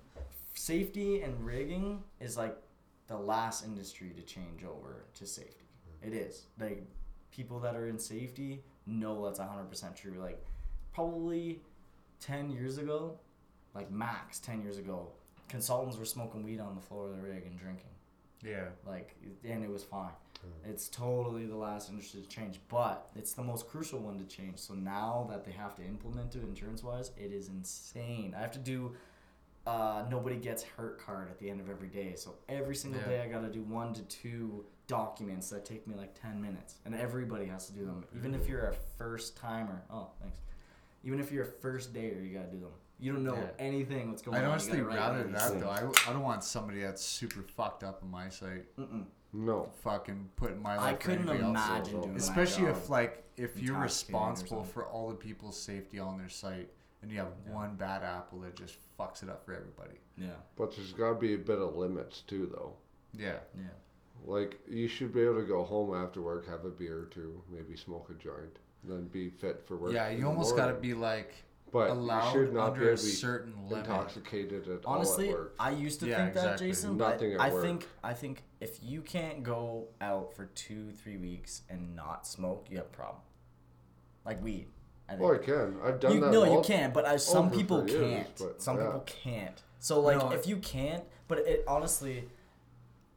safety 0.55 1.23
and 1.23 1.45
rigging 1.45 2.03
is 2.21 2.37
like 2.37 2.57
the 3.09 3.17
last 3.17 3.65
industry 3.65 4.11
to 4.17 4.23
change 4.23 4.65
over 4.65 5.05
to 5.15 5.27
safety. 5.27 5.65
It 6.03 6.13
is 6.15 6.47
like 6.59 6.83
people 7.33 7.59
that 7.61 7.75
are 7.77 7.87
in 7.89 7.99
safety 7.99 8.63
know 8.87 9.25
that's 9.25 9.39
hundred 9.39 9.69
percent 9.69 9.97
true. 9.97 10.15
Like 10.19 10.43
probably 10.93 11.61
ten 12.21 12.51
years 12.51 12.79
ago, 12.79 13.19
like 13.75 13.91
max 13.91 14.39
ten 14.39 14.63
years 14.63 14.79
ago, 14.79 15.09
consultants 15.49 15.99
were 15.99 16.05
smoking 16.05 16.43
weed 16.45 16.61
on 16.61 16.75
the 16.75 16.81
floor 16.81 17.07
of 17.09 17.17
the 17.17 17.23
rig 17.23 17.45
and 17.47 17.59
drinking. 17.59 17.85
Yeah, 18.43 18.69
Like, 18.87 19.15
and 19.45 19.63
it 19.63 19.69
was 19.71 19.85
fine. 19.85 20.13
It's 20.65 20.89
totally 20.89 21.47
the 21.47 21.57
last 21.57 21.89
industry 21.91 22.21
to 22.23 22.29
change, 22.29 22.61
but 22.69 23.09
it's 23.17 23.33
the 23.33 23.43
most 23.43 23.69
crucial 23.69 23.99
one 23.99 24.19
to 24.19 24.25
change. 24.25 24.59
So 24.59 24.75
now 24.75 25.27
that 25.31 25.45
they 25.45 25.53
have 25.53 25.75
to 25.77 25.83
implement 25.85 26.35
it 26.37 26.43
insurance 26.43 26.83
wise, 26.83 27.11
it 27.17 27.33
is 27.33 27.49
insane. 27.49 28.35
I 28.37 28.41
have 28.41 28.53
to 28.53 28.59
do 28.59 28.93
uh, 29.67 30.05
nobody 30.11 30.37
gets 30.37 30.63
hurt 30.63 30.99
card 31.05 31.29
at 31.31 31.39
the 31.39 31.49
end 31.51 31.61
of 31.61 31.69
every 31.69 31.89
day. 31.89 32.15
So 32.17 32.35
every 32.49 32.75
single 32.75 33.01
Yeah. 33.03 33.09
day 33.09 33.21
I 33.23 33.29
got 33.29 33.43
to 33.43 33.51
do 33.51 33.63
one 33.63 33.93
to 33.95 34.03
two 34.03 34.65
documents 34.87 35.51
that 35.51 35.65
take 35.67 35.87
me 35.87 35.95
like 35.95 36.19
10 36.21 36.41
minutes. 36.41 36.77
And 36.87 36.95
everybody 36.95 37.45
has 37.47 37.67
to 37.67 37.73
do 37.75 37.85
them. 37.85 38.05
Even 38.17 38.35
if 38.35 38.49
you're 38.49 38.69
a 38.69 38.73
first 38.97 39.37
timer. 39.37 39.83
Oh, 39.91 40.09
thanks. 40.21 40.39
Even 41.05 41.21
if 41.21 41.31
you're 41.31 41.45
a 41.45 41.47
first 41.47 41.93
dater, 41.93 42.27
you 42.27 42.33
got 42.37 42.51
to 42.51 42.57
do 42.57 42.61
them. 42.61 42.73
You 42.99 43.13
don't 43.13 43.23
know 43.25 43.35
Yeah. 43.35 43.49
anything 43.59 44.11
what's 44.11 44.23
going 44.23 44.37
I'd 44.37 44.41
on. 44.41 44.45
you 44.47 44.51
honestly 44.53 44.81
rather 44.81 45.25
that 45.25 45.49
things. 45.51 45.63
though. 45.63 45.69
I, 45.71 46.11
I 46.11 46.13
don't 46.13 46.23
want 46.23 46.43
somebody 46.43 46.81
that's 46.81 47.03
super 47.05 47.43
fucked 47.43 47.85
up 47.85 48.03
in 48.03 48.11
my 48.11 48.29
sight 48.31 48.65
Mm-mm. 48.79 49.05
No. 49.33 49.69
fucking 49.83 50.31
putting 50.37 50.63
my 50.63 50.77
life. 50.77 50.87
I 50.87 50.93
for 50.93 50.99
couldn't 50.99 51.29
anybody 51.29 51.45
else. 51.45 51.69
imagine 51.69 52.01
doing 52.01 52.13
my 52.13 52.17
Especially 52.17 52.67
if 52.67 52.91
like 52.91 53.25
if 53.37 53.61
you're 53.61 53.79
responsible 53.79 54.65
for 54.65 54.87
all 54.87 55.09
the 55.09 55.15
people's 55.15 55.61
safety 55.61 55.99
on 55.99 56.19
their 56.19 56.29
site 56.29 56.69
and 57.03 57.11
you 57.11 57.19
have 57.19 57.33
one 57.47 57.77
bad 57.77 58.03
apple 58.03 58.41
that 58.41 58.55
just 58.55 58.77
fucks 58.99 59.23
it 59.23 59.29
up 59.29 59.45
for 59.45 59.55
everybody. 59.55 59.99
Yeah. 60.17 60.29
But 60.57 60.77
there's 60.77 60.93
got 60.93 61.11
to 61.11 61.15
be 61.15 61.35
a 61.35 61.39
bit 61.39 61.59
of 61.59 61.77
limits 61.77 62.23
too, 62.27 62.51
though. 62.53 62.75
Yeah. 63.17 63.39
Yeah. 63.57 63.65
Like 64.25 64.59
you 64.69 64.87
should 64.89 65.15
be 65.15 65.23
able 65.23 65.37
to 65.37 65.47
go 65.47 65.65
home 65.65 65.95
after 65.95 66.21
work, 66.21 66.47
have 66.49 66.65
a 66.65 66.71
beer 66.71 66.99
or 66.99 67.07
two, 67.07 67.43
maybe 67.51 67.77
smoke 67.77 68.11
a 68.11 68.23
joint, 68.23 68.59
then 68.85 69.07
be 69.07 69.31
fit 69.31 69.63
for 69.67 69.77
work. 69.77 69.93
Yeah, 69.93 70.11
you 70.11 70.21
the 70.21 70.27
almost 70.27 70.57
got 70.57 70.67
to 70.67 70.75
be 70.75 70.93
like 70.93 71.35
But 71.73 71.91
allowed 71.91 72.35
you 72.35 72.47
should 72.47 72.55
not 72.55 72.69
under 72.73 72.81
be 72.81 72.87
a 72.89 72.97
to 72.97 73.03
be 73.03 73.09
certain 73.11 73.55
limit. 73.69 73.87
intoxicated 73.87 74.69
at 74.69 74.81
Honestly, 74.85 75.29
all 75.29 75.35
at 75.35 75.39
work. 75.39 75.55
I 75.61 75.71
used 75.71 76.01
to 76.01 76.07
Yeah, 76.09 76.17
think 76.17 76.35
that, 76.35 76.41
exactly. 76.45 76.67
Jason, 76.69 76.97
Nothing 76.97 77.37
but 77.37 77.41
at 77.45 77.51
I 77.51 77.55
work. 77.55 77.63
think 77.63 77.89
I 78.03 78.13
think 78.13 78.43
if 78.61 78.79
you 78.83 79.03
can't 79.03 79.43
go 79.45 79.87
out 80.01 80.35
for 80.35 80.47
two, 80.47 80.91
three 80.93 81.17
weeks 81.17 81.63
and 81.71 81.95
not 81.95 82.27
smoke, 82.27 82.67
you 82.71 82.79
have 82.79 82.87
a 82.87 82.89
problem. 82.91 83.23
Like 84.25 84.43
weed. 84.43 84.67
I 85.09 85.13
think. 85.13 85.23
Well, 85.23 85.35
I 85.35 85.39
can. 85.39 85.77
I've 85.85 86.01
done 86.01 86.15
you, 86.15 86.21
that. 86.21 86.33
no, 86.33 86.45
you 86.57 86.61
can. 86.63 86.93
But 86.93 87.05
I, 87.07 87.17
some 87.17 87.51
people 87.51 87.89
years, 87.89 88.01
can't. 88.01 88.37
but, 88.39 88.63
some 88.63 88.77
yeah. 88.77 88.85
people 88.87 89.01
can't. 89.07 89.63
So 89.79 90.01
like, 90.01 90.19
No, 90.19 90.31
if 90.31 90.47
you 90.47 90.57
can't, 90.59 91.05
but 91.29 91.39
it 91.39 91.65
honestly, 91.69 92.25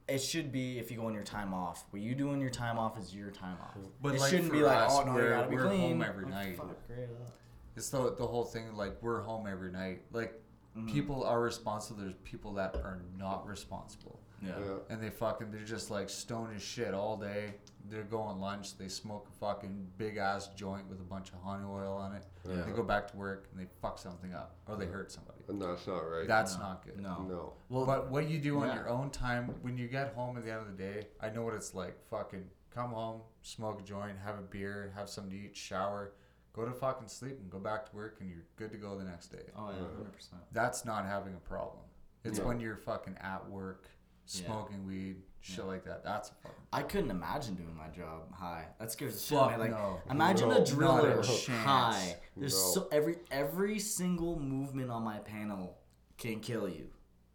it 0.07 0.19
should 0.19 0.51
be 0.51 0.77
if 0.79 0.91
you 0.91 0.97
go 0.97 1.07
on 1.07 1.13
your 1.13 1.23
time 1.23 1.53
off. 1.53 1.85
What 1.91 2.01
you 2.01 2.13
do 2.15 2.29
on 2.31 2.39
your 2.39 2.49
time 2.51 2.77
off 2.77 2.97
is 2.99 3.13
your 3.15 3.31
time 3.31 3.57
off. 3.61 3.77
But, 4.01 4.15
it 4.15 4.21
like, 4.21 4.29
shouldn't 4.29 4.51
be 4.51 4.61
like, 4.61 4.77
us, 4.77 4.91
oh 4.95 5.03
no, 5.05 5.11
you 5.11 5.17
we're- 5.17 5.29
gotta 5.29 5.49
be 5.49 5.55
we're 5.55 5.67
home 5.67 6.01
every 6.03 6.25
Like, 6.25 6.33
night. 6.33 6.57
Fuck, 6.57 6.87
great. 6.87 6.99
uh, 7.05 7.29
It's 7.75 7.89
the 7.89 8.15
the 8.15 8.25
whole 8.27 8.43
thing 8.45 8.75
like 8.75 9.01
we're 9.01 9.21
home 9.21 9.47
every 9.47 9.71
night. 9.71 10.03
Like 10.11 10.39
Mhm. 10.75 10.91
people 10.91 11.23
are 11.23 11.39
responsible. 11.41 12.01
There's 12.01 12.15
people 12.23 12.53
that 12.53 12.75
are 12.77 12.99
not 13.15 13.45
responsible, 13.47 14.19
Yeah. 14.41 14.57
Yeah. 14.59 14.77
and 14.89 15.01
they 15.01 15.09
fucking 15.11 15.51
they're 15.51 15.63
just 15.63 15.91
like 15.91 16.09
stone 16.09 16.51
as 16.55 16.61
shit 16.63 16.93
all 16.95 17.15
day. 17.17 17.55
They're 17.85 18.03
going 18.03 18.39
lunch. 18.39 18.77
They 18.77 18.87
smoke 18.87 19.27
a 19.27 19.31
fucking 19.33 19.91
big 19.97 20.17
ass 20.17 20.47
joint 20.55 20.87
with 20.87 20.99
a 21.01 21.03
bunch 21.03 21.31
of 21.33 21.39
honey 21.41 21.65
oil 21.65 21.93
on 21.97 22.15
it. 22.15 22.25
Yeah. 22.47 22.61
They 22.63 22.71
go 22.71 22.81
back 22.81 23.07
to 23.11 23.17
work 23.17 23.49
and 23.51 23.59
they 23.59 23.67
fuck 23.81 23.99
something 23.99 24.33
up 24.33 24.55
or 24.67 24.75
they 24.77 24.85
hurt 24.87 25.11
somebody. 25.11 25.43
And 25.47 25.61
that's 25.61 25.85
not 25.85 25.99
right. 25.99 26.27
That's 26.27 26.55
No, 26.55 26.61
not 26.63 26.85
good. 26.85 26.99
No. 26.99 27.21
no. 27.23 27.53
Well, 27.69 27.85
But 27.85 28.09
what 28.09 28.27
you 28.29 28.39
do 28.39 28.59
on 28.61 28.67
yeah. 28.69 28.75
your 28.75 28.89
own 28.89 29.09
time 29.11 29.49
when 29.63 29.77
you 29.77 29.87
get 29.87 30.13
home 30.15 30.37
at 30.37 30.45
the 30.45 30.51
end 30.51 30.61
of 30.61 30.67
the 30.75 30.81
day, 30.81 31.09
I 31.19 31.29
know 31.29 31.43
what 31.43 31.53
it's 31.55 31.73
like. 31.75 31.99
Fucking 32.07 32.49
come 32.71 32.91
home, 32.93 33.21
smoke 33.43 33.79
a 33.81 33.83
joint, 33.83 34.17
have 34.19 34.39
a 34.39 34.43
beer, 34.43 34.91
have 34.95 35.07
something 35.09 35.31
to 35.31 35.37
eat, 35.37 35.55
shower, 35.55 36.13
go 36.53 36.65
to 36.65 36.71
fucking 36.71 37.07
sleep, 37.07 37.39
and 37.39 37.49
go 37.49 37.59
back 37.59 37.89
to 37.89 37.95
work, 37.95 38.17
and 38.19 38.29
you're 38.29 38.45
good 38.55 38.71
to 38.71 38.77
go 38.77 38.97
the 38.97 39.03
next 39.03 39.27
day. 39.27 39.43
oh 39.55 39.69
yeah, 39.71 39.77
hundred 39.95 40.13
percent. 40.13 40.41
That's 40.51 40.85
not 40.85 41.05
having 41.05 41.33
a 41.33 41.39
problem. 41.39 41.83
It's 42.23 42.39
No. 42.39 42.45
when 42.47 42.59
you're 42.59 42.77
fucking 42.77 43.17
at 43.19 43.49
work, 43.49 43.87
Yeah. 44.27 44.45
smoking 44.45 44.85
weed, 44.85 45.23
shit 45.41 45.57
Yeah. 45.59 45.63
like 45.65 45.83
that. 45.85 46.03
That's 46.03 46.29
a 46.29 46.33
problem. 46.35 46.63
I 46.71 46.83
couldn't 46.83 47.11
imagine 47.11 47.55
doing 47.55 47.75
my 47.75 47.89
job 47.89 48.31
high. 48.31 48.67
That 48.79 48.91
scares 48.91 49.15
the 49.15 49.19
shit 49.19 49.37
out 49.37 49.51
of 49.51 49.57
me. 49.57 49.63
Like, 49.63 49.71
no. 49.71 49.99
imagine 50.09 50.47
No, 50.49 50.55
a 50.55 50.59
not 50.59 50.67
driller 50.67 51.19
a 51.19 51.23
chance. 51.23 51.47
high. 51.65 52.15
There's 52.37 52.53
No. 52.53 52.71
so 52.81 52.87
every 52.91 53.17
every 53.31 53.79
single 53.79 54.39
movement 54.39 54.89
on 54.91 55.03
my 55.03 55.19
panel 55.19 55.77
can 56.17 56.39
kill 56.39 56.69
you. 56.69 56.89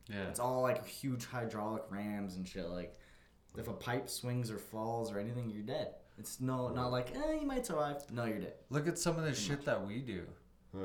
Yeah. 0.09 0.29
It's 0.29 0.41
all 0.41 0.63
like 0.63 0.87
huge 0.87 1.27
hydraulic 1.27 1.83
rams 1.91 2.37
and 2.37 2.49
shit. 2.49 2.67
Like, 2.71 2.97
if 3.59 3.69
a 3.69 3.75
pipe 3.75 4.09
swings 4.09 4.51
or 4.51 4.57
falls 4.59 5.13
or 5.13 5.19
anything, 5.19 5.51
you're 5.51 5.63
dead. 5.63 5.97
It's 6.19 6.41
no, 6.41 6.69
not 6.71 6.91
like, 6.91 7.15
eh, 7.17 7.35
you 7.41 7.47
might 7.47 7.65
survive. 7.67 8.03
No, 8.13 8.25
you're 8.25 8.39
dead. 8.41 8.55
Look 8.71 8.89
at 8.89 8.99
some 8.99 9.17
of 9.19 9.25
the 9.25 9.35
shit 9.35 9.65
that 9.65 9.87
we 9.87 10.01
do. 10.01 10.25
Yeah. 10.75 10.83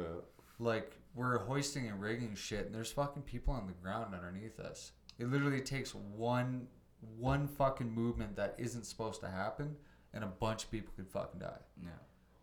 Like 0.59 0.97
we're 1.15 1.39
hoisting 1.39 1.87
and 1.87 1.99
rigging 1.99 2.35
shit, 2.35 2.65
and 2.67 2.75
there's 2.75 2.91
fucking 2.91 3.23
people 3.23 3.53
on 3.53 3.67
the 3.67 3.73
ground 3.73 4.13
underneath 4.13 4.59
us. 4.59 4.91
It 5.19 5.29
literally 5.29 5.61
takes 5.61 5.93
one 5.95 6.67
one 7.17 7.47
fucking 7.47 7.91
movement 7.91 8.35
that 8.37 8.55
isn't 8.57 8.85
supposed 8.85 9.19
to 9.21 9.27
happen, 9.27 9.75
and 10.13 10.23
a 10.23 10.27
bunch 10.27 10.63
of 10.63 10.71
people 10.71 10.93
could 10.95 11.09
fucking 11.09 11.39
die. 11.39 11.59
No. 11.83 11.91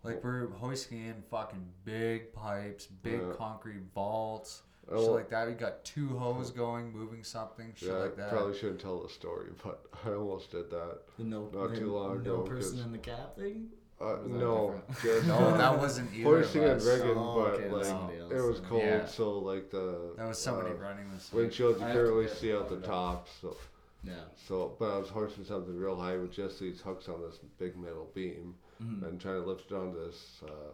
Like 0.03 0.23
we're 0.25 0.49
hoisting 0.51 1.07
in 1.07 1.23
fucking 1.31 1.65
big 1.85 2.33
pipes, 2.33 2.87
big 2.87 3.21
Yeah. 3.21 3.33
concrete 3.37 3.83
vaults, 3.95 4.63
Oh, 4.89 5.03
shit 5.03 5.11
like 5.13 5.31
that. 5.31 5.47
We 5.49 5.55
got 5.55 5.85
two 5.85 6.09
hose 6.19 6.51
going, 6.51 6.93
moving 6.93 7.23
something, 7.25 7.73
shit 7.77 7.89
yeah, 7.89 7.95
like 7.97 8.19
I 8.19 8.29
probably 8.29 8.59
shouldn't 8.59 8.81
tell 8.81 9.03
the 9.03 9.09
story, 9.09 9.51
but 9.65 9.85
I 10.05 10.11
almost 10.15 10.51
did 10.51 10.71
that. 10.71 10.99
The 11.19 11.25
no, 11.25 11.49
Not 11.53 11.75
too 11.77 11.93
long 11.93 12.23
no 12.25 12.35
ago, 12.37 12.43
person 12.43 12.77
'cause- 12.79 12.87
in 12.87 12.93
the 12.93 12.99
cap 12.99 13.37
thing. 13.37 13.69
Uh, 14.01 14.17
no, 14.27 14.81
just 15.03 15.27
No, 15.29 15.35
uh, 15.37 15.57
that 15.59 15.79
wasn't 15.79 16.11
either 16.15 16.25
hoisting 16.25 16.65
of 16.65 16.71
and 16.71 16.83
rigging, 16.83 17.19
Oh, 17.19 17.35
but 17.37 17.55
okay, 17.61 17.69
like 17.71 17.85
somebody 17.85 18.17
it 18.19 18.33
was 18.43 18.61
cold, 18.61 18.83
Yeah. 18.83 19.05
so 19.05 19.39
like 19.41 19.71
the 19.71 20.15
That 20.17 20.27
was 20.27 20.39
somebody 20.39 20.71
uh, 20.71 20.75
running 20.79 21.11
this. 21.13 21.31
windshield 21.31 21.77
you 21.79 21.85
I 21.85 21.93
can't 21.93 21.99
really 22.09 22.29
see 22.29 22.55
out 22.55 22.71
the 22.71 22.79
top. 22.79 23.29
So 23.43 23.55
Yeah. 24.03 24.15
so, 24.49 24.75
but 24.79 24.91
I 24.95 24.97
was 24.97 25.11
hoisting 25.11 25.45
something 25.45 25.77
real 25.77 25.97
high 26.01 26.17
with 26.17 26.33
just 26.33 26.59
these 26.59 26.81
hooks 26.81 27.11
on 27.11 27.21
this 27.21 27.39
big 27.59 27.77
metal 27.77 28.11
beam 28.15 28.55
Mhm. 28.83 29.07
and 29.07 29.21
trying 29.21 29.43
to 29.43 29.47
lift 29.47 29.71
it 29.71 29.75
onto 29.75 29.99
this 30.07 30.41
uh, 30.47 30.73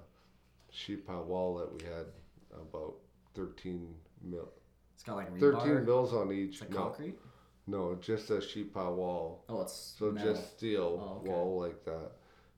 sheet 0.71 1.05
pile 1.05 1.25
wall 1.25 1.57
that 1.57 1.73
we 1.73 1.83
had 1.85 2.07
about 2.53 2.95
13 3.37 3.95
mil, 4.23 4.49
It's 4.95 5.03
got 5.05 5.17
like 5.17 5.39
13 5.39 5.85
mils 5.85 6.13
on 6.15 6.33
each. 6.33 6.61
Like 6.61 6.71
no, 6.71 6.77
concrete. 6.77 7.15
no, 7.67 7.95
just 8.01 8.31
a 8.31 8.41
sheet 8.41 8.73
pile 8.75 8.95
wall. 8.95 9.45
Oh, 9.49 9.63
it's 9.63 9.95
So 9.99 10.11
metal. 10.11 10.33
just 10.35 10.57
steel 10.57 11.01
Oh, 11.03 11.21
okay. 11.21 11.29
wall 11.31 11.61
like 11.61 11.85
that, 11.85 12.13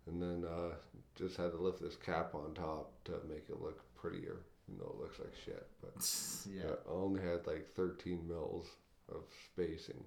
and 0.07 0.23
then 0.23 0.45
uh, 0.49 0.75
just 1.17 1.37
had 1.37 1.51
to 1.53 1.59
lift 1.59 1.81
this 1.83 1.97
cap 1.97 2.35
on 2.35 2.55
top 2.55 2.93
to 3.05 3.13
make 3.29 3.49
it 3.51 3.61
look 3.61 3.81
prettier. 3.97 4.37
You 4.71 4.79
know, 4.79 4.95
it 4.97 5.01
looks 5.01 5.19
like 5.19 5.35
shit, 5.45 5.67
but 5.81 5.95
yeah. 6.55 6.75
I 6.89 6.93
only 6.93 7.21
had 7.23 7.47
like 7.47 7.75
13 7.75 8.27
mils 8.29 8.67
of 9.11 9.23
spacing, 9.53 10.05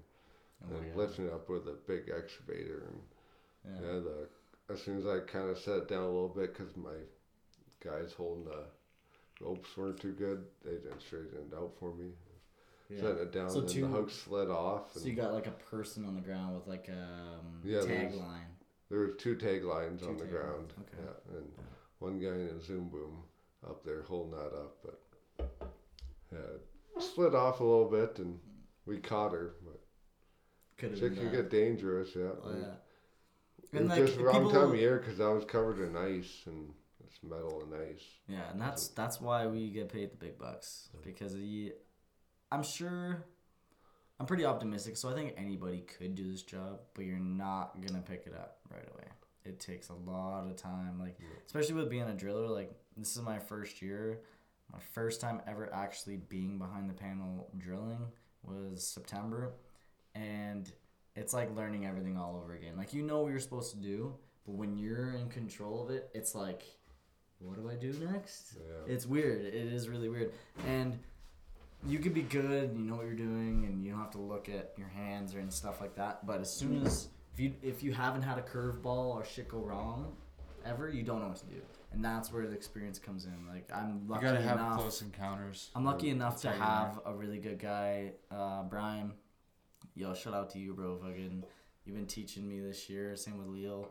Oh 0.63 0.75
and 0.77 0.85
God. 0.89 0.95
lifting 0.97 1.25
it 1.27 1.33
up 1.33 1.49
with 1.49 1.67
a 1.67 1.75
big 1.87 2.09
excavator, 2.15 2.83
and 2.87 3.01
Yeah. 3.81 3.81
yeah, 3.93 3.99
the 3.99 4.29
as 4.73 4.81
soon 4.81 4.99
as 4.99 5.05
I 5.05 5.19
kind 5.19 5.49
of 5.49 5.57
set 5.57 5.77
it 5.79 5.87
down 5.89 6.03
a 6.03 6.05
little 6.05 6.29
bit 6.29 6.55
because 6.55 6.77
my 6.77 6.95
guys 7.83 8.13
holding 8.15 8.45
the 8.45 8.63
ropes 9.41 9.75
weren't 9.75 9.99
too 9.99 10.11
good, 10.13 10.43
they 10.63 10.71
didn't 10.71 11.01
straighten 11.01 11.49
it 11.51 11.55
out 11.55 11.71
for 11.79 11.93
me. 11.93 12.11
Yeah. 12.89 12.99
Setting 13.01 13.17
it 13.23 13.31
down, 13.31 13.49
So 13.49 13.59
and 13.59 13.69
two- 13.69 13.81
the 13.81 13.87
hooks 13.87 14.13
slid 14.13 14.49
off. 14.49 14.93
So 14.93 15.05
you 15.05 15.13
got 15.13 15.33
like 15.33 15.47
a 15.47 15.51
person 15.51 16.05
on 16.05 16.15
the 16.15 16.21
ground 16.21 16.55
with 16.55 16.67
like 16.67 16.89
a 16.89 16.91
um, 17.39 17.61
Yeah, 17.63 17.79
tagline. 17.79 18.47
There 18.89 18.99
were 18.99 19.07
two 19.11 19.35
tag 19.35 19.63
lines 19.63 20.03
on 20.03 20.17
the 20.17 20.23
tag 20.25 20.31
ground. 20.33 20.73
lines, 20.77 20.89
okay. 20.93 21.03
Yeah, 21.31 21.37
and 21.37 21.51
one 21.99 22.19
guy 22.19 22.27
in 22.35 22.57
a 22.57 22.61
zoom 22.61 22.89
boom 22.89 23.23
up 23.67 23.83
there 23.85 24.01
holding 24.03 24.31
that 24.31 24.53
up, 24.53 24.77
but 24.83 25.61
yeah, 26.33 26.99
slid 26.99 27.33
off 27.35 27.59
a 27.59 27.63
little 27.63 27.89
bit, 27.89 28.19
and 28.19 28.39
we 28.85 28.97
caught 28.97 29.31
her. 29.31 29.53
But 29.63 29.79
Could 30.77 30.99
been 30.99 31.15
could 31.15 31.31
get 31.31 31.49
dangerous. 31.49 32.09
Yeah, 32.15 32.31
Oh, 32.43 32.53
yeah. 32.53 32.73
it 33.71 33.79
And 33.79 33.87
like 33.87 33.99
just 34.05 34.17
the 34.17 34.23
wrong 34.25 34.35
people, 34.47 34.51
time 34.51 34.71
of 34.73 34.75
year 34.75 34.97
because 34.97 35.21
I 35.21 35.29
was 35.31 35.45
covered 35.45 35.79
in 35.79 35.95
ice 35.95 36.41
and 36.45 36.73
metal 37.23 37.61
and 37.63 37.73
ice. 37.73 38.03
yeah, 38.27 38.49
and 38.51 38.61
that's 38.61 38.89
that's 38.89 39.21
why 39.21 39.47
we 39.47 39.69
get 39.69 39.89
paid 39.89 40.11
the 40.11 40.17
big 40.17 40.37
bucks 40.37 40.89
because 41.03 41.33
the, 41.33 41.73
I'm 42.51 42.63
sure, 42.63 43.25
I'm 44.19 44.25
pretty 44.25 44.45
optimistic. 44.45 44.97
So 44.97 45.09
I 45.09 45.13
think 45.13 45.33
anybody 45.37 45.81
could 45.81 46.15
do 46.15 46.31
this 46.31 46.43
job, 46.43 46.79
but 46.93 47.05
you're 47.05 47.19
not 47.19 47.79
gonna 47.85 48.01
pick 48.01 48.23
it 48.25 48.33
up 48.33 48.57
right 48.71 48.87
away. 48.93 49.05
It 49.43 49.59
takes 49.59 49.89
a 49.89 49.93
lot 49.93 50.47
of 50.47 50.55
time, 50.55 50.99
like 50.99 51.17
especially 51.45 51.75
with 51.75 51.89
being 51.89 52.03
a 52.03 52.13
driller. 52.13 52.47
Like 52.47 52.71
this 52.97 53.15
is 53.15 53.21
my 53.21 53.39
first 53.39 53.81
year. 53.81 54.21
My 54.71 54.79
first 54.93 55.19
time 55.19 55.41
ever 55.47 55.69
actually 55.73 56.15
being 56.17 56.57
behind 56.57 56.89
the 56.89 56.93
panel 56.93 57.49
drilling 57.57 58.05
was 58.43 58.85
September, 58.85 59.53
and 60.15 60.71
it's 61.15 61.33
like 61.33 61.55
learning 61.55 61.85
everything 61.85 62.17
all 62.17 62.39
over 62.41 62.53
again. 62.53 62.77
Like 62.77 62.93
you 62.93 63.03
know 63.03 63.21
what 63.21 63.31
you're 63.31 63.39
supposed 63.39 63.71
to 63.71 63.77
do, 63.77 64.15
but 64.45 64.55
when 64.55 64.77
you're 64.77 65.13
in 65.15 65.29
control 65.29 65.83
of 65.83 65.89
it, 65.89 66.09
it's 66.13 66.33
like, 66.35 66.63
what 67.43 67.57
do 67.61 67.69
I 67.69 67.75
do 67.75 67.93
next? 68.11 68.53
Yeah. 68.55 68.93
It's 68.93 69.05
weird. 69.05 69.41
It 69.45 69.53
is 69.53 69.89
really 69.89 70.09
weird, 70.09 70.31
and 70.67 70.97
you 71.87 71.99
could 71.99 72.13
be 72.13 72.21
good. 72.21 72.71
You 72.75 72.83
know 72.83 72.95
what 72.95 73.05
you're 73.05 73.13
doing, 73.15 73.65
and 73.65 73.83
you 73.83 73.91
don't 73.91 73.99
have 73.99 74.11
to 74.11 74.19
look 74.19 74.49
at 74.49 74.73
your 74.77 74.87
hands 74.89 75.33
or 75.35 75.39
and 75.39 75.51
stuff 75.51 75.81
like 75.81 75.95
that. 75.95 76.25
But 76.25 76.41
as 76.41 76.51
soon 76.53 76.85
as 76.85 77.07
if 77.33 77.39
you 77.39 77.53
if 77.63 77.83
you 77.83 77.93
haven't 77.93 78.21
had 78.21 78.37
a 78.37 78.41
curveball 78.41 79.15
or 79.15 79.25
shit 79.25 79.47
go 79.47 79.59
wrong, 79.59 80.15
ever, 80.65 80.89
you 80.89 81.03
don't 81.03 81.19
know 81.21 81.27
what 81.29 81.37
to 81.37 81.45
do, 81.45 81.61
and 81.91 82.03
that's 82.03 82.31
where 82.31 82.45
the 82.45 82.53
experience 82.55 82.99
comes 82.99 83.25
in. 83.25 83.47
Like 83.49 83.69
I'm 83.73 84.01
You 84.05 84.11
lucky 84.11 84.25
gotta 84.25 84.41
have 84.41 84.57
enough. 84.57 84.79
close 84.79 85.01
encounters. 85.01 85.69
I'm 85.75 85.85
lucky 85.85 86.09
enough 86.09 86.41
to 86.41 86.49
you 86.49 86.53
have 86.53 86.99
a 87.05 87.13
really 87.13 87.39
good 87.39 87.59
guy, 87.59 88.13
uh, 88.29 88.63
Brian. 88.63 89.13
Yo, 89.95 90.13
shout 90.13 90.33
out 90.33 90.49
to 90.51 90.59
you, 90.59 90.73
bro. 90.73 90.95
Fucking, 90.97 91.43
you've 91.85 91.95
been 91.95 92.05
teaching 92.05 92.47
me 92.47 92.59
this 92.61 92.89
year. 92.89 93.15
Same 93.15 93.37
with 93.37 93.47
Leo. 93.47 93.89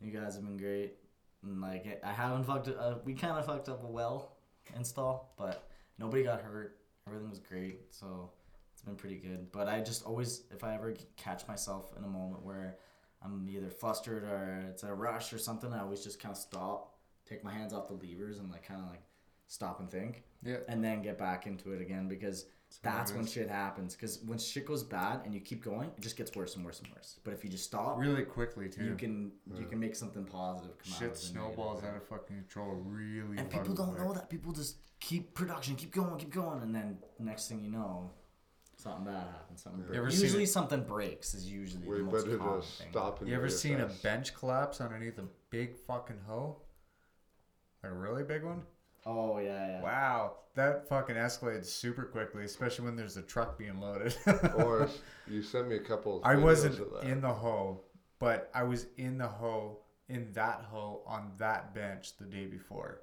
You 0.00 0.10
guys 0.12 0.34
have 0.36 0.44
been 0.44 0.56
great. 0.56 0.94
And 1.42 1.60
like, 1.60 2.00
I 2.04 2.12
haven't 2.12 2.44
fucked. 2.44 2.68
Uh, 2.68 2.96
we 3.04 3.14
kind 3.14 3.36
of 3.38 3.46
fucked 3.46 3.68
up 3.68 3.82
a 3.84 3.86
well 3.86 4.36
install, 4.76 5.32
but 5.38 5.68
nobody 5.98 6.22
got 6.22 6.40
hurt. 6.42 6.76
Everything 7.06 7.30
was 7.30 7.40
great, 7.40 7.80
so 7.90 8.30
it's 8.72 8.82
been 8.82 8.94
pretty 8.96 9.16
good. 9.16 9.50
But 9.52 9.68
I 9.68 9.80
just 9.80 10.04
always, 10.04 10.42
if 10.50 10.62
I 10.64 10.74
ever 10.74 10.94
catch 11.16 11.48
myself 11.48 11.92
in 11.96 12.04
a 12.04 12.08
moment 12.08 12.42
where 12.44 12.76
I'm 13.22 13.48
either 13.50 13.70
flustered 13.70 14.22
or 14.24 14.64
it's 14.70 14.82
a 14.82 14.92
rush 14.94 15.32
or 15.32 15.38
something, 15.38 15.72
I 15.72 15.80
always 15.80 16.02
just 16.04 16.20
kind 16.20 16.32
of 16.32 16.38
stop, 16.38 16.94
take 17.26 17.42
my 17.42 17.52
hands 17.52 17.72
off 17.72 17.88
the 17.88 17.94
levers, 17.94 18.38
and 18.38 18.50
like 18.50 18.66
kind 18.66 18.80
of 18.82 18.90
like 18.90 19.02
stop 19.46 19.80
and 19.80 19.90
think 19.90 20.22
Yeah. 20.42 20.58
and 20.68 20.84
then 20.84 21.02
get 21.02 21.18
back 21.18 21.46
into 21.46 21.72
it 21.72 21.80
again 21.80 22.06
because 22.06 22.46
that's 22.82 23.12
when 23.12 23.26
shit 23.26 23.48
happens. 23.48 23.94
Because 23.94 24.20
when 24.26 24.38
shit 24.38 24.64
goes 24.66 24.82
bad 24.82 25.22
and 25.24 25.34
you 25.34 25.40
keep 25.40 25.62
going, 25.64 25.90
it 25.96 26.00
just 26.00 26.16
gets 26.16 26.34
worse 26.36 26.54
and 26.56 26.64
worse 26.64 26.78
and 26.80 26.88
worse. 26.94 27.18
But 27.24 27.34
if 27.34 27.42
you 27.44 27.50
just 27.50 27.64
stop, 27.64 27.98
Really 27.98 28.22
quickly 28.24 28.68
too. 28.68 28.84
you 28.84 28.94
can 28.94 29.32
you 29.58 29.66
can 29.66 29.80
make 29.80 29.96
something 29.96 30.24
positive 30.24 30.78
come 30.78 30.92
out 30.92 30.98
Shit 31.00 31.16
snowballs 31.16 31.82
out 31.82 31.96
of 31.96 32.06
fucking 32.06 32.36
control 32.36 32.74
really. 32.84 33.38
And 33.38 33.50
people 33.50 33.74
don't 33.74 33.98
know 33.98 34.12
that. 34.12 34.30
People 34.30 34.52
just 34.52 34.76
keep 35.00 35.34
production, 35.34 35.74
keep 35.76 35.92
going, 35.92 36.16
keep 36.18 36.32
going, 36.32 36.62
and 36.62 36.74
then 36.74 36.98
next 37.18 37.48
thing 37.48 37.62
you 37.62 37.70
know, 37.70 38.10
something 38.76 39.04
bad 39.04 39.26
happens. 39.26 39.62
Something 39.62 39.84
You 39.92 40.00
breaks. 40.00 40.20
Usually 40.22 40.46
something 40.46 40.82
breaks 40.84 41.34
is 41.34 41.50
usually 41.50 41.88
Way 41.88 41.98
the 41.98 42.04
most 42.04 42.24
better 42.24 42.38
common 42.38 42.60
to 42.60 42.66
thing. 42.66 42.86
stop 42.90 43.26
You 43.26 43.34
ever 43.34 43.46
reassess. 43.48 43.50
seen 43.52 43.80
a 43.80 43.86
bench 44.02 44.34
collapse 44.34 44.80
underneath 44.80 45.18
a 45.18 45.24
big 45.50 45.76
fucking 45.76 46.20
hoe? 46.26 46.56
Like 47.82 47.92
a 47.92 47.94
really 47.96 48.22
big 48.22 48.44
one? 48.44 48.62
Oh 49.06 49.38
yeah, 49.38 49.66
yeah. 49.66 49.82
Wow, 49.82 50.32
that 50.54 50.88
fucking 50.88 51.16
escalated 51.16 51.64
super 51.64 52.04
quickly, 52.04 52.44
especially 52.44 52.84
when 52.84 52.96
there's 52.96 53.16
a 53.16 53.22
truck 53.22 53.58
being 53.58 53.80
loaded. 53.80 54.14
or 54.56 54.88
you 55.26 55.42
sent 55.42 55.68
me 55.68 55.76
a 55.76 55.80
couple. 55.80 56.18
Of 56.18 56.24
I 56.24 56.36
wasn't 56.36 56.78
of 56.78 56.92
that. 56.92 57.10
in 57.10 57.20
the 57.20 57.32
hole, 57.32 57.84
but 58.18 58.50
I 58.54 58.64
was 58.64 58.86
in 58.96 59.18
the 59.18 59.28
hole 59.28 59.86
in 60.08 60.32
that 60.32 60.62
hole 60.70 61.04
on 61.06 61.32
that 61.38 61.74
bench 61.74 62.16
the 62.18 62.24
day 62.24 62.46
before. 62.46 63.00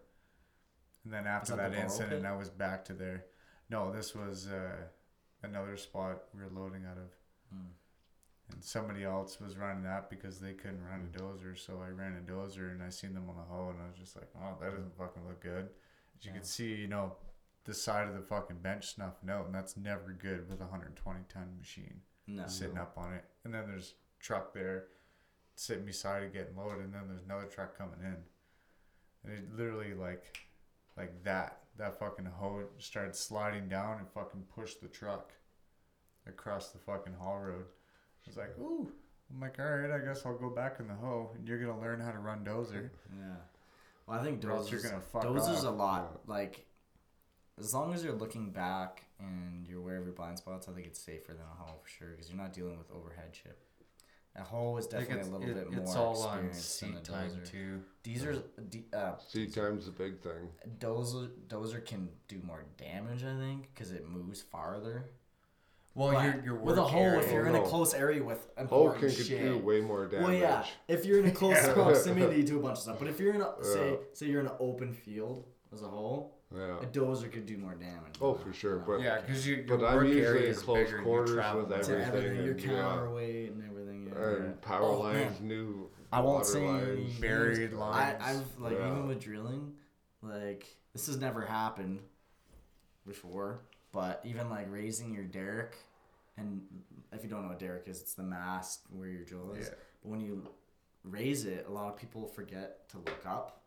And 1.04 1.14
then 1.14 1.26
after 1.26 1.56
that 1.56 1.72
that, 1.72 1.78
the 1.78 1.82
incident. 1.82 2.26
I 2.26 2.36
was 2.36 2.50
back 2.50 2.84
to 2.86 2.94
there. 2.94 3.26
No, 3.70 3.92
this 3.92 4.14
was 4.14 4.48
uh, 4.48 4.76
another 5.42 5.78
spot 5.78 6.24
we 6.36 6.44
were 6.44 6.50
loading 6.50 6.84
out 6.86 6.98
of. 6.98 7.10
Hmm. 7.50 7.72
And 8.52 8.64
somebody 8.64 9.04
else 9.04 9.40
was 9.40 9.58
running 9.58 9.84
that 9.84 10.10
because 10.10 10.40
they 10.40 10.54
couldn't 10.54 10.84
run 10.84 11.10
a 11.14 11.18
dozer, 11.18 11.58
so 11.58 11.82
I 11.86 11.90
ran 11.90 12.18
a 12.18 12.32
dozer 12.32 12.72
and 12.72 12.84
I 12.84 12.90
seen 12.90 13.14
them 13.14 13.30
on 13.30 13.36
the 13.36 13.42
hole 13.42 13.70
and 13.70 13.80
I 13.82 13.88
was 13.88 13.98
just 13.98 14.16
like, 14.16 14.28
oh, 14.38 14.58
that 14.62 14.72
doesn't 14.72 14.98
fucking 14.98 15.24
look 15.28 15.42
good. 15.42 15.70
You 16.22 16.30
Yeah. 16.32 16.34
can 16.38 16.44
see, 16.44 16.76
you 16.76 16.88
know, 16.88 17.18
the 17.66 17.74
side 17.74 18.08
of 18.08 18.14
the 18.16 18.22
fucking 18.22 18.60
bench 18.62 18.96
snuffing 18.96 19.30
out, 19.30 19.46
and 19.46 19.54
that's 19.56 19.76
never 19.78 20.14
good 20.14 20.50
with 20.50 20.62
a 20.62 20.66
120 20.66 21.26
ton 21.30 21.58
machine 21.58 22.02
No. 22.28 22.48
sitting 22.48 22.78
up 22.78 22.98
on 22.98 23.14
it. 23.14 23.26
And 23.44 23.54
then 23.54 23.68
there's 23.68 23.96
truck 24.20 24.54
there 24.54 24.88
sitting 25.56 25.86
beside 25.86 26.24
it 26.24 26.34
getting 26.34 26.56
loaded, 26.56 26.86
and 26.86 26.94
then 26.94 27.08
there's 27.08 27.24
another 27.24 27.46
truck 27.48 27.78
coming 27.78 28.00
in. 28.02 28.24
And 29.24 29.34
it 29.34 29.54
literally 29.56 29.94
like 29.94 30.38
like 30.96 31.24
that. 31.24 31.64
That 31.76 32.00
fucking 32.00 32.26
hoe 32.26 32.68
started 32.80 33.16
sliding 33.16 33.70
down 33.70 34.00
and 34.00 34.10
fucking 34.10 34.46
pushed 34.46 34.82
the 34.82 34.88
truck 34.88 35.32
across 36.26 36.72
the 36.72 36.80
fucking 36.80 37.14
haul 37.14 37.40
road. 37.40 37.66
I 38.26 38.28
was 38.30 38.38
like, 38.38 38.58
ooh. 38.58 38.92
I'm 39.30 39.40
like, 39.42 39.60
all 39.60 39.66
right, 39.78 39.92
I 39.92 40.00
guess 40.00 40.26
I'll 40.26 40.38
go 40.38 40.50
back 40.50 40.80
in 40.80 40.88
the 40.88 40.96
hoe, 40.96 41.32
and 41.36 41.48
you're 41.48 41.60
gonna 41.60 41.80
learn 41.80 42.00
how 42.00 42.12
to 42.12 42.18
run 42.20 42.44
dozer. 42.46 42.90
Yeah. 43.16 43.36
Well, 44.08 44.20
I 44.20 44.24
think 44.24 44.44
Or 44.46 44.48
dozers, 44.50 44.72
you're 44.72 44.82
gonna 44.82 45.02
fuck 45.02 45.24
dozers 45.24 45.60
off. 45.60 45.66
a 45.66 45.70
lot. 45.70 46.28
Like, 46.30 46.66
as 47.58 47.74
long 47.74 47.94
as 47.94 48.04
you're 48.04 48.14
looking 48.14 48.52
back 48.52 49.04
and 49.20 49.68
you're 49.68 49.80
aware 49.80 49.98
of 49.98 50.06
your 50.06 50.14
blind 50.14 50.38
spots, 50.38 50.68
I 50.68 50.72
think 50.74 50.88
it's 50.88 51.00
safer 51.00 51.34
than 51.34 51.42
a 51.42 51.56
hoe 51.64 51.80
for 51.84 51.90
sure 51.90 52.12
because 52.12 52.30
you're 52.30 52.38
not 52.38 52.54
dealing 52.54 52.78
with 52.78 52.90
overhead 52.92 53.34
chip. 53.34 53.60
A 54.36 54.44
hoe 54.44 54.78
is 54.78 54.86
definitely 54.86 55.22
a 55.22 55.26
little 55.26 55.50
it- 55.50 55.70
bit 55.72 55.80
it's 55.80 55.96
more 55.96 55.98
all 56.06 56.22
on 56.28 56.46
experienced 56.46 56.80
than 56.80 56.90
a 56.94 56.96
seat 56.98 57.04
time 57.06 57.32
dozer. 57.32 57.46
too. 57.50 57.84
Dozer, 58.04 58.70
d- 58.70 58.86
uh, 58.94 59.18
Seat 59.18 59.54
time's 59.56 59.86
the 59.86 59.92
big 59.92 60.22
thing. 60.22 60.52
dozer, 60.78 61.32
dozer 61.48 61.84
can 61.84 62.10
do 62.28 62.40
more 62.44 62.64
damage, 62.78 63.24
I 63.24 63.36
think, 63.38 63.74
because 63.74 63.92
it 63.92 64.08
moves 64.08 64.42
farther. 64.44 65.10
Well, 65.98 66.12
But 66.14 66.26
your 66.36 66.44
your 66.46 66.54
work 66.58 66.66
with 66.66 66.78
a 66.78 66.84
hole, 66.84 67.14
if 67.20 67.32
you're 67.32 67.48
in 67.48 67.56
a 67.56 67.62
close 67.64 67.96
area 67.96 68.24
with 68.24 68.38
Hulk 68.56 68.60
important 68.60 69.16
can 69.16 69.26
shit. 69.26 69.42
do 69.42 69.58
way 69.58 69.82
more 69.82 70.06
damage. 70.06 70.28
Well, 70.28 70.34
yeah, 70.36 70.64
if 70.88 71.06
you're 71.06 71.18
in 71.20 71.26
a 71.26 71.32
close 71.32 71.56
Yeah. 71.56 71.74
proximity 71.74 72.44
to 72.44 72.58
a 72.58 72.60
bunch 72.62 72.78
of 72.78 72.84
stuff, 72.84 73.00
but 73.00 73.08
if 73.08 73.20
you're 73.20 73.34
in 73.34 73.42
a 73.42 73.52
say 73.64 73.92
Yeah. 73.94 73.98
say 74.14 74.28
you're 74.28 74.42
in 74.42 74.46
an 74.46 74.54
open 74.60 74.94
field 74.94 75.48
as 75.74 75.82
a 75.82 75.88
whole, 75.88 76.38
Yeah. 76.56 76.78
a 76.82 76.86
dozer 76.86 77.32
could 77.32 77.48
do 77.48 77.58
more 77.58 77.74
damage. 77.74 78.14
Oh, 78.22 78.36
for 78.36 78.54
sure, 78.54 78.78
but- 78.78 79.02
yeah, 79.02 79.22
because 79.22 79.48
you, 79.48 79.56
your 79.56 79.78
But 79.80 79.86
I'm 79.88 79.96
work 79.96 80.06
usually 80.06 80.24
area 80.26 80.44
in 80.46 80.52
is 80.52 80.60
close 80.60 80.78
bigger. 80.86 81.02
quarters 81.02 81.30
you 81.32 81.36
travel 81.38 81.62
with 81.62 81.70
more. 81.72 81.80
to 81.80 81.92
everything 81.94 82.16
everything, 82.16 82.46
your 82.46 82.54
and, 82.54 82.62
yeah. 82.64 82.68
counterweight 82.84 83.52
and 83.54 83.64
everything. 83.68 84.06
Yeah. 84.14 84.30
And 84.46 84.62
power 84.62 84.84
Oh, 84.84 85.02
man. 85.04 85.14
lines, 85.26 85.42
new 85.42 85.90
I 86.12 86.20
won't 86.22 86.34
water 86.38 86.46
say 86.46 86.68
lines. 86.68 87.20
Buried 87.20 87.74
I, 87.74 87.76
lines. 87.76 88.22
I've 88.24 88.60
like 88.60 88.74
Yeah. 88.78 88.92
even 88.92 89.08
with 89.08 89.20
drilling, 89.20 89.74
like 90.22 90.64
this 90.94 91.08
has 91.08 91.18
never 91.18 91.42
happened 91.42 92.02
before. 93.06 93.62
But 93.92 94.22
even 94.26 94.50
like 94.50 94.68
raising 94.70 95.14
your 95.14 95.24
derrick, 95.24 95.76
and 96.38 96.62
if 97.12 97.24
you 97.24 97.30
don't 97.30 97.42
know 97.44 97.50
what 97.50 97.60
derrick 97.60 97.84
is, 97.88 98.02
it's 98.02 98.14
the 98.14 98.24
mast 98.24 98.82
where 98.92 99.08
your 99.08 99.24
drill 99.24 99.54
is. 99.54 99.68
Yeah. 99.68 99.74
But 100.04 100.10
when 100.10 100.22
you 100.22 100.50
raise 101.04 101.46
it, 101.46 101.66
a 101.68 101.72
lot 101.72 101.88
of 101.88 101.98
people 101.98 102.28
forget 102.28 102.88
to 102.90 102.98
look 102.98 103.26
up. 103.26 103.62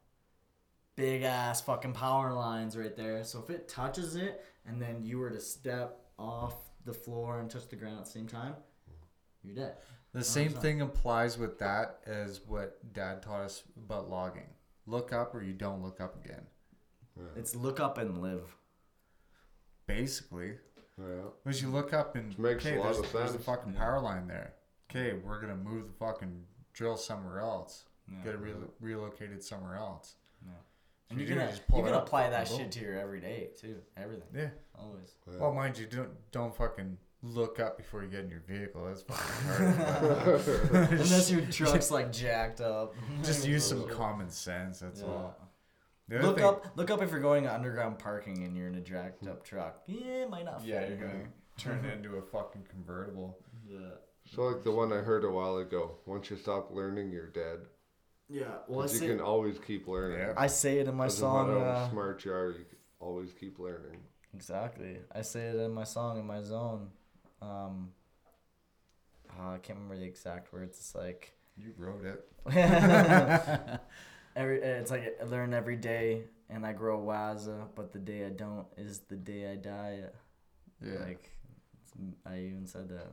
Big 0.96 1.22
ass 1.22 1.62
fucking 1.62 1.94
power 1.94 2.32
lines 2.32 2.76
right 2.76 2.94
there. 2.94 3.24
So 3.24 3.40
if 3.40 3.48
it 3.50 3.68
touches 3.68 4.16
it, 4.16 4.44
and 4.66 4.80
then 4.80 5.02
you 5.02 5.18
were 5.18 5.30
to 5.30 5.40
step 5.40 6.00
off 6.18 6.54
the 6.84 6.92
floor 6.92 7.40
and 7.40 7.50
touch 7.50 7.68
the 7.68 7.76
ground 7.76 7.98
at 7.98 8.04
the 8.04 8.10
same 8.10 8.26
time, 8.26 8.54
you're 9.42 9.54
dead. 9.54 9.74
The 10.12 10.24
same 10.24 10.50
thing 10.50 10.82
applies 10.82 11.38
with 11.38 11.58
that 11.60 12.00
as 12.04 12.40
what 12.46 12.92
Dad 12.92 13.22
taught 13.22 13.42
us 13.42 13.62
about 13.76 14.10
logging. 14.10 14.48
Look 14.86 15.12
up 15.12 15.34
or 15.34 15.42
you 15.42 15.52
don't 15.52 15.82
look 15.82 16.00
up 16.00 16.22
again. 16.24 16.42
It's 17.36 17.54
look 17.54 17.80
up 17.80 17.96
and 17.96 18.20
live. 18.20 18.56
Basically, 19.94 20.52
Yeah. 20.98 21.04
because 21.44 21.62
you 21.62 21.68
look 21.68 21.92
up 21.92 22.16
and 22.16 22.28
Which 22.34 22.38
makes 22.38 22.64
a 22.66 22.68
okay, 22.70 22.78
lot 22.78 22.84
there's, 22.94 22.98
of 22.98 23.12
there's 23.12 23.34
a 23.34 23.38
fucking 23.38 23.72
power 23.74 24.00
line 24.00 24.26
there. 24.26 24.54
Okay, 24.90 25.14
we're 25.24 25.40
gonna 25.40 25.56
move 25.56 25.86
the 25.88 25.92
fucking 26.04 26.44
drill 26.72 26.96
somewhere 26.96 27.40
else. 27.40 27.84
Yeah. 28.10 28.16
Get 28.24 28.34
it 28.34 28.40
re- 28.40 28.52
relocated 28.80 29.42
somewhere 29.42 29.76
else. 29.76 30.16
No. 30.44 30.52
And 31.10 31.18
You 31.20 31.26
you're 31.26 31.34
do, 31.34 31.40
gonna 31.40 31.50
just 31.52 31.66
pull 31.68 31.78
you're 31.78 31.86
it 31.88 31.90
gonna 31.90 32.02
up, 32.02 32.06
apply 32.06 32.22
fucking 32.24 32.32
that 32.32 32.48
boom. 32.48 32.58
shit 32.58 32.72
to 32.72 32.80
your 32.80 32.98
everyday 32.98 33.50
too. 33.58 33.76
Everything. 33.96 34.28
Yeah. 34.34 34.48
Always. 34.78 35.14
Yeah. 35.30 35.38
Well, 35.38 35.52
mind 35.52 35.78
you, 35.78 35.86
don't 35.86 36.10
don't 36.32 36.54
fucking 36.54 36.96
look 37.22 37.60
up 37.60 37.76
before 37.76 38.02
you 38.02 38.08
get 38.08 38.20
in 38.20 38.30
your 38.30 38.40
vehicle. 38.48 38.84
That's 38.86 39.02
fucking 39.02 39.72
hard. 39.74 40.90
Unless 40.92 41.30
your 41.30 41.42
truck's 41.50 41.90
like 41.90 42.12
jacked 42.12 42.60
up. 42.60 42.94
Just 43.22 43.46
use 43.46 43.64
some 43.64 43.88
common 43.88 44.30
sense. 44.30 44.80
That's 44.80 45.00
Yeah. 45.02 45.06
all. 45.08 45.36
The 46.10 46.18
other 46.18 46.26
Look 46.26 46.36
thing- 46.36 46.44
up 46.44 46.66
look 46.76 46.90
up 46.90 47.02
if 47.02 47.10
you're 47.12 47.20
going 47.20 47.44
to 47.44 47.54
underground 47.54 47.98
parking 47.98 48.42
and 48.44 48.54
you're 48.56 48.66
in 48.68 48.74
a 48.74 48.80
jacked 48.80 49.26
up 49.26 49.44
truck. 49.44 49.80
Yeah, 49.86 50.24
it 50.24 50.30
might 50.30 50.44
not 50.44 50.62
Yeah, 50.64 50.80
fit. 50.80 50.88
you're 50.90 50.98
gonna 51.08 51.28
turn 51.56 51.84
it 51.84 51.94
into 51.96 52.16
a 52.16 52.22
fucking 52.22 52.66
convertible. 52.68 53.38
Yeah. 53.64 53.78
So 54.34 54.42
like 54.42 54.62
the 54.64 54.72
one 54.72 54.92
I 54.92 54.96
heard 54.98 55.24
a 55.24 55.30
while 55.30 55.56
ago. 55.58 55.98
Once 56.06 56.28
you 56.30 56.36
stop 56.36 56.70
learning, 56.72 57.10
you're 57.12 57.28
dead. 57.30 57.60
Yeah. 58.28 58.58
Well 58.68 58.80
I 58.80 58.82
'Cause 58.82 58.94
you 58.94 58.98
say 59.00 59.06
can 59.08 59.20
always 59.20 59.58
keep 59.60 59.86
learning. 59.88 60.18
Yeah. 60.18 60.34
I 60.36 60.48
say 60.48 60.78
it 60.80 60.88
in 60.88 60.94
my 60.96 61.06
Doesn't 61.06 61.20
song 61.20 61.48
matter 61.48 61.64
how 61.64 61.70
uh, 61.70 61.90
smart 61.90 62.24
you 62.24 62.32
are, 62.32 62.48
you 62.50 62.64
can 62.64 62.78
always 62.98 63.32
keep 63.32 63.58
learning. 63.60 64.00
Exactly. 64.34 64.98
I 65.12 65.22
say 65.22 65.46
it 65.48 65.56
in 65.56 65.70
my 65.72 65.84
song 65.84 66.18
in 66.18 66.26
my 66.26 66.42
zone. 66.42 66.90
Um 67.40 67.92
uh, 69.38 69.50
I 69.52 69.58
can't 69.58 69.78
remember 69.78 69.96
the 69.96 70.06
exact 70.06 70.52
words. 70.52 70.76
It's 70.78 70.94
like 70.94 71.32
You 71.56 71.72
wrote 71.78 72.04
it. 72.04 72.26
every 74.36 74.62
uh, 74.62 74.66
it's 74.80 74.90
like 74.90 75.16
I 75.20 75.24
learn 75.24 75.54
every 75.54 75.76
day 75.76 76.24
and 76.48 76.64
I 76.66 76.72
grow 76.72 76.98
wiser, 76.98 77.62
but 77.74 77.92
the 77.92 77.98
day 77.98 78.26
I 78.26 78.30
don't 78.30 78.66
is 78.76 79.00
the 79.00 79.16
day 79.16 79.50
I 79.52 79.56
die. 79.56 80.00
Yeah. 80.84 80.98
Like 81.04 81.30
I 82.26 82.38
even 82.38 82.66
said 82.66 82.88
that. 82.90 83.12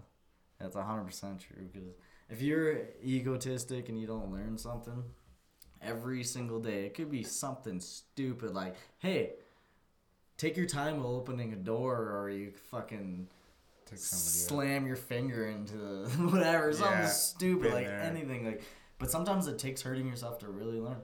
That's 0.60 0.76
hundred 0.76 1.06
percent 1.06 1.39
true 1.41 1.68
because 1.72 1.89
if 2.30 2.41
you're 2.41 2.80
egotistic 3.03 3.89
and 3.89 3.99
you 3.99 4.07
don't 4.07 4.31
learn 4.31 4.57
something 4.57 5.03
every 5.81 6.23
single 6.23 6.60
day, 6.60 6.85
it 6.85 6.95
could 6.95 7.11
be 7.11 7.22
something 7.23 7.80
stupid 7.80 8.53
like, 8.56 8.76
hey, 8.98 9.34
take 10.38 10.57
your 10.57 10.65
time 10.65 10.98
while 11.03 11.15
opening 11.15 11.53
a 11.53 11.56
door, 11.56 11.95
or 12.18 12.30
you 12.31 12.52
fucking 12.72 13.27
slam 13.94 14.85
your 14.88 14.95
finger 14.95 15.48
into 15.48 15.76
whatever, 16.31 16.73
something 16.73 16.91
Yeah, 16.99 17.07
stupid 17.07 17.73
like 17.73 17.85
there. 17.85 17.99
anything 18.02 18.45
like. 18.45 18.64
But 18.99 19.11
sometimes 19.11 19.48
it 19.48 19.60
takes 19.60 19.82
hurting 19.82 20.07
yourself 20.07 20.40
to 20.40 20.48
really 20.48 20.80
learn. 20.80 21.02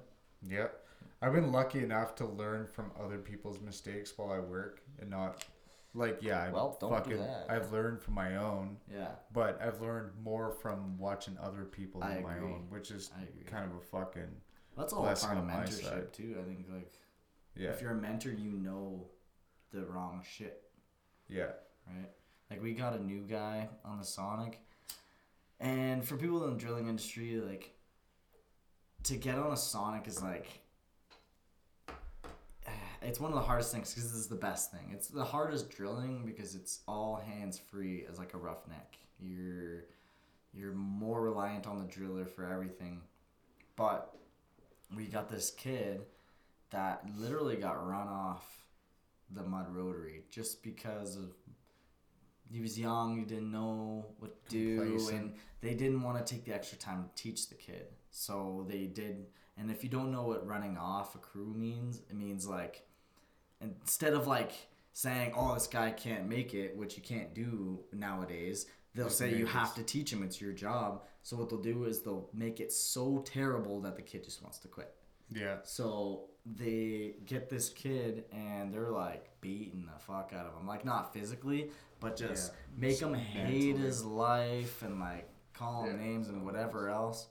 Yep. 0.47 0.79
I've 1.21 1.33
been 1.33 1.51
lucky 1.51 1.79
enough 1.83 2.15
to 2.15 2.25
learn 2.25 2.65
from 2.67 2.91
other 3.01 3.17
people's 3.17 3.61
mistakes 3.61 4.13
while 4.17 4.31
I 4.31 4.39
work 4.39 4.81
and 4.99 5.09
not 5.09 5.45
like 5.93 6.17
yeah, 6.21 6.41
I 6.43 6.49
Well, 6.49 6.77
don't 6.81 6.89
do 6.89 6.95
fucking 6.95 7.17
that. 7.19 7.45
I've 7.49 7.71
learned 7.71 8.01
from 8.01 8.15
my 8.15 8.35
own, 8.37 8.77
Yeah. 8.91 9.09
but 9.31 9.61
I've 9.61 9.79
learned 9.79 10.11
more 10.21 10.51
from 10.51 10.97
watching 10.97 11.37
other 11.39 11.63
people 11.65 12.03
I 12.03 12.15
than 12.15 12.23
my 12.23 12.35
agree. 12.35 12.49
own, 12.49 12.65
which 12.69 12.91
is 12.91 13.11
kind 13.45 13.63
of 13.69 13.77
a 13.77 13.81
fucking 13.81 14.41
That's 14.75 14.91
all 14.91 15.03
Blessing 15.03 15.29
part 15.29 15.39
of 15.39 15.45
mentorship 15.45 16.11
too. 16.11 16.35
I 16.41 16.43
think 16.47 16.65
like 16.69 16.91
yeah. 17.55 17.69
if 17.69 17.81
you're 17.81 17.91
a 17.91 17.95
mentor, 17.95 18.31
you 18.31 18.51
know 18.51 19.05
the 19.71 19.85
wrong 19.85 20.23
shit, 20.27 20.63
yeah. 21.29 21.51
right? 21.87 22.09
Like 22.49 22.61
we 22.61 22.73
got 22.73 22.95
a 22.95 23.03
new 23.03 23.21
guy 23.21 23.69
on 23.85 23.99
the 23.99 24.05
Sonic, 24.05 24.59
and 25.59 26.03
for 26.03 26.17
people 26.17 26.43
in 26.43 26.51
the 26.53 26.57
drilling 26.59 26.87
industry, 26.87 27.39
like 27.39 27.72
to 29.03 29.15
get 29.15 29.37
on 29.37 29.51
a 29.51 29.57
Sonic 29.57 30.07
is 30.07 30.21
like 30.21 30.47
it's 33.01 33.19
one 33.19 33.31
of 33.31 33.35
the 33.35 33.43
hardest 33.43 33.71
things 33.71 33.93
because 33.93 34.11
this 34.11 34.19
is 34.19 34.27
the 34.27 34.35
best 34.35 34.71
thing. 34.71 34.91
It's 34.93 35.07
the 35.07 35.23
hardest 35.23 35.69
drilling 35.69 36.23
because 36.25 36.55
it's 36.55 36.79
all 36.87 37.15
hands 37.15 37.59
free 37.59 38.05
as 38.09 38.17
like 38.17 38.33
a 38.33 38.37
roughneck. 38.37 38.97
You're 39.19 39.85
you're 40.53 40.73
more 40.73 41.21
reliant 41.21 41.67
on 41.67 41.79
the 41.79 41.85
driller 41.85 42.25
for 42.25 42.45
everything, 42.45 43.01
but 43.75 44.15
we 44.95 45.05
got 45.05 45.29
this 45.29 45.49
kid 45.51 46.01
that 46.69 47.03
literally 47.17 47.55
got 47.55 47.87
run 47.87 48.07
off 48.07 48.45
the 49.31 49.43
mud 49.43 49.65
rotary 49.75 50.23
just 50.29 50.61
because 50.63 51.15
of 51.15 51.31
he 52.51 52.61
was 52.61 52.79
young, 52.79 53.17
he 53.17 53.25
didn't 53.25 53.51
know 53.51 54.05
what 54.19 54.45
to 54.49 54.51
do, 54.51 54.79
Complacent. 54.79 55.21
and 55.21 55.33
they 55.61 55.73
didn't 55.73 56.03
want 56.03 56.23
to 56.23 56.33
take 56.33 56.45
the 56.45 56.53
extra 56.53 56.77
time 56.77 57.03
to 57.03 57.23
teach 57.23 57.49
the 57.49 57.55
kid. 57.55 57.87
So 58.15 58.65
they 58.69 58.85
did. 58.85 59.25
And 59.57 59.69
if 59.71 59.83
you 59.83 59.89
don't 59.89 60.11
know 60.11 60.23
what 60.23 60.45
running 60.47 60.77
off 60.77 61.15
a 61.15 61.17
crew 61.17 61.53
means, 61.55 61.99
it 62.09 62.15
means 62.15 62.47
like 62.47 62.85
instead 63.59 64.13
of 64.13 64.27
like 64.27 64.51
saying, 64.93 65.33
"Oh, 65.35 65.53
this 65.55 65.67
guy 65.67 65.91
can't 65.91 66.27
make 66.29 66.53
it," 66.53 66.75
which 66.77 66.95
you 66.95 67.03
can't 67.03 67.33
do 67.33 67.83
nowadays, 67.91 68.67
they'll 68.93 69.05
Just 69.05 69.17
say 69.17 69.35
you 69.35 69.45
have 69.47 69.73
to 69.75 69.83
teach 69.83 70.13
him. 70.13 70.23
It's 70.23 70.39
your 70.39 70.53
job. 70.53 71.03
So 71.23 71.35
what 71.37 71.49
they'll 71.49 71.61
do 71.61 71.85
is 71.85 72.01
they'll 72.01 72.29
make 72.33 72.59
it 72.59 72.71
so 72.71 73.19
terrible 73.25 73.81
that 73.81 73.95
the 73.95 74.01
kid 74.01 74.23
just 74.23 74.41
wants 74.43 74.59
to 74.59 74.67
quit. 74.67 74.93
Yeah. 75.29 75.57
So 75.63 76.25
they 76.45 77.15
get 77.25 77.49
this 77.49 77.69
kid 77.69 78.25
and 78.31 78.73
they're 78.73 78.91
like 78.91 79.29
beating 79.41 79.85
the 79.91 79.97
fuck 79.99 80.33
out 80.37 80.45
of 80.45 80.59
him. 80.59 80.67
Like 80.67 80.85
not 80.85 81.13
physically, 81.13 81.71
but 81.99 82.15
just 82.17 82.51
Yeah, 82.51 82.59
make 82.79 82.89
just 82.91 83.01
him 83.03 83.13
hate 83.15 83.67
mentally. 83.69 83.85
his 83.87 84.03
life 84.05 84.83
and 84.83 84.99
like 84.99 85.29
call 85.53 85.85
him 85.85 85.95
Yeah. 85.99 86.05
names 86.05 86.27
and 86.27 86.45
whatever 86.45 86.89
else. 86.89 87.27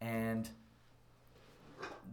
And 0.00 0.48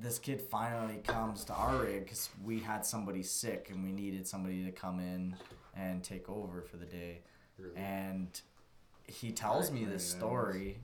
this 0.02 0.18
kid 0.20 0.42
finally 0.42 1.02
comes 1.06 1.44
to 1.46 1.54
our 1.54 1.78
rig 1.84 2.04
because 2.06 2.30
we 2.44 2.60
had 2.60 2.86
somebody 2.86 3.24
sick 3.24 3.70
and 3.72 3.84
we 3.84 3.92
needed 3.92 4.28
somebody 4.28 4.64
to 4.66 4.72
come 4.72 5.00
in 5.00 5.36
and 5.76 6.04
take 6.04 6.28
over 6.30 6.62
for 6.62 6.78
the 6.78 6.86
day. 6.86 7.22
And 7.76 8.40
he 9.06 9.32
tells 9.32 9.72
me 9.72 9.86
this 9.86 10.04
story 10.04 10.80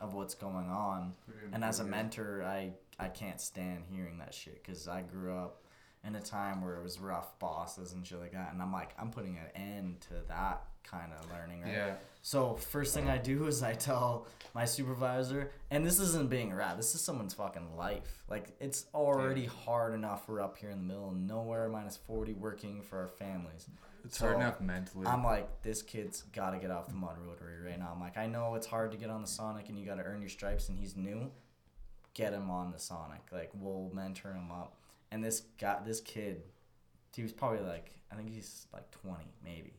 of 0.00 0.14
what's 0.14 0.34
going 0.34 0.68
on. 0.68 1.14
And 1.52 1.64
as 1.64 1.80
a 1.80 1.84
mentor 1.84 2.42
i 2.44 2.72
i 2.98 3.08
can't 3.08 3.40
stand 3.40 3.84
hearing 3.90 4.18
that 4.18 4.32
shit 4.34 4.62
because 4.62 4.86
i 4.88 5.02
grew 5.02 5.36
up 5.36 5.62
in 6.04 6.14
a 6.14 6.20
time 6.20 6.62
where 6.62 6.76
it 6.76 6.82
was 6.82 6.98
rough 6.98 7.38
bosses 7.38 7.92
and 7.92 8.06
shit 8.06 8.20
like 8.20 8.32
that. 8.32 8.52
And 8.52 8.62
i'm 8.62 8.72
like 8.72 8.94
i'm 8.98 9.10
putting 9.10 9.36
an 9.36 9.50
end 9.54 10.00
to 10.02 10.14
that 10.28 10.62
kind 10.84 11.12
of 11.12 11.30
learning 11.30 11.62
right 11.62 11.72
Yeah. 11.72 11.94
so 12.22 12.54
first 12.54 12.94
thing 12.94 13.08
i 13.08 13.16
do 13.18 13.46
is 13.46 13.62
i 13.62 13.74
tell 13.74 14.26
my 14.54 14.64
supervisor 14.64 15.50
and 15.70 15.86
this 15.86 16.00
isn't 16.00 16.28
being 16.30 16.50
a 16.52 16.56
rad 16.56 16.78
this 16.78 16.94
is 16.94 17.00
someone's 17.00 17.34
fucking 17.34 17.76
life 17.76 18.24
like 18.28 18.48
it's 18.60 18.86
already 18.94 19.46
hard 19.46 19.94
enough 19.94 20.28
we're 20.28 20.40
up 20.40 20.56
here 20.58 20.70
in 20.70 20.78
the 20.78 20.84
middle 20.84 21.08
of 21.10 21.16
nowhere 21.16 21.68
minus 21.68 21.96
40 21.96 22.32
working 22.34 22.82
for 22.82 22.98
our 22.98 23.08
families 23.08 23.66
It's 24.04 24.18
hard 24.18 24.36
enough 24.36 24.60
mentally. 24.62 25.06
I'm 25.06 25.22
like, 25.22 25.60
this 25.62 25.82
kid's 25.82 26.22
got 26.32 26.50
to 26.52 26.58
get 26.58 26.70
off 26.70 26.88
the 26.88 26.94
mud 26.94 27.16
rotary 27.26 27.60
right 27.62 27.78
now. 27.78 27.90
I'm 27.94 28.00
like, 28.00 28.16
I 28.16 28.26
know 28.26 28.54
it's 28.54 28.66
hard 28.66 28.92
to 28.92 28.96
get 28.96 29.10
on 29.10 29.20
the 29.20 29.28
Sonic 29.28 29.68
and 29.68 29.78
you 29.78 29.84
got 29.84 29.96
to 29.96 30.02
earn 30.04 30.22
your 30.22 30.30
stripes, 30.30 30.70
and 30.70 30.78
he's 30.78 30.96
new. 30.96 31.30
Get 32.14 32.32
him 32.32 32.50
on 32.50 32.72
the 32.72 32.78
Sonic. 32.78 33.20
Like, 33.30 33.50
we'll 33.52 33.90
mentor 33.92 34.32
him 34.32 34.50
up. 34.50 34.74
And 35.12 35.22
this 35.22 35.42
guy, 35.60 35.80
this 35.84 36.00
kid, 36.00 36.40
he 37.14 37.22
was 37.22 37.30
probably 37.30 37.60
like, 37.60 37.90
I 38.10 38.14
think 38.14 38.30
he's 38.30 38.66
like 38.72 38.90
20, 38.90 39.22
maybe. 39.44 39.74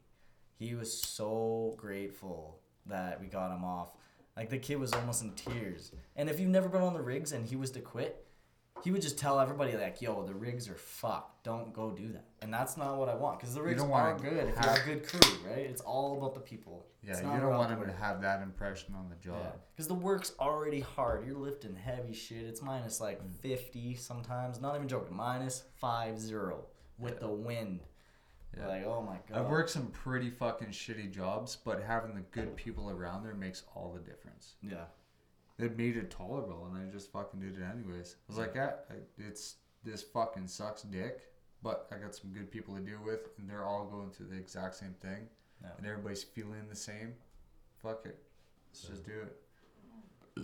He 0.61 0.75
was 0.75 0.93
so 1.01 1.73
grateful 1.75 2.59
that 2.85 3.19
we 3.19 3.25
got 3.25 3.51
him 3.51 3.63
off. 3.65 3.95
Like, 4.37 4.51
the 4.51 4.59
kid 4.59 4.77
was 4.79 4.93
almost 4.93 5.23
in 5.23 5.31
tears. 5.31 5.91
And 6.15 6.29
if 6.29 6.39
you've 6.39 6.51
never 6.51 6.69
been 6.69 6.83
on 6.83 6.93
the 6.93 7.01
rigs 7.01 7.31
and 7.31 7.47
he 7.47 7.55
was 7.55 7.71
to 7.71 7.79
quit, 7.79 8.27
he 8.83 8.91
would 8.91 9.01
just 9.01 9.17
tell 9.17 9.39
everybody 9.39 9.75
like, 9.75 10.03
"Yo, 10.03 10.23
the 10.23 10.35
rigs 10.35 10.69
are 10.69 10.75
fucked. 10.75 11.43
Don't 11.43 11.73
go 11.73 11.89
do 11.89 12.09
that." 12.13 12.25
And 12.43 12.53
that's 12.53 12.77
not 12.77 12.97
what 12.97 13.09
I 13.09 13.15
want 13.15 13.39
because 13.39 13.55
the 13.55 13.61
rigs 13.63 13.81
are 13.81 14.15
good 14.19 14.49
if 14.49 14.49
you 14.49 14.55
have- 14.55 14.77
a 14.77 14.85
good 14.85 15.07
crew, 15.07 15.49
right? 15.49 15.65
It's 15.65 15.81
all 15.81 16.15
about 16.17 16.35
the 16.35 16.39
people. 16.41 16.85
Yeah, 17.01 17.17
you 17.33 17.39
don't 17.41 17.57
want 17.57 17.71
him 17.71 17.83
to 17.83 17.91
have 17.93 18.21
that 18.21 18.43
impression 18.43 18.93
on 18.93 19.09
the 19.09 19.15
job. 19.15 19.59
Because 19.71 19.87
the 19.87 19.95
work's 19.95 20.33
already 20.39 20.81
hard. 20.81 21.25
You're 21.25 21.37
lifting 21.39 21.75
heavy 21.75 22.13
shit. 22.13 22.45
It's 22.45 22.61
minus 22.61 23.01
like 23.01 23.19
Mm. 23.23 23.31
50 23.39 23.95
sometimes. 23.95 24.61
Not 24.61 24.75
even 24.75 24.87
joking. 24.87 25.15
Minus 25.15 25.61
5 25.77 26.19
0 26.19 26.65
with 26.99 27.19
the 27.19 27.29
wind. 27.29 27.83
Yeah. 28.57 28.67
Like, 28.67 28.85
oh 28.85 29.01
my 29.01 29.17
god. 29.29 29.39
I've 29.45 29.49
worked 29.49 29.69
some 29.69 29.87
pretty 29.87 30.29
fucking 30.29 30.69
shitty 30.69 31.11
jobs, 31.11 31.55
but 31.63 31.81
having 31.81 32.13
the 32.15 32.21
good 32.31 32.55
people 32.55 32.89
around 32.89 33.23
there 33.23 33.33
makes 33.33 33.63
all 33.75 33.93
the 33.93 33.99
difference. 33.99 34.55
Yeah. 34.61 34.85
It 35.57 35.77
made 35.77 35.95
it 35.95 36.09
tolerable, 36.11 36.69
and 36.73 36.77
I 36.77 36.91
just 36.91 37.11
fucking 37.11 37.39
did 37.39 37.57
it 37.57 37.63
anyways. 37.63 38.15
I 38.27 38.31
was 38.31 38.37
like, 38.37 38.53
yeah, 38.55 38.71
it's 39.17 39.55
this 39.83 40.01
fucking 40.03 40.47
sucks 40.47 40.81
dick, 40.81 41.21
but 41.63 41.87
I 41.91 41.97
got 41.97 42.15
some 42.15 42.31
good 42.31 42.49
people 42.51 42.75
to 42.75 42.81
deal 42.81 42.99
with, 43.05 43.29
and 43.37 43.49
they're 43.49 43.63
all 43.65 43.85
going 43.85 44.09
through 44.09 44.27
the 44.27 44.37
exact 44.37 44.75
same 44.75 44.95
thing, 45.01 45.27
Yeah. 45.61 45.69
and 45.77 45.85
everybody's 45.85 46.23
feeling 46.23 46.67
the 46.69 46.75
same. 46.75 47.13
Fuck 47.81 48.05
it, 48.05 48.17
let's 48.69 48.81
just 48.87 49.05
do 49.05 49.11
it. 49.21 50.43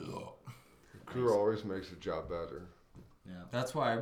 Crew 1.05 1.33
always 1.33 1.63
makes 1.63 1.89
the 1.89 1.95
job 1.95 2.29
better. 2.29 2.67
Yeah. 3.25 3.43
That's 3.51 3.73
why 3.73 3.95
I, 3.95 4.01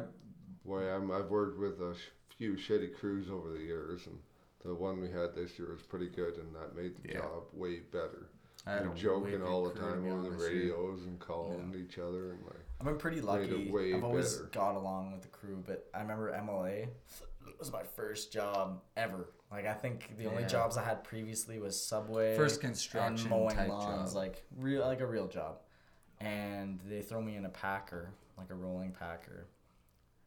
Why 0.64 0.84
I'm 0.92 1.12
I've 1.12 1.28
worked 1.30 1.60
with 1.60 1.80
a 1.82 1.94
sh- 1.96 2.10
few 2.38 2.54
shitty 2.54 2.94
crews 2.96 3.30
over 3.30 3.52
the 3.52 3.60
years, 3.60 4.08
and 4.08 4.18
the 4.64 4.74
one 4.74 5.00
we 5.02 5.10
had 5.10 5.36
this 5.36 5.58
year 5.58 5.72
was 5.72 5.82
pretty 5.84 6.08
good, 6.10 6.36
and 6.38 6.54
that 6.56 6.76
made 6.76 6.96
the 7.04 7.10
Yeah. 7.14 7.20
job 7.20 7.44
way 7.54 7.80
better. 7.80 8.30
I 8.68 8.72
had 8.74 8.86
a 8.86 8.90
We're 8.90 8.96
joking 8.96 9.44
all 9.44 9.66
the 9.70 9.80
time 9.80 10.04
be 10.04 10.10
over 10.10 10.22
the 10.24 10.28
honest 10.30 10.50
here. 10.50 10.56
radios 10.72 11.06
and 11.06 11.20
calling 11.20 11.76
each 11.76 12.00
other, 12.00 12.32
and 12.32 12.44
like 12.46 12.56
I've 12.80 12.86
been 12.88 12.98
pretty 12.98 13.18
Made 13.18 13.26
lucky. 13.26 13.68
it 13.68 13.72
way 13.74 13.94
I've 13.94 14.04
always 14.04 14.36
better. 14.38 14.50
got 14.50 14.76
along 14.76 15.12
with 15.14 15.22
the 15.22 15.28
crew, 15.28 15.64
but 15.66 15.88
I 15.94 16.02
remember 16.02 16.32
MLA 16.32 16.88
was 17.60 17.72
my 17.72 17.84
first 17.84 18.34
job 18.34 18.82
ever. 18.98 19.30
Like 19.52 19.68
I 19.68 19.74
think 19.74 20.18
the 20.18 20.26
only 20.26 20.46
jobs 20.46 20.78
I 20.78 20.84
had 20.84 21.04
previously 21.04 21.60
was 21.60 21.80
Subway, 21.82 22.36
First 22.36 22.56
and 22.56 22.72
construction 22.74 23.30
mowing 23.30 23.56
type 23.56 23.70
lawns, 23.70 24.10
job. 24.14 24.18
like 24.18 24.44
real, 24.58 24.82
like 24.84 25.00
a 25.00 25.06
real 25.08 25.28
job. 25.28 25.60
And 26.20 26.80
they 26.90 27.02
throw 27.04 27.22
me 27.22 27.36
in 27.36 27.46
a 27.46 27.50
packer, 27.50 28.10
like 28.38 28.50
a 28.50 28.56
rolling 28.56 28.92
packer. 28.94 29.46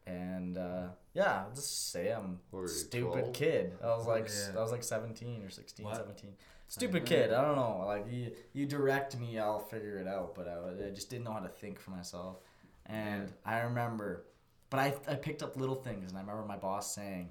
And 0.07 0.57
uh, 0.57 0.87
yeah, 1.13 1.43
I'll 1.45 1.53
just 1.55 1.91
say 1.91 2.11
I'm 2.11 2.39
were 2.51 2.63
you, 2.63 2.67
stupid 2.67 3.19
12? 3.19 3.33
kid. 3.33 3.73
I 3.83 3.87
was 3.87 4.05
oh, 4.05 4.09
like, 4.09 4.27
Yeah. 4.29 4.59
I 4.59 4.61
was 4.61 4.71
like 4.71 4.83
17 4.83 5.43
or 5.43 5.49
16, 5.49 5.85
What? 5.85 5.95
17. 5.95 6.31
Stupid 6.67 7.05
kid. 7.05 7.33
I 7.33 7.41
don't 7.41 7.55
know. 7.55 7.83
Like 7.87 8.05
you, 8.11 8.31
you 8.53 8.67
direct 8.67 9.17
me, 9.19 9.39
I'll 9.39 9.59
figure 9.59 9.97
it 9.97 10.07
out. 10.07 10.35
But 10.35 10.47
I, 10.47 10.87
I 10.87 10.89
just 10.91 11.09
didn't 11.09 11.25
know 11.25 11.33
how 11.33 11.39
to 11.39 11.49
think 11.49 11.79
for 11.79 11.89
myself. 11.91 12.37
And 12.85 13.31
I 13.43 13.59
remember, 13.61 14.25
but 14.69 14.79
I, 14.79 14.93
I 15.07 15.15
picked 15.15 15.41
up 15.41 15.57
little 15.57 15.75
things, 15.75 16.09
and 16.09 16.17
I 16.17 16.21
remember 16.21 16.45
my 16.45 16.57
boss 16.57 16.93
saying, 16.93 17.29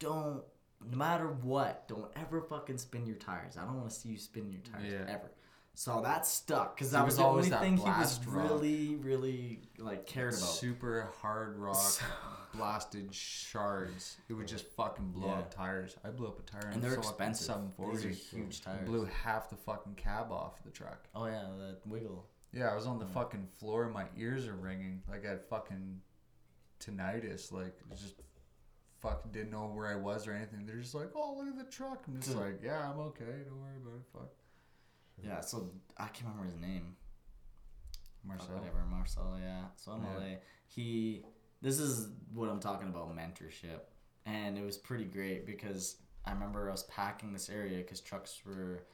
"Don't, 0.00 0.42
no 0.90 0.96
matter 0.96 1.28
what, 1.28 1.86
don't 1.88 2.10
ever 2.16 2.40
fucking 2.40 2.78
spin 2.78 3.06
your 3.06 3.16
tires. 3.16 3.56
I 3.56 3.64
don't 3.64 3.76
want 3.78 3.90
to 3.90 3.94
see 3.94 4.08
you 4.10 4.18
spin 4.18 4.50
your 4.50 4.60
tires 4.62 4.92
Yeah. 4.92 5.12
ever." 5.12 5.30
So 5.74 6.02
that 6.02 6.26
stuck 6.26 6.76
because 6.76 6.90
that 6.90 7.04
was 7.04 7.12
was 7.12 7.16
the 7.16 7.24
always 7.24 7.52
only 7.52 7.66
thing 7.66 7.76
he 7.78 7.90
was 7.90 8.20
rock. 8.26 8.50
really, 8.50 8.96
really 8.96 9.60
like 9.78 10.06
cared 10.06 10.34
about. 10.34 10.44
super 10.44 11.08
hard 11.20 11.58
rock, 11.58 12.00
blasted 12.54 13.14
shards. 13.14 14.18
It 14.28 14.34
would 14.34 14.46
just 14.46 14.66
fucking 14.76 15.12
blow 15.12 15.28
Yeah. 15.28 15.38
up 15.38 15.54
tires. 15.54 15.96
I 16.04 16.10
blew 16.10 16.28
up 16.28 16.38
a 16.38 16.42
tire 16.42 16.66
And 16.66 16.74
in 16.74 16.80
they're 16.82 16.90
fucking 16.96 17.08
expensive. 17.08 17.46
740. 17.46 17.96
These 17.96 18.04
are 18.04 18.36
huge 18.36 18.60
tires. 18.60 18.86
Blew 18.86 19.06
half 19.06 19.48
the 19.48 19.56
fucking 19.56 19.94
cab 19.94 20.30
off 20.30 20.62
the 20.62 20.70
truck. 20.70 21.08
Oh 21.14 21.24
yeah, 21.24 21.48
that 21.58 21.78
wiggle. 21.86 22.26
Yeah, 22.52 22.68
I 22.70 22.74
was 22.74 22.86
on 22.86 22.98
the 22.98 23.06
mm. 23.06 23.14
fucking 23.14 23.46
floor. 23.58 23.88
My 23.88 24.04
ears 24.16 24.46
are 24.46 24.54
ringing. 24.54 25.02
Like 25.08 25.24
I 25.24 25.30
had 25.30 25.44
fucking 25.46 26.00
tinnitus. 26.80 27.50
Like 27.50 27.78
just 27.96 28.16
fucking 29.00 29.32
didn't 29.32 29.50
know 29.50 29.70
where 29.74 29.88
I 29.88 29.96
was 29.96 30.28
or 30.28 30.32
anything. 30.32 30.66
They're 30.66 30.76
just 30.76 30.94
like, 30.94 31.08
oh 31.16 31.34
look 31.38 31.48
at 31.48 31.56
the 31.56 31.72
truck. 31.72 32.04
I'm 32.06 32.20
just 32.20 32.36
like, 32.36 32.60
yeah, 32.62 32.90
I'm 32.90 33.00
okay. 33.00 33.24
Don't 33.48 33.58
worry 33.58 33.76
about 33.82 33.94
it. 33.94 34.06
Fuck. 34.12 34.30
Yeah, 35.24 35.40
so 35.40 35.70
I 35.96 36.06
can't 36.06 36.30
remember 36.30 36.44
his 36.44 36.60
name. 36.60 36.96
Marcel. 38.24 38.56
Whatever, 38.56 38.84
Marcel, 38.88 39.38
yeah. 39.40 39.64
So 39.76 39.92
Yeah. 39.92 40.20
MLA, 40.20 40.36
he, 40.68 41.24
this 41.60 41.78
is 41.78 42.08
what 42.32 42.48
I'm 42.48 42.60
talking 42.60 42.88
about 42.88 43.14
mentorship. 43.16 43.80
And 44.26 44.56
it 44.56 44.64
was 44.64 44.78
pretty 44.78 45.04
great 45.04 45.46
because 45.46 45.96
I 46.24 46.32
remember 46.32 46.70
us 46.70 46.84
packing 46.88 47.32
this 47.32 47.50
area 47.50 47.78
because 47.78 48.00
trucks 48.00 48.40
were, 48.46 48.84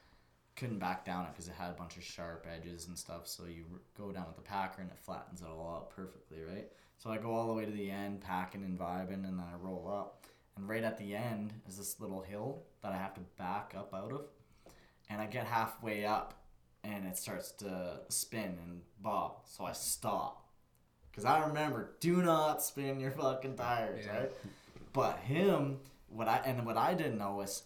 couldn't 0.55 0.79
back 0.79 1.05
down 1.05 1.25
it 1.25 1.31
because 1.33 1.47
it 1.47 1.53
had 1.57 1.69
a 1.69 1.75
bunch 1.75 1.97
of 1.97 2.03
sharp 2.03 2.47
edges 2.51 2.87
and 2.87 2.97
stuff. 2.97 3.27
So 3.27 3.45
you 3.45 3.65
go 3.95 4.11
down 4.11 4.25
with 4.27 4.35
the 4.35 4.41
packer 4.41 4.81
and 4.81 4.89
it 4.89 4.97
flattens 4.97 5.41
it 5.41 5.47
all 5.47 5.75
out 5.75 5.89
perfectly, 5.91 6.39
right? 6.41 6.67
So 6.97 7.11
I 7.11 7.17
go 7.17 7.31
all 7.33 7.47
the 7.47 7.53
way 7.53 7.65
to 7.65 7.71
the 7.71 7.89
end, 7.89 8.21
packing 8.21 8.63
and 8.63 8.77
vibing, 8.77 9.25
and 9.25 9.39
then 9.39 9.39
I 9.39 9.55
roll 9.55 9.87
up. 9.87 10.25
And 10.57 10.67
right 10.67 10.83
at 10.83 10.97
the 10.97 11.15
end 11.15 11.53
is 11.67 11.77
this 11.77 11.99
little 12.01 12.21
hill 12.21 12.63
that 12.81 12.91
I 12.91 12.97
have 12.97 13.13
to 13.13 13.21
back 13.37 13.73
up 13.77 13.93
out 13.93 14.11
of. 14.11 14.25
And 15.09 15.21
I 15.21 15.25
get 15.25 15.45
halfway 15.47 16.05
up 16.05 16.33
and 16.83 17.05
it 17.05 17.17
starts 17.17 17.51
to 17.53 17.99
spin 18.09 18.57
and 18.63 18.81
bob. 19.01 19.37
So 19.45 19.65
I 19.65 19.71
stop. 19.73 20.45
Because 21.11 21.25
I 21.25 21.45
remember, 21.47 21.91
do 21.99 22.21
not 22.21 22.61
spin 22.61 22.99
your 22.99 23.11
fucking 23.11 23.55
tires, 23.55 24.05
Yeah. 24.05 24.17
right? 24.19 24.31
But 24.93 25.17
him, 25.19 25.79
what 26.09 26.27
I 26.27 26.37
and 26.45 26.65
what 26.65 26.77
I 26.77 26.93
didn't 26.93 27.17
know 27.17 27.35
was, 27.35 27.63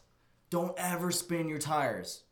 don't 0.50 0.74
ever 0.78 1.12
spin 1.12 1.50
your 1.50 1.60
tires. 1.60 2.24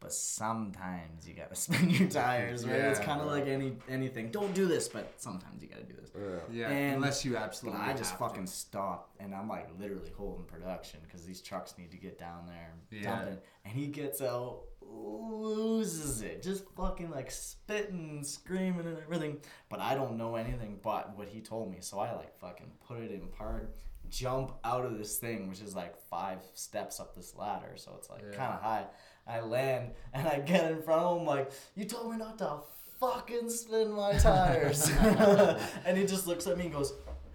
But 0.00 0.12
sometimes 0.14 1.28
you 1.28 1.34
gotta 1.34 1.54
spin 1.64 1.90
your 1.90 2.08
tires, 2.08 2.66
right? 2.66 2.76
it's 2.76 3.00
kind 3.00 3.20
of 3.20 3.26
like 3.26 3.46
any 3.46 3.76
anything. 3.88 4.30
Don't 4.30 4.54
do 4.54 4.66
this, 4.66 4.88
but 4.88 5.12
sometimes 5.18 5.62
you 5.62 5.68
gotta 5.68 5.82
do 5.84 5.94
this. 6.00 6.10
yeah. 6.16 6.38
Yeah, 6.50 6.68
And- 6.70 6.96
unless 6.96 7.24
you 7.24 7.36
absolutely. 7.36 7.80
I 7.82 7.92
just 7.92 8.10
have 8.12 8.18
to. 8.18 8.24
fucking 8.28 8.46
stopped, 8.46 9.20
and 9.20 9.34
I'm 9.34 9.48
like 9.48 9.68
literally 9.78 10.10
holding 10.16 10.44
production 10.46 11.00
because 11.04 11.24
these 11.26 11.40
trucks 11.42 11.74
need 11.78 11.90
to 11.90 11.98
get 11.98 12.18
down 12.18 12.46
there 12.46 12.72
and 12.72 13.02
Yeah. 13.02 13.10
dump 13.16 13.28
it. 13.30 13.44
And 13.66 13.74
he 13.74 13.88
gets 13.88 14.22
out, 14.22 14.62
loses 14.80 16.22
it, 16.22 16.42
just 16.42 16.64
fucking 16.76 17.10
like 17.10 17.30
spitting, 17.30 18.22
screaming, 18.24 18.86
and 18.86 18.98
everything. 18.98 19.38
But 19.68 19.80
I 19.80 19.94
don't 19.94 20.16
know 20.16 20.36
anything 20.36 20.78
but 20.82 21.16
what 21.16 21.28
he 21.28 21.40
told 21.40 21.70
me, 21.70 21.78
so 21.80 21.98
I 21.98 22.12
like 22.16 22.34
fucking 22.38 22.70
put 22.86 22.98
it 23.00 23.10
in 23.10 23.28
park, 23.28 23.76
jump 24.10 24.52
out 24.64 24.84
of 24.84 24.98
this 24.98 25.18
thing, 25.18 25.48
which 25.48 25.60
is 25.60 25.74
like 25.74 25.96
five 26.08 26.38
steps 26.54 27.00
up 27.00 27.14
this 27.14 27.34
ladder, 27.36 27.72
so 27.76 27.92
it's 27.96 28.10
like 28.10 28.22
Yeah. 28.30 28.36
kind 28.36 28.54
of 28.54 28.60
high. 28.60 28.86
I 29.26 29.40
land 29.40 29.92
and 30.12 30.26
I 30.26 30.40
get 30.40 30.70
in 30.72 30.82
front 30.82 31.02
of 31.02 31.18
him 31.20 31.26
like, 31.26 31.50
you 31.76 31.84
told 31.84 32.10
me 32.10 32.16
not 32.18 32.38
to 32.38 32.58
fucking 32.98 33.48
spin 33.48 33.92
my 33.92 34.12
tires. 34.18 34.90
and 35.84 35.96
he 35.96 36.04
just 36.04 36.26
looks 36.26 36.46
at 36.46 36.56
me 36.58 36.64
and 36.64 36.72
goes, 36.72 36.92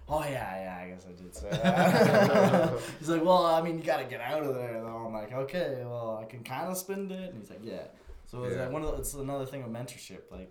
oh 0.08 0.20
yeah, 0.22 0.28
yeah, 0.62 0.84
I 0.84 0.88
guess 0.90 1.06
I 1.08 1.12
did 1.20 1.34
say 1.34 1.48
that. 1.50 2.78
he's 2.98 3.08
like, 3.08 3.24
well, 3.24 3.46
I 3.46 3.62
mean, 3.62 3.78
you 3.78 3.84
gotta 3.84 4.04
get 4.04 4.20
out 4.20 4.42
of 4.42 4.54
there 4.54 4.80
though. 4.80 5.04
I'm 5.06 5.12
like, 5.12 5.32
okay, 5.32 5.82
well, 5.84 6.18
I 6.22 6.26
can 6.26 6.44
kind 6.44 6.68
of 6.70 6.76
spin 6.76 7.10
it. 7.10 7.30
And 7.32 7.40
he's 7.40 7.50
like, 7.50 7.60
yeah. 7.64 7.84
So 8.26 8.44
it's 8.44 8.56
Yeah. 8.56 8.64
like 8.64 8.72
one 8.72 8.82
of 8.82 8.92
the, 8.92 8.96
it's 8.98 9.14
another 9.14 9.46
thing 9.46 9.62
of 9.62 9.70
mentorship. 9.70 10.30
Like, 10.30 10.50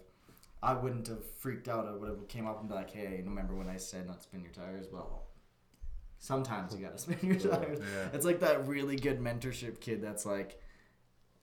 I 0.64 0.74
wouldn't 0.74 1.08
have 1.08 1.24
freaked 1.40 1.68
out. 1.68 1.88
I 1.88 1.92
would 1.92 2.10
have 2.10 2.28
came 2.28 2.48
up 2.48 2.60
and 2.60 2.68
be 2.68 2.74
like, 2.76 2.92
hey, 2.92 3.22
remember 3.24 3.54
when 3.56 3.70
I 3.70 3.78
said 3.78 4.08
not 4.08 4.18
to 4.18 4.24
spin 4.24 4.42
your 4.42 4.52
tires? 4.52 4.88
Well, 4.92 5.24
sometimes 6.26 6.74
you 6.74 6.84
gotta 6.84 6.98
spend 7.06 7.22
your 7.22 7.36
time. 7.36 7.76
Yeah. 7.76 8.10
It's 8.14 8.26
like 8.26 8.40
that 8.40 8.68
really 8.68 8.96
good 8.96 9.20
mentorship 9.20 9.80
kid 9.80 10.02
that's 10.02 10.26
like, 10.26 10.60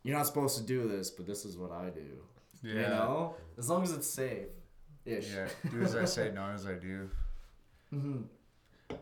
you're 0.02 0.16
not 0.16 0.26
supposed 0.26 0.58
to 0.58 0.64
do 0.64 0.88
this, 0.88 1.10
but 1.10 1.26
this 1.26 1.44
is 1.44 1.56
what 1.56 1.70
I 1.70 1.90
do. 1.90 2.24
Yeah. 2.62 2.74
You 2.74 2.80
know, 2.80 3.34
as 3.58 3.68
long 3.70 3.84
as 3.84 3.92
it's 3.92 4.08
safe, 4.08 4.48
ish. 5.04 5.30
Yeah. 5.32 5.48
Do 5.70 5.82
as 5.82 5.94
I 5.94 6.04
say, 6.04 6.32
not 6.32 6.54
as 6.54 6.66
I 6.66 6.74
do. 6.74 7.08
Mm-hmm. 7.92 8.22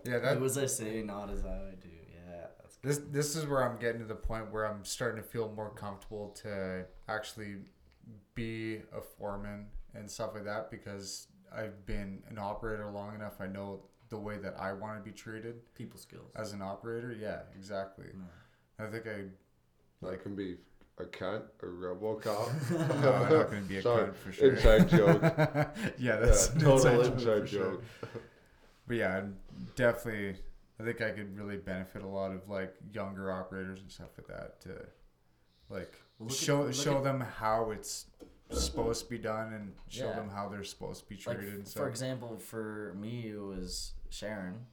Yeah. 0.04 0.18
That 0.18 0.40
Do 0.40 0.44
as 0.44 0.58
I 0.58 0.66
say, 0.66 1.00
not 1.00 1.30
as 1.30 1.44
I 1.44 1.74
do. 1.80 1.88
Yeah, 2.12 2.46
this 2.82 2.98
this 2.98 3.36
is 3.36 3.46
where 3.46 3.62
I'm 3.62 3.78
getting 3.78 4.00
to 4.00 4.06
the 4.08 4.16
point 4.16 4.50
where 4.50 4.66
I'm 4.66 4.84
starting 4.84 5.22
to 5.22 5.28
feel 5.28 5.52
more 5.54 5.70
comfortable 5.70 6.30
to 6.42 6.86
actually 7.08 7.58
be 8.34 8.78
a 8.92 9.00
foreman 9.00 9.66
and 9.94 10.10
stuff 10.10 10.30
like 10.34 10.44
that 10.46 10.72
because 10.72 11.28
I've 11.54 11.86
been 11.86 12.24
an 12.28 12.36
operator 12.36 12.90
long 12.90 13.14
enough. 13.14 13.34
I 13.40 13.46
know 13.46 13.84
the 14.10 14.18
way 14.18 14.36
that 14.38 14.54
I 14.60 14.72
want 14.72 15.02
to 15.02 15.08
be 15.08 15.16
treated 15.16 15.56
people 15.74 15.98
skills. 15.98 16.32
as 16.36 16.52
an 16.52 16.60
operator. 16.62 17.16
Yeah, 17.18 17.40
exactly. 17.56 18.06
Mm. 18.06 18.84
I 18.86 18.90
think 18.90 19.06
I 19.06 20.06
That 20.06 20.22
can 20.22 20.34
be 20.36 20.56
a 20.98 21.04
cunt, 21.04 21.42
a 21.62 21.66
RoboCop. 21.66 22.70
no, 23.02 23.12
I'm 23.12 23.32
not 23.32 23.50
going 23.50 23.62
to 23.62 23.68
be 23.68 23.76
a 23.78 23.82
Sorry, 23.82 24.08
cunt 24.08 24.14
for 24.16 24.32
sure. 24.32 24.52
inside 24.54 24.88
joke. 24.88 25.22
yeah, 25.22 25.66
Yeah, 25.98 26.16
that's 26.16 26.50
an 26.50 26.60
total 26.60 27.04
for 27.04 27.12
inside 27.12 27.48
sure. 27.48 27.72
joke. 27.72 27.84
But 28.88 28.96
yeah, 28.96 29.18
I'm 29.18 29.36
definitely. 29.76 30.34
I 30.80 30.82
think 30.82 31.00
I 31.00 31.10
could 31.10 31.38
really 31.38 31.58
benefit 31.58 32.02
a 32.02 32.08
lot 32.08 32.32
of 32.32 32.48
like 32.48 32.74
younger 32.92 33.30
operators 33.30 33.78
and 33.80 33.92
stuff 33.92 34.08
like 34.18 34.26
that 34.26 34.60
to, 34.62 34.70
like, 35.68 35.94
look 36.18 36.32
show 36.32 36.62
look 36.62 36.74
show 36.74 36.96
at- 36.98 37.04
them 37.04 37.20
how 37.20 37.70
it's 37.70 38.06
supposed 38.50 39.04
to 39.04 39.10
be 39.10 39.18
done 39.18 39.52
and 39.52 39.74
show 39.88 40.06
Yeah. 40.08 40.16
them 40.16 40.28
how 40.30 40.48
they're 40.48 40.64
supposed 40.64 41.04
to 41.04 41.08
be 41.08 41.14
Like, 41.24 41.36
treated 41.38 41.54
and 41.54 41.68
for 41.68 41.88
example, 41.88 42.36
for 42.38 42.96
me, 42.98 43.28
it 43.30 43.38
was 43.40 43.92
Sharon. 44.10 44.66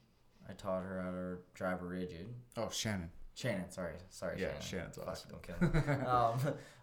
I 0.50 0.54
taught 0.54 0.84
her 0.84 1.02
how 1.02 1.12
to 1.12 1.38
drive 1.54 1.82
a 1.82 1.86
rigid. 1.86 2.28
oh, 2.58 2.70
Shannon. 2.70 3.10
Shannon, 3.36 3.70
sorry, 3.70 3.94
sorry. 4.10 4.42
Yeah, 4.42 4.60
Shannon. 4.60 4.92
Shannon's 4.92 4.96
Fuck, 4.98 5.08
awesome. 5.10 5.32
I'm 5.34 5.72
kidding. 5.72 6.06
um, 6.08 6.40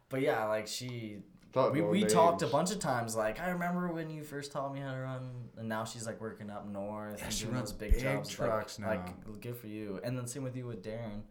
but 0.08 0.20
yeah, 0.20 0.44
like 0.46 0.66
she 0.66 1.18
Thought 1.54 1.72
we, 1.72 1.80
no 1.82 1.86
we 1.86 2.04
talked 2.04 2.42
a 2.42 2.48
bunch 2.48 2.72
of 2.72 2.80
times. 2.80 3.14
Like 3.14 3.40
I 3.40 3.50
remember 3.50 3.92
when 3.92 4.10
you 4.10 4.24
first 4.24 4.50
taught 4.50 4.74
me 4.74 4.80
how 4.80 4.92
to 4.92 4.98
run, 5.00 5.30
and 5.56 5.68
now 5.68 5.84
she's 5.84 6.04
like 6.04 6.20
working 6.20 6.50
up 6.50 6.66
north 6.66 7.14
Yeah, 7.18 7.24
and 7.26 7.32
she 7.32 7.44
doing 7.44 7.54
runs 7.54 7.70
those 7.70 7.78
big, 7.78 7.92
big 7.92 8.02
jobs. 8.02 8.28
trucks 8.28 8.80
like, 8.80 9.06
now. 9.06 9.32
like 9.32 9.40
good 9.40 9.56
for 9.56 9.68
you. 9.68 10.00
And 10.02 10.18
then 10.18 10.26
same 10.26 10.42
with 10.42 10.56
you 10.56 10.66
with 10.66 10.82
Darren. 10.82 11.22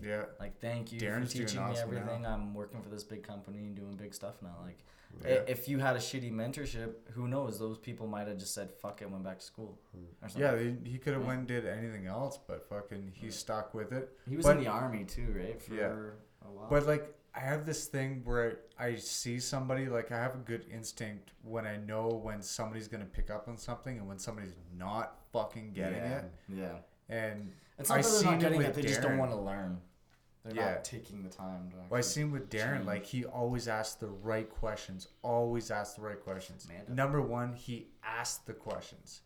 Yeah. 0.00 0.24
Like 0.40 0.60
thank 0.60 0.92
you 0.92 1.00
Darren's 1.00 1.32
for 1.32 1.38
teaching 1.38 1.58
me 1.58 1.70
awesome 1.70 1.90
now. 1.90 2.00
everything. 2.00 2.26
I'm 2.26 2.54
working 2.54 2.80
for 2.82 2.88
this 2.88 3.04
big 3.04 3.22
company 3.22 3.58
and 3.58 3.74
doing 3.74 3.94
big 3.94 4.14
stuff 4.14 4.34
now. 4.42 4.56
Like 4.64 4.78
Yeah. 5.24 5.42
if 5.46 5.68
you 5.68 5.78
had 5.78 5.96
a 5.96 5.98
shitty 5.98 6.32
mentorship, 6.32 6.94
who 7.12 7.28
knows? 7.28 7.58
Those 7.58 7.78
people 7.78 8.06
might 8.06 8.28
have 8.28 8.38
just 8.38 8.54
said 8.54 8.70
fuck 8.70 9.02
it, 9.02 9.10
went 9.10 9.24
back 9.24 9.38
to 9.40 9.44
school. 9.44 9.78
Or 9.94 9.98
hmm. 9.98 10.28
something. 10.28 10.40
Yeah, 10.84 10.90
he, 10.90 10.98
could 10.98 11.12
have 11.12 11.22
Yeah. 11.22 11.28
went 11.28 11.38
and 11.40 11.48
did 11.48 11.66
anything 11.66 12.06
else, 12.06 12.38
but 12.46 12.68
fucking 12.68 13.12
he 13.14 13.26
Yeah. 13.26 13.32
stuck 13.32 13.74
with 13.74 13.92
it. 13.92 14.16
he 14.28 14.36
was 14.36 14.46
but- 14.46 14.56
in 14.56 14.64
the 14.64 14.70
army 14.70 15.04
too, 15.04 15.34
right? 15.36 15.60
For 15.60 15.74
Yeah. 15.74 16.46
a 16.46 16.50
while. 16.50 16.68
But 16.70 16.86
like 16.86 17.14
I 17.34 17.40
have 17.40 17.64
this 17.64 17.86
thing 17.86 18.22
where 18.24 18.58
I 18.78 18.96
see 18.96 19.40
somebody 19.40 19.86
like 19.86 20.12
I 20.12 20.18
have 20.18 20.34
a 20.34 20.38
good 20.38 20.66
instinct 20.70 21.32
when 21.42 21.66
I 21.66 21.76
know 21.76 22.08
when 22.08 22.42
somebody's 22.42 22.88
gonna 22.88 23.06
pick 23.06 23.30
up 23.30 23.48
on 23.48 23.56
something 23.56 23.98
and 23.98 24.06
when 24.06 24.18
somebody's 24.18 24.54
not 24.76 25.16
fucking 25.32 25.72
getting 25.72 25.98
yeah. 25.98 26.18
it. 26.18 26.32
Yeah. 26.48 26.78
And 27.08 27.52
It's 27.82 27.90
not 27.90 27.98
I 27.98 28.02
that 28.02 28.08
they're 28.08 28.22
not 28.24 28.34
it 28.34 28.40
getting 28.40 28.58
with 28.58 28.66
it; 28.68 28.74
they 28.74 28.82
just 28.82 29.02
don't 29.02 29.18
want 29.18 29.30
to 29.32 29.36
learn. 29.36 29.80
They're 30.44 30.54
Yeah. 30.54 30.70
not 30.72 30.84
taking 30.84 31.22
the 31.22 31.28
time 31.28 31.70
to. 31.70 31.76
well, 31.88 31.98
I 31.98 32.00
seen 32.00 32.32
with 32.32 32.50
Darren, 32.50 32.84
like 32.84 33.04
he 33.06 33.24
always 33.24 33.68
asks 33.68 33.94
the 33.96 34.08
right 34.08 34.48
questions. 34.50 35.08
Always 35.22 35.70
asks 35.70 35.94
the 35.94 36.02
right 36.02 36.20
questions. 36.20 36.66
Amanda? 36.68 36.92
Number 36.94 37.20
one, 37.20 37.54
he 37.54 37.88
asks 38.02 38.38
the 38.44 38.52
questions. 38.52 39.22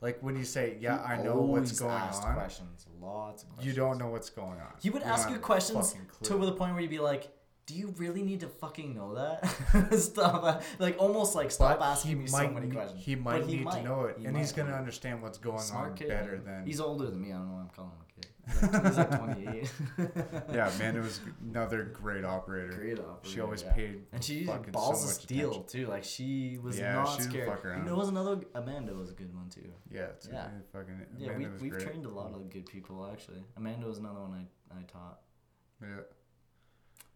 Like 0.00 0.22
when 0.22 0.36
you 0.36 0.44
say, 0.44 0.76
"Yeah, 0.80 0.98
He 0.98 1.14
I 1.14 1.22
know 1.22 1.40
what's 1.40 1.78
going 1.78 1.92
on," 1.92 2.34
Questions, 2.34 2.86
lots 3.00 3.44
of 3.44 3.64
you 3.64 3.72
don't 3.72 3.98
know 3.98 4.08
what's 4.08 4.30
going 4.30 4.60
on. 4.60 4.74
He 4.80 4.90
would 4.90 5.02
don't 5.02 5.10
ask 5.10 5.30
you 5.30 5.38
questions 5.38 5.94
to 6.22 6.36
the 6.36 6.52
point 6.52 6.72
where 6.72 6.82
you'd 6.82 6.90
be 6.90 6.98
like, 6.98 7.28
"Do 7.66 7.74
you 7.74 7.94
really 7.96 8.22
need 8.22 8.40
to 8.40 8.48
fucking 8.48 8.94
know 8.94 9.14
that?" 9.14 9.92
Stop, 9.98 10.44
uh, 10.44 10.60
like 10.78 10.96
almost 10.98 11.34
like 11.34 11.50
stop 11.50 11.78
But 11.78 11.84
asking 11.84 12.18
me 12.18 12.26
so 12.26 12.48
many 12.48 12.68
questions. 12.70 13.04
He 13.04 13.14
might 13.16 13.46
need 13.46 13.68
to 13.70 13.82
know 13.82 14.04
it, 14.04 14.16
He 14.18 14.26
and 14.26 14.36
he's 14.36 14.52
gonna 14.52 14.74
understand 14.74 15.22
what's 15.22 15.38
going 15.38 15.58
Smart 15.60 15.90
on 15.90 15.96
kid, 15.96 16.08
better 16.08 16.38
than. 16.38 16.64
He's 16.66 16.80
older 16.80 17.06
than 17.10 17.20
me. 17.20 17.32
I 17.32 17.36
don't 17.36 17.48
know 17.48 17.54
why 17.54 17.60
I'm 17.62 17.68
calling 17.70 17.90
him 17.90 17.98
a 18.00 18.12
kid. 18.20 18.26
He's 18.48 18.62
like, 18.62 18.86
he's 18.86 18.96
like 18.96 19.18
28. 19.18 19.72
yeah, 20.54 20.70
man, 20.78 20.96
it 20.96 21.00
was 21.02 21.18
another 21.50 21.82
great 21.82 22.24
operator. 22.24 22.76
Great 22.76 23.00
operator. 23.00 23.18
She 23.28 23.40
always 23.40 23.62
yeah. 23.64 23.72
paid. 23.72 24.02
And 24.12 24.22
she 24.22 24.44
balls 24.70 25.02
so 25.02 25.08
of 25.08 25.14
steel 25.14 25.50
attention. 25.50 25.68
too. 25.68 25.86
Like 25.88 26.04
she 26.04 26.56
was 26.62 26.78
Yeah, 26.78 26.94
not 26.94 27.16
she 27.16 27.22
scared. 27.22 27.48
fuck 27.48 27.64
around. 27.64 27.86
There 27.86 27.96
was 27.96 28.08
another 28.08 28.40
Amanda 28.54 28.94
was 28.94 29.10
a 29.10 29.14
good 29.14 29.34
one 29.34 29.48
too. 29.48 29.68
Yeah, 29.90 30.02
it's 30.14 30.28
Yeah. 30.32 30.46
fucking. 30.72 31.06
Yeah, 31.18 31.36
we 31.36 31.48
we've 31.60 31.72
great. 31.72 31.82
trained 31.88 32.06
a 32.06 32.08
lot 32.08 32.34
of 32.34 32.48
good 32.48 32.66
people 32.66 33.08
actually. 33.12 33.42
Amanda 33.56 33.84
was 33.88 33.98
another 33.98 34.20
one 34.20 34.46
I 34.72 34.78
I 34.78 34.82
taught. 34.82 35.18
Yeah, 35.82 35.88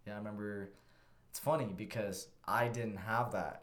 Yeah, 0.07 0.15
I 0.15 0.19
remember. 0.19 0.73
It's 1.31 1.39
funny 1.39 1.73
because 1.77 2.29
I 2.47 2.69
didn't 2.69 2.97
have 2.97 3.33
that. 3.33 3.63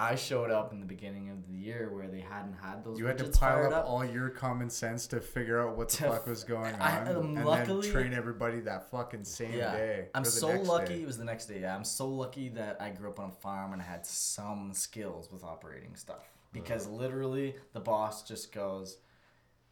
I 0.00 0.14
showed 0.14 0.52
up 0.52 0.72
in 0.72 0.78
the 0.78 0.86
beginning 0.86 1.28
of 1.30 1.44
the 1.48 1.52
year 1.52 1.90
where 1.92 2.06
they 2.06 2.20
hadn't 2.20 2.54
had 2.62 2.84
those. 2.84 3.00
you 3.00 3.06
had 3.06 3.18
to 3.18 3.24
pile 3.24 3.32
fired 3.32 3.72
up, 3.72 3.84
all 3.86 4.04
your 4.04 4.30
common 4.30 4.70
sense 4.70 5.08
to 5.08 5.20
figure 5.20 5.60
out 5.60 5.76
what 5.76 5.88
the 5.88 5.96
fuck 6.04 6.24
was 6.28 6.44
going 6.44 6.72
on, 6.76 6.80
I- 6.80 7.12
um, 7.12 7.36
and 7.36 7.44
luckily- 7.44 7.82
then 7.82 7.90
train 7.92 8.14
everybody 8.14 8.60
that 8.60 8.90
fucking 8.92 9.24
same 9.24 9.54
Yeah. 9.54 9.72
day. 9.72 10.08
I'm 10.14 10.24
so 10.24 10.48
lucky. 10.62 10.94
day. 10.94 11.02
It 11.02 11.06
was 11.06 11.18
the 11.18 11.24
next 11.24 11.46
day. 11.46 11.60
Yeah, 11.62 11.74
I'm 11.74 11.82
so 11.84 12.06
lucky 12.08 12.48
that 12.50 12.80
I 12.80 12.90
grew 12.90 13.08
up 13.10 13.18
on 13.18 13.30
a 13.30 13.32
farm 13.32 13.72
and 13.72 13.82
I 13.82 13.84
had 13.84 14.06
some 14.06 14.72
skills 14.72 15.32
with 15.32 15.42
operating 15.42 15.96
stuff. 15.96 16.30
Because 16.52 16.86
literally, 16.86 17.56
the 17.72 17.80
boss 17.80 18.22
just 18.22 18.52
goes, 18.52 18.98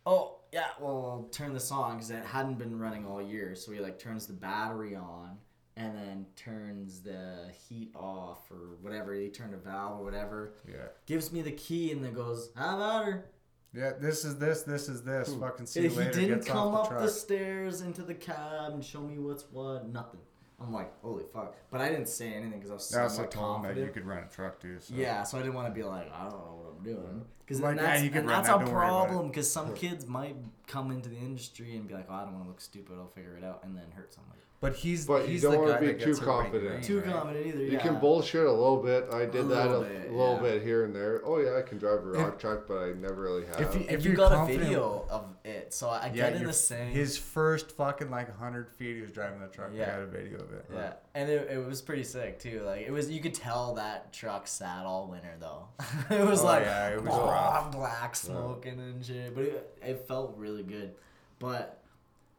"Oh 0.04 0.40
yeah, 0.52 0.66
well, 0.80 1.06
I'll 1.06 1.28
turn 1.30 1.54
this 1.54 1.70
on 1.70 1.94
because 1.94 2.10
it 2.10 2.24
hadn't 2.24 2.58
been 2.58 2.78
running 2.78 3.06
all 3.06 3.22
year." 3.22 3.54
So 3.54 3.70
he 3.72 3.78
like 3.78 3.98
turns 4.00 4.26
the 4.26 4.32
battery 4.34 4.94
on 4.96 5.38
and 5.77 5.97
then 5.97 6.27
turns 6.36 7.01
the 7.01 7.51
heat 7.69 7.90
off 7.94 8.51
or 8.51 8.77
whatever. 8.81 9.15
He 9.15 9.28
turned 9.28 9.55
a 9.55 9.59
valve 9.59 10.01
or 10.01 10.05
whatever. 10.05 10.53
Yeah, 10.66 10.86
Gives 11.07 11.32
me 11.32 11.43
the 11.43 11.53
key 11.53 11.93
and 11.93 12.05
then 12.05 12.15
goes, 12.15 12.51
"How 12.57 12.77
about 12.77 13.05
her?" 13.07 13.27
yeah. 13.74 13.93
This 14.01 14.24
is 14.24 14.39
this. 14.39 14.62
This 14.62 14.89
is 14.89 15.03
this. 15.03 15.28
Hmm. 15.32 15.40
Fucking 15.40 15.66
see 15.66 15.82
you 15.82 15.90
he 15.90 15.97
later. 15.97 16.20
He 16.20 16.27
didn't 16.28 16.47
come 16.47 16.74
off 16.74 16.90
up 16.90 16.98
the 16.98 17.07
the 17.07 17.11
stairs 17.11 17.81
into 17.82 18.03
the 18.03 18.15
cab 18.15 18.73
and 18.73 18.85
show 18.85 19.01
me 19.01 19.19
what's 19.19 19.44
what. 19.53 19.89
Nothing. 19.89 20.20
I'm 20.59 20.73
like, 20.73 20.90
holy 21.03 21.24
fuck. 21.35 21.55
But 21.70 21.82
I 21.82 21.90
didn't 21.90 22.09
say 22.09 22.32
anything 22.32 22.61
because 22.61 22.70
I 22.70 22.74
was 22.74 22.94
I 22.94 23.03
also 23.03 23.16
somewhat 23.16 23.31
told 23.31 23.57
him 23.57 23.62
that 23.62 23.69
confident. 23.69 23.86
you 23.89 23.93
could 23.93 24.07
run 24.09 24.23
a 24.23 24.35
truck 24.35 24.59
too. 24.59 24.77
So. 24.81 24.94
Yeah, 24.97 25.23
so 25.23 25.36
I 25.36 25.43
didn't 25.43 25.55
want 25.55 25.69
to 25.69 25.74
be 25.74 25.82
like, 25.82 26.11
I 26.11 26.23
don't 26.23 26.32
know 26.32 26.62
what 26.62 26.74
I'm 26.78 26.82
doing. 26.82 27.24
Because 27.44 27.61
Like, 27.61 27.77
yeah, 27.77 27.82
that's, 27.82 28.03
you 28.03 28.09
can 28.09 28.20
and 28.20 28.28
run 28.28 28.43
that's 28.43 28.59
that, 28.59 28.66
a 28.66 28.70
problem 28.70 29.28
because 29.28 29.51
some 29.51 29.74
kids 29.82 30.07
might 30.07 30.35
come 30.66 30.90
into 30.90 31.11
the 31.11 31.19
industry 31.19 31.77
and 31.77 31.86
be 31.86 31.93
like, 31.93 32.07
oh, 32.09 32.15
I 32.15 32.20
don't 32.24 32.32
want 32.32 32.44
to 32.44 32.48
look 32.48 32.62
stupid. 32.62 32.97
I'll 32.98 33.07
figure 33.09 33.36
it 33.36 33.44
out 33.44 33.65
and 33.65 33.77
then 33.77 33.85
hurt 33.94 34.15
somebody. 34.15 34.40
But 34.59 34.74
he's 34.74 35.07
But 35.07 35.27
you 35.27 35.33
he's 35.33 35.43
don't 35.43 35.53
the 35.53 35.59
wanna 35.59 35.78
be 35.81 35.87
too 35.89 35.93
gets 35.93 36.07
it 36.07 36.11
right 36.24 36.43
confident. 36.43 36.70
green, 36.70 36.83
Too 36.83 37.01
right? 37.01 37.12
confident 37.12 37.47
either. 37.47 37.62
Yeah. 37.62 37.73
You 37.73 37.78
can 37.78 37.99
bullshit 38.01 38.47
a 38.47 38.51
little 38.51 38.83
bit. 38.83 39.07
I 39.12 39.27
did 39.27 39.37
A 39.37 39.43
that 39.45 39.66
a 39.66 39.78
little 39.78 40.12
little, 40.16 40.37
bit, 40.39 40.43
bit, 40.55 40.62
here 40.62 40.85
and 40.87 40.97
there. 40.97 41.20
Oh 41.27 41.39
yeah, 41.39 41.59
I 41.59 41.62
can 41.62 41.77
drive 41.77 41.99
a 41.99 42.11
rock 42.11 42.39
truck, 42.39 42.66
but 42.66 42.78
I 42.78 42.93
never 42.95 43.20
really 43.20 43.45
have. 43.47 43.61
If 43.61 43.74
you- 43.74 43.81
And 43.83 43.91
if 43.91 44.03
you 44.05 44.12
you're 44.12 44.16
got 44.16 44.33
a 44.33 44.47
video 44.51 45.05
of 45.11 45.27
it, 45.45 45.74
so 45.74 45.91
I 45.91 46.07
Yeah, 46.07 46.31
get 46.31 46.37
in 46.41 46.47
the 46.47 46.55
same. 46.55 46.91
His 46.91 47.19
first 47.19 47.73
fucking 47.73 48.11
like 48.11 48.35
hundred 48.35 48.70
feet, 48.70 48.97
he 48.97 49.03
was 49.03 49.12
driving 49.12 49.41
the 49.41 49.49
truck. 49.49 49.73
Yeah, 49.74 49.83
I 49.83 49.87
Yeah. 49.89 49.93
got 49.97 50.03
a 50.03 50.07
video 50.07 50.39
of 50.39 50.53
it. 50.53 50.65
Yeah, 50.73 50.93
and 51.15 51.28
it, 51.28 51.51
it 51.51 51.66
was 51.66 51.83
pretty 51.83 52.05
sick 52.05 52.39
too. 52.39 52.62
Like 52.65 52.81
it 52.87 52.91
was, 52.91 53.11
you 53.11 53.20
could 53.20 53.35
tell 53.35 53.74
that 53.74 54.15
truck 54.15 54.47
sat 54.49 54.87
all 54.87 55.07
winter 55.09 55.35
though. 55.39 55.69
it 56.11 56.27
was 56.27 56.41
Oh, 56.41 56.47
like 56.47 56.65
yeah, 56.65 56.89
it 56.95 57.03
was 57.05 57.12
oh, 57.12 57.27
rough. 57.28 57.73
black 57.73 58.16
smoking 58.16 58.81
and 58.81 59.05
shit, 59.05 59.35
but 59.35 59.45
it, 59.45 59.78
it 59.85 60.09
felt 60.09 60.35
really 60.39 60.62
good. 60.62 60.95
But 61.39 61.83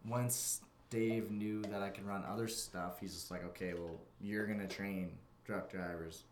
once 0.03 0.61
Dave 0.89 1.31
knew 1.31 1.61
that 1.63 1.81
I 1.81 1.89
could 1.89 2.05
run 2.05 2.23
other 2.25 2.47
stuff, 2.47 2.99
he's 2.99 3.13
just 3.13 3.29
like, 3.31 3.43
okay, 3.45 3.73
well, 3.73 3.99
you're 4.21 4.45
gonna 4.47 4.67
train 4.67 5.11
truck 5.45 5.69
drivers, 5.71 6.23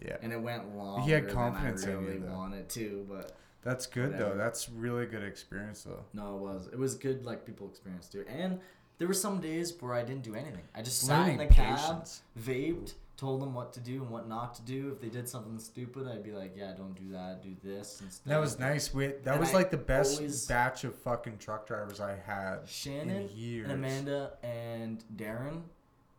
Yeah. 0.00 0.16
and 0.22 0.32
it 0.32 0.40
went 0.40 0.74
longer 0.76 1.04
He 1.04 1.10
had 1.12 1.26
than 1.26 1.34
confidence 1.34 1.84
I 1.86 1.90
in 1.92 2.00
you, 2.02 2.06
really 2.08 2.18
wanted 2.20 2.68
to. 2.70 3.06
But 3.08 3.32
That's 3.62 3.86
good 3.86 4.12
Whatever. 4.12 4.30
though. 4.30 4.36
That's 4.36 4.68
really 4.70 5.06
good 5.06 5.22
experience 5.24 5.82
though. 5.82 6.04
no, 6.12 6.36
it 6.36 6.40
was 6.40 6.66
it 6.68 6.78
was 6.78 6.94
good. 6.94 7.24
Like 7.26 7.44
people 7.44 7.68
experienced 7.68 8.12
too, 8.12 8.24
and 8.28 8.60
there 8.98 9.08
were 9.08 9.14
some 9.14 9.40
days 9.40 9.74
where 9.80 9.94
I 9.94 10.02
didn't 10.02 10.22
do 10.22 10.34
anything. 10.34 10.62
I 10.74 10.82
just 10.82 11.00
sat 11.00 11.28
in 11.28 11.36
the 11.36 11.42
Learning 11.44 11.54
cab. 11.54 11.76
patience. 11.78 12.22
vaped, 12.38 12.94
told 13.20 13.42
them 13.42 13.52
what 13.54 13.72
to 13.74 13.80
do 13.80 14.02
and 14.02 14.10
what 14.10 14.26
not 14.28 14.54
to 14.54 14.62
do. 14.62 14.90
If 14.92 15.00
they 15.00 15.08
did 15.08 15.28
something 15.28 15.58
stupid, 15.58 16.08
I'd 16.08 16.22
be 16.24 16.32
like, 16.32 16.54
"Yeah, 16.56 16.72
don't 16.72 16.94
do 16.94 17.12
that. 17.12 17.42
Do 17.42 17.54
this 17.62 18.00
instead." 18.00 18.32
That 18.32 18.38
was 18.40 18.58
nice. 18.58 18.94
We, 18.94 19.08
that 19.08 19.26
And 19.26 19.40
was 19.40 19.50
I 19.50 19.54
like 19.54 19.70
the 19.70 19.76
best 19.76 20.16
always- 20.18 20.46
batch 20.46 20.84
of 20.84 20.94
fucking 20.96 21.36
truck 21.38 21.66
drivers 21.66 22.00
I 22.00 22.16
had 22.16 22.66
Shannon 22.66 23.28
in 23.28 23.36
years. 23.36 23.64
and 23.70 23.72
Amanda 23.84 24.32
and 24.42 25.04
Darren. 25.16 25.62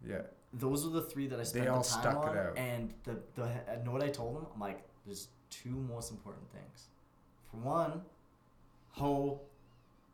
Yeah. 0.07 0.21
Those 0.53 0.85
were 0.85 0.91
the 0.91 1.01
three 1.09 1.27
that 1.27 1.39
I 1.39 1.43
spent 1.43 1.67
all 1.69 1.81
the 1.81 1.89
time 1.89 2.01
stuck 2.01 2.23
it 2.25 2.29
on. 2.29 2.37
out. 2.37 2.57
And 2.57 2.93
the 3.03 3.17
the 3.35 3.45
I 3.71 3.83
know 3.83 3.91
what 3.91 4.03
I 4.03 4.09
told 4.09 4.35
them. 4.35 4.45
I'm 4.53 4.59
like, 4.59 4.83
"There's 5.05 5.29
two 5.49 5.69
most 5.93 6.11
important 6.11 6.51
things. 6.51 6.87
For 7.49 7.57
one, 7.57 8.01
Hoe 8.91 9.41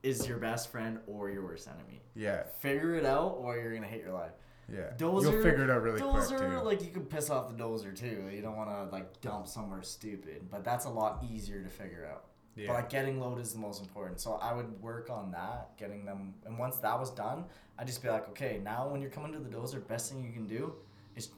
is 0.03 0.27
your 0.27 0.37
best 0.37 0.69
friend 0.69 0.99
or 1.07 1.29
your 1.29 1.43
worst 1.43 1.67
enemy. 1.67 2.01
Yeah. 2.15 2.43
Figure 2.59 2.95
it 2.95 3.05
out, 3.05 3.35
or 3.39 3.57
you're 3.57 3.73
gonna 3.73 3.87
hate 3.87 4.03
your 4.03 4.13
life." 4.13 4.31
Yeah. 4.71 4.91
Dozer, 4.97 5.21
You'll 5.23 5.41
figure 5.43 5.63
it 5.63 5.69
out 5.69 5.81
really 5.81 6.01
dozer, 6.01 6.27
quick 6.37 6.39
too. 6.51 6.59
like 6.59 6.81
you 6.81 6.89
could 6.89 7.09
piss 7.09 7.29
off 7.29 7.47
the 7.49 7.61
dozer 7.63 7.95
too. 7.97 8.29
You 8.33 8.41
don't 8.41 8.57
want 8.57 8.69
to 8.69 8.93
like 8.93 9.21
dump 9.21 9.47
somewhere 9.47 9.81
stupid, 9.81 10.47
but 10.51 10.63
that's 10.63 10.85
a 10.85 10.89
lot 10.89 11.23
easier 11.31 11.61
to 11.63 11.69
figure 11.69 12.05
out. 12.11 12.25
yeah. 12.55 12.67
But 12.67 12.73
like 12.73 12.89
getting 12.89 13.19
load 13.19 13.39
is 13.39 13.53
the 13.53 13.59
most 13.59 13.81
important. 13.81 14.19
So 14.19 14.33
I 14.33 14.53
would 14.53 14.81
work 14.81 15.09
on 15.09 15.31
that, 15.31 15.77
getting 15.77 16.03
them. 16.05 16.33
And 16.45 16.57
once 16.59 16.77
that 16.79 16.99
was 16.99 17.11
done, 17.11 17.45
I'd 17.79 17.87
just 17.87 18.03
be 18.03 18.09
like, 18.09 18.27
okay, 18.29 18.59
now 18.63 18.87
when 18.89 19.01
you're 19.01 19.11
coming 19.11 19.31
to 19.33 19.39
the 19.39 19.49
dozer, 19.49 19.85
best 19.87 20.11
thing 20.11 20.23
you 20.25 20.33
can 20.33 20.47
do 20.47 20.73
is 21.15 21.29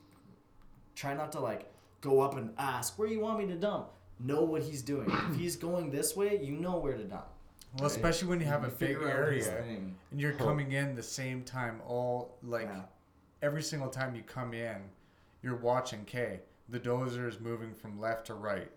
try 0.95 1.13
not 1.13 1.31
to 1.33 1.39
like 1.39 1.71
go 2.01 2.21
up 2.21 2.35
and 2.35 2.51
ask 2.57 2.97
where 2.97 3.07
you 3.07 3.19
want 3.19 3.37
me 3.39 3.45
to 3.47 3.55
dump. 3.55 3.89
Know 4.19 4.41
what 4.43 4.63
he's 4.63 4.81
doing. 4.81 5.09
if 5.29 5.35
he's 5.37 5.55
going 5.55 5.91
this 5.91 6.15
way, 6.15 6.39
you 6.43 6.53
know 6.53 6.77
where 6.79 6.97
to 6.97 7.03
dump. 7.03 7.27
well, 7.77 7.85
especially 7.87 8.27
when 8.27 8.39
you 8.39 8.47
have 8.47 8.63
a 8.63 8.69
big 8.69 8.89
figure 8.97 9.09
out 9.11 9.31
his 9.33 9.47
area 9.47 9.77
and 10.11 10.19
you're 10.19 10.33
coming 10.33 10.71
in 10.71 10.95
the 10.95 11.03
same 11.03 11.43
time 11.43 11.79
all 11.87 12.37
like 12.41 12.63
Yeah. 12.65 12.81
Every 13.41 13.61
single 13.63 13.89
time 13.89 14.15
you 14.15 14.21
come 14.23 14.53
in, 14.53 14.77
you're 15.41 15.55
watching 15.55 16.03
K. 16.05 16.41
The 16.69 16.79
dozer 16.79 17.27
is 17.27 17.39
moving 17.39 17.73
from 17.73 17.99
left 17.99 18.27
to 18.27 18.33
right 18.35 18.69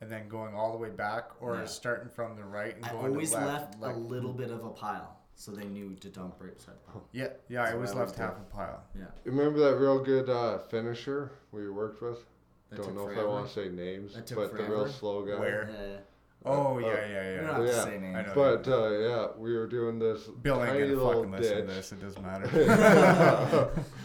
and 0.00 0.10
then 0.10 0.28
going 0.28 0.54
all 0.54 0.72
the 0.72 0.78
way 0.78 0.90
back 0.90 1.30
or 1.40 1.56
Yeah. 1.56 1.64
starting 1.66 2.08
from 2.08 2.36
the 2.36 2.44
right 2.44 2.76
and 2.76 2.84
I 2.86 2.90
going 2.92 3.12
always 3.12 3.30
to 3.32 3.38
left. 3.38 3.48
left 3.48 3.80
like, 3.80 3.94
a 3.96 3.98
little 3.98 4.32
bit 4.32 4.50
of 4.50 4.64
a 4.64 4.70
pile, 4.70 5.16
so 5.34 5.50
they 5.52 5.64
knew 5.64 5.94
to 5.96 6.08
dump 6.08 6.36
right 6.40 6.56
beside 6.56 6.76
the 6.76 6.92
pile. 6.92 7.04
Yeah, 7.12 7.28
yeah, 7.48 7.60
I 7.60 7.64
That's 7.64 7.74
always 7.74 7.90
I 7.92 7.94
left 7.98 8.16
half 8.16 8.36
a 8.38 8.54
pile. 8.54 8.82
Yeah. 8.96 9.04
Remember 9.24 9.58
that 9.60 9.76
real 9.78 9.98
good 10.02 10.30
uh, 10.30 10.58
finisher 10.58 11.32
we 11.52 11.68
worked 11.68 12.00
with? 12.02 12.24
That 12.70 12.76
Don't 12.76 12.86
took 12.86 12.94
know 12.94 13.08
if 13.10 13.18
I 13.18 13.24
want 13.24 13.48
to 13.48 13.52
say 13.52 13.68
names, 13.68 14.14
That 14.14 14.26
took 14.26 14.38
but 14.38 14.52
the 14.56 14.62
real 14.62 14.68
forever. 14.82 14.88
slow 14.92 15.22
guy. 15.26 15.38
Where? 15.40 15.70
Yeah. 15.72 15.96
Oh, 16.42 16.76
uh, 16.76 16.78
yeah, 16.78 16.86
yeah, 16.86 17.02
You 17.02 17.10
yeah. 17.10 17.36
don't 17.36 17.46
have 17.46 17.56
to 17.56 17.64
Yeah. 17.66 17.84
say 17.84 17.98
names. 17.98 18.28
But 18.34 18.68
uh, 18.68 18.90
yeah, 18.90 19.26
we 19.36 19.54
were 19.54 19.66
doing 19.66 19.98
this 19.98 20.22
Bill 20.28 20.62
ain't 20.62 20.68
tiny 20.72 20.80
gonna 20.82 20.92
little 20.94 21.12
fucking 21.24 21.30
listen 21.32 21.56
to 21.66 21.72
this. 21.74 21.92
It 21.92 22.00
doesn't 22.00 22.22
matter. 22.22 23.70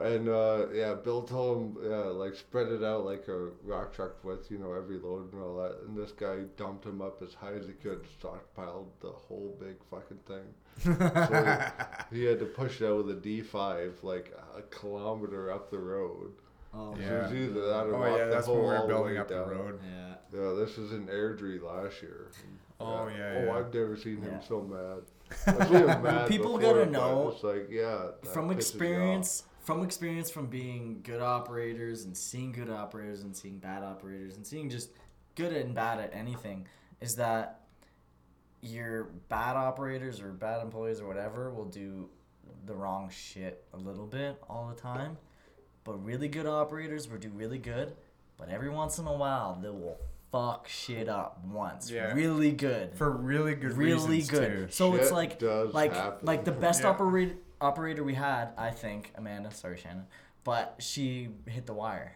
and 0.00 0.28
uh, 0.28 0.66
yeah, 0.72 0.94
Bill 0.94 1.22
told 1.22 1.58
him 1.58 1.90
yeah, 1.90 1.96
like 2.04 2.34
spread 2.34 2.68
it 2.68 2.82
out 2.84 3.04
like 3.04 3.26
a 3.28 3.48
rock 3.64 3.94
truck 3.94 4.22
with 4.24 4.50
you 4.50 4.58
know 4.58 4.72
every 4.72 4.98
load 4.98 5.32
and 5.32 5.42
all 5.42 5.56
that. 5.62 5.78
And 5.86 5.96
this 5.96 6.12
guy 6.12 6.38
dumped 6.56 6.84
him 6.86 7.00
up 7.02 7.22
as 7.22 7.34
high 7.34 7.52
as 7.54 7.66
he 7.66 7.72
could, 7.72 8.00
stockpiled 8.20 8.86
the 9.00 9.10
whole 9.10 9.56
big 9.60 9.76
fucking 9.90 10.18
thing. 10.26 10.44
So 10.84 10.92
he 12.12 12.24
had 12.24 12.38
to 12.40 12.46
push 12.46 12.80
it 12.80 12.86
out 12.86 12.98
with 13.04 13.10
a 13.16 13.20
D 13.20 13.40
five 13.40 13.94
like 14.02 14.32
a 14.56 14.62
kilometer 14.62 15.50
up 15.52 15.70
the 15.70 15.78
road. 15.78 16.32
Oh 16.74 16.92
It 16.94 17.00
Yeah. 17.00 17.22
was 17.22 17.32
either 17.32 17.60
that 17.66 17.86
or 17.86 17.94
Oh 17.96 18.16
yeah, 18.16 18.26
that's 18.26 18.46
when 18.46 18.58
we 18.58 18.64
all 18.66 18.82
were 18.82 18.88
building 18.88 19.14
way 19.14 19.18
up 19.20 19.28
the 19.28 19.40
road. 19.44 19.80
yeah. 19.84 20.14
Yeah, 20.30 20.52
this 20.52 20.76
was 20.76 20.92
in 20.92 21.06
Airdrie 21.06 21.62
last 21.62 22.02
year. 22.02 22.28
Oh, 22.80 23.08
yeah, 23.08 23.32
Oh, 23.38 23.44
yeah. 23.46 23.52
I've 23.58 23.72
never 23.74 23.96
seen 23.96 24.20
him 24.20 24.38
so 24.46 24.60
mad. 24.60 25.00
I've 25.60 25.66
seen 25.68 25.88
him 25.88 26.02
mad 26.02 26.28
People 26.28 26.58
before, 26.58 26.74
gotta 26.74 26.90
know 26.90 27.30
It's 27.34 27.42
like 27.42 27.68
yeah. 27.70 28.08
from 28.32 28.44
pisses 28.44 28.48
you 28.48 28.52
off. 28.52 28.58
experience 28.58 29.44
from 29.68 29.82
experience 29.84 30.30
from 30.30 30.46
being 30.46 30.98
good 31.02 31.20
operators 31.20 32.06
and 32.06 32.16
seeing 32.16 32.52
good 32.52 32.70
operators 32.70 33.20
and 33.20 33.36
seeing 33.36 33.58
bad 33.58 33.82
operators 33.82 34.34
and 34.36 34.46
seeing 34.46 34.70
just 34.70 34.88
good 35.34 35.52
and 35.52 35.74
bad 35.74 36.00
at 36.00 36.10
anything 36.14 36.66
is 37.02 37.16
that 37.16 37.60
your 38.62 39.10
bad 39.28 39.56
operators 39.56 40.22
or 40.22 40.28
bad 40.32 40.62
employees 40.62 41.02
or 41.02 41.06
whatever 41.06 41.50
will 41.50 41.66
do 41.66 42.08
the 42.64 42.74
wrong 42.74 43.10
shit 43.10 43.62
a 43.74 43.76
little 43.76 44.06
bit 44.06 44.40
all 44.48 44.72
the 44.74 44.80
time 44.80 45.18
but 45.84 46.02
really 46.02 46.28
good 46.28 46.46
operators 46.46 47.06
will 47.06 47.18
do 47.18 47.28
really 47.34 47.58
good 47.58 47.94
but 48.38 48.48
every 48.48 48.70
once 48.70 48.98
in 48.98 49.06
a 49.06 49.12
while 49.12 49.58
they 49.60 49.68
will 49.68 49.98
fuck 50.32 50.66
shit 50.66 51.10
up 51.10 51.44
once 51.44 51.90
Yeah. 51.90 52.14
really 52.14 52.52
good 52.52 52.94
For 52.96 53.10
really 53.10 53.54
good 53.54 53.74
really 53.74 53.92
reasons 54.16 54.30
good. 54.30 54.48
too. 54.50 54.66
So 54.70 54.94
it's 54.94 55.12
like 55.12 55.38
does 55.38 55.74
like 55.74 55.92
happen. 55.92 56.24
like 56.26 56.46
the 56.46 56.52
best 56.52 56.84
Yeah. 56.84 56.88
operator 56.88 57.34
operator 57.60 58.04
we 58.04 58.14
had, 58.14 58.50
I 58.56 58.70
think, 58.70 59.12
Amanda, 59.16 59.50
sorry 59.52 59.78
Shannon, 59.78 60.06
but 60.44 60.76
she 60.78 61.28
hit 61.46 61.66
the 61.66 61.74
wire. 61.74 62.14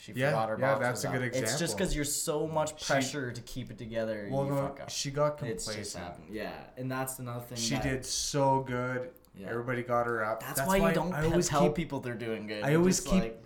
She 0.00 0.12
Yeah, 0.12 0.30
forgot 0.30 0.48
her 0.50 0.56
yeah, 0.60 0.78
that's 0.78 1.04
a 1.04 1.08
good 1.08 1.22
up. 1.22 1.34
It's 1.34 1.58
just 1.58 1.76
because 1.76 1.94
you're 1.96 2.04
so 2.04 2.46
much 2.46 2.78
She- 2.80 2.86
pressure 2.92 3.32
to 3.32 3.40
keep 3.40 3.70
it 3.70 3.78
together. 3.78 4.28
Well, 4.30 4.44
you 4.44 4.50
no, 4.52 4.56
fuck 4.68 4.80
up. 4.82 4.90
she 4.90 5.10
got 5.10 5.38
complacent. 5.38 5.78
It's 5.78 5.92
just 5.92 5.96
happened. 5.96 6.26
Yeah, 6.30 6.52
and 6.76 6.90
that's 6.90 7.18
another 7.18 7.40
thing. 7.40 7.58
She 7.58 7.76
did 7.78 8.04
so 8.04 8.60
good. 8.60 9.10
Yeah. 9.34 9.48
Everybody 9.50 9.82
got 9.82 10.06
her 10.06 10.24
up. 10.24 10.40
That's, 10.42 10.62
why, 10.66 10.76
you 10.76 10.94
don't 10.94 11.12
I 11.12 11.24
always 11.24 11.48
tell 11.48 11.64
keep. 11.64 11.74
people 11.74 12.00
they're 12.00 12.14
doing 12.14 12.46
good. 12.46 12.62
I 12.62 12.74
always 12.74 13.00
keep- 13.00 13.22
like, 13.22 13.44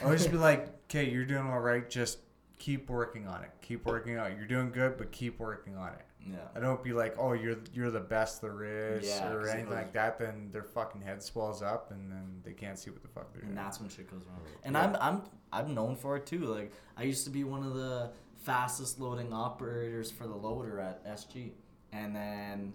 I 0.00 0.04
always 0.04 0.26
be 0.26 0.36
like, 0.36 0.68
okay, 0.84 1.08
you're 1.10 1.24
doing 1.24 1.46
all 1.46 1.60
right. 1.60 1.88
Just 1.88 2.18
keep 2.58 2.88
working 2.90 3.26
on 3.26 3.42
it. 3.42 3.50
Keep 3.62 3.86
working 3.86 4.18
on 4.18 4.32
it. 4.32 4.38
You're 4.38 4.46
doing 4.46 4.70
good, 4.70 4.96
but 4.96 5.10
keep 5.12 5.38
working 5.38 5.76
on 5.76 5.88
it. 5.94 6.00
Yeah. 6.26 6.36
I 6.54 6.60
don't 6.60 6.82
be 6.82 6.92
like, 6.92 7.14
oh, 7.18 7.32
you're 7.32 7.56
you're 7.72 7.90
the 7.90 8.00
best 8.00 8.40
there 8.40 8.64
is, 8.96 9.06
Yeah, 9.06 9.20
'cause 9.20 9.32
or 9.34 9.48
anything 9.48 9.66
goes- 9.66 9.74
like 9.74 9.92
that. 9.92 10.18
Then 10.18 10.48
their 10.52 10.62
fucking 10.64 11.02
head 11.02 11.22
swells 11.22 11.62
up, 11.62 11.90
and 11.90 12.10
then 12.10 12.40
they 12.44 12.52
can't 12.52 12.78
see 12.78 12.90
what 12.90 13.02
the 13.02 13.08
fuck 13.08 13.32
they're 13.32 13.42
doing. 13.42 13.50
and 13.50 13.58
that's 13.58 13.80
when 13.80 13.88
shit 13.88 14.10
goes 14.10 14.24
wrong. 14.26 14.40
And 14.64 14.76
I'm 14.76 14.96
I'm 15.00 15.22
I'm 15.52 15.74
known 15.74 15.96
for 15.96 16.16
it 16.16 16.26
too. 16.26 16.46
Like 16.46 16.72
I 16.96 17.02
used 17.04 17.24
to 17.24 17.30
be 17.30 17.44
one 17.44 17.62
of 17.62 17.74
the 17.74 18.10
fastest 18.36 19.00
loading 19.00 19.32
operators 19.32 20.10
for 20.10 20.26
the 20.26 20.34
loader 20.36 20.78
at 20.80 21.04
SG, 21.06 21.52
and 21.92 22.14
then 22.14 22.72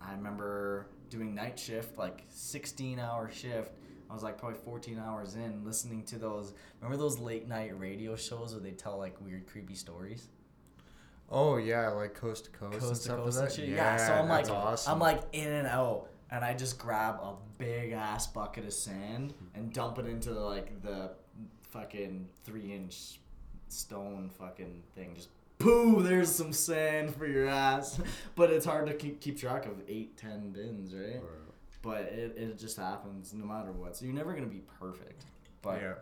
I 0.00 0.12
remember 0.12 0.86
doing 1.10 1.34
night 1.34 1.58
shift, 1.58 1.98
like 1.98 2.24
16 2.28 2.98
hour 2.98 3.30
shift. 3.30 3.72
I 4.10 4.14
was 4.14 4.22
like 4.22 4.36
probably 4.38 4.58
14 4.58 4.98
hours 4.98 5.36
in, 5.36 5.64
listening 5.64 6.02
to 6.04 6.18
those. 6.18 6.52
Remember 6.80 7.02
those 7.02 7.18
late 7.18 7.48
night 7.48 7.78
radio 7.78 8.14
shows 8.16 8.52
where 8.52 8.60
they 8.62 8.72
tell 8.72 8.98
like 8.98 9.18
weird, 9.20 9.46
creepy 9.46 9.74
stories? 9.74 10.28
Oh 11.32 11.56
yeah, 11.56 11.88
like 11.88 12.12
coast 12.14 12.44
to 12.44 12.50
coast, 12.50 12.74
and 12.74 12.82
coast 12.82 12.94
to 12.94 13.08
stuff 13.08 13.16
coast 13.24 13.38
like 13.38 13.48
that. 13.48 13.54
shit. 13.54 13.68
Yeah, 13.70 13.96
so 13.96 14.12
I'm 14.12 14.28
like, 14.28 14.50
awesome. 14.50 14.92
I'm 14.92 14.98
like 14.98 15.22
in 15.32 15.48
and 15.48 15.66
out, 15.66 16.08
and 16.30 16.44
I 16.44 16.52
just 16.52 16.78
grab 16.78 17.14
a 17.22 17.34
big 17.56 17.92
ass 17.92 18.26
bucket 18.26 18.66
of 18.66 18.72
sand 18.74 19.32
mm-hmm. 19.32 19.58
and 19.58 19.72
dump 19.72 19.98
it 19.98 20.06
into 20.06 20.30
like 20.32 20.82
the 20.82 21.12
fucking 21.70 22.28
three 22.44 22.74
inch 22.74 23.18
stone 23.68 24.30
fucking 24.38 24.82
thing. 24.94 25.14
Just 25.14 25.30
poo, 25.58 26.02
there's 26.02 26.30
some 26.30 26.52
sand 26.52 27.16
for 27.16 27.26
your 27.26 27.46
ass. 27.46 27.98
But 28.34 28.50
it's 28.50 28.66
hard 28.66 28.86
to 28.88 28.94
keep, 28.94 29.20
keep 29.20 29.38
track 29.38 29.66
of 29.66 29.80
eight, 29.88 30.16
ten 30.16 30.50
bins, 30.50 30.94
right? 30.94 31.22
But 31.80 32.02
it, 32.02 32.34
it 32.36 32.58
just 32.58 32.76
happens 32.76 33.32
no 33.32 33.46
matter 33.46 33.72
what. 33.72 33.96
So 33.96 34.04
you're 34.04 34.14
never 34.14 34.34
gonna 34.34 34.46
be 34.46 34.62
perfect. 34.78 35.24
But 35.62 35.80
yeah, 35.80 35.94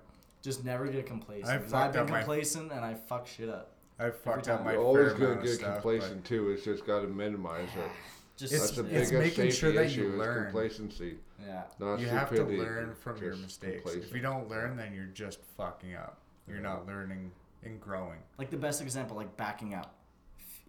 just 0.43 0.65
never 0.65 0.89
get 0.89 1.07
complacent. 1.07 1.49
I've 1.49 1.93
been 1.93 2.01
up 2.01 2.11
my- 2.11 2.19
complacent 2.19 2.73
and 2.73 2.85
I 2.85 2.95
fuck 2.95 3.29
shit 3.29 3.49
up. 3.49 3.77
I 4.01 4.11
fucked 4.11 4.49
up 4.49 4.59
time. 4.59 4.65
my 4.65 4.73
You're 4.73 4.83
always 4.83 5.13
fair 5.13 5.35
gonna 5.35 5.43
get 5.43 5.55
stuff, 5.55 5.75
complacent 5.75 6.25
too. 6.25 6.51
It's 6.51 6.65
just 6.65 6.87
got 6.87 7.01
to 7.03 7.09
minimize 7.09 7.69
it. 7.77 7.91
Just 8.37 8.53
That's 8.53 8.71
the 8.71 8.85
yeah. 8.85 8.89
biggest 8.89 9.13
making 9.13 9.35
safety 9.35 9.51
sure 9.51 9.73
that 9.73 9.87
issue 9.87 10.01
you 10.03 10.13
is 10.15 10.19
learn. 10.19 10.45
complacency. 10.45 11.17
yeah. 11.47 11.63
Not 11.79 11.97
But 11.97 12.01
you 12.01 12.07
have 12.09 12.31
to 12.35 12.45
learn 12.45 12.95
from 12.95 13.19
your 13.21 13.33
just 13.33 13.43
mistakes. 13.43 13.93
If 13.95 14.15
you 14.15 14.21
don't 14.23 14.49
learn, 14.49 14.77
then 14.77 14.95
you're 14.95 15.05
just 15.07 15.41
fucking 15.57 15.95
up. 15.95 16.19
You're 16.49 16.61
not 16.61 16.87
learning 16.87 17.31
and 17.63 17.79
growing. 17.79 18.19
like 18.39 18.49
the 18.51 18.57
best 18.57 18.81
example 18.81 19.17
like 19.17 19.37
backing 19.37 19.75
up 19.75 19.95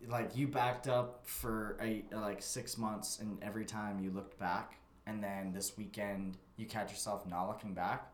like 0.09 0.35
you 0.35 0.47
backed 0.47 0.87
up 0.89 1.21
for 1.25 1.77
a 1.81 2.03
like 2.11 2.41
six 2.41 2.77
months 2.77 3.19
and 3.19 3.37
every 3.41 3.63
time 3.63 3.97
you 4.03 4.11
looked 4.11 4.37
back 4.37 4.77
and 5.07 5.23
then 5.23 5.53
this 5.53 5.77
weekend 5.77 6.37
you 6.57 6.65
catch 6.65 6.91
yourself 6.91 7.25
not 7.25 7.47
looking 7.47 7.73
back 7.73 8.10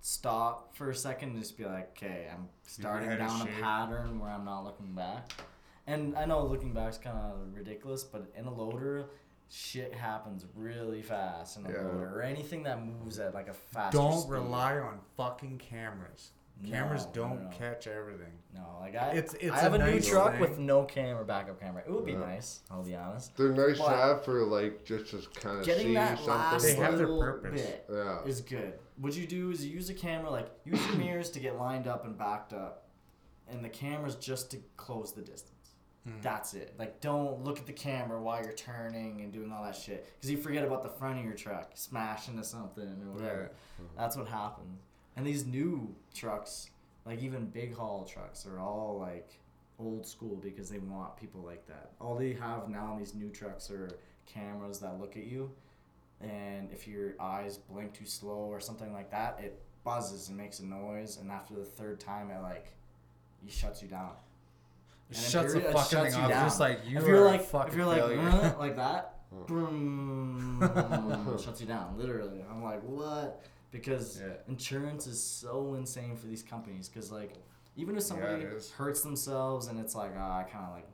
stop 0.00 0.74
for 0.74 0.90
a 0.90 0.94
second 0.94 1.30
and 1.30 1.38
just 1.40 1.58
be 1.58 1.64
like 1.64 1.90
okay 1.96 2.26
i'm 2.32 2.48
starting 2.66 3.08
down 3.18 3.42
a 3.42 3.44
shape. 3.44 3.60
pattern 3.60 4.18
where 4.18 4.30
i'm 4.30 4.44
not 4.44 4.64
looking 4.64 4.94
back 4.94 5.30
and 5.86 6.16
i 6.16 6.24
know 6.24 6.44
looking 6.46 6.72
back 6.72 6.90
is 6.90 6.98
kind 6.98 7.16
of 7.18 7.34
ridiculous 7.54 8.02
but 8.02 8.26
in 8.36 8.46
a 8.46 8.52
loader 8.52 9.06
shit 9.50 9.92
happens 9.94 10.46
really 10.54 11.02
fast 11.02 11.58
in 11.58 11.66
a 11.66 11.70
Yeah. 11.70 11.82
loader 11.82 12.12
or 12.18 12.22
anything 12.22 12.62
that 12.62 12.82
moves 12.84 13.18
at 13.18 13.34
like 13.34 13.48
a 13.48 13.52
fast. 13.52 13.92
Don't 13.94 14.20
speed. 14.20 14.30
rely 14.30 14.78
on 14.78 15.00
fucking 15.16 15.58
cameras. 15.58 16.30
Cameras 16.64 17.06
No, 17.06 17.12
don't 17.12 17.42
no, 17.44 17.50
no. 17.50 17.56
catch 17.56 17.88
everything. 17.88 18.32
No, 18.54 18.76
like 18.78 18.94
I, 18.94 19.08
It's- 19.16 19.34
it's 19.40 19.50
I 19.50 19.58
have 19.58 19.72
a 19.74 19.78
a, 19.80 19.90
new 19.90 20.00
truck 20.00 20.32
thing. 20.32 20.40
with 20.40 20.58
no 20.60 20.84
camera, 20.84 21.24
backup 21.24 21.58
camera. 21.58 21.82
It 21.84 21.90
would 21.90 22.04
be 22.06 22.12
Yeah. 22.12 22.18
nice. 22.20 22.60
I'll 22.70 22.84
be 22.84 22.94
honest. 22.94 23.36
They're 23.36 23.48
nice 23.48 23.78
But- 23.78 23.88
to 23.88 23.96
have 23.96 24.24
for 24.24 24.44
like 24.44 24.84
just 24.84 25.10
to 25.10 25.40
kind 25.40 25.58
of 25.58 25.64
Getting 25.66 25.86
see 25.88 25.94
that 25.94 26.18
something. 26.18 26.32
last 26.34 26.62
They 26.62 26.74
have 26.74 26.96
their 26.96 27.08
little 27.08 27.20
purpose. 27.20 27.60
bit 27.62 27.86
yeah. 27.90 28.22
is 28.24 28.40
good. 28.42 28.78
What 29.00 29.16
you 29.16 29.26
do 29.26 29.50
is 29.50 29.64
you 29.64 29.72
use 29.72 29.88
a 29.88 29.94
camera, 29.94 30.30
like 30.30 30.50
use 30.64 30.84
your 30.86 30.96
mirrors 30.98 31.30
to 31.30 31.40
get 31.40 31.58
lined 31.58 31.86
up 31.86 32.04
and 32.04 32.16
backed 32.16 32.52
up, 32.52 32.88
and 33.48 33.64
the 33.64 33.68
camera's 33.68 34.16
just 34.16 34.50
to 34.52 34.58
close 34.76 35.12
the 35.12 35.22
distance. 35.22 35.54
Hmm. 36.04 36.12
That's 36.22 36.54
it. 36.54 36.74
Like, 36.78 37.00
don't 37.00 37.44
look 37.44 37.58
at 37.58 37.66
the 37.66 37.72
camera 37.72 38.20
while 38.20 38.42
you're 38.42 38.52
turning 38.52 39.20
and 39.20 39.32
doing 39.32 39.52
all 39.52 39.62
that 39.64 39.76
shit, 39.76 40.06
because 40.16 40.30
you 40.30 40.38
forget 40.38 40.64
about 40.64 40.82
the 40.82 40.88
front 40.88 41.18
of 41.18 41.24
your 41.24 41.34
truck, 41.34 41.72
smash 41.74 42.28
into 42.28 42.44
something 42.44 43.02
or 43.06 43.12
whatever. 43.12 43.50
That's 43.96 44.16
what 44.16 44.28
happens. 44.28 44.80
And 45.16 45.26
these 45.26 45.44
new 45.46 45.94
trucks, 46.14 46.70
like 47.04 47.22
even 47.22 47.46
big 47.46 47.74
haul 47.74 48.04
trucks, 48.04 48.46
are 48.46 48.58
all 48.58 48.98
like 48.98 49.38
old 49.78 50.06
school 50.06 50.36
because 50.36 50.70
they 50.70 50.78
want 50.78 51.16
people 51.16 51.42
like 51.42 51.66
that. 51.66 51.92
All 52.00 52.14
they 52.14 52.32
have 52.34 52.68
now 52.68 52.92
in 52.92 52.98
these 52.98 53.14
new 53.14 53.30
trucks 53.30 53.70
are 53.70 53.90
cameras 54.26 54.78
that 54.80 54.98
look 55.00 55.16
at 55.16 55.24
you, 55.24 55.50
and 56.20 56.70
if 56.72 56.86
your 56.86 57.14
eyes 57.20 57.56
blink 57.58 57.92
too 57.94 58.06
slow 58.06 58.34
or 58.50 58.60
something 58.60 58.92
like 58.92 59.10
that, 59.10 59.38
it 59.42 59.60
buzzes 59.84 60.28
and 60.28 60.36
makes 60.36 60.58
a 60.60 60.64
noise. 60.66 61.16
And 61.16 61.30
after 61.30 61.54
the 61.54 61.64
third 61.64 62.00
time, 62.00 62.30
it 62.30 62.40
like, 62.42 62.72
it 63.46 63.52
shuts 63.52 63.82
you 63.82 63.88
down. 63.88 64.10
It 65.10 65.16
And 65.16 65.26
shuts 65.26 65.54
the 65.54 65.60
fucking 65.60 65.80
shuts 65.80 65.90
thing 65.90 66.12
you 66.14 66.20
off. 66.24 66.28
down. 66.30 66.46
Just 66.46 66.60
like 66.60 66.80
you 66.86 66.98
if 66.98 67.06
you're 67.06 67.24
like, 67.24 67.40
if 67.68 67.74
you're 67.74 67.86
like, 67.86 68.58
like 68.58 68.76
that, 68.76 69.14
boom, 69.46 70.60
shuts 71.42 71.60
you 71.60 71.66
down. 71.66 71.96
Literally, 71.98 72.44
I'm 72.50 72.62
like, 72.62 72.82
what? 72.82 73.42
Because 73.70 74.20
Yeah. 74.20 74.34
insurance 74.48 75.06
is 75.06 75.22
so 75.22 75.74
insane 75.74 76.16
for 76.16 76.26
these 76.26 76.42
companies. 76.42 76.88
Because 76.88 77.10
like, 77.10 77.34
even 77.76 77.96
if 77.96 78.02
somebody 78.02 78.42
is. 78.42 78.70
hurts 78.72 79.00
themselves 79.02 79.68
and 79.68 79.78
it's 79.80 79.94
like, 79.94 80.12
oh, 80.16 80.20
I 80.20 80.44
kind 80.50 80.64
of 80.66 80.72
like, 80.72 80.88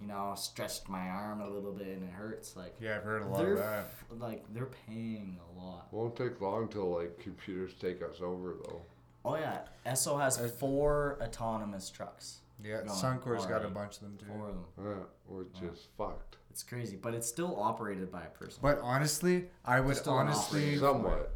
you 0.00 0.06
know, 0.06 0.34
stretched 0.36 0.88
my 0.88 1.08
arm 1.08 1.40
a 1.40 1.48
little 1.48 1.72
bit 1.72 1.88
and 1.88 2.02
it 2.02 2.10
hurts. 2.12 2.56
Like, 2.56 2.74
yeah, 2.80 2.96
I've 2.96 3.04
heard 3.04 3.22
a 3.22 3.26
lot 3.26 3.44
of 3.44 3.58
that. 3.58 3.86
like 4.18 4.44
they're 4.52 4.70
paying 4.88 5.38
a 5.54 5.58
lot. 5.60 5.88
Won't 5.92 6.16
take 6.16 6.40
long 6.40 6.68
till 6.68 6.96
like 6.98 7.18
computers 7.18 7.72
take 7.80 8.02
us 8.02 8.20
over 8.20 8.56
though. 8.64 8.82
Oh 9.24 9.36
yeah, 9.36 9.60
Esso 9.86 10.20
has 10.20 10.38
four 10.58 11.18
autonomous 11.22 11.90
trucks. 11.90 12.38
Yeah, 12.62 12.78
going 12.78 12.88
Suncor's 12.90 13.46
got 13.46 13.64
a 13.64 13.68
bunch 13.68 13.96
of 13.96 14.02
them 14.02 14.18
too. 14.18 14.26
Four 14.26 14.48
of 14.48 14.54
them. 14.54 14.64
Yeah, 14.78 15.04
we're 15.26 15.44
just 15.60 15.88
fucked. 15.96 16.36
It's 16.50 16.62
crazy, 16.62 16.96
but 16.96 17.14
it's 17.14 17.26
still 17.26 17.58
operated 17.58 18.10
by 18.12 18.22
a 18.22 18.28
person. 18.28 18.58
But 18.62 18.78
honestly, 18.82 19.46
I 19.64 19.80
would 19.80 19.96
Still 19.96 20.14
honestly. 20.14 20.76
Somewhat. 20.76 21.34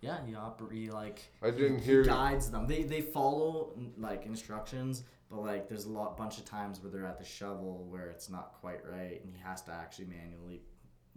Yeah, 0.00 0.18
he 0.26 0.34
operate 0.34 0.92
like 0.92 1.22
I 1.42 1.50
didn't 1.50 1.78
he 1.80 1.86
hear. 1.86 2.02
guides 2.04 2.50
them. 2.50 2.66
They 2.66 2.82
they 2.82 3.00
follow 3.00 3.72
like 3.98 4.26
instructions, 4.26 5.02
but 5.30 5.40
like 5.40 5.68
there's 5.68 5.84
a 5.86 5.90
lot 5.90 6.16
bunch 6.16 6.38
of 6.38 6.44
times 6.44 6.80
where 6.82 6.90
they're 6.90 7.06
at 7.06 7.18
the 7.18 7.24
shovel 7.24 7.86
where 7.90 8.08
it's 8.08 8.28
not 8.30 8.52
quite 8.60 8.80
right, 8.88 9.20
and 9.24 9.32
he 9.34 9.40
has 9.42 9.62
to 9.62 9.72
actually 9.72 10.06
manually 10.06 10.62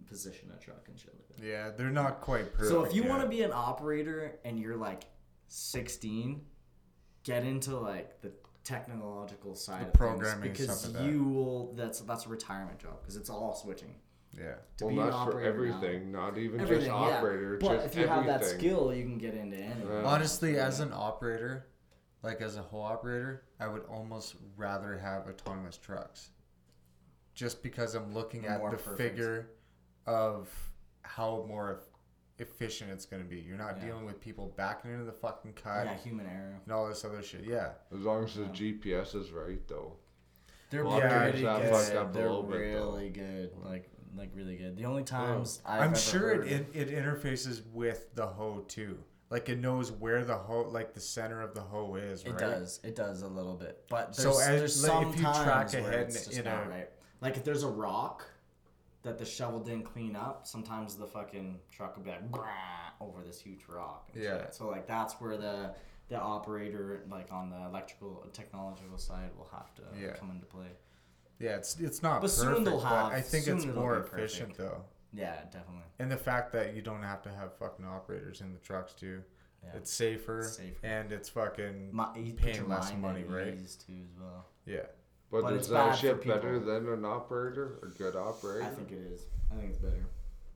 position 0.07 0.49
a 0.55 0.59
truck 0.63 0.85
and 0.87 0.97
shit 0.99 1.13
like 1.15 1.37
that. 1.37 1.45
Yeah, 1.45 1.69
they're 1.75 1.89
not 1.89 2.21
quite 2.21 2.53
perfect. 2.53 2.69
so 2.69 2.83
if 2.83 2.93
you 2.95 3.01
yet. 3.03 3.09
want 3.09 3.23
to 3.23 3.27
be 3.29 3.41
an 3.43 3.51
operator 3.53 4.39
and 4.45 4.59
you're 4.59 4.77
like 4.77 5.05
16, 5.47 6.41
get 7.23 7.43
into 7.43 7.75
like 7.77 8.21
the 8.21 8.31
technological 8.63 9.55
side 9.55 9.81
The 9.81 9.87
of 9.87 9.93
programming 9.93 10.53
things 10.53 10.59
because 10.59 10.79
stuff 10.81 10.93
like 10.93 11.03
that. 11.03 11.11
you 11.11 11.23
will. 11.23 11.73
That's 11.75 11.99
that's 12.01 12.25
a 12.25 12.29
retirement 12.29 12.79
job 12.79 13.01
because 13.01 13.15
it's 13.17 13.29
all 13.29 13.55
switching. 13.55 13.95
yeah, 14.37 14.55
To 14.77 14.85
well, 14.85 14.95
be 14.95 15.01
an 15.01 15.09
not 15.09 15.23
for 15.25 15.29
operator 15.31 15.65
now. 15.67 15.75
everything. 15.77 16.11
Not 16.11 16.37
even 16.37 16.59
Everything, 16.61 16.85
just 16.85 16.97
yeah. 16.97 17.15
operator. 17.17 17.57
But 17.59 17.73
just 17.75 17.85
if 17.87 17.95
you 17.95 18.03
everything. 18.03 18.29
have 18.29 18.41
that 18.41 18.45
skill, 18.49 18.93
you 18.93 19.03
can 19.03 19.17
get 19.17 19.33
into 19.33 19.57
anything. 19.57 19.87
Yeah. 19.89 20.03
honestly, 20.03 20.57
as 20.59 20.79
an 20.79 20.91
operator, 20.93 21.67
like 22.23 22.41
as 22.41 22.57
a 22.57 22.61
whole 22.61 22.81
operator, 22.81 23.43
I 23.59 23.67
would 23.67 23.83
almost 23.85 24.35
rather 24.55 24.97
have 24.97 25.27
autonomous 25.27 25.77
trucks, 25.77 26.29
just 27.33 27.61
because 27.63 27.95
I'm 27.95 28.13
looking 28.13 28.45
at 28.45 28.59
More 28.59 28.71
the 28.71 28.77
perfect. 28.77 28.97
figure 28.97 29.49
of 30.05 30.49
how 31.03 31.45
more 31.47 31.81
efficient 32.39 32.91
it's 32.91 33.05
gonna 33.05 33.23
be. 33.23 33.39
You're 33.39 33.57
not 33.57 33.77
Yeah. 33.77 33.85
dealing 33.87 34.05
with 34.05 34.19
people 34.19 34.53
backing 34.57 34.91
into 34.91 35.05
the 35.05 35.11
fucking 35.11 35.53
cut 35.53 35.85
yeah, 35.85 35.95
human 35.95 36.27
error. 36.27 36.59
and 36.63 36.71
all 36.73 36.87
this 36.87 37.03
other 37.03 37.21
shit. 37.23 37.43
Yeah. 37.45 37.73
As 37.91 37.99
long 38.01 38.23
as 38.25 38.35
the 38.35 38.43
Yeah. 38.43 38.51
GPS 38.51 39.15
is 39.15 39.31
right, 39.31 39.65
though. 39.67 39.97
They're 40.69 40.83
Well, 40.85 40.99
yeah, 40.99 41.21
pretty 41.23 41.41
good. 41.41 41.69
fucked 41.69 41.95
up 41.95 42.13
They're 42.13 42.23
little 42.27 42.43
bit, 42.43 42.57
really 42.57 43.09
good. 43.09 43.55
Like 43.63 43.89
like 44.15 44.31
really 44.33 44.57
good. 44.57 44.75
The 44.77 44.85
only 44.85 45.03
times 45.03 45.61
oh. 45.65 45.69
I've 45.69 45.81
I'm 45.81 45.87
ever 45.89 45.95
sure 45.99 46.19
heard- 46.35 46.47
it, 46.47 46.67
it 46.75 46.89
it 46.89 47.03
interfaces 47.03 47.61
with 47.71 48.13
the 48.15 48.25
hoe 48.27 48.61
too. 48.67 49.03
Like 49.29 49.49
it 49.49 49.59
knows 49.59 49.91
where 49.91 50.23
the 50.23 50.35
hoe, 50.37 50.69
like 50.69 50.93
the 50.93 50.99
center 51.01 51.41
of 51.41 51.53
the 51.53 51.61
hoe 51.61 51.95
is. 51.95 52.25
Right? 52.25 52.33
It 52.35 52.39
does. 52.39 52.79
It 52.83 52.95
does 52.95 53.21
a 53.23 53.27
little 53.27 53.55
bit. 53.55 53.83
But 53.89 54.15
So 54.15 54.33
there's, 54.37 54.39
as- 54.39 54.81
there's 54.81 54.87
like, 54.87 55.07
if 55.07 55.15
you 55.17 55.21
track 55.21 55.73
ahead 55.73 55.93
it's 56.07 56.27
just 56.27 56.45
not 56.45 56.65
a- 56.65 56.69
right. 56.69 56.89
Like 57.19 57.35
if 57.35 57.43
there's 57.43 57.63
a 57.63 57.67
rock 57.69 58.25
that 59.03 59.17
the 59.17 59.25
shovel 59.25 59.59
didn't 59.59 59.83
clean 59.83 60.15
up, 60.15 60.47
sometimes 60.47 60.95
the 60.95 61.07
fucking 61.07 61.59
truck 61.71 61.97
will 61.97 62.03
be 62.03 62.11
like 62.11 62.21
over 63.01 63.21
this 63.25 63.39
huge 63.41 63.61
rock. 63.67 64.09
Yeah. 64.15 64.43
shit. 64.43 64.55
So 64.55 64.69
like 64.69 64.87
that's 64.87 65.13
where 65.15 65.37
the 65.37 65.73
the 66.09 66.17
operator, 66.17 67.01
like 67.11 67.31
on 67.33 67.49
the 67.49 67.65
electrical 67.65 68.25
technological 68.31 68.97
side, 68.97 69.29
will 69.37 69.49
have 69.51 69.73
to 69.75 69.81
Yeah. 70.01 70.13
come 70.13 70.31
into 70.31 70.45
play. 70.45 70.67
Yeah, 71.39 71.57
it's 71.57 71.77
it's 71.81 72.01
not 72.01 72.21
But 72.21 72.29
soon 72.31 72.63
they'll 72.63 72.79
have- 72.79 73.11
I 73.11 73.19
think 73.21 73.45
it's 73.47 73.65
more 73.65 73.99
efficient 73.99 74.55
perfect. 74.55 74.57
though. 74.57 74.85
Yeah, 75.13 75.35
definitely. 75.45 75.83
And 75.99 76.11
the 76.11 76.17
fact 76.17 76.51
that 76.53 76.75
you 76.75 76.81
don't 76.81 77.03
have 77.03 77.21
to 77.23 77.29
have 77.29 77.53
fucking 77.57 77.85
operators 77.85 78.41
in 78.41 78.51
the 78.53 78.59
trucks 78.59 78.93
too. 78.93 79.21
Yeah. 79.63 79.69
It's 79.75 79.91
safer, 79.91 80.39
It's 80.41 80.57
safer. 80.57 80.85
and 80.85 81.11
it's 81.11 81.29
fucking 81.29 81.89
My, 81.91 82.09
paying 82.37 82.67
less 82.69 82.93
money, 82.95 83.23
right? 83.23 83.55
ease 83.61 83.75
too 83.75 83.93
as 84.03 84.19
well. 84.19 84.45
yeah. 84.65 84.81
But, 85.31 85.41
But 85.41 85.53
is 85.53 85.59
it's 85.61 85.67
that 85.69 85.97
shit 85.97 86.25
better 86.25 86.59
than 86.59 86.87
an 86.87 87.03
operator? 87.03 87.79
A 87.83 87.87
good 87.87 88.15
operator? 88.15 88.63
I 88.63 88.69
think 88.69 88.91
it 88.91 88.99
is. 88.99 89.25
I 89.51 89.55
think 89.55 89.69
it's 89.71 89.79
better. 89.79 90.05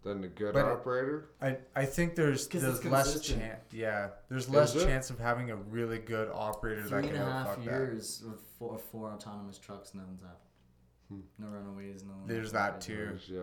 Than 0.03 0.23
a 0.23 0.27
good 0.29 0.53
But 0.53 0.65
operator? 0.65 1.29
I, 1.41 1.57
I 1.75 1.85
think 1.85 2.15
there's 2.15 2.47
'Cause 2.47 2.61
there's 2.61 2.85
less 2.85 3.19
chance. 3.21 3.61
Yeah, 3.73 4.09
there's 4.29 4.49
less 4.49 4.73
chance 4.73 5.09
of 5.09 5.19
having 5.19 5.51
a 5.51 5.55
really 5.55 5.99
good 5.99 6.29
operator 6.33 6.81
Three 6.83 6.89
that 7.01 7.07
and 7.09 7.13
can 7.17 7.21
a 7.21 7.31
half 7.31 7.47
outfuck 7.49 7.65
that. 7.65 7.71
years 7.71 8.23
with 8.25 8.39
four, 8.57 8.77
four 8.79 9.09
autonomous 9.11 9.57
trucks, 9.59 9.93
nothing's 9.93 10.21
happened. 10.21 10.37
Hmm. 11.09 11.19
No 11.37 11.47
runaways, 11.49 12.03
no. 12.03 12.13
There's 12.25 12.51
that 12.53 12.79
too. 12.81 13.17
Yeah. 13.27 13.41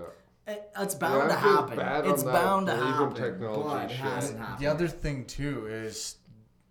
It, 0.49 0.70
it's 0.81 0.95
bound 0.95 1.29
Yeah, 1.31 1.35
to 1.35 1.41
happen. 1.41 2.11
It's 2.11 2.23
bound 2.25 2.66
to 2.66 2.77
happen. 2.77 3.15
technology 3.15 3.62
but 3.69 3.85
it 3.85 3.91
shit. 3.91 3.99
hasn't 4.01 4.39
happened. 4.39 4.59
The 4.59 4.66
other 4.70 4.89
thing 4.89 5.25
too 5.27 5.66
is 5.66 6.16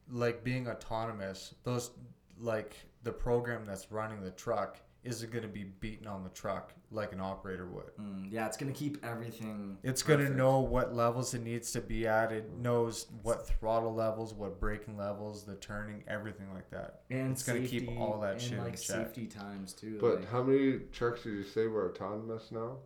like 0.09 0.43
being 0.43 0.67
autonomous. 0.67 1.53
Those 1.63 1.91
like 2.39 2.75
the 3.03 3.11
program 3.11 3.65
that's 3.65 3.91
running 3.91 4.21
the 4.21 4.31
truck 4.31 4.77
isn't 5.03 5.31
going 5.31 5.43
to 5.43 5.47
be 5.47 5.63
beaten 5.63 6.05
on 6.07 6.23
the 6.23 6.29
truck 6.31 6.73
like 6.91 7.13
an 7.13 7.21
operator 7.21 7.65
would. 7.67 7.95
Mm, 7.99 8.27
yeah, 8.31 8.45
it's 8.45 8.57
gonna 8.57 8.71
keep 8.73 9.03
everything. 9.05 9.77
It's 9.83 10.01
going 10.03 10.19
to 10.19 10.29
know 10.29 10.59
what 10.59 10.93
levels 10.95 11.33
it 11.33 11.43
needs 11.43 11.71
to 11.73 11.81
be 11.81 12.07
at. 12.07 12.31
It 12.31 12.49
knows 12.57 13.07
what 13.21 13.47
throttle 13.47 13.93
levels, 13.93 14.33
what 14.33 14.59
braking 14.59 14.97
levels, 14.97 15.43
the 15.43 15.55
turning, 15.55 16.03
everything 16.07 16.53
like 16.53 16.69
that. 16.71 17.01
and 17.09 17.31
it's 17.31 17.43
gonna 17.43 17.61
keep 17.67 17.89
all 17.99 18.19
that 18.21 18.33
and 18.33 18.41
shit 18.41 18.51
in 18.53 18.59
like 18.59 18.73
check. 18.73 18.79
safety 19.07 19.27
times 19.27 19.73
too. 19.73 19.97
But 20.01 20.15
like- 20.21 20.29
how 20.31 20.43
many 20.43 20.79
trucks 20.91 21.23
did 21.23 21.33
you 21.33 21.43
say 21.43 21.67
were 21.67 21.89
autonomous 21.89 22.51
now? 22.51 22.77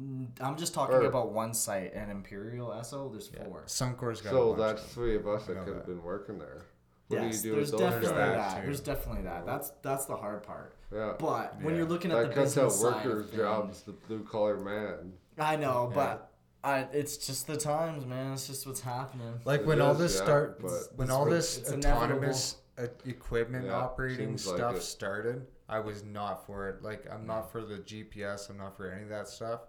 Mm, 0.00 0.28
I'm 0.40 0.56
just 0.56 0.72
talking 0.74 0.94
or- 0.96 1.02
about 1.04 1.32
one 1.32 1.52
site, 1.52 1.92
and 1.94 2.10
Imperial 2.10 2.68
Esso. 2.68 3.10
There's 3.10 3.30
Yeah. 3.34 3.44
four. 3.44 3.62
Suncor's 3.66 4.20
got 4.20 4.30
So 4.30 4.52
a 4.52 4.56
bunch 4.56 4.58
that's 4.58 4.80
of 4.82 4.86
them. 4.86 4.94
three 4.94 5.16
of 5.16 5.26
us 5.28 5.46
that 5.46 5.64
could 5.64 5.74
have 5.74 5.86
been 5.86 6.02
working 6.02 6.38
there. 6.38 6.62
What 7.08 7.22
yes, 7.22 7.42
do 7.42 7.48
you 7.48 7.54
do 7.54 7.56
there's 7.60 7.72
with 7.72 7.80
those 7.80 7.90
definitely 7.90 8.18
guys? 8.18 8.36
that. 8.52 8.60
too. 8.60 8.66
There's 8.66 8.80
definitely 8.80 9.22
that. 9.22 9.44
That's 9.46 9.70
that's 9.82 10.04
the 10.06 10.16
hard 10.16 10.42
part. 10.44 10.74
Yeah. 10.92 11.14
But 11.18 11.60
when 11.60 11.74
you're 11.76 11.84
looking 11.86 12.12
at 12.12 12.18
That 12.18 12.28
the 12.28 12.34
cuts 12.34 12.56
out 12.56 12.66
business 12.68 12.80
side 12.94 13.06
workers' 13.06 13.30
jobs, 13.32 13.82
the 13.82 13.92
blue 13.92 14.22
collar 14.24 14.56
man. 14.58 15.14
I 15.38 15.56
know, 15.56 15.88
Yeah. 15.90 15.94
but 15.94 16.30
I, 16.62 16.80
it's 16.92 17.16
just 17.16 17.46
the 17.48 17.56
times, 17.56 18.06
man. 18.06 18.32
It's 18.34 18.46
just 18.46 18.66
what's 18.66 18.80
happening. 18.82 19.40
Like 19.44 19.62
It 19.62 19.66
when 19.66 19.80
all 19.80 19.94
this 19.94 20.14
yeah, 20.16 20.22
start, 20.22 20.62
when 20.96 21.10
all 21.10 21.24
this 21.24 21.68
autonomous 21.72 22.56
uh, 22.78 22.86
equipment 23.04 23.66
Yeah, 23.66 23.72
operating 23.76 24.38
seems 24.38 24.46
like 24.46 24.56
stuff 24.58 24.80
started, 24.82 25.46
I 25.68 25.80
was 25.80 26.04
not 26.04 26.46
for 26.46 26.68
it. 26.68 26.82
Like 26.82 27.10
I'm 27.10 27.26
not 27.26 27.50
for 27.50 27.62
the 27.64 27.78
GPS. 27.78 28.50
I'm 28.50 28.56
not 28.58 28.76
for 28.76 28.90
any 28.90 29.02
of 29.02 29.08
that 29.08 29.26
stuff. 29.26 29.62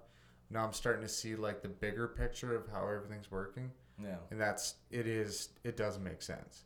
Now 0.51 0.65
I'm 0.65 0.73
starting 0.73 1.01
to 1.03 1.09
see 1.09 1.35
like 1.35 1.61
the 1.61 1.69
bigger 1.69 2.07
picture 2.09 2.55
of 2.55 2.67
how 2.71 2.87
everything's 2.87 3.31
working, 3.31 3.71
Yeah. 4.01 4.17
and 4.31 4.39
that's 4.39 4.75
it 4.89 5.07
is 5.07 5.49
it 5.63 5.77
does 5.77 5.97
make 5.97 6.21
sense. 6.21 6.65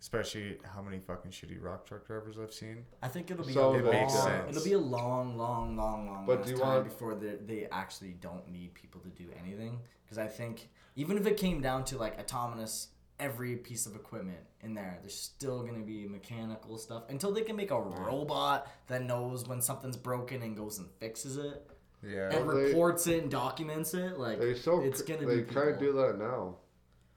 Especially 0.00 0.58
how 0.62 0.82
many 0.82 0.98
fucking 1.00 1.30
shitty 1.30 1.60
rock 1.62 1.86
truck 1.86 2.06
drivers 2.06 2.38
I've 2.38 2.52
seen. 2.52 2.84
I 3.02 3.08
think 3.08 3.30
it'll 3.30 3.46
be 3.46 3.54
Some 3.54 3.62
a 3.64 3.68
of 3.70 3.76
it 3.76 3.84
long, 3.84 3.92
makes 3.94 4.12
sense. 4.14 4.50
it'll 4.56 4.64
be 4.64 4.74
a 4.74 4.78
long, 4.78 5.36
long, 5.36 5.76
long, 5.76 6.06
long 6.06 6.26
But 6.26 6.44
do 6.44 6.50
you 6.50 6.58
time 6.58 6.66
want- 6.68 6.84
before 6.84 7.14
they 7.14 7.36
they 7.36 7.66
actually 7.66 8.12
don't 8.12 8.48
need 8.48 8.74
people 8.74 9.00
to 9.02 9.08
do 9.08 9.30
anything. 9.38 9.80
Because 10.04 10.18
I 10.18 10.28
think 10.28 10.68
even 10.96 11.16
if 11.18 11.26
it 11.26 11.36
came 11.36 11.60
down 11.60 11.84
to 11.86 11.98
like 11.98 12.18
autonomous, 12.18 12.88
every 13.18 13.56
piece 13.56 13.86
of 13.86 13.96
equipment 13.96 14.38
in 14.60 14.74
there, 14.74 14.98
there's 15.00 15.18
still 15.18 15.62
gonna 15.64 15.80
be 15.84 16.06
mechanical 16.06 16.76
stuff 16.78 17.04
until 17.08 17.32
they 17.32 17.42
can 17.42 17.56
make 17.56 17.70
a 17.70 17.80
robot 17.80 18.70
that 18.88 19.02
knows 19.02 19.46
when 19.48 19.60
something's 19.62 19.96
broken 19.96 20.42
and 20.42 20.56
goes 20.56 20.78
and 20.78 20.88
fixes 21.00 21.36
it 21.38 21.66
Yeah. 22.06 22.30
and 22.30 22.46
Well, 22.46 22.56
they- 22.56 22.64
reports 22.66 23.06
it 23.06 23.22
and 23.22 23.30
documents 23.30 23.94
it. 23.94 24.18
Like 24.18 24.38
They 24.38 24.54
so 24.54 24.80
it's 24.82 25.02
gonna 25.02 25.26
they 25.26 25.36
be 25.38 25.42
can't 25.44 25.78
people. 25.78 25.78
do 25.78 25.92
that 26.02 26.18
now. 26.18 26.56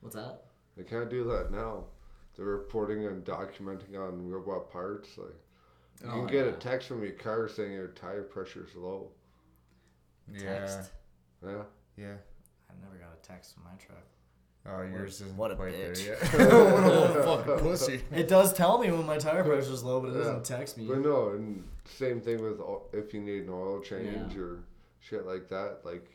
what's 0.01 0.15
that? 0.15 0.45
They 0.77 0.83
can't 0.83 1.09
do 1.09 1.23
that 1.25 1.51
now. 1.51 1.85
They're 2.35 2.45
reporting 2.45 3.05
and 3.05 3.23
documenting 3.25 3.95
on 3.97 4.29
robot 4.29 4.71
parts. 4.71 5.17
Like 5.17 5.35
you 6.01 6.07
Oh, 6.09 6.13
can 6.13 6.27
get 6.27 6.45
yeah. 6.45 6.51
a 6.53 6.55
text 6.55 6.87
from 6.87 7.03
your 7.03 7.11
car 7.13 7.47
saying 7.49 7.73
your 7.73 7.89
tire 7.89 8.23
pressure's 8.23 8.73
low. 8.75 9.11
Yeah. 10.31 10.59
Text. 10.59 10.91
Yeah. 11.43 11.63
Yeah. 11.97 12.15
I 12.69 12.73
never 12.81 12.95
got 12.97 13.09
a 13.13 13.27
text 13.27 13.53
from 13.55 13.63
my 13.65 13.71
truck. 13.77 14.03
Oh, 14.65 14.81
yours 14.83 15.21
isn't 15.21 15.35
what 15.35 15.51
a 15.51 15.55
quite 15.55 15.73
bitch. 15.73 16.05
there 16.05 16.15
yet. 16.15 16.19
what 16.73 16.83
a 16.83 16.87
little 16.87 17.23
fucking 17.23 17.59
pussy. 17.59 18.01
It 18.13 18.27
does 18.27 18.53
tell 18.53 18.77
me 18.77 18.91
when 18.91 19.05
my 19.05 19.17
tire 19.17 19.43
pressure's 19.43 19.83
low, 19.83 19.99
but 19.99 20.09
it 20.09 20.17
Yeah. 20.17 20.23
doesn't 20.23 20.45
text 20.45 20.77
me. 20.77 20.85
But 20.87 20.99
no, 20.99 21.29
and 21.29 21.63
same 21.85 22.21
thing 22.21 22.41
with 22.41 22.59
o- 22.59 22.83
if 22.93 23.13
you 23.13 23.21
need 23.21 23.43
an 23.45 23.49
oil 23.49 23.79
change 23.81 24.33
Yeah. 24.35 24.41
or 24.41 24.59
shit 24.99 25.25
like 25.25 25.49
that. 25.49 25.79
Like 25.83 26.09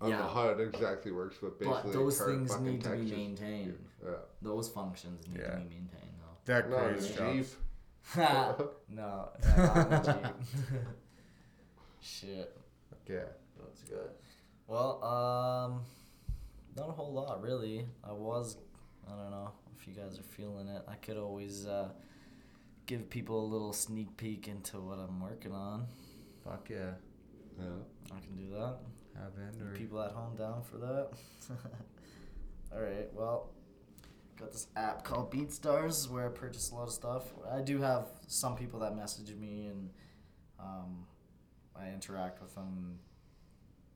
on 0.00 0.10
Yeah. 0.10 0.18
the 0.18 0.22
HUD 0.28 0.60
exactly 0.60 1.12
works, 1.12 1.36
but 1.40 1.58
basically 1.58 1.82
But 1.84 1.92
those 1.92 2.20
things 2.20 2.58
need 2.60 2.82
to 2.84 2.90
be 2.90 3.10
maintained. 3.10 3.78
Yeah. 4.04 4.10
Those 4.42 4.68
functions 4.68 5.26
need 5.28 5.40
Yeah. 5.40 5.50
to 5.50 5.56
be 5.56 5.64
maintained, 5.64 6.14
though. 6.20 6.52
That 6.52 6.70
No, 6.70 6.76
creates 6.78 7.08
the 7.10 7.14
jobs. 7.18 7.56
No, 8.16 8.70
no, 8.88 9.28
not 9.56 9.76
on 9.76 9.90
the 9.90 10.12
Jeep. 10.12 10.82
Shit, 12.00 12.56
Yeah. 13.06 13.24
that's 13.58 13.82
good. 13.82 14.10
Well, 14.66 15.02
um, 15.04 15.82
not 16.76 16.88
a 16.88 16.92
whole 16.92 17.12
lot 17.12 17.42
really. 17.42 17.86
I 18.04 18.12
was, 18.12 18.56
I 19.06 19.10
don't 19.10 19.30
know 19.30 19.50
if 19.76 19.86
you 19.88 19.94
guys 19.94 20.18
are 20.18 20.22
feeling 20.22 20.68
it. 20.68 20.82
I 20.86 20.94
could 20.94 21.16
always 21.16 21.66
uh, 21.66 21.88
give 22.86 23.10
people 23.10 23.44
a 23.44 23.48
little 23.48 23.72
sneak 23.72 24.16
peek 24.16 24.46
into 24.48 24.78
what 24.80 24.98
I'm 24.98 25.20
working 25.20 25.52
on. 25.52 25.86
Fuck 26.44 26.70
yeah. 26.70 26.92
Yeah. 27.58 28.16
I 28.16 28.20
can 28.20 28.36
do 28.36 28.50
that. 28.54 28.76
Have 29.16 29.32
or 29.60 29.74
People 29.74 30.00
at 30.00 30.12
home 30.12 30.36
down 30.36 30.62
for 30.62 30.78
that? 30.78 31.10
All 32.72 32.80
right. 32.80 33.08
Well, 33.12 33.50
got 34.38 34.52
this 34.52 34.68
app 34.76 35.04
called 35.04 35.32
BeatStars 35.32 36.08
where 36.08 36.26
I 36.26 36.28
purchase 36.28 36.70
a 36.70 36.74
lot 36.74 36.84
of 36.84 36.92
stuff. 36.92 37.24
I 37.50 37.60
do 37.60 37.80
have 37.80 38.06
some 38.26 38.56
people 38.56 38.80
that 38.80 38.94
message 38.94 39.34
me 39.34 39.66
and 39.66 39.90
um, 40.60 41.06
I 41.74 41.88
interact 41.88 42.40
with 42.40 42.54
them. 42.54 43.00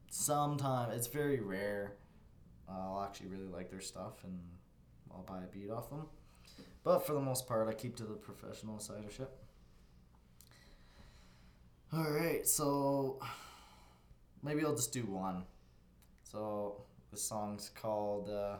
Sometimes 0.08 0.94
it's 0.96 1.06
very 1.06 1.40
rare. 1.40 1.94
Uh, 2.68 2.72
I'll 2.72 3.04
actually 3.04 3.28
really 3.28 3.48
like 3.48 3.70
their 3.70 3.80
stuff 3.80 4.24
and 4.24 4.38
I'll 5.12 5.22
buy 5.22 5.44
a 5.44 5.46
beat 5.46 5.70
off 5.70 5.90
them. 5.90 6.06
But 6.84 7.06
for 7.06 7.12
the 7.12 7.20
most 7.20 7.46
part, 7.46 7.68
I 7.68 7.74
keep 7.74 7.96
to 7.96 8.04
the 8.04 8.14
professional 8.14 8.80
side 8.80 9.04
of 9.04 9.12
shit. 9.12 9.30
All 11.92 12.10
right, 12.10 12.46
so 12.48 13.20
maybe 14.42 14.64
I'll 14.64 14.74
just 14.74 14.92
do 14.92 15.04
one. 15.06 15.44
So 16.24 16.84
the 17.10 17.16
song's 17.16 17.70
called 17.70 18.28
uh, 18.30 18.56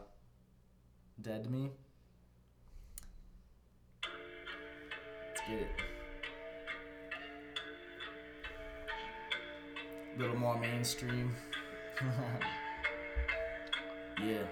"Dead 1.21 1.51
Me." 1.51 1.71
Let's 5.29 5.41
get 5.49 5.59
it. 5.61 5.69
A 10.15 10.19
little 10.21 10.37
more 10.37 10.59
mainstream. 10.59 11.35
yeah. 14.23 14.43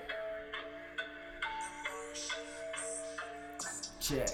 Check. 4.00 4.30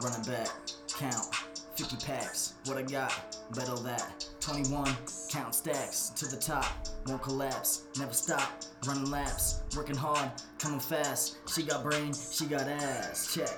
Running 0.00 0.22
back. 0.22 0.48
Count. 0.96 1.34
50 1.74 2.06
packs. 2.06 2.54
What 2.66 2.76
I 2.76 2.82
got? 2.82 3.36
Bet 3.54 3.68
all 3.68 3.78
that. 3.78 4.26
21. 4.40 4.94
Count 5.30 5.54
stacks 5.54 6.10
to 6.16 6.26
the 6.26 6.40
top. 6.40 6.64
Won't 7.06 7.22
collapse. 7.22 7.84
Never 7.98 8.12
stop. 8.14 8.62
Running 8.86 9.10
laps. 9.10 9.62
Working 9.76 9.96
hard. 9.96 10.30
Coming 10.58 10.80
fast. 10.80 11.38
She 11.54 11.62
got 11.62 11.82
brain. 11.82 12.12
She 12.14 12.46
got 12.46 12.62
ass. 12.62 13.34
Check. 13.34 13.50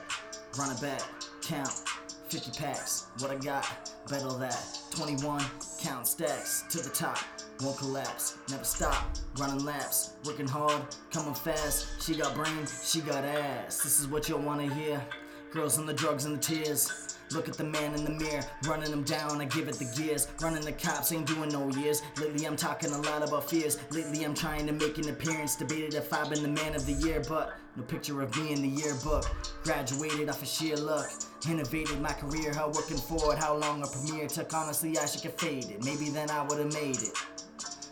Running 0.58 0.80
back. 0.80 1.02
Count. 1.42 1.84
50 2.28 2.60
packs. 2.60 3.06
What 3.18 3.30
I 3.30 3.36
got? 3.36 3.66
Bet 4.08 4.22
all 4.22 4.38
that. 4.38 4.80
21. 4.90 5.44
Count 5.82 6.06
stacks 6.06 6.64
to 6.70 6.78
the 6.78 6.90
top. 6.90 7.18
won't 7.62 7.76
collapse. 7.78 8.38
Never 8.50 8.64
stop, 8.64 9.16
running 9.38 9.64
laps, 9.64 10.14
working 10.24 10.46
hard, 10.46 10.82
coming 11.12 11.34
fast. 11.34 12.02
She 12.02 12.16
got 12.16 12.34
brain, 12.34 12.66
she 12.84 13.00
got 13.00 13.24
ass. 13.24 13.82
This 13.82 14.00
is 14.00 14.08
what 14.08 14.28
you'll 14.28 14.40
wanna 14.40 14.72
hear. 14.74 15.04
Girls 15.52 15.78
on 15.78 15.86
the 15.86 15.94
drugs 15.94 16.24
and 16.24 16.36
the 16.36 16.40
tears. 16.40 17.09
Look 17.32 17.48
at 17.48 17.54
the 17.54 17.64
man 17.64 17.94
in 17.94 18.04
the 18.04 18.10
mirror, 18.10 18.42
running 18.66 18.92
him 18.92 19.04
down. 19.04 19.40
I 19.40 19.44
give 19.44 19.68
it 19.68 19.76
the 19.76 19.84
gears. 19.96 20.26
Running 20.42 20.64
the 20.64 20.72
cops, 20.72 21.12
ain't 21.12 21.26
doing 21.26 21.50
no 21.50 21.68
years. 21.80 22.02
Lately, 22.20 22.44
I'm 22.44 22.56
talking 22.56 22.90
a 22.90 22.98
lot 23.02 23.26
about 23.26 23.48
fears. 23.48 23.78
Lately, 23.90 24.24
I'm 24.24 24.34
trying 24.34 24.66
to 24.66 24.72
make 24.72 24.98
an 24.98 25.08
appearance. 25.08 25.54
Debated 25.54 25.94
if 25.94 26.12
I've 26.12 26.28
been 26.28 26.42
the 26.42 26.48
man 26.48 26.74
of 26.74 26.84
the 26.86 26.92
year, 26.92 27.22
but 27.28 27.54
no 27.76 27.84
picture 27.84 28.20
of 28.20 28.36
me 28.36 28.52
in 28.52 28.62
the 28.62 28.68
yearbook. 28.68 29.24
Graduated 29.62 30.28
off 30.28 30.42
of 30.42 30.48
sheer 30.48 30.76
luck. 30.76 31.08
Innovated 31.48 32.00
my 32.00 32.12
career, 32.12 32.52
how 32.52 32.68
working 32.68 32.96
for 32.96 33.32
it. 33.32 33.38
How 33.38 33.56
long 33.56 33.82
a 33.82 33.86
premiere 33.86 34.26
took, 34.26 34.52
honestly, 34.52 34.98
I 34.98 35.06
should 35.06 35.22
get 35.22 35.40
faded. 35.40 35.84
Maybe 35.84 36.10
then 36.10 36.30
I 36.30 36.42
would've 36.42 36.72
made 36.74 36.96
it. 36.96 37.12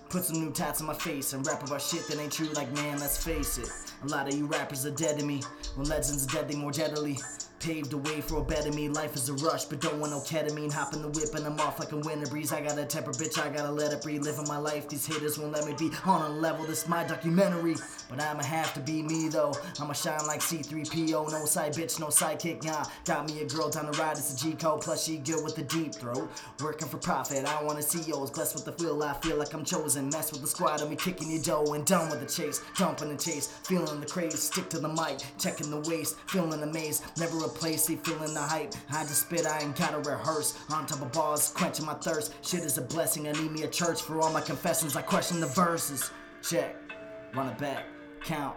Put 0.08 0.24
some 0.24 0.40
new 0.40 0.50
tats 0.50 0.80
on 0.80 0.86
my 0.86 0.94
face 0.94 1.32
and 1.34 1.46
rap 1.46 1.64
about 1.64 1.82
shit 1.82 2.08
that 2.08 2.18
ain't 2.18 2.32
true, 2.32 2.48
like 2.54 2.72
man, 2.72 2.98
let's 2.98 3.22
face 3.22 3.58
it. 3.58 3.68
A 4.02 4.06
lot 4.06 4.26
of 4.26 4.34
you 4.34 4.46
rappers 4.46 4.86
are 4.86 4.90
dead 4.90 5.18
to 5.18 5.24
me. 5.24 5.42
When 5.76 5.86
legends 5.86 6.24
are 6.24 6.28
dead, 6.28 6.48
they 6.48 6.56
more 6.56 6.72
deadly. 6.72 7.18
Paved 7.60 7.90
the 7.90 7.98
way 7.98 8.20
for 8.20 8.38
a 8.38 8.44
better 8.44 8.70
me. 8.70 8.88
Life 8.88 9.16
is 9.16 9.28
a 9.28 9.32
rush, 9.34 9.64
but 9.64 9.80
don't 9.80 9.98
want 9.98 10.12
no 10.12 10.20
ketamine. 10.20 10.72
Hop 10.72 10.94
in 10.94 11.02
the 11.02 11.08
whip 11.08 11.34
and 11.34 11.44
I'm 11.44 11.58
off 11.58 11.80
like 11.80 11.90
a 11.90 11.96
winter 11.96 12.26
breeze. 12.26 12.52
I 12.52 12.60
got 12.60 12.78
a 12.78 12.84
temper, 12.84 13.10
bitch. 13.10 13.36
I 13.36 13.48
gotta 13.48 13.72
let 13.72 13.92
it 13.92 14.00
breathe. 14.00 14.22
Living 14.22 14.46
my 14.46 14.58
life, 14.58 14.88
these 14.88 15.04
haters 15.04 15.38
won't 15.38 15.52
let 15.52 15.64
me 15.66 15.74
be 15.76 15.90
on 16.06 16.30
a 16.30 16.34
level. 16.34 16.64
This 16.66 16.86
my 16.86 17.02
documentary, 17.02 17.74
but 18.08 18.20
I'ma 18.22 18.44
have 18.44 18.72
to 18.74 18.80
be 18.80 19.02
me 19.02 19.28
though. 19.28 19.52
I'ma 19.80 19.92
shine 19.92 20.24
like 20.26 20.40
C3PO. 20.40 21.32
No 21.32 21.44
side 21.46 21.74
bitch, 21.74 21.98
no 21.98 22.06
sidekick. 22.06 22.62
Nah, 22.62 22.84
got 23.04 23.28
me 23.28 23.40
a 23.40 23.44
girl 23.44 23.70
down 23.70 23.90
the 23.90 23.98
ride. 23.98 24.16
It's 24.16 24.32
a 24.32 24.36
G 24.36 24.54
code. 24.54 24.82
Plus 24.82 25.04
she 25.04 25.18
good 25.18 25.42
with 25.42 25.56
the 25.56 25.64
deep 25.64 25.94
throat. 25.94 26.30
Working 26.62 26.86
for 26.86 26.98
profit. 26.98 27.44
I 27.44 27.62
wanna 27.64 27.82
see 27.82 28.02
yours. 28.08 28.30
Blessed 28.30 28.54
with 28.54 28.66
the 28.66 28.72
feel. 28.72 29.02
I 29.02 29.14
feel 29.14 29.36
like 29.36 29.52
I'm 29.52 29.64
chosen. 29.64 30.10
Mess 30.10 30.30
with 30.30 30.42
the 30.42 30.46
squad. 30.46 30.80
I'm 30.80 30.94
kicking 30.96 31.30
your 31.30 31.42
dough 31.42 31.74
and 31.74 31.84
done 31.84 32.08
with 32.08 32.20
the 32.20 32.26
chase. 32.26 32.62
Dumping 32.76 33.08
the 33.08 33.16
chase. 33.16 33.48
Feeling 33.64 33.98
the 34.00 34.06
craze. 34.06 34.40
Stick 34.40 34.70
to 34.70 34.78
the 34.78 34.88
mic. 34.88 35.18
Checking 35.38 35.70
the 35.70 35.80
waist. 35.90 36.16
Feeling 36.28 36.60
the 36.60 36.66
maze. 36.66 37.02
Never 37.18 37.47
replace. 37.48 37.84
See, 37.84 37.96
feeling 37.96 38.34
the 38.34 38.40
hype. 38.40 38.74
I 38.90 39.02
just 39.02 39.22
spit, 39.22 39.46
I 39.46 39.60
ain't 39.60 39.76
gotta 39.76 39.98
rehearse. 39.98 40.58
On 40.70 40.86
top 40.86 41.02
of 41.02 41.12
bars, 41.12 41.50
quenching 41.50 41.86
my 41.86 41.94
thirst. 41.94 42.34
Shit 42.42 42.64
is 42.64 42.78
a 42.78 42.82
blessing, 42.82 43.28
I 43.28 43.32
need 43.32 43.50
me 43.50 43.62
a 43.62 43.68
church 43.68 44.02
for 44.02 44.20
all 44.20 44.32
my 44.32 44.40
confessions. 44.40 44.96
I 44.96 45.02
question 45.02 45.40
the 45.40 45.46
verses. 45.46 46.10
Check, 46.42 46.76
run 47.34 47.48
it 47.48 47.58
back, 47.58 47.84
count. 48.22 48.56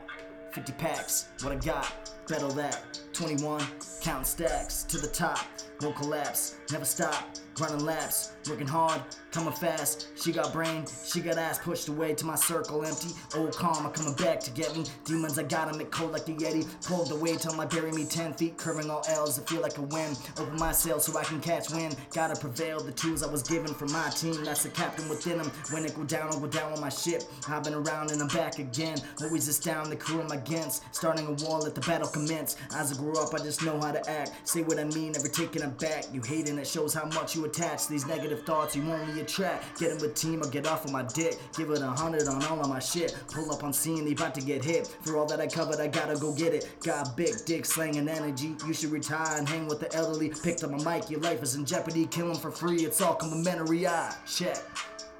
50 0.51 0.73
packs, 0.73 1.29
what 1.41 1.53
I 1.53 1.55
got, 1.55 2.11
bet 2.27 2.43
all 2.43 2.51
that. 2.51 2.99
21, 3.13 3.63
counting 4.01 4.25
stacks 4.25 4.83
to 4.83 4.97
the 4.97 5.07
top. 5.07 5.39
Won't 5.81 5.95
collapse, 5.95 6.57
never 6.71 6.85
stop, 6.85 7.29
running 7.59 7.85
laps, 7.85 8.33
working 8.49 8.67
hard, 8.67 9.01
coming 9.31 9.53
fast. 9.53 10.07
She 10.15 10.31
got 10.31 10.51
brain, 10.51 10.85
she 11.05 11.21
got 11.21 11.37
ass 11.37 11.59
pushed 11.59 11.87
away 11.87 12.13
to 12.15 12.25
my 12.25 12.35
circle 12.35 12.83
empty. 12.85 13.09
Old 13.35 13.55
karma 13.55 13.89
coming 13.89 14.13
back 14.15 14.39
to 14.41 14.51
get 14.51 14.75
me. 14.75 14.85
Demons, 15.05 15.39
I 15.39 15.43
got 15.43 15.69
'em, 15.69 15.79
it 15.79 15.91
cold 15.91 16.11
like 16.11 16.25
the 16.25 16.33
Yeti. 16.33 16.67
Pulled 16.85 17.11
away 17.11 17.35
till 17.37 17.53
my 17.53 17.65
bury 17.65 17.91
me 17.91 18.05
10 18.05 18.33
feet, 18.33 18.57
curving 18.57 18.89
all 18.89 19.03
L's 19.07 19.35
to 19.35 19.41
feel 19.41 19.61
like 19.61 19.77
a 19.77 19.81
win. 19.81 20.15
Open 20.37 20.57
my 20.57 20.71
sails 20.71 21.05
so 21.05 21.17
I 21.17 21.23
can 21.23 21.39
catch 21.39 21.71
wind. 21.71 21.95
Gotta 22.13 22.39
prevail, 22.39 22.79
the 22.81 22.91
tools 22.91 23.23
I 23.23 23.27
was 23.27 23.43
given 23.43 23.73
from 23.73 23.91
my 23.91 24.09
team. 24.09 24.43
That's 24.43 24.63
the 24.63 24.69
captain 24.69 25.07
within 25.07 25.37
them. 25.37 25.51
When 25.69 25.85
it 25.85 25.95
go 25.95 26.03
down, 26.03 26.31
I'll 26.31 26.39
go 26.39 26.47
down 26.47 26.73
on 26.73 26.81
my 26.81 26.89
ship. 26.89 27.23
I've 27.47 27.63
been 27.63 27.73
around 27.73 28.11
and 28.11 28.21
I'm 28.21 28.27
back 28.29 28.59
again. 28.59 28.97
Always 29.21 29.47
down 29.59 29.89
the 29.89 29.95
crew 29.95 30.21
I'm 30.21 30.31
against. 30.31 30.83
Starting 30.91 31.27
a 31.27 31.31
war, 31.43 31.59
let 31.59 31.75
the 31.75 31.81
battle 31.81 32.07
commence. 32.07 32.55
As 32.75 32.91
I 32.91 32.95
grew 32.95 33.13
up, 33.21 33.33
I 33.33 33.37
just 33.37 33.63
know 33.63 33.79
how 33.79 33.91
to 33.91 34.09
act. 34.09 34.31
Say 34.43 34.61
what 34.63 34.79
I 34.79 34.85
mean, 34.85 35.11
never 35.13 35.27
taking 35.27 35.61
it 35.61 35.77
back. 35.77 36.05
You 36.13 36.21
hating, 36.21 36.57
it 36.57 36.67
shows 36.67 36.93
how 36.93 37.05
much 37.05 37.35
you 37.35 37.45
attach 37.45 37.87
these 37.87 38.05
negative 38.05 38.43
thoughts. 38.45 38.75
You 38.75 38.83
only 38.91 39.20
attract. 39.21 39.79
Get 39.79 39.91
in 39.91 39.97
with 39.99 40.15
team 40.15 40.41
or 40.41 40.49
get 40.49 40.67
off 40.67 40.85
of 40.85 40.91
my 40.91 41.03
dick. 41.03 41.39
Give 41.55 41.69
it 41.69 41.81
a 41.81 41.87
hundred 41.87 42.27
on 42.27 42.43
all 42.45 42.59
of 42.59 42.69
my 42.69 42.79
shit. 42.79 43.15
Pull 43.31 43.51
up 43.51 43.63
on 43.63 43.73
scene, 43.73 44.05
they 44.05 44.11
about 44.11 44.35
to 44.35 44.41
get 44.41 44.63
hit. 44.63 44.87
For 45.03 45.17
all 45.17 45.25
that 45.27 45.39
I 45.39 45.47
covered, 45.47 45.79
I 45.79 45.87
gotta 45.87 46.19
go 46.19 46.33
get 46.33 46.53
it. 46.53 46.69
Got 46.83 47.15
big 47.15 47.33
dick 47.45 47.65
slanging 47.65 48.09
energy. 48.09 48.55
You 48.65 48.73
should 48.73 48.91
retire 48.91 49.37
and 49.37 49.47
hang 49.47 49.67
with 49.67 49.79
the 49.79 49.93
elderly. 49.95 50.29
Picked 50.29 50.63
up 50.63 50.71
my 50.71 50.97
mic, 50.97 51.09
your 51.09 51.21
life 51.21 51.41
is 51.41 51.55
in 51.55 51.65
jeopardy. 51.65 52.05
Kill 52.07 52.29
'em 52.29 52.35
for 52.35 52.51
free, 52.51 52.85
it's 52.85 53.01
all 53.01 53.15
complimentary. 53.15 53.87
I 53.87 54.13
check, 54.25 54.57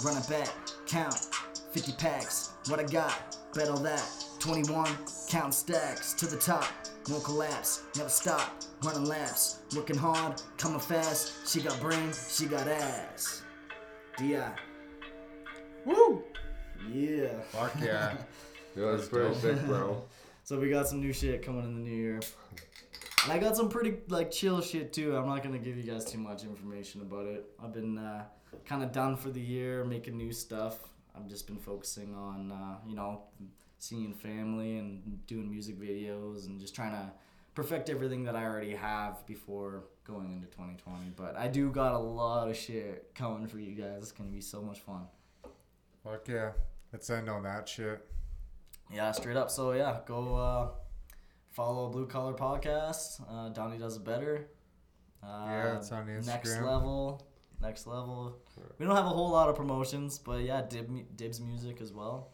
run 0.04 0.18
it 0.18 0.28
back, 0.28 0.50
count. 0.88 1.30
50 1.72 1.94
packs, 1.94 2.50
what 2.68 2.82
I 2.82 2.84
got, 2.84 3.38
bet 3.54 3.70
all 3.70 3.78
that. 3.78 4.04
21, 4.40 4.90
count 5.30 5.54
stacks 5.54 6.14
to 6.14 6.26
the 6.26 6.36
top. 6.36 6.66
Won't 7.10 7.24
collapse, 7.24 7.84
never 7.96 8.10
stop, 8.10 8.62
running 8.84 9.06
laps. 9.06 9.60
Working 9.76 9.98
hard, 9.98 10.42
coming 10.58 10.80
fast. 10.80 11.48
She 11.48 11.62
got 11.62 11.80
brains, 11.80 12.36
she 12.38 12.46
got 12.46 12.68
ass. 12.68 13.41
DI. 14.18 14.52
Woo! 15.86 16.24
Yeah. 16.92 17.40
Fuck 17.52 17.74
yeah. 17.82 18.14
Yeah, 18.74 18.92
that's 18.92 19.10
That's 19.10 19.10
pretty 19.10 19.36
sick, 19.36 19.66
bro. 19.66 20.02
So 20.44 20.60
we 20.60 20.70
got 20.70 20.88
some 20.88 21.02
new 21.02 21.14
shit 21.14 21.44
coming 21.46 21.64
in 21.66 21.76
the 21.76 21.82
new 21.82 21.96
year. 21.96 22.20
And 23.24 23.32
I 23.32 23.38
got 23.38 23.56
some 23.56 23.70
pretty 23.70 23.98
like 24.08 24.32
chill 24.32 24.60
shit 24.62 24.92
too. 24.92 25.16
I'm 25.16 25.28
not 25.28 25.44
gonna 25.44 25.60
give 25.60 25.78
you 25.78 25.84
guys 25.84 26.04
too 26.04 26.18
much 26.18 26.44
information 26.44 27.02
about 27.02 27.28
it. 27.28 27.46
I've 27.64 27.74
been 27.74 27.98
uh, 27.98 28.24
kind 28.66 28.82
of 28.82 28.92
done 28.92 29.18
for 29.18 29.30
the 29.30 29.40
year, 29.40 29.86
making 29.86 30.18
new 30.18 30.32
stuff. 30.32 30.80
I've 31.16 31.28
just 31.28 31.48
been 31.48 31.58
focusing 31.58 32.16
on 32.16 32.52
uh, 32.52 32.78
you 32.88 32.96
know 32.96 33.22
seeing 33.78 34.14
family 34.14 34.78
and 34.78 35.26
doing 35.28 35.50
music 35.50 35.80
videos 35.80 36.48
and 36.48 36.60
just 36.60 36.74
trying 36.74 36.94
to 36.94 37.12
perfect 37.56 37.90
everything 37.90 38.24
that 38.24 38.36
I 38.36 38.44
already 38.46 38.76
have 38.76 39.26
before 39.26 39.84
going 40.06 40.32
into 40.32 40.48
2020. 40.48 41.12
But 41.16 41.38
I 41.38 41.48
do 41.48 41.72
got 41.72 41.94
a 41.94 41.98
lot 42.00 42.50
of 42.50 42.56
shit 42.58 43.12
coming 43.16 43.48
for 43.48 43.60
you 43.60 43.74
guys. 43.76 43.98
It's 44.00 44.12
gonna 44.12 44.30
be 44.30 44.42
so 44.42 44.62
much 44.62 44.80
fun. 44.82 45.08
Fuck 46.04 46.28
yeah. 46.28 46.52
Let's 46.92 47.10
end 47.10 47.30
on 47.30 47.44
that 47.44 47.70
shit. 47.70 48.06
Yeah, 48.94 49.12
straight 49.12 49.38
up. 49.38 49.50
So 49.50 49.72
yeah, 49.74 50.00
go 50.06 50.36
uh, 50.36 50.68
follow 51.50 51.90
Blue 51.90 52.08
Collar 52.08 52.34
Podcast. 52.34 53.22
Uh, 53.30 53.50
Donnie 53.50 53.78
does 53.78 53.96
it 53.98 54.04
better. 54.04 54.48
Uh, 55.24 55.46
Yeah, 55.48 55.78
it's 55.78 55.92
on 55.92 56.08
Instagram. 56.08 56.26
Next 56.26 56.62
level, 56.62 57.28
next 57.62 57.88
level. 57.88 58.38
We 58.80 58.86
don't 58.86 58.96
have 58.96 59.06
a 59.06 59.10
whole 59.10 59.30
lot 59.30 59.50
of 59.50 59.56
promotions, 59.56 60.18
but 60.20 60.42
yeah, 60.42 60.64
Dib, 60.68 60.90
Dibbs 61.16 61.40
music 61.40 61.80
as 61.80 61.94
well. 61.94 62.32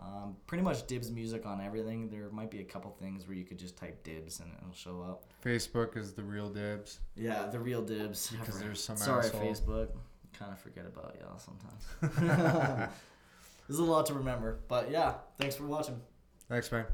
Um, 0.00 0.36
pretty 0.46 0.64
much 0.64 0.86
Dibbs 0.86 1.10
music 1.10 1.44
on 1.44 1.60
everything. 1.60 2.08
There 2.08 2.30
might 2.30 2.50
be 2.50 2.60
a 2.60 2.64
couple 2.64 2.90
things 2.98 3.28
where 3.28 3.36
you 3.36 3.44
could 3.44 3.58
just 3.58 3.76
type 3.76 4.02
Dibbs 4.02 4.40
and 4.40 4.50
it'll 4.58 4.72
show 4.72 5.02
up. 5.02 5.24
Facebook 5.44 5.96
is 5.96 6.14
the 6.14 6.22
real 6.22 6.48
Dibbs. 6.48 7.00
Yeah, 7.16 7.46
the 7.46 7.58
real 7.58 7.82
Dibbs. 7.82 8.30
Because 8.30 8.58
there's 8.60 8.82
some 8.82 8.96
Sorry, 8.96 9.26
asshole. 9.26 9.40
Facebook. 9.40 9.88
Kind 10.38 10.52
of 10.52 10.58
forget 10.58 10.86
about 10.86 11.16
y'all 11.20 11.38
sometimes. 11.38 12.90
There's 13.68 13.78
a 13.78 13.84
lot 13.84 14.06
to 14.06 14.14
remember, 14.14 14.60
but 14.68 14.90
yeah, 14.90 15.14
thanks 15.38 15.54
for 15.54 15.64
watching. 15.64 16.00
Thanks, 16.48 16.72
man. 16.72 16.86